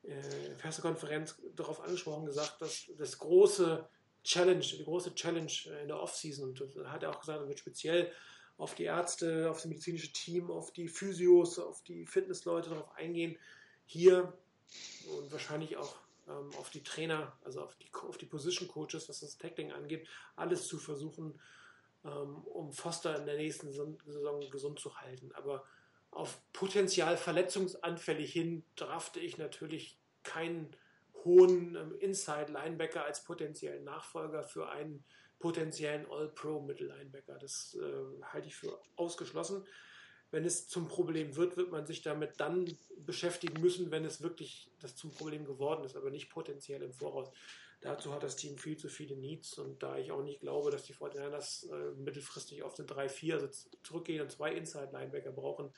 äh, 0.03 0.55
Pressekonferenz 0.59 1.39
darauf 1.55 1.81
angesprochen, 1.81 2.25
gesagt, 2.25 2.61
dass 2.61 2.87
das 2.97 3.17
große 3.19 3.87
Challenge, 4.23 4.59
die 4.59 4.83
große 4.83 5.13
Challenge 5.15 5.51
in 5.81 5.87
der 5.87 5.99
Offseason, 5.99 6.49
und 6.49 6.59
das 6.59 6.87
hat 6.87 7.03
er 7.03 7.11
auch 7.11 7.19
gesagt, 7.19 7.39
er 7.39 7.47
wird 7.47 7.59
speziell 7.59 8.11
auf 8.57 8.73
die 8.73 8.85
Ärzte, 8.85 9.49
auf 9.49 9.57
das 9.57 9.65
medizinische 9.65 10.11
Team, 10.11 10.49
auf 10.49 10.71
die 10.71 10.87
Physios, 10.87 11.59
auf 11.59 11.83
die 11.83 12.05
Fitnessleute 12.05 12.69
darauf 12.69 12.95
eingehen. 12.95 13.37
Hier 13.85 14.33
und 15.15 15.31
wahrscheinlich 15.31 15.77
auch 15.77 15.95
ähm, 16.27 16.49
auf 16.57 16.69
die 16.69 16.83
Trainer, 16.83 17.37
also 17.43 17.61
auf 17.61 17.75
die, 17.75 17.89
auf 17.93 18.17
die 18.17 18.25
Position 18.25 18.67
Coaches, 18.67 19.09
was 19.09 19.19
das 19.21 19.37
Tackling 19.37 19.71
angeht, 19.71 20.07
alles 20.35 20.67
zu 20.67 20.77
versuchen, 20.77 21.39
ähm, 22.03 22.43
um 22.43 22.71
Foster 22.71 23.17
in 23.17 23.25
der 23.25 23.37
nächsten 23.37 23.71
Saison 23.71 24.49
gesund 24.49 24.79
zu 24.79 24.95
halten. 24.99 25.31
Aber 25.33 25.63
auf 26.11 26.39
potenziell 26.53 27.17
verletzungsanfällig 27.17 28.31
hin 28.31 28.63
drafte 28.75 29.19
ich 29.19 29.37
natürlich 29.37 29.97
keinen 30.23 30.75
hohen 31.23 31.75
ähm, 31.75 31.95
Inside-Linebacker 31.99 33.03
als 33.03 33.23
potenziellen 33.23 33.83
Nachfolger 33.83 34.43
für 34.43 34.69
einen 34.69 35.03
potenziellen 35.39 36.09
All-Pro-Mittellinebacker. 36.09 37.37
Das 37.39 37.77
äh, 37.79 38.23
halte 38.23 38.47
ich 38.47 38.55
für 38.55 38.79
ausgeschlossen. 38.95 39.65
Wenn 40.31 40.43
es 40.43 40.67
zum 40.67 40.87
Problem 40.87 41.35
wird, 41.35 41.55
wird 41.55 41.71
man 41.71 41.85
sich 41.85 42.01
damit 42.01 42.39
dann 42.39 42.77
beschäftigen 43.05 43.61
müssen, 43.61 43.91
wenn 43.91 44.03
es 44.03 44.21
wirklich 44.21 44.69
das 44.79 44.95
zum 44.95 45.11
Problem 45.11 45.45
geworden 45.45 45.83
ist, 45.85 45.95
aber 45.95 46.09
nicht 46.09 46.29
potenziell 46.29 46.81
im 46.81 46.93
Voraus. 46.93 47.31
Dazu 47.81 48.13
hat 48.13 48.23
das 48.23 48.35
Team 48.35 48.57
viel 48.57 48.75
zu 48.75 48.89
viele 48.89 49.15
Needs 49.15 49.57
und 49.59 49.83
da 49.83 49.97
ich 49.97 50.11
auch 50.11 50.23
nicht 50.23 50.41
glaube, 50.41 50.71
dass 50.71 50.83
die 50.83 50.95
49ers 50.95 51.71
äh, 51.71 51.91
mittelfristig 51.95 52.63
auf 52.63 52.73
den 52.73 52.87
3-4 52.87 53.33
also 53.33 53.47
zurückgehen 53.83 54.21
und 54.21 54.31
zwei 54.31 54.53
Inside-Linebacker 54.53 55.31
brauchen, 55.31 55.71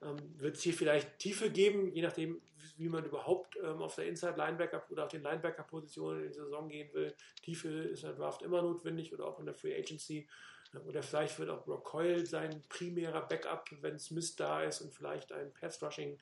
ähm, 0.00 0.16
wird 0.38 0.56
es 0.56 0.62
hier 0.62 0.74
vielleicht 0.74 1.18
Tiefe 1.18 1.50
geben, 1.50 1.92
je 1.92 2.02
nachdem, 2.02 2.40
wie 2.76 2.88
man 2.88 3.04
überhaupt 3.04 3.56
ähm, 3.56 3.82
auf 3.82 3.96
der 3.96 4.06
Inside-Linebacker 4.06 4.84
oder 4.90 5.04
auf 5.04 5.10
den 5.10 5.22
Linebacker-Positionen 5.22 6.22
in 6.22 6.28
die 6.28 6.34
Saison 6.34 6.68
gehen 6.68 6.92
will. 6.94 7.14
Tiefe 7.42 7.68
ist 7.68 8.04
in 8.04 8.10
der 8.10 8.16
Draft 8.16 8.42
immer 8.42 8.62
notwendig 8.62 9.12
oder 9.12 9.26
auch 9.26 9.40
in 9.40 9.46
der 9.46 9.54
Free 9.54 9.76
Agency. 9.76 10.28
Oder 10.86 11.02
vielleicht 11.02 11.38
wird 11.38 11.50
auch 11.50 11.64
Brock 11.64 11.84
Coyle 11.84 12.26
sein 12.26 12.62
primärer 12.68 13.22
Backup, 13.26 13.68
wenn 13.80 13.98
Smith 13.98 14.36
da 14.36 14.62
ist 14.62 14.80
und 14.80 14.92
vielleicht 14.92 15.32
ein 15.32 15.52
Pass-Rushing 15.52 16.18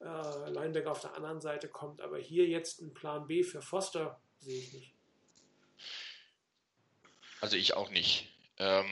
äh, 0.00 0.04
auf 0.04 1.00
der 1.00 1.14
anderen 1.14 1.40
Seite 1.40 1.68
kommt. 1.68 2.00
Aber 2.00 2.18
hier 2.18 2.46
jetzt 2.46 2.80
ein 2.80 2.94
Plan 2.94 3.26
B 3.26 3.42
für 3.42 3.62
Foster 3.62 4.20
sehe 4.38 4.60
ich 4.60 4.72
nicht. 4.72 4.94
Also 7.40 7.56
ich 7.56 7.74
auch 7.74 7.90
nicht. 7.90 8.32
Ähm, 8.58 8.86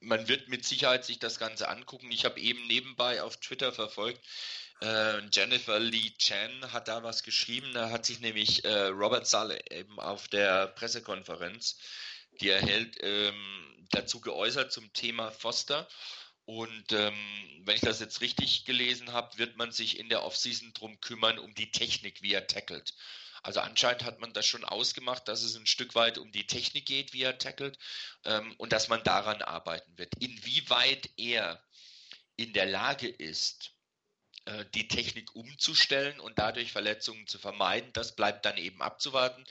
man 0.00 0.28
wird 0.28 0.48
mit 0.48 0.64
Sicherheit 0.64 1.04
sich 1.04 1.18
das 1.18 1.38
Ganze 1.38 1.68
angucken. 1.68 2.10
Ich 2.10 2.24
habe 2.24 2.40
eben 2.40 2.66
nebenbei 2.66 3.22
auf 3.22 3.38
Twitter 3.38 3.72
verfolgt, 3.72 4.20
äh, 4.80 5.20
Jennifer 5.32 5.80
Lee 5.80 6.12
Chan 6.18 6.72
hat 6.72 6.88
da 6.88 7.02
was 7.02 7.22
geschrieben. 7.22 7.72
Da 7.74 7.90
hat 7.90 8.06
sich 8.06 8.20
nämlich 8.20 8.64
äh, 8.64 8.86
Robert 8.86 9.26
Salle 9.26 9.58
eben 9.70 9.98
auf 9.98 10.28
der 10.28 10.68
Pressekonferenz, 10.68 11.78
die 12.40 12.50
er 12.50 12.60
hält, 12.60 12.96
ähm, 13.00 13.77
dazu 13.90 14.20
geäußert 14.20 14.72
zum 14.72 14.92
Thema 14.92 15.30
Foster. 15.30 15.88
Und 16.44 16.92
ähm, 16.92 17.62
wenn 17.64 17.74
ich 17.74 17.82
das 17.82 18.00
jetzt 18.00 18.22
richtig 18.22 18.64
gelesen 18.64 19.12
habe, 19.12 19.36
wird 19.36 19.56
man 19.56 19.70
sich 19.70 19.98
in 19.98 20.08
der 20.08 20.22
Offseason 20.22 20.72
drum 20.72 20.98
kümmern, 21.00 21.38
um 21.38 21.54
die 21.54 21.70
Technik, 21.70 22.22
wie 22.22 22.32
er 22.32 22.46
tackelt. 22.46 22.94
Also 23.42 23.60
anscheinend 23.60 24.04
hat 24.04 24.18
man 24.20 24.32
das 24.32 24.46
schon 24.46 24.64
ausgemacht, 24.64 25.28
dass 25.28 25.42
es 25.42 25.56
ein 25.56 25.66
Stück 25.66 25.94
weit 25.94 26.18
um 26.18 26.32
die 26.32 26.46
Technik 26.46 26.86
geht, 26.86 27.12
wie 27.12 27.22
er 27.22 27.38
tackelt 27.38 27.78
ähm, 28.24 28.54
und 28.58 28.72
dass 28.72 28.88
man 28.88 29.02
daran 29.04 29.42
arbeiten 29.42 29.96
wird. 29.98 30.14
Inwieweit 30.20 31.10
er 31.16 31.62
in 32.36 32.52
der 32.52 32.66
Lage 32.66 33.08
ist, 33.08 33.72
die 34.74 34.88
Technik 34.88 35.34
umzustellen 35.34 36.20
und 36.20 36.38
dadurch 36.38 36.72
Verletzungen 36.72 37.26
zu 37.26 37.38
vermeiden. 37.38 37.92
Das 37.92 38.16
bleibt 38.16 38.44
dann 38.44 38.56
eben 38.56 38.80
abzuwarten. 38.80 39.44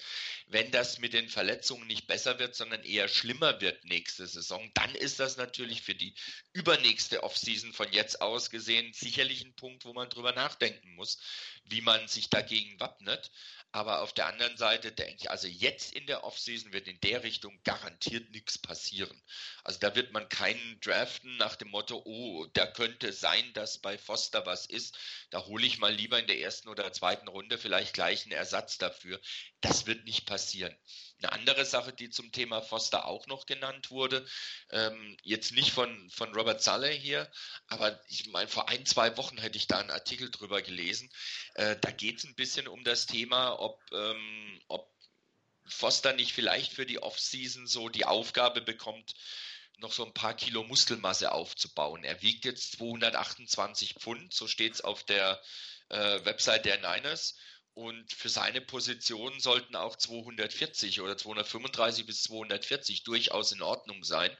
Wenn 0.48 0.72
das 0.72 1.00
mit 1.00 1.14
den 1.14 1.30
Verletzungen 1.30 1.88
nicht 1.88 2.08
besser 2.08 2.40
wird, 2.40 2.56
sondern 2.56 2.84
eher 2.84 3.08
schlimmer 3.08 3.62
wird 3.62 3.86
nächste 3.86 4.26
Saison, 4.28 4.72
dann 4.74 4.96
ist 4.96 5.20
das 5.20 5.38
natürlich 5.38 5.82
für 5.82 5.96
die 5.96 6.16
übernächste 6.54 7.24
Offseason 7.24 7.74
von 7.74 7.92
jetzt 7.92 8.22
aus 8.22 8.50
gesehen 8.50 8.94
sicherlich 8.94 9.44
ein 9.44 9.56
Punkt, 9.56 9.86
wo 9.86 9.94
man 9.94 10.10
drüber 10.10 10.32
nachdenken 10.32 10.96
muss, 10.96 11.20
wie 11.66 11.82
man 11.82 12.08
sich 12.08 12.30
dagegen 12.30 12.80
wappnet. 12.80 13.30
Aber 13.74 14.02
auf 14.02 14.14
der 14.14 14.28
anderen 14.28 14.56
Seite 14.56 14.94
denke 14.94 15.16
ich, 15.20 15.30
also 15.30 15.48
jetzt 15.48 15.94
in 15.94 16.08
der 16.08 16.24
Offseason 16.24 16.72
wird 16.72 16.88
in 16.88 17.00
der 17.02 17.24
Richtung 17.24 17.60
garantiert 17.64 18.32
nichts 18.32 18.58
passieren. 18.58 19.22
Also 19.64 19.80
da 19.80 19.94
wird 19.94 20.14
man 20.14 20.30
keinen 20.30 20.80
draften 20.80 21.36
nach 21.36 21.58
dem 21.58 21.70
Motto, 21.70 22.02
oh, 22.06 22.48
da 22.54 22.66
könnte 22.66 23.12
sein, 23.12 23.54
dass 23.54 23.78
bei 23.78 23.98
Foster 23.98 24.46
was 24.46 24.66
ist 24.66 24.87
ist, 24.88 24.98
da 25.30 25.46
hole 25.46 25.66
ich 25.66 25.78
mal 25.78 25.94
lieber 25.94 26.20
in 26.20 26.28
der 26.28 26.40
ersten 26.40 26.70
oder 26.70 26.92
zweiten 26.94 27.28
Runde 27.28 27.58
vielleicht 27.58 27.94
gleich 27.94 28.24
einen 28.24 28.32
Ersatz 28.32 28.78
dafür. 28.78 29.20
Das 29.62 29.86
wird 29.86 30.06
nicht 30.06 30.26
passieren. 30.26 30.76
Eine 31.20 31.32
andere 31.32 31.66
Sache, 31.66 31.94
die 31.94 32.10
zum 32.10 32.32
Thema 32.32 32.62
Foster 32.62 33.06
auch 33.06 33.26
noch 33.28 33.48
genannt 33.48 33.90
wurde, 33.90 34.26
ähm, 34.70 35.18
jetzt 35.24 35.52
nicht 35.52 35.72
von, 35.72 36.10
von 36.12 36.34
Robert 36.34 36.62
Saleh 36.62 36.98
hier, 36.98 37.30
aber 37.68 38.00
ich 38.08 38.28
meine, 38.28 38.48
vor 38.48 38.70
ein, 38.70 38.86
zwei 38.86 39.18
Wochen 39.18 39.38
hätte 39.40 39.58
ich 39.58 39.68
da 39.68 39.80
einen 39.80 39.90
Artikel 39.90 40.30
drüber 40.30 40.62
gelesen. 40.62 41.10
Äh, 41.56 41.76
da 41.82 41.90
geht 41.92 42.20
es 42.20 42.26
ein 42.26 42.36
bisschen 42.36 42.68
um 42.68 42.84
das 42.84 43.08
Thema, 43.08 43.60
ob, 43.60 43.82
ähm, 43.92 44.62
ob 44.68 44.92
Foster 45.66 46.14
nicht 46.14 46.34
vielleicht 46.34 46.72
für 46.72 46.86
die 46.86 47.02
Offseason 47.02 47.68
so 47.68 47.90
die 47.90 48.06
Aufgabe 48.06 48.62
bekommt, 48.62 49.16
noch 49.78 49.92
so 49.92 50.06
ein 50.06 50.14
paar 50.14 50.34
Kilo 50.34 50.64
Muskelmasse 50.64 51.32
aufzubauen. 51.32 52.04
Er 52.04 52.22
wiegt 52.22 52.46
jetzt 52.46 52.74
228 52.74 53.96
Pfund, 53.96 54.34
so 54.34 54.48
steht 54.48 54.74
es 54.74 54.82
auf 54.82 55.04
der 55.04 55.42
äh, 55.90 56.26
Website 56.26 56.66
der 56.66 56.78
Niners. 56.78 57.36
Und 57.74 58.12
für 58.12 58.30
seine 58.30 58.60
Position 58.60 59.40
sollten 59.40 59.76
auch 59.76 59.96
240 59.96 61.02
oder 61.02 61.16
235 61.16 62.08
bis 62.08 62.24
240 62.24 63.04
durchaus 63.04 63.52
in 63.52 63.62
Ordnung 63.62 64.04
sein. 64.04 64.36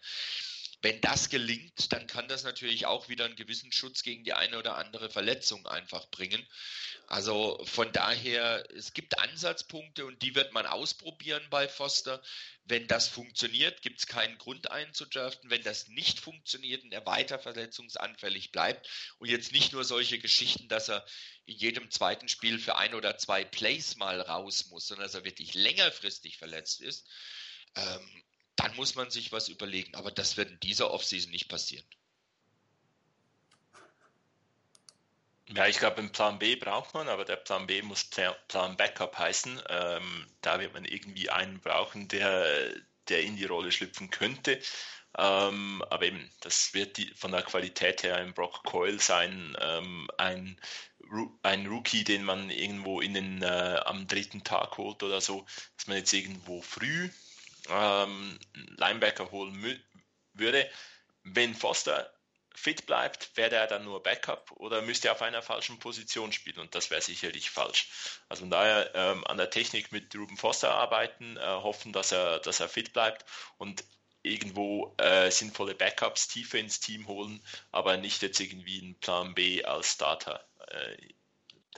Wenn 0.88 1.02
das 1.02 1.28
gelingt, 1.28 1.92
dann 1.92 2.08
kann 2.08 2.30
das 2.30 2.46
natürlich 2.46 2.86
auch 2.86 3.10
wieder 3.10 3.26
einen 3.26 3.36
gewissen 3.36 3.74
Schutz 3.74 4.04
gegen 4.04 4.24
die 4.24 4.32
eine 4.32 4.58
oder 4.58 4.78
andere 4.78 5.10
Verletzung 5.10 5.68
einfach 5.68 6.10
bringen. 6.12 6.48
Also 7.08 7.62
von 7.66 7.92
daher, 7.92 8.66
es 8.74 8.94
gibt 8.94 9.20
Ansatzpunkte 9.20 10.06
und 10.06 10.22
die 10.22 10.34
wird 10.34 10.54
man 10.54 10.66
ausprobieren 10.66 11.46
bei 11.50 11.68
Foster. 11.68 12.24
Wenn 12.64 12.88
das 12.88 13.10
funktioniert, 13.10 13.82
gibt 13.82 14.00
es 14.00 14.08
keinen 14.08 14.38
Grund 14.38 14.72
einzudraften. 14.72 15.50
Wenn 15.50 15.62
das 15.62 15.90
nicht 15.90 16.22
funktioniert 16.22 16.86
und 16.86 16.94
er 16.94 17.06
weiter 17.06 17.38
verletzungsanfällig 17.38 18.54
bleibt 18.54 18.88
und 19.20 19.28
jetzt 19.28 19.52
nicht 19.52 19.74
nur 19.74 19.84
solche 19.84 20.20
Geschichten, 20.20 20.70
dass 20.70 20.88
er 20.88 21.06
in 21.48 21.58
jedem 21.58 21.92
zweiten 21.92 22.30
Spiel 22.30 22.60
für 22.60 22.78
ein 22.78 22.94
oder 22.94 23.18
zwei 23.18 23.44
Plays 23.44 23.98
mal 23.98 24.22
raus 24.22 24.68
muss, 24.68 24.88
sondern 24.88 25.08
dass 25.08 25.16
er 25.16 25.26
wirklich 25.26 25.54
längerfristig 25.54 26.38
verletzt 26.38 26.80
ist, 26.80 27.06
ähm, 27.76 28.24
dann 28.58 28.76
muss 28.76 28.96
man 28.96 29.10
sich 29.10 29.32
was 29.32 29.48
überlegen. 29.48 29.96
Aber 29.96 30.12
das 30.12 30.36
wird 30.36 30.52
in 30.52 30.60
dieser 30.60 30.92
Offseason 30.92 31.32
nicht 31.32 31.48
passieren. 31.48 31.86
Ja, 35.50 35.66
ich 35.66 35.78
glaube, 35.78 35.98
einen 35.98 36.12
Plan 36.12 36.40
B 36.40 36.58
braucht 36.58 36.94
man, 36.94 37.08
aber 37.08 37.24
der 37.24 37.38
Plan 37.38 37.68
B 37.68 37.82
muss 37.82 38.04
Plan 38.04 38.76
Backup 38.76 39.18
heißen. 39.18 39.62
Ähm, 39.70 40.28
da 40.42 40.60
wird 40.60 40.74
man 40.74 40.84
irgendwie 40.84 41.30
einen 41.30 41.62
brauchen, 41.62 42.10
der, 42.10 42.74
der 43.08 43.22
in 43.22 43.38
die 43.38 43.46
Rolle 43.46 43.72
schlüpfen 43.72 44.10
könnte. 44.10 44.60
Ähm, 45.18 45.82
aber 45.90 46.06
eben, 46.06 46.30
das 46.42 46.74
wird 46.74 46.98
die, 46.98 47.14
von 47.16 47.32
der 47.32 47.44
Qualität 47.44 48.04
her 48.04 48.18
ein 48.18 48.34
Brock 48.34 48.64
Coyle 48.66 49.00
sein, 49.00 49.56
ähm, 49.62 50.10
ein, 50.18 50.60
ein 51.44 51.66
Rookie, 51.68 52.04
den 52.04 52.24
man 52.24 52.50
irgendwo 52.50 53.00
in 53.00 53.14
den, 53.14 53.42
äh, 53.42 53.82
am 53.86 54.06
dritten 54.08 54.44
Tag 54.44 54.78
holt 54.78 55.02
oder 55.02 55.22
so, 55.22 55.46
dass 55.78 55.88
man 55.88 55.98
jetzt 55.98 56.14
irgendwo 56.14 56.62
früh 56.62 57.10
ähm, 57.70 58.40
Linebacker 58.54 59.32
holen 59.32 59.82
würde. 60.34 60.70
Wenn 61.24 61.56
Foster 61.56 62.12
fit 62.58 62.88
bleibt, 62.88 63.36
wäre 63.36 63.56
er 63.56 63.68
dann 63.68 63.86
nur 63.86 64.02
Backup 64.02 64.52
oder 64.54 64.82
müsste 64.82 65.10
er 65.10 65.12
auf 65.12 65.22
einer 65.22 65.44
falschen 65.44 65.78
Position 65.78 66.32
spielen 66.32 66.58
und 66.60 66.74
das 66.74 66.90
wäre 66.90 67.02
sicherlich 67.02 67.52
falsch. 67.52 67.88
Also 68.30 68.42
von 68.42 68.50
daher 68.50 68.92
ähm, 68.96 69.26
an 69.28 69.38
der 69.38 69.52
Technik 69.52 69.92
mit 69.92 70.16
Ruben 70.16 70.38
Foster 70.38 70.74
arbeiten, 70.74 71.38
äh, 71.38 71.42
hoffen, 71.42 71.94
dass 71.94 72.12
er, 72.12 72.40
dass 72.40 72.60
er 72.60 72.68
fit 72.68 72.94
bleibt 72.94 73.26
und 73.58 73.84
irgendwo 74.24 74.96
äh, 74.98 75.30
sinnvolle 75.30 75.76
Backups 75.76 76.28
tiefer 76.28 76.58
ins 76.58 76.80
Team 76.80 77.08
holen, 77.08 77.44
aber 77.72 77.98
nicht 77.98 78.24
jetzt 78.24 78.40
irgendwie 78.40 78.82
einen 78.82 79.00
Plan 79.00 79.36
B 79.36 79.64
als 79.64 79.94
Starter 79.94 80.44
äh, 80.70 80.98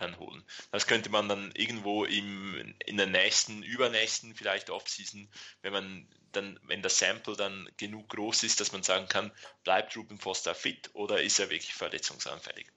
dann 0.02 0.18
holen. 0.20 0.44
Das 0.72 0.88
könnte 0.88 1.10
man 1.10 1.30
dann 1.30 1.52
irgendwo 1.56 2.06
im, 2.06 2.76
in 2.86 2.98
der 2.98 3.08
nächsten, 3.08 3.64
übernächsten 3.64 4.36
vielleicht 4.36 4.70
Offseason, 4.70 5.30
wenn 5.62 5.74
man 5.74 6.08
dann, 6.32 6.60
wenn 6.64 6.82
das 6.82 7.00
Sample 7.00 7.36
dann 7.36 7.70
genug 7.78 8.10
groß 8.10 8.44
ist, 8.44 8.60
dass 8.60 8.72
man 8.72 8.84
sagen 8.84 9.08
kann, 9.08 9.32
bleibt 9.64 9.96
Ruben 9.98 10.20
Foster 10.20 10.54
fit 10.56 10.90
oder 10.94 11.22
ist 11.22 11.40
er 11.40 11.50
wirklich 11.50 11.74
verletzungsanfällig? 11.74 12.68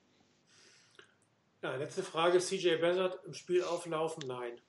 Ja, 1.63 1.77
letzte 1.77 2.03
Frage, 2.03 2.41
CJ 2.41 2.79
Beathard 2.79 3.25
im 3.25 3.35
Spiel 3.35 3.63
auflaufen? 3.63 4.27
Nein. 4.27 4.61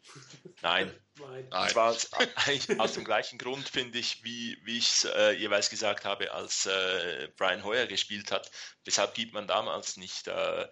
Nein. 0.62 0.94
Nein. 1.20 1.48
Und 1.52 1.70
zwar 1.72 1.98
eigentlich 2.36 2.80
aus 2.80 2.94
dem 2.94 3.04
gleichen 3.04 3.40
Grund, 3.40 3.68
finde 3.68 3.98
ich, 3.98 4.24
wie, 4.24 4.60
wie 4.64 4.78
ich 4.78 4.90
es 4.90 5.06
äh, 5.06 5.32
jeweils 5.32 5.72
gesagt 5.72 6.06
habe, 6.06 6.32
als 6.32 6.68
äh, 6.68 7.30
Brian 7.36 7.64
Hoyer 7.64 7.88
gespielt 7.88 8.32
hat. 8.32 8.52
Weshalb 8.86 9.16
gibt 9.16 9.34
man 9.34 9.48
damals 9.48 9.98
nicht 9.98 10.28
äh, 10.28 10.68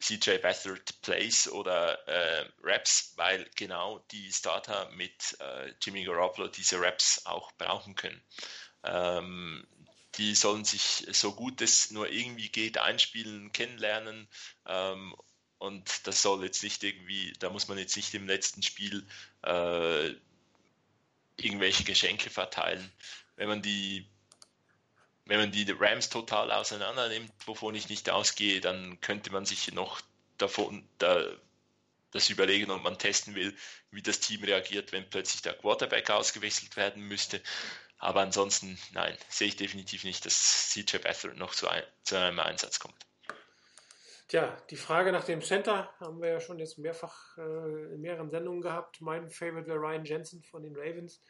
CJ 0.00 0.38
Beathard 0.38 1.00
Plays 1.02 1.48
oder 1.48 2.06
äh, 2.06 2.46
Raps, 2.62 3.12
weil 3.16 3.48
genau 3.56 3.98
die 4.10 4.32
Starter 4.32 4.90
mit 4.90 5.36
äh, 5.40 5.72
Jimmy 5.82 6.04
Garoppolo 6.04 6.48
diese 6.48 6.80
Raps 6.80 7.24
auch 7.24 7.52
brauchen 7.52 7.94
können. 7.94 8.22
Ähm, 8.84 9.66
die 10.16 10.34
sollen 10.34 10.64
sich 10.64 11.06
so 11.12 11.32
gut 11.32 11.60
es 11.60 11.90
nur 11.90 12.10
irgendwie 12.10 12.48
geht 12.48 12.78
einspielen, 12.78 13.52
kennenlernen 13.52 14.28
ähm, 14.66 15.14
und 15.58 16.06
das 16.06 16.22
soll 16.22 16.44
jetzt 16.44 16.62
nicht 16.62 16.82
irgendwie, 16.84 17.32
da 17.38 17.50
muss 17.50 17.68
man 17.68 17.78
jetzt 17.78 17.96
nicht 17.96 18.14
im 18.14 18.26
letzten 18.26 18.62
Spiel 18.62 19.06
äh, 19.42 20.08
irgendwelche 21.36 21.84
Geschenke 21.84 22.30
verteilen. 22.30 22.92
Wenn 23.36 23.48
man 23.48 23.62
die 23.62 24.06
wenn 25.26 25.40
man 25.40 25.50
die 25.50 25.70
Rams 25.70 26.08
total 26.08 26.52
auseinander 26.52 27.08
nimmt, 27.08 27.32
wovon 27.46 27.74
ich 27.74 27.88
nicht 27.88 28.08
ausgehe, 28.08 28.60
dann 28.60 29.00
könnte 29.00 29.32
man 29.32 29.44
sich 29.44 29.72
noch 29.72 30.00
davon 30.38 30.88
da, 30.98 31.24
das 32.12 32.30
überlegen 32.30 32.70
und 32.70 32.82
man 32.82 32.98
testen 32.98 33.34
will, 33.34 33.54
wie 33.90 34.02
das 34.02 34.20
Team 34.20 34.44
reagiert, 34.44 34.92
wenn 34.92 35.08
plötzlich 35.10 35.42
der 35.42 35.54
Quarterback 35.54 36.10
ausgewechselt 36.10 36.76
werden 36.76 37.02
müsste. 37.02 37.42
Aber 37.98 38.20
ansonsten, 38.20 38.78
nein, 38.92 39.16
sehe 39.28 39.48
ich 39.48 39.56
definitiv 39.56 40.04
nicht, 40.04 40.24
dass 40.24 40.70
CJ 40.70 40.98
Beathard 40.98 41.36
noch 41.36 41.54
zu, 41.54 41.68
ein, 41.68 41.82
zu 42.04 42.16
einem 42.16 42.38
Einsatz 42.38 42.78
kommt. 42.78 42.94
Tja, 44.28 44.56
die 44.70 44.76
Frage 44.76 45.12
nach 45.12 45.24
dem 45.24 45.40
Center 45.40 45.92
haben 45.98 46.20
wir 46.20 46.30
ja 46.30 46.40
schon 46.40 46.58
jetzt 46.58 46.78
mehrfach 46.78 47.38
äh, 47.38 47.94
in 47.94 48.00
mehreren 48.00 48.30
Sendungen 48.30 48.60
gehabt. 48.60 49.00
Mein 49.00 49.30
Favorite 49.30 49.66
wäre 49.68 49.78
Ryan 49.78 50.04
Jensen 50.04 50.42
von 50.42 50.62
den 50.62 50.76
Ravens. 50.76 51.20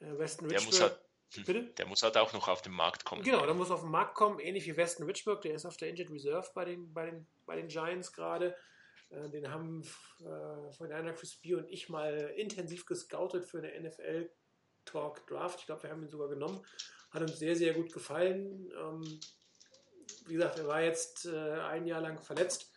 Äh, 0.00 0.18
Weston 0.18 0.48
Der 0.48 0.62
muss 0.62 0.80
halt 0.80 0.98
Bitte? 1.34 1.64
Der 1.64 1.86
muss 1.86 2.02
halt 2.02 2.16
auch 2.16 2.32
noch 2.32 2.48
auf 2.48 2.62
den 2.62 2.72
Markt 2.72 3.04
kommen. 3.04 3.22
Genau, 3.22 3.44
der 3.44 3.54
muss 3.54 3.70
auf 3.70 3.80
den 3.80 3.90
Markt 3.90 4.14
kommen, 4.14 4.38
ähnlich 4.38 4.66
wie 4.66 4.76
Weston 4.76 5.06
Richburg, 5.06 5.42
der 5.42 5.54
ist 5.54 5.66
auf 5.66 5.76
der 5.76 5.88
Injured 5.88 6.10
Reserve 6.10 6.48
bei 6.54 6.64
den, 6.64 6.92
bei 6.94 7.06
den, 7.06 7.26
bei 7.44 7.56
den 7.56 7.68
Giants 7.68 8.12
gerade. 8.12 8.56
Äh, 9.10 9.28
den 9.30 9.50
haben 9.50 9.82
äh, 10.20 10.72
von 10.72 10.88
Chris 11.16 11.36
B 11.36 11.54
und 11.54 11.68
ich 11.68 11.88
mal 11.88 12.32
intensiv 12.36 12.86
gescoutet 12.86 13.44
für 13.44 13.58
eine 13.58 13.88
NFL 13.88 14.30
Talk 14.84 15.26
Draft. 15.26 15.60
Ich 15.60 15.66
glaube, 15.66 15.84
wir 15.84 15.90
haben 15.90 16.02
ihn 16.02 16.08
sogar 16.08 16.28
genommen. 16.28 16.64
Hat 17.10 17.22
uns 17.22 17.38
sehr, 17.38 17.56
sehr 17.56 17.74
gut 17.74 17.92
gefallen. 17.92 18.70
Ähm, 18.78 19.20
wie 20.26 20.34
gesagt, 20.34 20.58
er 20.58 20.66
war 20.66 20.82
jetzt 20.82 21.26
äh, 21.26 21.60
ein 21.60 21.86
Jahr 21.86 22.00
lang 22.00 22.20
verletzt, 22.20 22.70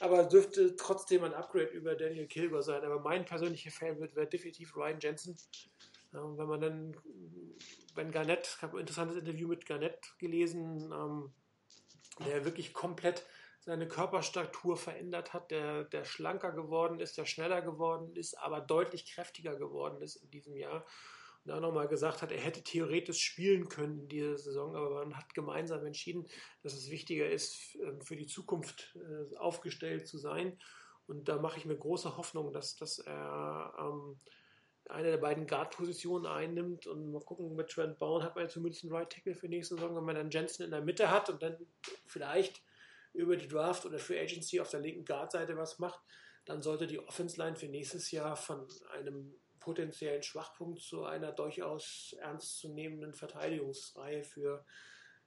aber 0.00 0.24
dürfte 0.24 0.76
trotzdem 0.76 1.24
ein 1.24 1.34
Upgrade 1.34 1.66
über 1.66 1.94
Daniel 1.94 2.26
Kilgore 2.26 2.62
sein. 2.62 2.84
Aber 2.84 3.00
mein 3.00 3.24
persönlicher 3.24 3.70
Favorite 3.70 4.14
wäre 4.14 4.28
definitiv 4.28 4.76
Ryan 4.76 5.00
Jensen. 5.00 5.36
Ähm, 6.12 6.36
wenn 6.38 6.48
man 6.48 6.60
dann 6.60 6.96
wenn 7.94 8.10
Garnett, 8.10 8.54
ich 8.56 8.62
habe 8.62 8.76
ein 8.76 8.80
interessantes 8.80 9.16
Interview 9.16 9.48
mit 9.48 9.66
Garnett 9.66 10.14
gelesen, 10.18 10.92
ähm, 10.92 11.32
der 12.24 12.44
wirklich 12.44 12.72
komplett 12.72 13.24
seine 13.60 13.86
Körperstatur 13.88 14.76
verändert 14.76 15.34
hat, 15.34 15.50
der, 15.50 15.84
der 15.84 16.04
schlanker 16.04 16.52
geworden 16.52 16.98
ist, 16.98 17.18
der 17.18 17.26
schneller 17.26 17.60
geworden 17.60 18.14
ist, 18.16 18.38
aber 18.38 18.60
deutlich 18.60 19.12
kräftiger 19.12 19.56
geworden 19.56 20.00
ist 20.00 20.16
in 20.16 20.30
diesem 20.30 20.56
Jahr. 20.56 20.86
Und 21.44 21.52
da 21.52 21.60
nochmal 21.60 21.88
gesagt 21.88 22.22
hat, 22.22 22.32
er 22.32 22.40
hätte 22.40 22.62
theoretisch 22.62 23.22
spielen 23.22 23.68
können 23.68 24.00
in 24.00 24.08
dieser 24.08 24.38
Saison, 24.38 24.76
aber 24.76 25.04
man 25.04 25.16
hat 25.16 25.34
gemeinsam 25.34 25.84
entschieden, 25.84 26.26
dass 26.62 26.74
es 26.74 26.90
wichtiger 26.90 27.28
ist, 27.28 27.76
ähm, 27.84 28.00
für 28.00 28.16
die 28.16 28.26
Zukunft 28.26 28.96
äh, 28.96 29.36
aufgestellt 29.36 30.06
zu 30.06 30.18
sein. 30.18 30.58
Und 31.06 31.28
da 31.28 31.38
mache 31.38 31.58
ich 31.58 31.66
mir 31.66 31.76
große 31.76 32.16
Hoffnung, 32.16 32.52
dass, 32.52 32.76
dass 32.76 32.98
er 32.98 33.74
ähm, 33.78 34.18
eine 34.90 35.10
der 35.10 35.18
beiden 35.18 35.46
Guard-Positionen 35.46 36.26
einnimmt 36.26 36.86
und 36.86 37.12
mal 37.12 37.20
gucken, 37.20 37.54
mit 37.54 37.68
Trent 37.68 37.98
Bowen 37.98 38.22
hat 38.22 38.36
man 38.36 38.48
zumindest 38.48 38.84
einen 38.84 38.92
Right 38.92 39.10
Tackle 39.10 39.34
für 39.34 39.48
nächste 39.48 39.74
Saison, 39.74 39.96
wenn 39.96 40.04
man 40.04 40.16
dann 40.16 40.30
Jensen 40.30 40.64
in 40.64 40.70
der 40.70 40.82
Mitte 40.82 41.10
hat 41.10 41.30
und 41.30 41.42
dann 41.42 41.56
vielleicht 42.06 42.62
über 43.12 43.36
die 43.36 43.48
Draft 43.48 43.86
oder 43.86 43.98
Free 43.98 44.20
Agency 44.20 44.60
auf 44.60 44.70
der 44.70 44.80
linken 44.80 45.04
Guard-Seite 45.04 45.56
was 45.56 45.78
macht, 45.78 46.00
dann 46.44 46.62
sollte 46.62 46.86
die 46.86 46.98
Offense-Line 46.98 47.56
für 47.56 47.66
nächstes 47.66 48.10
Jahr 48.10 48.36
von 48.36 48.66
einem 48.92 49.34
potenziellen 49.58 50.22
Schwachpunkt 50.22 50.80
zu 50.80 51.04
einer 51.04 51.32
durchaus 51.32 52.14
ernstzunehmenden 52.20 53.14
Verteidigungsreihe 53.14 54.24
für 54.24 54.64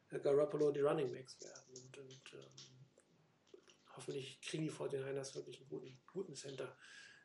äh, 0.09 0.19
Garoppolo 0.19 0.71
die 0.71 0.81
Running 0.81 1.11
Backs 1.11 1.39
werden. 1.41 1.83
Und, 1.85 1.97
und 1.97 2.33
ähm, 2.33 2.83
hoffentlich 3.95 4.41
kriegen 4.41 4.63
die 4.63 4.71
49ers 4.71 5.35
wirklich 5.35 5.59
einen 5.59 5.69
guten, 5.69 6.01
guten 6.11 6.35
Center. 6.35 6.75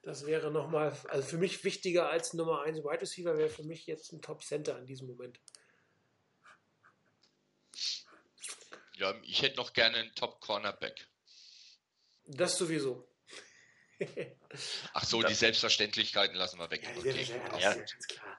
Das 0.09 0.25
wäre 0.25 0.51
nochmal, 0.51 0.97
also 1.09 1.29
für 1.29 1.37
mich 1.37 1.63
wichtiger 1.65 2.09
als 2.09 2.33
Nummer 2.33 2.63
1 2.63 2.79
Wide 2.79 3.03
Receiver 3.03 3.37
wäre 3.37 3.51
für 3.51 3.63
mich 3.65 3.87
jetzt 3.87 4.11
ein 4.11 4.23
Top 4.23 4.43
Center 4.43 4.79
in 4.79 4.87
diesem 4.87 5.07
Moment. 5.07 5.39
Ja, 8.95 9.15
ich 9.23 9.43
hätte 9.43 9.59
noch 9.59 9.75
gerne 9.75 9.99
einen 9.99 10.15
Top 10.15 10.41
Cornerback. 10.41 11.07
Das 12.25 12.57
sowieso. 12.57 13.07
Ach 14.95 15.05
so, 15.05 15.23
die 15.23 15.35
Selbstverständlichkeiten 15.35 16.37
lassen 16.39 16.59
wir 16.59 16.71
weg. 16.71 16.85
Ja, 16.85 16.97
Okay. 16.97 17.23
ja, 17.25 17.59
Ja. 17.59 17.59
ja, 17.59 17.75
ganz 17.75 18.07
klar. 18.09 18.38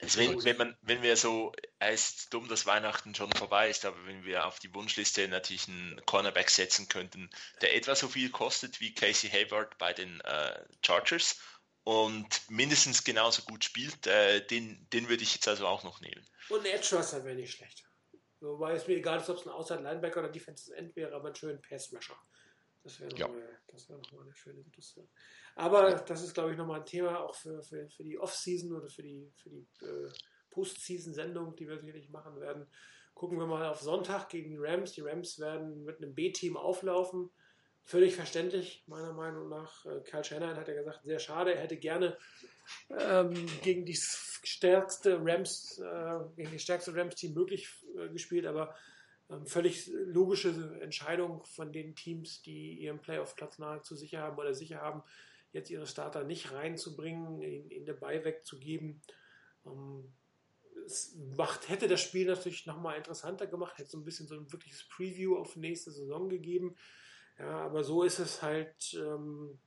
Also 0.00 0.20
wenn, 0.20 0.44
wenn, 0.44 0.56
man, 0.56 0.76
wenn 0.82 1.02
wir 1.02 1.16
so, 1.16 1.52
es 1.80 2.10
ist 2.10 2.34
dumm, 2.34 2.48
dass 2.48 2.66
Weihnachten 2.66 3.14
schon 3.14 3.32
vorbei 3.32 3.68
ist, 3.68 3.84
aber 3.84 4.06
wenn 4.06 4.24
wir 4.24 4.46
auf 4.46 4.60
die 4.60 4.72
Wunschliste 4.72 5.26
natürlich 5.26 5.66
einen 5.66 6.00
Cornerback 6.06 6.50
setzen 6.50 6.88
könnten, 6.88 7.30
der 7.62 7.74
etwa 7.74 7.96
so 7.96 8.06
viel 8.06 8.30
kostet 8.30 8.80
wie 8.80 8.94
Casey 8.94 9.28
Hayward 9.28 9.76
bei 9.78 9.92
den 9.92 10.20
äh, 10.20 10.64
Chargers 10.84 11.40
und 11.82 12.28
mindestens 12.48 13.02
genauso 13.02 13.42
gut 13.42 13.64
spielt, 13.64 14.06
äh, 14.06 14.46
den, 14.46 14.86
den 14.92 15.08
würde 15.08 15.24
ich 15.24 15.34
jetzt 15.34 15.48
also 15.48 15.66
auch 15.66 15.82
noch 15.82 16.00
nehmen. 16.00 16.24
Und 16.48 16.60
ein 16.60 16.66
Edge 16.66 16.96
Rusher 16.96 17.24
wäre 17.24 17.34
nicht 17.34 17.52
schlecht. 17.52 17.84
Wobei 18.40 18.74
es 18.74 18.86
mir 18.86 18.98
egal 18.98 19.18
ist, 19.18 19.28
ob 19.28 19.38
es 19.38 19.46
ein 19.46 19.52
Outside 19.52 19.82
Linebacker 19.82 20.20
oder 20.20 20.28
Defensive 20.28 20.76
End 20.76 20.94
wäre, 20.94 21.14
aber 21.14 21.26
einen 21.26 21.34
schönen 21.34 21.60
Pass 21.60 21.92
Rusher. 21.92 22.16
Das 22.88 23.00
wäre 23.00 23.14
Ja. 23.16 23.26
nochmal 23.26 23.42
das 23.70 23.88
wäre 23.90 23.98
noch 23.98 24.12
mal 24.12 24.22
eine 24.22 24.34
schöne 24.34 24.62
Situation. 24.62 25.06
Aber 25.54 25.92
das 25.92 26.22
ist, 26.22 26.32
glaube 26.32 26.52
ich, 26.52 26.56
nochmal 26.56 26.80
ein 26.80 26.86
Thema 26.86 27.20
auch 27.20 27.34
für, 27.34 27.62
für, 27.62 27.86
für 27.90 28.02
die 28.02 28.18
Off-Season 28.18 28.72
oder 28.72 28.88
für 28.88 29.02
die, 29.02 29.30
für 29.36 29.50
die 29.50 29.68
äh, 29.82 30.08
Post-Season-Sendung, 30.50 31.54
die 31.54 31.68
wir 31.68 31.78
sicherlich 31.78 32.08
machen 32.08 32.40
werden. 32.40 32.66
Gucken 33.12 33.38
wir 33.38 33.46
mal 33.46 33.68
auf 33.68 33.80
Sonntag 33.82 34.30
gegen 34.30 34.50
die 34.50 34.56
Rams. 34.58 34.92
Die 34.92 35.02
Rams 35.02 35.38
werden 35.38 35.84
mit 35.84 35.98
einem 35.98 36.14
B-Team 36.14 36.56
auflaufen. 36.56 37.30
Völlig 37.84 38.16
verständlich, 38.16 38.84
meiner 38.86 39.12
Meinung 39.12 39.50
nach. 39.50 39.84
Äh, 39.84 40.00
Kyle 40.00 40.24
Shanahan 40.24 40.56
hat 40.56 40.68
ja 40.68 40.74
gesagt, 40.74 41.02
sehr 41.04 41.18
schade. 41.18 41.54
Er 41.54 41.60
hätte 41.60 41.76
gerne 41.76 42.16
ähm, 42.98 43.34
gegen 43.62 43.84
die 43.84 43.96
stärkste 43.96 45.20
Rams, 45.22 45.78
äh, 45.78 46.20
gegen 46.36 46.52
die 46.52 46.58
stärkste 46.58 46.94
Rams-Team 46.94 47.34
möglich 47.34 47.68
äh, 47.98 48.08
gespielt, 48.08 48.46
aber 48.46 48.74
völlig 49.44 49.90
logische 50.06 50.78
Entscheidung 50.80 51.44
von 51.44 51.72
den 51.72 51.94
Teams, 51.94 52.42
die 52.42 52.78
ihren 52.80 53.00
Playoff-Platz 53.00 53.58
nahezu 53.58 53.94
sicher 53.94 54.20
haben 54.20 54.38
oder 54.38 54.54
sicher 54.54 54.80
haben, 54.80 55.02
jetzt 55.52 55.70
ihre 55.70 55.86
Starter 55.86 56.24
nicht 56.24 56.52
reinzubringen, 56.52 57.42
in, 57.42 57.70
in 57.70 57.84
der 57.84 57.94
Bye 57.94 58.24
wegzugeben. 58.24 59.02
Ähm, 59.66 60.12
es 60.86 61.14
macht, 61.36 61.68
hätte 61.68 61.88
das 61.88 62.00
Spiel 62.00 62.26
natürlich 62.26 62.64
nochmal 62.64 62.96
interessanter 62.96 63.46
gemacht, 63.46 63.76
hätte 63.76 63.90
so 63.90 63.98
ein 63.98 64.04
bisschen 64.04 64.26
so 64.26 64.34
ein 64.34 64.50
wirkliches 64.50 64.88
Preview 64.88 65.36
auf 65.36 65.56
nächste 65.56 65.90
Saison 65.90 66.28
gegeben. 66.28 66.76
Ja, 67.38 67.60
aber 67.60 67.84
so 67.84 68.02
ist 68.02 68.18
es 68.18 68.42
halt. 68.42 68.94
Ähm, 68.94 69.58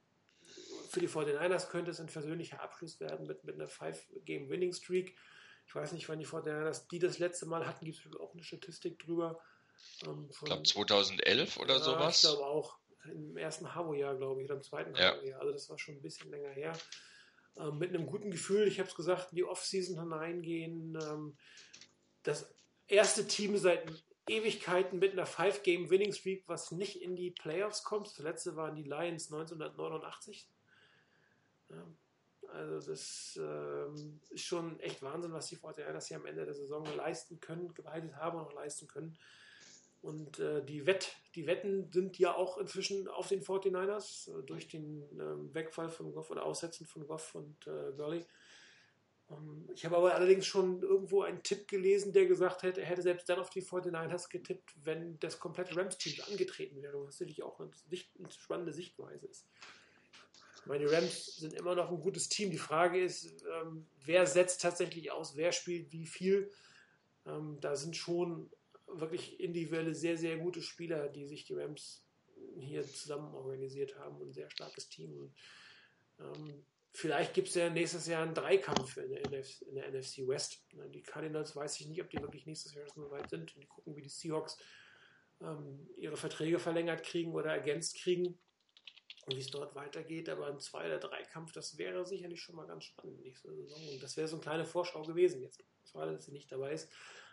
für 0.90 1.00
die 1.00 1.08
49ers 1.08 1.70
könnte 1.70 1.92
es 1.92 2.02
ein 2.02 2.10
versöhnlicher 2.10 2.62
Abschluss 2.62 3.00
werden 3.00 3.26
mit, 3.26 3.46
mit 3.46 3.56
einer 3.56 3.70
5-Game-Winning-Streak. 3.70 5.16
Ich 5.66 5.74
weiß 5.74 5.94
nicht, 5.94 6.10
wann 6.10 6.20
die 6.20 6.28
49ers 6.28 6.90
die 6.90 7.00
das 7.00 7.18
letzte 7.18 7.46
Mal 7.46 7.66
hatten, 7.66 7.86
gibt 7.86 7.98
es 7.98 8.20
auch 8.20 8.34
eine 8.34 8.44
Statistik 8.44 9.00
drüber. 9.00 9.40
Ähm, 10.06 10.28
Ich 10.32 10.40
glaube 10.40 10.64
2011 10.64 11.58
oder 11.58 11.74
ja, 11.76 11.80
Ich 11.80 11.84
sowas. 11.86 12.22
glaube 12.22 12.46
auch. 12.46 12.78
Im 13.06 13.36
ersten 13.36 13.74
Havo-Jahr, 13.74 14.16
glaube 14.16 14.42
ich, 14.42 14.46
oder 14.46 14.56
im 14.58 14.62
zweiten 14.64 14.96
Ja. 14.96 15.16
Havo-Jahr. 15.16 15.40
Also 15.42 15.54
das 15.54 15.70
war 15.70 15.80
schon 15.80 15.96
ein 15.96 16.02
bisschen 16.02 16.30
länger 16.30 16.50
her. 16.52 16.78
Ähm, 17.58 17.80
mit 17.80 17.90
einem 17.90 18.06
guten 18.06 18.30
Gefühl, 18.32 18.68
ich 18.68 18.80
habe 18.80 18.88
es 18.90 18.96
gesagt, 18.96 19.32
in 19.32 19.38
die 19.38 19.44
Offseason 19.44 20.00
hineingehen. 20.00 20.98
Ähm, 21.02 21.38
das 22.24 22.54
erste 22.88 23.26
Team 23.28 23.58
seit 23.58 23.84
Ewigkeiten 24.28 25.00
mit 25.00 25.14
einer 25.14 25.26
5-Game-Winning-Streak, 25.26 26.44
was 26.48 26.72
nicht 26.72 27.02
in 27.02 27.16
die 27.16 27.32
Playoffs 27.32 27.84
kommt. 27.84 28.08
Das 28.08 28.20
letzte 28.20 28.56
waren 28.56 28.76
die 28.76 28.84
Lions 28.84 29.32
1989. 29.32 30.48
Ja, 31.70 31.88
also 32.50 32.92
das 32.92 33.40
ähm, 33.42 34.22
ist 34.30 34.44
schon 34.46 34.80
echt 34.80 35.02
Wahnsinn, 35.02 35.34
was 35.34 35.48
die 35.48 35.58
49ers 35.58 36.08
hier 36.08 36.18
am 36.18 36.26
Ende 36.26 36.46
der 36.46 36.54
Saison 36.54 36.86
leisten 36.96 37.40
können, 37.40 37.74
geleistet 37.74 38.16
haben 38.16 38.38
und 38.40 38.46
auch 38.46 38.54
leisten 38.54 38.88
können. 38.88 39.18
Und 40.02 40.40
äh, 40.40 40.66
die, 40.66 40.88
Wett, 40.88 41.16
die 41.36 41.46
Wetten 41.46 41.92
sind 41.92 42.18
ja 42.18 42.34
auch 42.36 42.58
inzwischen 42.58 43.08
auf 43.08 43.28
den 43.28 43.44
49ers 43.44 44.30
äh, 44.30 44.44
durch 44.44 44.68
den 44.68 45.04
ähm, 45.20 45.54
Wegfall 45.54 45.90
von 45.90 46.12
Goff 46.12 46.32
oder 46.32 46.44
Aussetzen 46.44 46.88
von 46.88 47.06
Goff 47.06 47.36
und 47.36 47.68
äh, 47.68 47.92
Gurley. 47.96 48.26
Ähm, 49.30 49.70
ich 49.74 49.86
habe 49.86 49.98
aber 49.98 50.16
allerdings 50.16 50.48
schon 50.48 50.82
irgendwo 50.82 51.22
einen 51.22 51.44
Tipp 51.44 51.68
gelesen, 51.68 52.14
der 52.14 52.26
gesagt 52.26 52.64
hätte, 52.64 52.82
er 52.82 52.88
hätte 52.88 53.04
selbst 53.04 53.30
dann 53.30 53.40
auf 53.40 53.52
die 53.52 53.62
49ers 53.62 54.30
getippt, 54.30 54.74
wenn 54.84 55.20
das 55.20 55.40
komplette 55.40 55.76
Rams-Team 55.76 56.24
angetreten 56.30 56.82
wäre, 56.82 57.06
was 57.06 57.20
natürlich 57.20 57.44
auch 57.44 57.60
eine, 57.60 57.70
eine 58.20 58.32
spannende 58.32 58.74
Sichtweise 58.74 59.28
ist. 59.28 59.46
Ich 60.62 60.66
meine, 60.68 60.86
die 60.86 60.94
Rams 60.94 61.38
sind 61.38 61.54
immer 61.54 61.74
noch 61.74 61.90
ein 61.90 62.00
gutes 62.00 62.30
Team. 62.30 62.52
Die 62.52 62.58
Frage 62.58 63.04
ist, 63.04 63.44
ähm, 63.62 63.88
wer 64.06 64.28
setzt 64.28 64.62
tatsächlich 64.62 65.12
aus, 65.12 65.36
wer 65.36 65.52
spielt 65.52 65.92
wie 65.92 66.06
viel. 66.06 66.52
Ähm, 67.26 67.58
da 67.62 67.76
sind 67.76 67.96
schon 67.96 68.52
wirklich 68.94 69.40
individuelle, 69.40 69.94
sehr, 69.94 70.18
sehr 70.18 70.38
gute 70.38 70.62
Spieler, 70.62 71.10
die 71.10 71.26
sich 71.26 71.46
die 71.46 71.54
Rams 71.54 72.06
hier 72.60 72.84
zusammen 72.84 73.34
organisiert 73.34 73.98
haben 73.98 74.18
und 74.18 74.30
ein 74.30 74.34
sehr 74.34 74.50
starkes 74.50 74.90
Team. 74.90 75.14
Und, 75.18 75.34
ähm, 76.20 76.66
vielleicht 76.94 77.34
gibt 77.34 77.48
es 77.48 77.56
ja 77.56 77.70
nächstes 77.70 78.08
Jahr 78.08 78.24
einen 78.24 78.34
Dreikampf 78.34 78.98
in 78.98 79.10
der, 79.10 79.22
NFC, 79.28 79.62
in 79.64 79.76
der 79.76 79.92
NFC 79.92 80.28
West. 80.28 80.66
Die 80.94 81.04
Cardinals 81.04 81.56
weiß 81.56 81.80
ich 81.80 81.88
nicht, 81.88 82.02
ob 82.02 82.10
die 82.10 82.22
wirklich 82.22 82.46
nächstes 82.46 82.74
Jahr 82.74 82.86
schon 82.88 83.04
so 83.04 83.12
weit 83.12 83.30
sind. 83.30 83.56
Und 83.56 83.64
die 83.64 83.68
gucken, 83.68 83.96
wie 83.96 84.02
die 84.02 84.10
Seahawks 84.10 84.58
ähm, 85.42 85.88
ihre 85.98 86.18
Verträge 86.18 86.60
verlängert 86.60 87.04
kriegen 87.04 87.34
oder 87.34 87.52
ergänzt 87.52 87.96
kriegen 87.96 88.38
und 89.26 89.36
wie 89.36 89.40
es 89.40 89.52
dort 89.52 89.76
weitergeht. 89.76 90.30
Aber 90.30 90.48
ein 90.48 90.60
Zwei- 90.60 90.86
oder 90.86 91.00
Dreikampf, 91.00 91.54
das 91.54 91.78
wäre 91.78 92.06
sicherlich 92.06 92.42
schon 92.42 92.56
mal 92.56 92.68
ganz 92.68 92.86
spannend 92.86 93.22
nächste 93.22 93.54
Saison. 93.54 93.90
Und 93.90 94.04
das 94.04 94.18
wäre 94.18 94.28
so 94.28 94.36
eine 94.36 94.44
kleine 94.44 94.66
Vorschau 94.66 95.02
gewesen 95.04 95.42
jetzt. 95.42 95.64
Schade, 95.92 96.14
dass 96.14 96.26
sie 96.26 96.32
nicht 96.32 96.52
dabei 96.52 96.74
ist. 96.74 96.92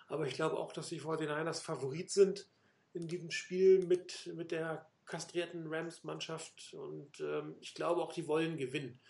Aber 0.09 0.27
ich 0.27 0.35
glaube 0.35 0.57
auch, 0.57 0.73
dass 0.73 0.89
die 0.89 1.01
49ers 1.01 1.63
Favorit 1.63 2.11
sind 2.11 2.49
in 2.95 3.07
diesem 3.07 3.31
Spiel 3.31 3.85
mit, 3.87 4.31
mit 4.35 4.51
der 4.51 4.91
kastrierten 5.07 5.67
Rams-Mannschaft. 5.73 6.75
Und 6.75 7.21
ähm, 7.21 7.57
ich 7.61 7.75
glaube 7.75 8.03
auch, 8.03 8.13
die 8.13 8.27
wollen 8.27 8.57
gewinnen. 8.57 9.01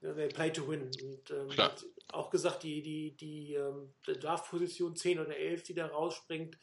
They 0.00 0.28
play 0.28 0.52
to 0.52 0.68
win. 0.68 0.82
Und 0.82 1.30
ähm, 1.30 1.50
auch 2.08 2.30
gesagt, 2.30 2.62
die, 2.62 2.82
die, 2.82 3.16
die, 3.16 3.54
ähm, 3.54 3.92
die 4.06 4.18
Draft-Position 4.18 4.94
10 4.94 5.18
oder 5.18 5.36
11, 5.36 5.64
die 5.64 5.74
da 5.74 5.86
rausspringt, 5.86 6.58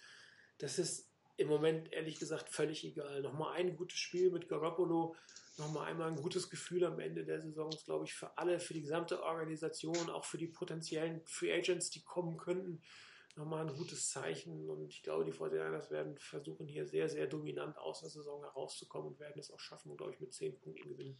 das 0.59 0.79
ist 0.79 1.12
im 1.43 1.49
Moment 1.49 1.91
ehrlich 1.93 2.19
gesagt 2.19 2.49
völlig 2.49 2.83
egal. 2.83 3.21
Nochmal 3.21 3.53
ein 3.53 3.75
gutes 3.75 3.99
Spiel 3.99 4.31
mit 4.31 4.49
Garoppolo, 4.49 5.15
nochmal 5.57 5.87
einmal 5.87 6.07
ein 6.07 6.15
gutes 6.15 6.49
Gefühl 6.49 6.85
am 6.85 6.99
Ende 6.99 7.25
der 7.25 7.41
Saison 7.41 7.71
ist, 7.71 7.85
glaube 7.85 8.05
ich, 8.05 8.13
für 8.13 8.37
alle, 8.37 8.59
für 8.59 8.73
die 8.73 8.81
gesamte 8.81 9.21
Organisation, 9.21 10.09
auch 10.09 10.25
für 10.25 10.37
die 10.37 10.47
potenziellen 10.47 11.21
Free 11.25 11.53
Agents, 11.53 11.89
die 11.91 12.01
kommen 12.01 12.37
könnten, 12.37 12.81
nochmal 13.35 13.67
ein 13.67 13.75
gutes 13.75 14.09
Zeichen. 14.09 14.69
Und 14.69 14.89
ich 14.89 15.03
glaube, 15.03 15.25
die 15.25 15.33
49ers 15.33 15.91
werden 15.91 16.17
versuchen, 16.17 16.65
hier 16.67 16.87
sehr, 16.87 17.09
sehr 17.09 17.27
dominant 17.27 17.77
aus 17.77 17.99
der 17.99 18.09
Saison 18.09 18.41
herauszukommen 18.41 19.09
und 19.09 19.19
werden 19.19 19.39
es 19.39 19.51
auch 19.51 19.59
schaffen 19.59 19.91
und, 19.91 19.97
glaube 19.97 20.13
ich, 20.13 20.19
mit 20.19 20.33
10 20.33 20.59
Punkten 20.59 20.89
gewinnen. 20.89 21.19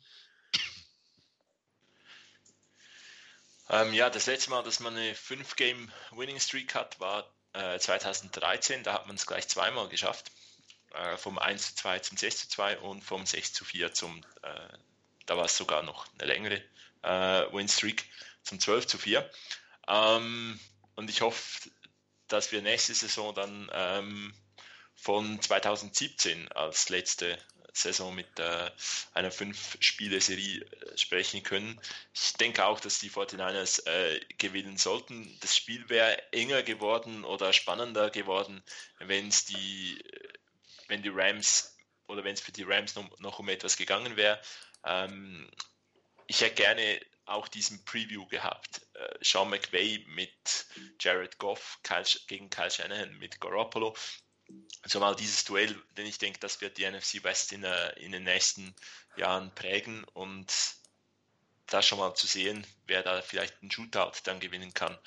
Ähm, 3.70 3.94
ja, 3.94 4.10
das 4.10 4.26
letzte 4.26 4.50
Mal, 4.50 4.64
dass 4.64 4.80
man 4.80 4.96
eine 4.96 5.14
5-Game-Winning-Streak 5.14 6.76
hat, 6.76 7.00
war 7.00 7.34
äh, 7.54 7.80
2013. 7.80 8.84
Da 8.84 8.94
hat 8.94 9.08
man 9.08 9.16
es 9.16 9.26
gleich 9.26 9.48
zweimal 9.48 9.90
geschafft. 9.90 10.32
Äh, 10.94 11.18
vom 11.18 11.40
1 11.40 11.70
zu 11.70 11.76
2 11.76 12.00
zum 12.00 12.18
6 12.18 12.38
zu 12.42 12.50
2 12.50 12.80
und 12.80 13.04
vom 13.04 13.26
6 13.26 13.54
zu 13.54 13.66
4 13.66 13.94
zum, 13.94 14.24
äh, 14.44 14.78
da 15.26 15.38
war 15.38 15.46
es 15.46 15.58
sogar 15.58 15.82
noch 15.82 16.08
eine 16.14 16.28
längere 16.28 16.62
äh, 17.02 17.52
Win-Streak, 17.52 18.06
zum 18.44 18.60
12 18.60 18.88
zu 18.88 18.98
4. 18.98 19.30
Ähm, 19.88 20.60
und 20.96 21.10
ich 21.10 21.22
hoffe, 21.22 21.70
dass 22.28 22.52
wir 22.52 22.62
nächste 22.62 22.94
Saison 22.94 23.34
dann 23.34 23.70
ähm, 23.74 24.34
von 24.96 25.42
2017 25.42 26.52
als 26.52 26.90
letzte 26.90 27.38
Saison 27.74 28.14
mit 28.14 28.40
äh, 28.40 28.72
einer 29.14 29.32
Fünf-Spiele-Serie 29.32 30.62
äh, 30.62 30.98
sprechen 30.98 31.44
können. 31.44 31.80
Ich 32.14 32.34
denke 32.34 32.66
auch, 32.66 32.80
dass 32.80 33.00
die 33.00 33.10
49ers 33.10 33.86
äh, 33.88 34.20
gewinnen 34.38 34.78
sollten. 34.78 35.38
Das 35.42 35.56
Spiel 35.58 35.90
wäre 35.90 36.22
enger 36.32 36.64
geworden 36.64 37.26
oder 37.26 37.52
spannender 37.52 38.12
geworden, 38.12 38.64
wenn 39.00 39.28
es 39.28 39.46
die, 39.46 40.02
wenn 40.88 41.02
die 41.02 41.12
Rams 41.12 41.76
oder 42.08 42.24
wenn 42.24 42.36
es 42.36 42.42
für 42.42 42.52
die 42.52 42.64
Rams 42.64 42.96
noch, 42.96 43.20
noch 43.20 43.40
um 43.40 43.50
etwas 43.50 43.76
gegangen 43.76 44.16
wäre. 44.16 44.40
Ähm, 44.86 45.50
ich 46.28 46.42
hätte 46.42 46.56
gerne 46.56 47.02
auch 47.26 47.48
diesen 47.48 47.84
Preview 47.86 48.28
gehabt. 48.28 48.82
Äh, 48.94 49.18
Sean 49.22 49.50
McVay 49.50 50.06
mit 50.10 50.66
Jared 51.00 51.38
Goff 51.40 51.80
Kyle, 51.84 52.04
gegen 52.28 52.50
Kyle 52.50 52.70
Shanahan 52.70 53.18
mit 53.18 53.40
Garoppolo. 53.40 53.96
Also 54.82 55.00
mal 55.00 55.16
dieses 55.16 55.46
Duell, 55.46 55.76
denn 55.98 56.06
ich 56.06 56.18
denke, 56.18 56.40
das 56.40 56.60
wird 56.62 56.78
die 56.78 56.90
NFC 56.90 57.24
West 57.24 57.54
in, 57.54 57.64
äh, 57.64 57.92
in 58.00 58.12
den 58.12 58.24
nächsten 58.24 58.76
Jahren 59.16 59.54
prägen 59.56 60.04
und 60.14 60.54
da 61.68 61.82
schon 61.82 62.00
mal 62.00 62.14
zu 62.16 62.28
sehen, 62.28 62.66
wer 62.86 63.02
da 63.04 63.22
vielleicht 63.22 63.62
einen 63.62 63.72
Shootout 63.72 64.20
dann 64.24 64.40
gewinnen 64.40 64.74
kann. 64.74 64.98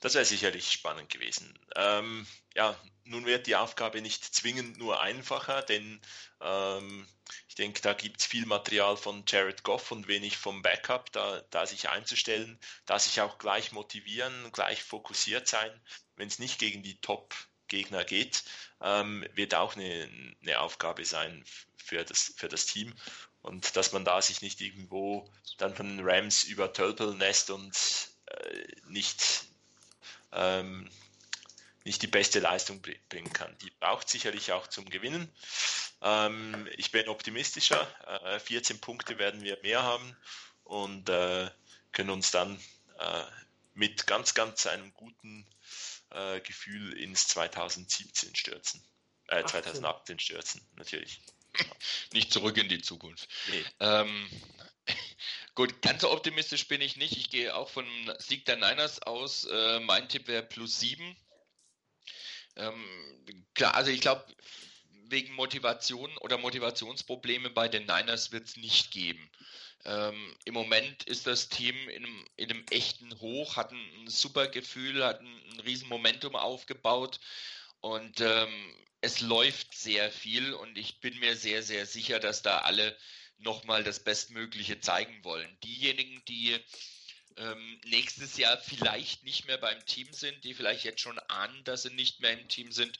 Das 0.00 0.14
wäre 0.14 0.24
sicherlich 0.24 0.70
spannend 0.70 1.10
gewesen. 1.10 1.58
Ähm, 1.74 2.26
ja, 2.54 2.78
nun 3.04 3.26
wird 3.26 3.46
die 3.46 3.56
Aufgabe 3.56 4.00
nicht 4.00 4.24
zwingend 4.24 4.78
nur 4.78 5.00
einfacher, 5.00 5.62
denn 5.62 6.00
ähm, 6.40 7.08
ich 7.48 7.54
denke, 7.54 7.80
da 7.80 7.94
gibt 7.94 8.20
es 8.20 8.26
viel 8.26 8.46
Material 8.46 8.96
von 8.96 9.24
Jared 9.26 9.64
Goff 9.64 9.90
und 9.90 10.06
wenig 10.06 10.36
vom 10.36 10.62
Backup, 10.62 11.10
da, 11.12 11.40
da 11.50 11.66
sich 11.66 11.88
einzustellen, 11.88 12.60
da 12.86 12.98
sich 12.98 13.20
auch 13.20 13.38
gleich 13.38 13.72
motivieren, 13.72 14.52
gleich 14.52 14.84
fokussiert 14.84 15.48
sein, 15.48 15.70
wenn 16.16 16.28
es 16.28 16.38
nicht 16.38 16.58
gegen 16.58 16.82
die 16.82 17.00
Top 17.00 17.34
Gegner 17.68 18.04
geht, 18.04 18.44
ähm, 18.80 19.24
wird 19.34 19.54
auch 19.54 19.76
eine, 19.76 20.08
eine 20.42 20.60
Aufgabe 20.60 21.04
sein 21.04 21.44
für 21.76 22.04
das, 22.04 22.34
für 22.36 22.48
das 22.48 22.66
Team. 22.66 22.94
Und 23.42 23.76
dass 23.76 23.92
man 23.92 24.04
da 24.04 24.20
sich 24.20 24.42
nicht 24.42 24.60
irgendwo 24.60 25.30
dann 25.58 25.74
von 25.74 25.86
den 25.88 26.06
Rams 26.06 26.44
über 26.44 26.72
Tölpel 26.72 27.14
nässt 27.14 27.50
und 27.50 27.76
äh, 28.26 28.66
nicht, 28.88 29.44
ähm, 30.32 30.90
nicht 31.84 32.02
die 32.02 32.08
beste 32.08 32.40
Leistung 32.40 32.82
bringen 33.08 33.32
kann. 33.32 33.56
Die 33.58 33.70
braucht 33.70 34.08
sicherlich 34.08 34.52
auch 34.52 34.66
zum 34.66 34.90
Gewinnen. 34.90 35.32
Ähm, 36.02 36.68
ich 36.76 36.90
bin 36.90 37.08
optimistischer. 37.08 37.86
Äh, 38.24 38.40
14 38.40 38.80
Punkte 38.80 39.18
werden 39.18 39.42
wir 39.42 39.58
mehr 39.62 39.82
haben 39.82 40.16
und 40.64 41.08
äh, 41.08 41.50
können 41.92 42.10
uns 42.10 42.30
dann 42.30 42.60
äh, 42.98 43.24
mit 43.74 44.06
ganz, 44.06 44.34
ganz 44.34 44.66
einem 44.66 44.92
guten 44.94 45.46
äh, 46.10 46.40
Gefühl 46.40 46.92
ins 46.94 47.28
2017 47.28 48.34
stürzen. 48.34 48.82
Äh, 49.28 49.44
2018 49.44 50.18
stürzen, 50.18 50.66
natürlich. 50.76 51.20
Nicht 52.12 52.32
zurück 52.32 52.56
in 52.56 52.68
die 52.68 52.80
Zukunft. 52.80 53.28
Nee. 53.50 53.64
Ähm, 53.80 54.30
gut, 55.54 55.82
ganz 55.82 56.02
so 56.02 56.10
optimistisch 56.10 56.66
bin 56.68 56.80
ich 56.80 56.96
nicht. 56.96 57.16
Ich 57.16 57.30
gehe 57.30 57.54
auch 57.54 57.68
von 57.68 57.86
Sieg 58.18 58.44
der 58.46 58.56
Niners 58.56 59.02
aus. 59.02 59.44
Äh, 59.44 59.80
mein 59.80 60.08
Tipp 60.08 60.28
wäre 60.28 60.42
plus 60.42 60.80
sieben. 60.80 61.16
Ähm, 62.56 63.46
klar, 63.54 63.74
also 63.74 63.90
ich 63.90 64.00
glaube, 64.00 64.24
wegen 65.10 65.34
Motivation 65.34 66.16
oder 66.18 66.38
Motivationsprobleme 66.38 67.50
bei 67.50 67.68
den 67.68 67.86
Niners 67.86 68.32
wird 68.32 68.46
es 68.46 68.56
nicht 68.56 68.90
geben. 68.90 69.30
Ähm, 69.84 70.36
Im 70.44 70.54
Moment 70.54 71.04
ist 71.04 71.26
das 71.26 71.48
Team 71.48 71.76
in 71.88 72.04
einem, 72.04 72.24
in 72.36 72.50
einem 72.50 72.64
echten 72.70 73.18
Hoch, 73.20 73.56
hat 73.56 73.72
ein, 73.72 73.90
ein 74.00 74.08
super 74.08 74.48
Gefühl, 74.48 75.04
hat 75.04 75.20
ein, 75.20 75.42
ein 75.52 75.60
riesen 75.60 75.88
Momentum 75.88 76.36
aufgebaut 76.36 77.20
und 77.80 78.20
ähm, 78.20 78.74
es 79.00 79.20
läuft 79.20 79.74
sehr 79.74 80.10
viel 80.10 80.52
und 80.54 80.76
ich 80.76 81.00
bin 81.00 81.18
mir 81.20 81.36
sehr, 81.36 81.62
sehr 81.62 81.86
sicher, 81.86 82.18
dass 82.18 82.42
da 82.42 82.58
alle 82.58 82.96
nochmal 83.38 83.84
das 83.84 84.02
Bestmögliche 84.02 84.80
zeigen 84.80 85.22
wollen. 85.22 85.56
Diejenigen, 85.62 86.24
die 86.26 86.58
ähm, 87.38 87.80
nächstes 87.84 88.36
Jahr 88.36 88.58
vielleicht 88.58 89.24
nicht 89.24 89.46
mehr 89.46 89.58
beim 89.58 89.84
Team 89.86 90.12
sind, 90.12 90.44
die 90.44 90.54
vielleicht 90.54 90.84
jetzt 90.84 91.00
schon 91.00 91.18
ahnen, 91.28 91.64
dass 91.64 91.82
sie 91.82 91.90
nicht 91.90 92.20
mehr 92.20 92.32
im 92.32 92.48
Team 92.48 92.72
sind, 92.72 92.98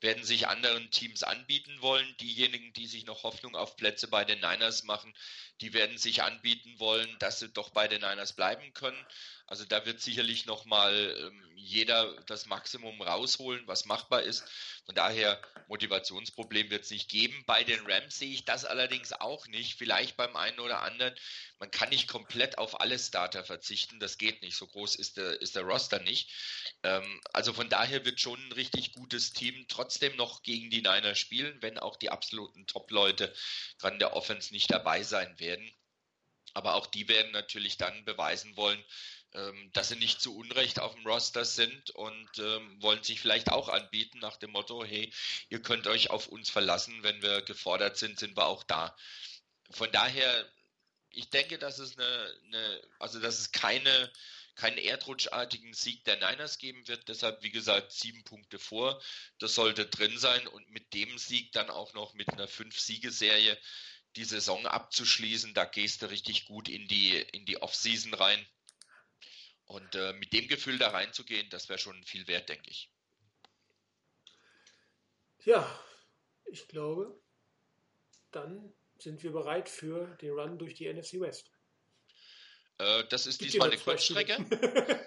werden 0.00 0.24
sich 0.24 0.48
anderen 0.48 0.90
Teams 0.90 1.22
anbieten 1.22 1.80
wollen. 1.80 2.16
Diejenigen, 2.20 2.72
die 2.72 2.86
sich 2.86 3.06
noch 3.06 3.22
Hoffnung 3.22 3.56
auf 3.56 3.76
Plätze 3.76 4.08
bei 4.08 4.24
den 4.24 4.40
Niners 4.40 4.84
machen, 4.84 5.14
die 5.60 5.72
werden 5.72 5.98
sich 5.98 6.22
anbieten 6.22 6.78
wollen, 6.78 7.16
dass 7.18 7.40
sie 7.40 7.48
doch 7.48 7.70
bei 7.70 7.88
den 7.88 8.00
Niners 8.00 8.32
bleiben 8.32 8.72
können. 8.74 9.06
Also 9.50 9.64
da 9.64 9.84
wird 9.84 10.00
sicherlich 10.00 10.46
nochmal 10.46 10.94
ähm, 11.18 11.42
jeder 11.56 12.14
das 12.26 12.46
Maximum 12.46 13.02
rausholen, 13.02 13.66
was 13.66 13.84
machbar 13.84 14.22
ist. 14.22 14.44
Von 14.86 14.94
daher 14.94 15.42
Motivationsproblem 15.66 16.70
wird 16.70 16.84
es 16.84 16.90
nicht 16.92 17.10
geben. 17.10 17.42
Bei 17.46 17.64
den 17.64 17.84
Rams 17.84 18.16
sehe 18.16 18.32
ich 18.32 18.44
das 18.44 18.64
allerdings 18.64 19.12
auch 19.12 19.48
nicht. 19.48 19.76
Vielleicht 19.76 20.16
beim 20.16 20.36
einen 20.36 20.60
oder 20.60 20.82
anderen. 20.82 21.12
Man 21.58 21.68
kann 21.72 21.88
nicht 21.88 22.06
komplett 22.06 22.58
auf 22.58 22.80
alle 22.80 22.96
Starter 22.96 23.42
verzichten. 23.42 23.98
Das 23.98 24.18
geht 24.18 24.40
nicht. 24.40 24.56
So 24.56 24.68
groß 24.68 24.94
ist 24.94 25.16
der, 25.16 25.40
ist 25.40 25.56
der 25.56 25.64
Roster 25.64 25.98
nicht. 25.98 26.30
Ähm, 26.84 27.20
also 27.32 27.52
von 27.52 27.68
daher 27.68 28.04
wird 28.04 28.20
schon 28.20 28.40
ein 28.40 28.52
richtig 28.52 28.92
gutes 28.92 29.32
Team 29.32 29.66
trotzdem 29.66 30.14
noch 30.14 30.44
gegen 30.44 30.70
die 30.70 30.82
Niners 30.82 31.18
spielen, 31.18 31.60
wenn 31.60 31.76
auch 31.76 31.96
die 31.96 32.10
absoluten 32.10 32.68
Top-Leute 32.68 33.34
gerade 33.80 33.94
in 33.94 33.98
der 33.98 34.14
Offense 34.14 34.52
nicht 34.52 34.70
dabei 34.70 35.02
sein 35.02 35.40
werden. 35.40 35.68
Aber 36.54 36.74
auch 36.74 36.86
die 36.86 37.08
werden 37.08 37.32
natürlich 37.32 37.76
dann 37.76 38.04
beweisen 38.04 38.56
wollen, 38.56 38.82
ähm, 39.34 39.70
dass 39.72 39.88
sie 39.88 39.96
nicht 39.96 40.20
zu 40.20 40.36
Unrecht 40.36 40.80
auf 40.80 40.94
dem 40.94 41.06
Roster 41.06 41.44
sind 41.44 41.90
und 41.90 42.38
ähm, 42.38 42.82
wollen 42.82 43.02
sich 43.02 43.20
vielleicht 43.20 43.50
auch 43.50 43.68
anbieten 43.68 44.18
nach 44.18 44.36
dem 44.36 44.50
Motto, 44.50 44.84
hey, 44.84 45.12
ihr 45.48 45.62
könnt 45.62 45.86
euch 45.86 46.10
auf 46.10 46.28
uns 46.28 46.50
verlassen, 46.50 47.02
wenn 47.02 47.22
wir 47.22 47.42
gefordert 47.42 47.96
sind, 47.96 48.18
sind 48.18 48.36
wir 48.36 48.46
auch 48.46 48.64
da. 48.64 48.96
Von 49.70 49.90
daher, 49.92 50.50
ich 51.10 51.30
denke, 51.30 51.58
dass 51.58 51.78
es 51.78 51.98
eine, 51.98 52.34
eine 52.46 52.82
also 52.98 53.20
dass 53.20 53.38
es 53.38 53.52
keine 53.52 54.12
keinen 54.56 54.78
erdrutschartigen 54.78 55.72
Sieg 55.72 56.04
der 56.04 56.16
Niners 56.16 56.58
geben 56.58 56.86
wird. 56.86 57.08
Deshalb, 57.08 57.42
wie 57.42 57.50
gesagt, 57.50 57.92
sieben 57.92 58.24
Punkte 58.24 58.58
vor. 58.58 59.00
Das 59.38 59.54
sollte 59.54 59.86
drin 59.86 60.18
sein 60.18 60.46
und 60.46 60.68
mit 60.70 60.92
dem 60.92 61.16
Sieg 61.16 61.52
dann 61.52 61.70
auch 61.70 61.94
noch 61.94 62.12
mit 62.12 62.28
einer 62.28 62.46
Fünf-Siegeserie 62.46 63.56
die 64.16 64.24
Saison 64.24 64.66
abzuschließen, 64.66 65.54
da 65.54 65.64
gehst 65.64 66.02
du 66.02 66.10
richtig 66.10 66.44
gut 66.44 66.68
in 66.68 66.88
die, 66.88 67.16
in 67.16 67.46
die 67.46 67.62
Offseason 67.62 68.12
rein. 68.12 68.44
Und 69.70 69.94
äh, 69.94 70.12
mit 70.14 70.32
dem 70.32 70.48
Gefühl 70.48 70.78
da 70.78 70.88
reinzugehen, 70.88 71.48
das 71.50 71.68
wäre 71.68 71.78
schon 71.78 72.02
viel 72.02 72.26
wert, 72.26 72.48
denke 72.48 72.68
ich. 72.68 72.90
Ja, 75.44 75.64
ich 76.46 76.66
glaube, 76.66 77.16
dann 78.32 78.74
sind 78.98 79.22
wir 79.22 79.30
bereit 79.30 79.68
für 79.68 80.06
den 80.16 80.32
Run 80.32 80.58
durch 80.58 80.74
die 80.74 80.92
NFC 80.92 81.20
West. 81.20 81.52
Äh, 82.78 83.04
das 83.10 83.28
ist 83.28 83.38
Gibt 83.38 83.52
diesmal 83.52 83.70
eine 83.70 83.80
Kurzstrecke. 83.80 85.06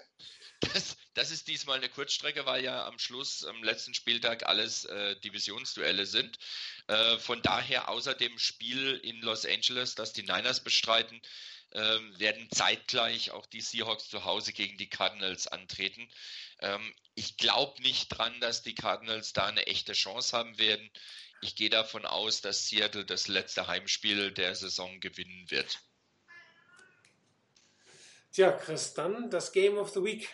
Das, 0.72 0.96
das 1.12 1.30
ist 1.30 1.46
diesmal 1.48 1.76
eine 1.76 1.90
Kurzstrecke, 1.90 2.46
weil 2.46 2.64
ja 2.64 2.86
am 2.86 2.98
Schluss, 2.98 3.44
am 3.44 3.62
letzten 3.62 3.92
Spieltag 3.92 4.46
alles 4.46 4.86
äh, 4.86 5.14
Divisionsduelle 5.20 6.06
sind. 6.06 6.38
Äh, 6.86 7.18
von 7.18 7.42
daher, 7.42 7.90
außer 7.90 8.14
dem 8.14 8.38
Spiel 8.38 8.98
in 9.02 9.20
Los 9.20 9.44
Angeles, 9.44 9.94
das 9.94 10.14
die 10.14 10.22
Niners 10.22 10.64
bestreiten, 10.64 11.20
ähm, 11.74 12.18
werden 12.18 12.48
zeitgleich 12.50 13.32
auch 13.32 13.46
die 13.46 13.60
Seahawks 13.60 14.08
zu 14.08 14.24
Hause 14.24 14.52
gegen 14.52 14.78
die 14.78 14.88
Cardinals 14.88 15.46
antreten. 15.46 16.08
Ähm, 16.60 16.94
ich 17.14 17.36
glaube 17.36 17.82
nicht 17.82 18.08
dran, 18.08 18.40
dass 18.40 18.62
die 18.62 18.74
Cardinals 18.74 19.32
da 19.32 19.46
eine 19.46 19.66
echte 19.66 19.92
Chance 19.92 20.36
haben 20.36 20.58
werden. 20.58 20.90
Ich 21.42 21.56
gehe 21.56 21.70
davon 21.70 22.06
aus, 22.06 22.40
dass 22.40 22.68
Seattle 22.68 23.04
das 23.04 23.28
letzte 23.28 23.66
Heimspiel 23.66 24.32
der 24.32 24.54
Saison 24.54 25.00
gewinnen 25.00 25.50
wird. 25.50 25.80
Tja, 28.32 28.50
Chris, 28.52 28.94
dann 28.94 29.30
das 29.30 29.52
Game 29.52 29.76
of 29.76 29.90
the 29.90 30.02
Week. 30.02 30.28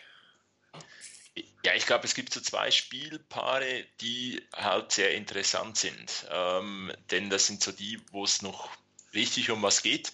Ja, 1.63 1.75
ich 1.75 1.85
glaube, 1.85 2.05
es 2.05 2.15
gibt 2.15 2.33
so 2.33 2.41
zwei 2.41 2.71
Spielpaare, 2.71 3.85
die 4.01 4.41
halt 4.55 4.91
sehr 4.91 5.13
interessant 5.13 5.77
sind. 5.77 6.25
Ähm, 6.29 6.91
denn 7.11 7.29
das 7.29 7.47
sind 7.47 7.61
so 7.61 7.71
die, 7.71 8.01
wo 8.11 8.23
es 8.23 8.41
noch 8.41 8.69
richtig 9.13 9.51
um 9.51 9.61
was 9.61 9.83
geht. 9.83 10.11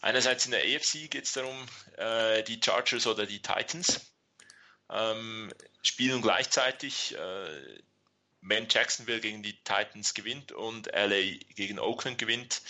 Einerseits 0.00 0.46
in 0.46 0.52
der 0.52 0.62
AFC 0.62 1.10
geht 1.10 1.24
es 1.24 1.32
darum, 1.32 1.66
äh, 1.96 2.42
die 2.44 2.60
Chargers 2.62 3.06
oder 3.06 3.26
die 3.26 3.42
Titans 3.42 4.12
ähm, 4.90 5.52
spielen 5.82 6.22
gleichzeitig. 6.22 7.14
Äh, 7.16 7.80
wenn 8.42 8.68
Jacksonville 8.68 9.20
gegen 9.20 9.42
die 9.42 9.62
Titans 9.64 10.14
gewinnt 10.14 10.52
und 10.52 10.86
LA 10.86 11.36
gegen 11.54 11.78
Oakland 11.78 12.18
gewinnt, 12.18 12.62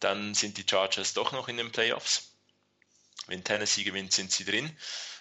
dann 0.00 0.34
sind 0.34 0.58
die 0.58 0.64
Chargers 0.68 1.14
doch 1.14 1.32
noch 1.32 1.48
in 1.48 1.56
den 1.56 1.72
Playoffs. 1.72 2.36
Wenn 3.26 3.42
Tennessee 3.42 3.82
gewinnt, 3.82 4.12
sind 4.12 4.30
sie 4.30 4.44
drin. 4.44 4.76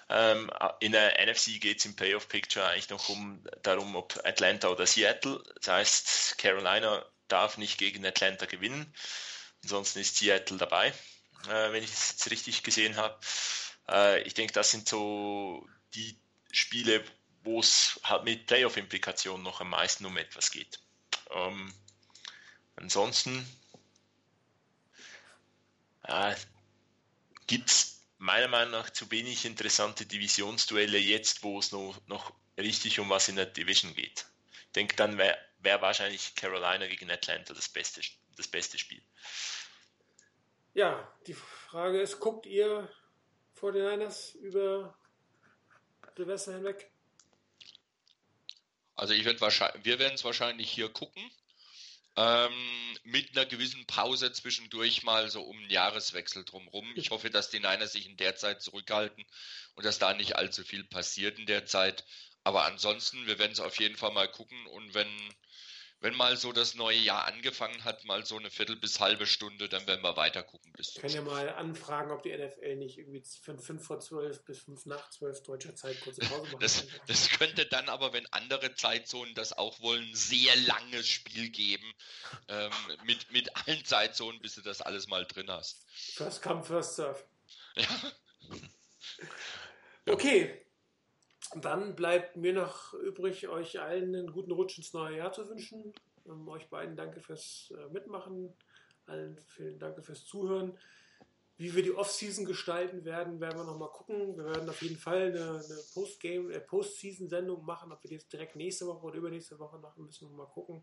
Ähm, 0.09 0.51
in 0.79 0.91
der 0.91 1.19
NFC 1.25 1.59
geht 1.59 1.79
es 1.79 1.85
im 1.85 1.95
Playoff-Picture 1.95 2.65
eigentlich 2.65 2.89
noch 2.89 3.09
um 3.09 3.43
darum, 3.63 3.95
ob 3.95 4.17
Atlanta 4.23 4.69
oder 4.69 4.85
Seattle. 4.85 5.43
Das 5.61 5.67
heißt, 5.67 6.37
Carolina 6.37 7.03
darf 7.27 7.57
nicht 7.57 7.77
gegen 7.77 8.05
Atlanta 8.05 8.45
gewinnen. 8.45 8.93
Ansonsten 9.63 9.99
ist 9.99 10.15
Seattle 10.15 10.57
dabei, 10.57 10.93
äh, 11.49 11.71
wenn 11.71 11.83
ich 11.83 11.91
es 11.91 12.11
jetzt 12.11 12.31
richtig 12.31 12.63
gesehen 12.63 12.95
habe. 12.97 13.17
Äh, 13.89 14.21
ich 14.23 14.33
denke, 14.33 14.53
das 14.53 14.71
sind 14.71 14.87
so 14.87 15.67
die 15.93 16.17
Spiele, 16.51 17.03
wo 17.43 17.59
es 17.59 17.99
halt 18.03 18.23
mit 18.23 18.47
Playoff-Implikationen 18.47 19.43
noch 19.43 19.61
am 19.61 19.69
meisten 19.69 20.05
um 20.05 20.17
etwas 20.17 20.51
geht. 20.51 20.79
Ähm, 21.31 21.73
ansonsten 22.75 23.47
äh, 26.03 26.35
gibt 27.47 27.69
es 27.69 28.01
meiner 28.17 28.47
Meinung 28.47 28.71
nach 28.71 28.89
zu 28.89 29.09
wenig 29.11 29.45
interessante 29.45 30.05
Divisionsduelle 30.05 30.97
jetzt, 30.97 31.43
wo 31.43 31.59
es 31.59 31.71
noch, 31.71 31.99
noch 32.07 32.33
richtig 32.57 32.99
um 32.99 33.09
was 33.09 33.29
in 33.29 33.35
der 33.35 33.45
Division 33.45 33.93
geht. 33.93 34.25
Ich 34.67 34.71
denke, 34.73 34.95
dann 34.95 35.17
wäre 35.17 35.37
wär 35.59 35.81
wahrscheinlich 35.81 36.35
Carolina 36.35 36.87
gegen 36.87 37.09
Atlanta 37.09 37.53
das 37.53 37.69
beste, 37.69 38.01
das 38.35 38.47
beste 38.47 38.77
Spiel. 38.77 39.01
Ja, 40.77 41.11
die 41.25 41.33
Frage 41.33 41.99
ist, 41.99 42.19
guckt 42.19 42.45
ihr 42.45 42.87
vor 43.51 43.71
den 43.71 43.83
Niners 43.83 44.35
über 44.35 44.95
Silvester 46.15 46.53
hinweg? 46.53 46.91
Also 48.93 49.15
ich 49.15 49.25
werd 49.25 49.41
wahrscheinlich, 49.41 49.85
wir 49.85 49.97
werden 49.97 50.13
es 50.13 50.23
wahrscheinlich 50.23 50.69
hier 50.69 50.89
gucken. 50.89 51.31
Ähm, 52.15 52.53
mit 53.05 53.35
einer 53.35 53.47
gewissen 53.47 53.87
Pause 53.87 54.31
zwischendurch 54.31 55.01
mal 55.01 55.31
so 55.31 55.41
um 55.41 55.59
den 55.59 55.71
Jahreswechsel 55.71 56.45
drumherum. 56.45 56.87
Ich 56.95 57.09
hoffe, 57.09 57.31
dass 57.31 57.49
die 57.49 57.59
Niners 57.59 57.93
sich 57.93 58.07
in 58.07 58.17
der 58.17 58.35
Zeit 58.35 58.61
zurückhalten 58.61 59.25
und 59.73 59.83
dass 59.83 59.97
da 59.97 60.13
nicht 60.13 60.35
allzu 60.35 60.63
viel 60.63 60.83
passiert 60.83 61.39
in 61.39 61.47
der 61.47 61.65
Zeit. 61.65 62.05
Aber 62.43 62.65
ansonsten, 62.65 63.25
wir 63.25 63.39
werden 63.39 63.53
es 63.53 63.59
auf 63.59 63.79
jeden 63.79 63.97
Fall 63.97 64.13
mal 64.13 64.29
gucken 64.29 64.67
und 64.67 64.93
wenn, 64.93 65.09
wenn 65.99 66.15
mal 66.15 66.37
so 66.37 66.51
das 66.51 66.75
neue 66.75 66.97
Jahr 66.97 67.25
angefangen 67.25 67.83
hat, 67.83 68.05
mal 68.05 68.25
so 68.25 68.37
eine 68.37 68.51
Viertel 68.51 68.75
bis 68.75 68.99
halbe 68.99 69.25
Stunde, 69.25 69.67
dann 69.67 69.87
werden 69.87 70.03
wir 70.03 70.15
weiter 70.15 70.43
gucken 70.43 70.71
bis 70.73 70.95
Ich 70.95 71.01
kann 71.01 71.09
ja 71.09 71.21
mal 71.21 71.49
anfragen, 71.49 72.11
ob 72.11 72.21
die 72.23 72.37
NFL 72.37 72.75
nicht 72.75 72.97
irgendwie 72.99 73.23
von 73.41 73.57
5 73.59 73.83
vor 73.83 73.99
12 73.99 74.45
bis 74.45 74.59
5 74.59 74.85
nach 74.85 75.09
12 75.09 75.43
deutscher 75.43 75.75
Zeit 75.75 75.99
kurze 76.01 76.21
Pause 76.21 76.43
machen 76.43 76.59
Das, 76.59 76.87
kann. 76.87 76.99
das 77.07 77.29
könnte 77.29 77.65
dann 77.65 77.89
aber, 77.89 78.13
wenn 78.13 78.25
andere 78.31 78.75
Zeitzonen 78.75 79.33
das 79.33 79.53
auch 79.53 79.79
wollen, 79.81 80.03
ein 80.09 80.15
sehr 80.15 80.55
langes 80.57 81.07
Spiel 81.07 81.49
geben. 81.49 81.91
Ähm, 82.47 82.71
mit, 83.05 83.31
mit 83.31 83.49
allen 83.67 83.83
Zeitzonen, 83.83 84.39
bis 84.41 84.55
du 84.55 84.61
das 84.61 84.81
alles 84.81 85.07
mal 85.07 85.25
drin 85.25 85.49
hast. 85.49 85.83
First 86.13 86.41
come, 86.41 86.63
first 86.63 86.95
serve. 86.95 87.23
Ja. 87.75 87.87
Okay. 90.07 90.66
Dann 91.61 91.95
bleibt 91.95 92.37
mir 92.37 92.53
noch 92.53 92.93
übrig, 92.93 93.47
euch 93.47 93.79
allen 93.79 94.15
einen 94.15 94.31
guten 94.31 94.51
Rutsch 94.51 94.77
ins 94.77 94.93
neue 94.93 95.17
Jahr 95.17 95.31
zu 95.31 95.47
wünschen. 95.49 95.93
Ähm, 96.25 96.47
euch 96.47 96.69
beiden 96.69 96.95
danke 96.95 97.19
fürs 97.19 97.73
äh, 97.77 97.91
Mitmachen. 97.91 98.53
Allen 99.05 99.39
vielen 99.45 99.79
Dank 99.79 100.03
fürs 100.03 100.25
Zuhören. 100.25 100.77
Wie 101.57 101.73
wir 101.75 101.81
die 101.81 101.95
Offseason 101.95 102.45
gestalten 102.45 103.03
werden, 103.03 103.39
werden 103.39 103.57
wir 103.57 103.63
nochmal 103.63 103.89
gucken. 103.89 104.37
Wir 104.37 104.45
werden 104.45 104.69
auf 104.69 104.81
jeden 104.81 104.97
Fall 104.97 105.27
eine, 105.27 105.63
eine 105.63 105.79
Postgame, 105.93 106.53
äh, 106.53 106.59
Postseason-Sendung 106.59 107.65
machen. 107.65 107.91
Ob 107.91 108.03
wir 108.03 108.09
die 108.09 108.15
jetzt 108.15 108.31
direkt 108.31 108.55
nächste 108.55 108.85
Woche 108.85 109.05
oder 109.05 109.17
übernächste 109.17 109.57
Woche 109.57 109.79
machen, 109.79 110.05
müssen 110.05 110.29
wir 110.29 110.35
mal 110.35 110.45
gucken. 110.45 110.81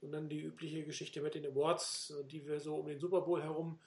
Und 0.00 0.12
dann 0.12 0.28
die 0.28 0.40
übliche 0.40 0.84
Geschichte 0.84 1.20
mit 1.20 1.34
den 1.34 1.46
Awards, 1.46 2.14
die 2.30 2.46
wir 2.46 2.60
so 2.60 2.76
um 2.76 2.86
den 2.86 2.98
Super 2.98 3.22
Bowl 3.22 3.42
herum 3.42 3.78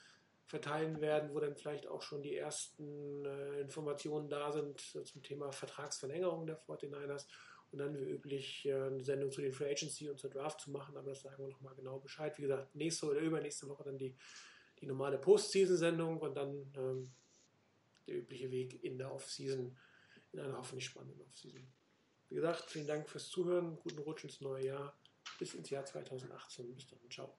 verteilen 0.50 1.00
werden, 1.00 1.34
wo 1.34 1.40
dann 1.40 1.56
vielleicht 1.56 1.88
auch 1.88 2.02
schon 2.02 2.24
die 2.24 2.36
ersten 2.36 3.24
äh, 3.24 3.62
Informationen 3.62 4.30
da 4.30 4.52
sind 4.52 4.82
äh, 4.96 5.04
zum 5.04 5.22
Thema 5.22 5.52
Vertragsverlängerung 5.52 6.48
der 6.48 6.60
49ers 6.60 7.28
und 7.72 7.78
dann 7.78 7.96
wie 8.00 8.10
üblich 8.10 8.66
äh, 8.66 8.74
eine 8.74 9.04
Sendung 9.04 9.32
zu 9.32 9.42
den 9.42 9.54
Free 9.54 9.70
Agency 9.70 10.10
und 10.10 10.20
zur 10.20 10.32
Draft 10.32 10.62
zu 10.62 10.72
machen, 10.72 10.98
aber 10.98 11.12
das 11.12 11.22
sagen 11.22 11.44
wir 11.44 11.50
nochmal 11.50 11.76
genau 11.76 12.00
Bescheid. 12.00 12.36
Wie 12.40 12.42
gesagt, 12.42 12.76
nächste 12.76 13.06
oder 13.06 13.20
übernächste 13.20 13.70
Woche 13.70 13.84
dann 13.84 14.00
die, 14.00 14.16
die 14.82 14.88
normale 14.88 15.20
Postseason-Sendung 15.20 16.18
und 16.18 16.36
dann 16.36 16.74
ähm, 16.76 17.12
der 18.08 18.18
übliche 18.18 18.50
Weg 18.50 18.84
in 18.84 18.98
der 18.98 19.14
Offseason, 19.14 19.78
in 20.32 20.40
einer 20.40 20.58
hoffentlich 20.58 20.86
spannenden 20.86 21.22
Offseason. 21.22 21.72
Wie 22.30 22.36
gesagt, 22.36 22.72
vielen 22.72 22.88
Dank 22.88 23.08
fürs 23.08 23.30
Zuhören, 23.30 23.78
guten 23.84 24.00
Rutsch 24.00 24.24
ins 24.24 24.42
neue 24.42 24.66
Jahr, 24.66 24.98
bis 25.38 25.54
ins 25.54 25.70
Jahr 25.70 25.86
2018. 25.86 26.74
Bis 26.74 26.88
dann, 26.88 27.00
ciao. 27.12 27.38